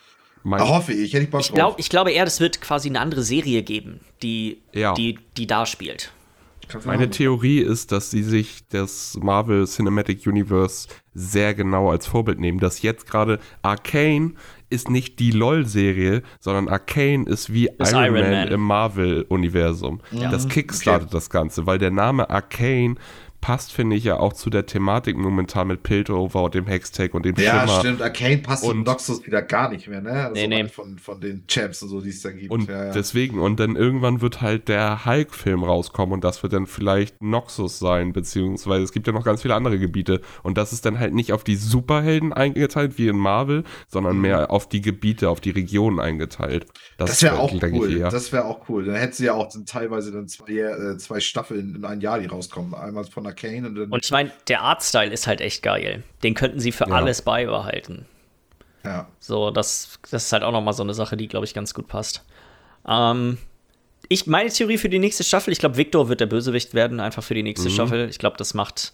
Mein, 0.44 0.60
hoffe 0.66 0.92
ich, 0.92 1.12
hätte 1.12 1.24
ich 1.24 1.30
Bock 1.30 1.40
Ich, 1.40 1.52
glaub, 1.52 1.78
ich 1.78 1.88
glaube 1.90 2.12
eher, 2.12 2.24
das 2.24 2.38
wird 2.40 2.60
quasi 2.60 2.88
eine 2.88 3.00
andere 3.00 3.22
Serie 3.24 3.62
geben, 3.64 4.00
die, 4.22 4.62
Ja. 4.72 4.94
die, 4.94 5.18
die 5.36 5.46
da 5.48 5.66
spielt. 5.66 6.12
Meine. 6.84 7.10
Theorie 7.10 7.60
ist, 7.60 7.92
dass 7.92 8.10
sie 8.10 8.22
sich 8.22 8.66
das 8.68 9.18
Marvel 9.22 9.66
Cinematic 9.66 10.26
Universe 10.26 10.88
sehr 11.14 11.54
genau 11.54 11.90
als 11.90 12.06
Vorbild 12.06 12.40
nehmen. 12.40 12.58
Dass 12.58 12.82
jetzt 12.82 13.06
gerade 13.06 13.38
Arcane 13.62 14.34
ist 14.68 14.90
nicht 14.90 15.18
die 15.20 15.30
LOL-Serie, 15.30 16.22
sondern 16.40 16.68
Arcane 16.68 17.24
ist 17.26 17.52
wie 17.52 17.68
Ist 17.78 17.92
Iron, 17.92 18.04
Iron 18.04 18.20
Man, 18.20 18.30
Man. 18.30 18.48
im 18.48 18.60
Marvel-Universum. 18.60 20.00
Das 20.12 20.48
kickstartet 20.48 21.14
das 21.14 21.30
Ganze, 21.30 21.66
weil 21.66 21.78
der 21.78 21.90
Name 21.90 22.28
Arcane 22.28 22.96
passt, 23.46 23.72
finde 23.72 23.94
ich, 23.94 24.02
ja 24.02 24.18
auch 24.18 24.32
zu 24.32 24.50
der 24.50 24.66
Thematik 24.66 25.16
momentan 25.16 25.68
mit 25.68 25.84
Piltover 25.84 26.42
und 26.42 26.54
dem 26.56 26.66
Hextech 26.66 27.14
und 27.14 27.24
dem 27.24 27.36
Ja, 27.36 27.60
Schimmer. 27.60 27.78
stimmt. 27.78 28.02
Arcane 28.02 28.38
passt 28.38 28.64
zu 28.64 28.70
Und- 28.70 28.84
Noxus 28.84 29.24
wieder 29.24 29.40
gar 29.40 29.70
nicht 29.70 29.86
mehr, 29.86 30.00
ne? 30.00 30.10
Also 30.10 30.32
Nee, 30.34 30.48
nee. 30.48 30.64
Von, 30.68 30.98
von 30.98 31.20
den 31.20 31.44
Champs 31.46 31.80
und 31.84 31.90
so, 31.90 32.00
die 32.00 32.08
es 32.08 32.22
da 32.22 32.32
gibt. 32.32 32.50
Und 32.50 32.68
ja, 32.68 32.86
ja. 32.86 32.92
deswegen, 32.92 33.38
und 33.38 33.60
dann 33.60 33.76
irgendwann 33.76 34.20
wird 34.20 34.40
halt 34.42 34.66
der 34.66 35.06
Hulk-Film 35.06 35.62
rauskommen 35.62 36.12
und 36.14 36.24
das 36.24 36.42
wird 36.42 36.54
dann 36.54 36.66
vielleicht 36.66 37.22
Noxus 37.22 37.78
sein, 37.78 38.12
beziehungsweise 38.12 38.82
es 38.82 38.90
gibt 38.90 39.06
ja 39.06 39.12
noch 39.12 39.22
ganz 39.24 39.42
viele 39.42 39.54
andere 39.54 39.78
Gebiete. 39.78 40.22
Und 40.42 40.58
das 40.58 40.72
ist 40.72 40.84
dann 40.84 40.98
halt 40.98 41.14
nicht 41.14 41.32
auf 41.32 41.44
die 41.44 41.54
Superhelden 41.54 42.32
eingeteilt 42.32 42.98
wie 42.98 43.06
in 43.06 43.16
Marvel, 43.16 43.62
sondern 43.86 44.20
mehr 44.20 44.50
auf 44.50 44.68
die 44.68 44.80
Gebiete, 44.80 45.30
auf 45.30 45.40
die 45.40 45.50
Regionen 45.50 46.00
eingeteilt. 46.00 46.66
das 46.98 47.22
wäre 47.22 47.36
wär, 47.36 47.42
auch 47.42 47.56
denke 47.56 47.78
cool. 47.78 47.92
ich, 47.92 47.98
eher. 48.00 48.08
Das 48.10 48.32
wäre 48.32 48.44
auch 48.46 48.68
cool. 48.68 48.86
Dann 48.86 48.96
hätten 48.96 49.12
sie 49.12 49.26
ja 49.26 49.34
auch 49.34 49.48
dann 49.52 49.66
teilweise 49.66 50.10
dann 50.10 50.26
zwei, 50.26 50.50
äh, 50.50 50.98
zwei 50.98 51.20
Staffeln 51.20 51.76
in 51.76 51.84
ein 51.84 52.00
Jahr, 52.00 52.18
die 52.18 52.26
rauskommen. 52.26 52.74
Einmal 52.74 53.04
von 53.04 53.35
Arcane 53.36 53.66
und. 53.66 53.78
Und 53.92 54.04
ich 54.04 54.10
meine, 54.10 54.30
der 54.48 54.62
Artstyle 54.62 55.12
ist 55.12 55.26
halt 55.26 55.40
echt 55.40 55.62
geil. 55.62 56.02
Den 56.22 56.34
könnten 56.34 56.60
sie 56.60 56.72
für 56.72 56.88
Ja. 56.88 56.94
alles 56.96 57.22
beibehalten. 57.22 58.06
ja. 58.84 59.08
So, 59.20 59.50
das, 59.50 59.98
das 60.10 60.24
ist 60.26 60.32
halt 60.32 60.42
auch 60.42 60.52
noch 60.52 60.62
mal 60.62 60.72
so 60.72 60.82
eine 60.82 60.94
Sache, 60.94 61.16
die, 61.16 61.28
glaube 61.28 61.44
ich, 61.46 61.54
ganz 61.54 61.74
gut 61.74 61.88
passt. 61.88 62.24
Ähm, 62.88 63.38
ich, 64.08 64.26
meine 64.26 64.50
Theorie 64.50 64.78
für 64.78 64.88
die 64.88 65.00
nächste 65.00 65.24
Staffel, 65.24 65.52
ich 65.52 65.58
glaube, 65.58 65.76
Victor 65.76 66.08
wird 66.08 66.20
der 66.20 66.26
Bösewicht 66.26 66.74
werden, 66.74 67.00
einfach 67.00 67.24
für 67.24 67.34
die 67.34 67.42
nächste 67.42 67.70
Staffel. 67.70 68.08
Ich 68.08 68.18
glaube, 68.18 68.36
das 68.36 68.54
macht, 68.54 68.92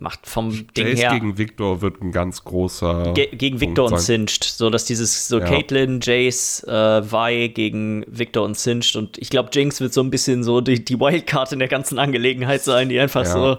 macht 0.00 0.26
vom 0.26 0.50
Ding 0.76 0.86
Jace 0.88 0.98
her. 1.00 1.10
gegen 1.14 1.38
Victor 1.38 1.80
wird 1.82 2.00
ein 2.00 2.12
ganz 2.12 2.44
großer. 2.44 3.12
Ge 3.14 3.26
gegen 3.34 3.58
Punkt 3.58 3.60
Victor 3.70 3.84
und 3.86 3.98
sein. 4.00 4.26
Singed, 4.26 4.44
so 4.44 4.70
dass 4.70 4.84
dieses 4.84 5.28
so 5.28 5.38
Ja. 5.40 5.44
Caitlyn, 5.46 6.00
Jace, 6.02 6.62
äh, 6.68 7.02
Vi 7.12 7.48
gegen 7.48 8.04
Victor 8.06 8.44
und 8.44 8.56
Singed 8.56 8.94
und 8.96 9.18
ich 9.18 9.30
glaube 9.30 9.50
Jinx 9.52 9.80
wird 9.80 9.92
so 9.92 10.00
ein 10.02 10.10
bisschen 10.10 10.42
so 10.44 10.60
die, 10.60 10.84
die 10.84 10.98
Wildcard 11.00 11.52
in 11.52 11.58
der 11.58 11.68
ganzen 11.68 11.98
Angelegenheit 11.98 12.62
sein, 12.62 12.88
die 12.88 12.98
einfach 13.00 13.24
Ja. 13.24 13.32
so, 13.32 13.58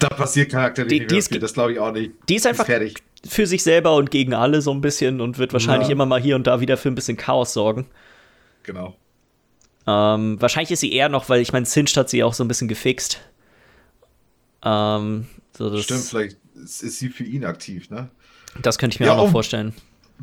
Da 0.00 0.08
passiert 0.10 0.52
charakterlich 0.52 0.92
Die- 0.92 0.98
nicht 1.00 1.10
die 1.10 1.14
mehr 1.14 1.18
ist- 1.18 1.28
viel, 1.28 1.40
das 1.40 1.52
glaube 1.54 1.72
ich 1.72 1.78
auch 1.80 1.90
nicht. 1.92 2.12
die 2.28 2.36
ist 2.36 2.46
einfach 2.46 2.66
fertig. 2.66 2.94
für 3.28 3.46
sich 3.48 3.64
selber 3.64 3.96
und 3.96 4.12
gegen 4.12 4.32
alle 4.32 4.60
so 4.62 4.70
ein 4.72 4.80
bisschen 4.80 5.20
und 5.20 5.38
wird 5.38 5.52
wahrscheinlich 5.52 5.88
Ja. 5.88 5.92
immer 5.92 6.06
mal 6.06 6.20
hier 6.20 6.36
und 6.36 6.46
da 6.46 6.60
wieder 6.60 6.76
für 6.76 6.88
ein 6.88 6.94
bisschen 6.94 7.16
Chaos 7.16 7.52
sorgen. 7.52 7.86
Genau. 8.62 8.94
Ähm, 9.88 10.36
wahrscheinlich 10.40 10.70
ist 10.70 10.80
sie 10.80 10.92
eher 10.92 11.08
noch, 11.08 11.28
weil 11.28 11.40
ich 11.40 11.52
meine, 11.52 11.66
Singed 11.66 11.96
hat 11.96 12.10
sie 12.10 12.22
auch 12.22 12.32
so 12.34 12.44
ein 12.44 12.48
bisschen 12.48 12.68
gefixt. 12.68 13.20
Ähm, 14.64 15.26
so 15.58 15.68
das, 15.70 15.84
Stimmt, 15.84 16.04
vielleicht 16.04 16.36
ist, 16.54 16.82
ist 16.82 16.98
sie 16.98 17.08
für 17.10 17.24
ihn 17.24 17.44
aktiv, 17.44 17.90
ne? 17.90 18.08
das 18.62 18.78
könnte 18.78 18.94
ich 18.94 19.00
mir 19.00 19.06
Ja, 19.06 19.12
auch 19.14 19.24
noch 19.24 19.30
vorstellen. 19.30 19.74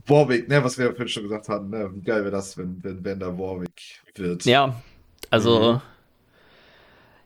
Warwick, 0.08 0.50
ne, 0.50 0.64
was 0.64 0.78
wir 0.78 0.88
vorhin 0.88 1.08
schon 1.08 1.24
gesagt 1.24 1.48
hatten, 1.48 1.70
ne? 1.70 1.90
Wie 1.94 2.02
geil 2.02 2.22
wäre 2.24 2.32
das, 2.32 2.58
wenn, 2.58 2.84
wenn, 2.84 3.04
wenn 3.06 3.20
da 3.20 3.38
Warwick 3.38 4.02
wird. 4.16 4.44
Ja, 4.46 4.82
also 5.30 5.74
Mhm. 5.76 5.82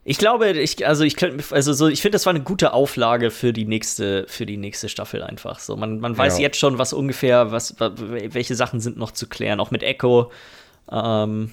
ich 0.06 0.18
glaube, 0.18 0.49
ich 0.52 0.86
also 0.88 1.03
ich 1.03 1.15
könnte 1.15 1.44
also 1.53 1.73
so 1.73 1.88
ich 1.88 2.02
finde 2.02 2.15
das 2.15 2.26
war 2.26 2.31
eine 2.34 2.44
gute 2.44 2.73
Auflage 2.73 3.31
für 3.31 3.53
die 3.53 3.65
nächste 3.65 4.26
für 4.27 4.45
die 4.45 4.57
nächste 4.57 4.88
Staffel 4.90 5.23
einfach 5.23 5.60
so. 5.60 5.76
Man, 5.76 5.99
man 5.99 6.18
weiß 6.18 6.38
Ja. 6.38 6.44
jetzt 6.44 6.57
schon, 6.57 6.77
was 6.77 6.94
ungefähr 6.94 7.52
was 7.52 7.80
wa- 7.80 7.94
welche 7.98 8.56
Sachen 8.56 8.80
sind 8.80 8.98
noch 8.98 9.11
zu 9.11 9.27
klären, 9.27 9.60
auch 9.60 9.72
mit 9.72 9.84
Echo 9.84 10.31
ähm, 10.91 11.52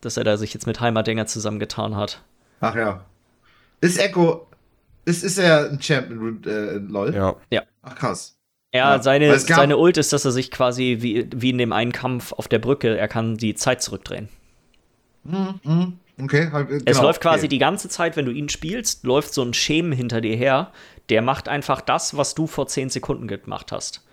dass 0.00 0.16
er 0.16 0.24
da 0.24 0.36
sich 0.36 0.54
jetzt 0.54 0.66
mit 0.66 0.80
Heimatdinger 0.80 1.26
zusammengetan 1.26 1.96
hat. 1.96 2.22
Ach 2.60 2.74
ja. 2.76 3.04
Ist 3.80 3.98
Echo, 3.98 4.47
ist, 5.08 5.24
ist 5.24 5.38
er 5.38 5.70
ein 5.70 5.80
Champion 5.80 6.42
äh, 6.44 6.74
LOL? 6.74 7.14
Ja. 7.14 7.62
Ach 7.82 7.94
krass. 7.94 8.38
Ja, 8.72 8.96
Ja, 8.96 9.02
seine, 9.02 9.26
es 9.28 9.46
seine 9.46 9.78
Ult 9.78 9.96
ist, 9.96 10.12
dass 10.12 10.24
er 10.24 10.30
sich 10.30 10.50
quasi 10.50 10.98
wie, 11.00 11.28
wie 11.34 11.50
in 11.50 11.58
dem 11.58 11.72
einen 11.72 11.92
Kampf 11.92 12.32
auf 12.32 12.48
der 12.48 12.58
Brücke, 12.58 12.96
er 12.96 13.08
kann 13.08 13.36
die 13.36 13.54
Zeit 13.54 13.82
zurückdrehen. 13.82 14.28
Mhm, 15.24 15.60
mhm. 15.64 15.98
Okay. 16.20 16.50
Es 16.84 16.84
genau, 16.84 17.02
läuft 17.02 17.20
quasi 17.20 17.42
okay. 17.42 17.48
die 17.48 17.58
ganze 17.58 17.88
Zeit, 17.88 18.16
wenn 18.16 18.26
du 18.26 18.32
ihn 18.32 18.48
spielst, 18.48 19.04
läuft 19.04 19.32
so 19.32 19.42
ein 19.42 19.54
Schemen 19.54 19.92
hinter 19.92 20.20
dir 20.20 20.36
her, 20.36 20.72
der 21.08 21.22
macht 21.22 21.48
einfach 21.48 21.80
das, 21.80 22.16
was 22.16 22.34
du 22.34 22.46
vor 22.46 22.66
10 22.66 22.90
Sekunden 22.90 23.28
gemacht 23.28 23.72
hast. 23.72 24.04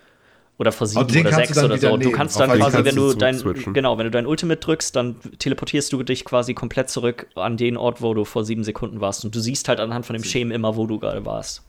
Oder 0.57 0.72
vor 0.72 0.88
sieben 0.88 1.03
oder 1.03 1.34
sechs 1.34 1.57
oder 1.57 1.77
so. 1.77 1.98
Du 1.98 2.11
kannst 2.11 2.40
dann 2.40 2.49
quasi, 2.49 2.61
kannst 2.61 2.86
wenn 2.86 2.95
du 2.95 3.14
dein, 3.14 3.38
zurückswitchen. 3.38 3.73
genau, 3.73 3.98
wenn 3.98 4.06
du 4.06 4.11
dein 4.11 4.26
Ultimate 4.26 4.60
drückst, 4.60 4.95
dann 4.95 5.19
teleportierst 5.38 5.91
du 5.91 6.02
dich 6.03 6.23
quasi 6.23 6.53
komplett 6.53 6.90
zurück 6.90 7.27
an 7.36 7.57
den 7.57 7.76
Ort, 7.76 8.02
wo 8.02 8.14
du 8.14 8.23
vor 8.23 8.45
sieben 8.45 8.64
Sekunden 8.64 9.02
warst. 9.02 9.26
Und 9.26 9.36
du 9.36 9.40
siehst 9.41 9.68
halt 9.68 9.82
anhand 9.82 10.06
von 10.06 10.14
dem 10.14 10.23
Schemen 10.23 10.52
immer, 10.52 10.77
wo 10.77 10.88
du 10.88 10.98
gerade 10.98 11.26
warst. 11.26 11.64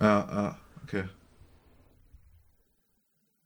Ja, 0.00 0.28
ja, 0.30 0.58
okay. 0.84 1.04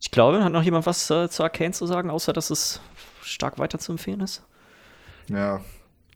Ich 0.01 0.11
glaube, 0.11 0.43
hat 0.43 0.53
noch 0.53 0.65
jemand 0.65 0.85
was 0.85 1.09
äh, 1.11 1.29
zu 1.29 1.45
Arcane 1.45 1.73
zu 1.73 1.87
sagen, 1.87 2.11
außer 2.11 2.33
dass 2.33 2.51
es 2.51 2.81
stark 3.23 3.61
weiter 3.61 3.79
zu 3.79 3.93
empfehlen 3.93 4.21
ist? 4.21 4.43
Ja. 5.29 5.61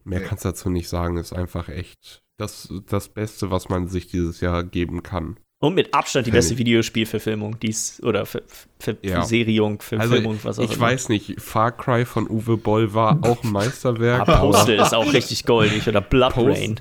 Mehr 0.02 0.22
kannst 0.22 0.44
du 0.44 0.48
dazu 0.48 0.70
nicht 0.70 0.88
sagen, 0.88 1.18
ist 1.18 1.32
einfach 1.32 1.68
echt 1.68 2.22
das, 2.36 2.68
das 2.86 3.08
Beste, 3.08 3.50
was 3.50 3.68
man 3.68 3.88
sich 3.88 4.08
dieses 4.08 4.40
Jahr 4.40 4.64
geben 4.64 5.04
kann. 5.04 5.38
Und 5.58 5.74
mit 5.74 5.94
Abstand 5.94 6.26
die 6.26 6.30
beste 6.30 6.52
ich. 6.52 6.58
Videospielverfilmung, 6.58 7.58
dies 7.60 8.00
oder 8.02 8.26
Ver 8.26 8.42
Ver 8.78 8.96
Ja. 9.02 9.22
Seriung, 9.22 9.78
Also, 9.80 9.96
Verfilmung, 10.10 10.38
was 10.42 10.58
auch 10.58 10.64
ich 10.64 10.72
immer. 10.72 10.80
weiß 10.82 11.08
nicht, 11.08 11.40
Far 11.40 11.72
Cry 11.72 12.04
von 12.04 12.28
Uwe 12.28 12.58
Boll 12.58 12.92
war 12.92 13.18
auch 13.22 13.42
ein 13.42 13.52
Meisterwerk. 13.52 14.28
Ah, 14.28 14.40
Postal 14.40 14.74
ist 14.76 14.94
auch 14.94 15.10
richtig 15.12 15.44
goldig 15.46 15.88
oder 15.88 16.00
Blood 16.02 16.34
Post- 16.34 16.60
Rain. 16.60 16.80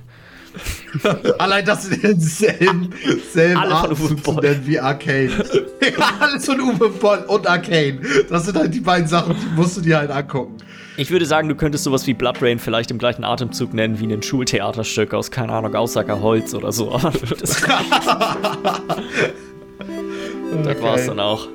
Allein 1.39 1.65
das 1.65 1.85
in 1.89 2.02
denselben 2.02 2.89
selben 3.34 3.57
Alle 3.57 3.95
von 3.95 4.06
Uwe 4.07 4.15
Boll. 4.22 4.41
nennen 4.41 4.65
wie 4.65 4.80
Arcane. 4.80 5.30
ja, 5.81 6.11
alles 6.19 6.45
von 6.45 6.60
Uwe 6.61 6.89
Boll 6.89 7.19
und 7.27 7.47
Arcane. 7.47 7.99
Das 8.30 8.45
sind 8.45 8.57
halt 8.57 8.73
die 8.73 8.80
beiden 8.81 9.07
Sachen, 9.07 9.35
die 9.38 9.56
musst 9.56 9.76
du 9.77 9.81
dir 9.81 9.97
halt 9.97 10.11
angucken. 10.11 10.57
Ich 10.98 11.12
würde 11.12 11.26
sagen, 11.26 11.50
du 11.50 11.56
könntest 11.56 11.84
sowas 11.84 12.08
wie 12.08 12.14
Blood 12.14 12.42
Rain 12.42 12.58
vielleicht 12.60 12.90
im 12.92 12.98
gleichen 12.98 13.26
Atemzug 13.26 13.74
nennen 13.74 14.00
wie 14.00 14.12
ein 14.12 14.24
Schultheaterstück 14.24 15.14
aus, 15.14 15.30
keine 15.30 15.52
Ahnung, 15.52 15.76
Aussacker 15.76 16.22
Holz 16.22 16.54
oder 16.54 16.72
so. 16.72 16.94
Aber 16.94 17.12
das, 17.40 17.62
das 20.64 20.82
war's 20.82 21.06
dann 21.08 21.20
auch. 21.20 21.48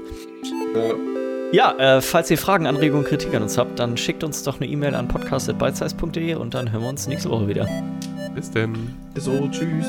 Ja, 1.53 1.73
äh, 1.79 2.01
falls 2.01 2.31
ihr 2.31 2.39
Fragen, 2.39 2.67
Anregungen, 2.67 3.05
Kritik 3.05 3.35
an 3.35 3.43
uns 3.43 3.59
habt, 3.59 3.79
dann 3.79 3.97
schickt 3.97 4.23
uns 4.23 4.43
doch 4.43 4.61
eine 4.61 4.71
E-Mail 4.71 4.95
an 4.95 5.09
podcast.bitesize.de 5.09 6.35
und 6.35 6.55
dann 6.55 6.71
hören 6.71 6.83
wir 6.83 6.89
uns 6.91 7.09
nächste 7.09 7.31
Woche 7.31 7.49
wieder. 7.49 7.67
Bis 8.35 8.51
denn. 8.51 8.95
So, 9.17 9.49
tschüss. 9.51 9.87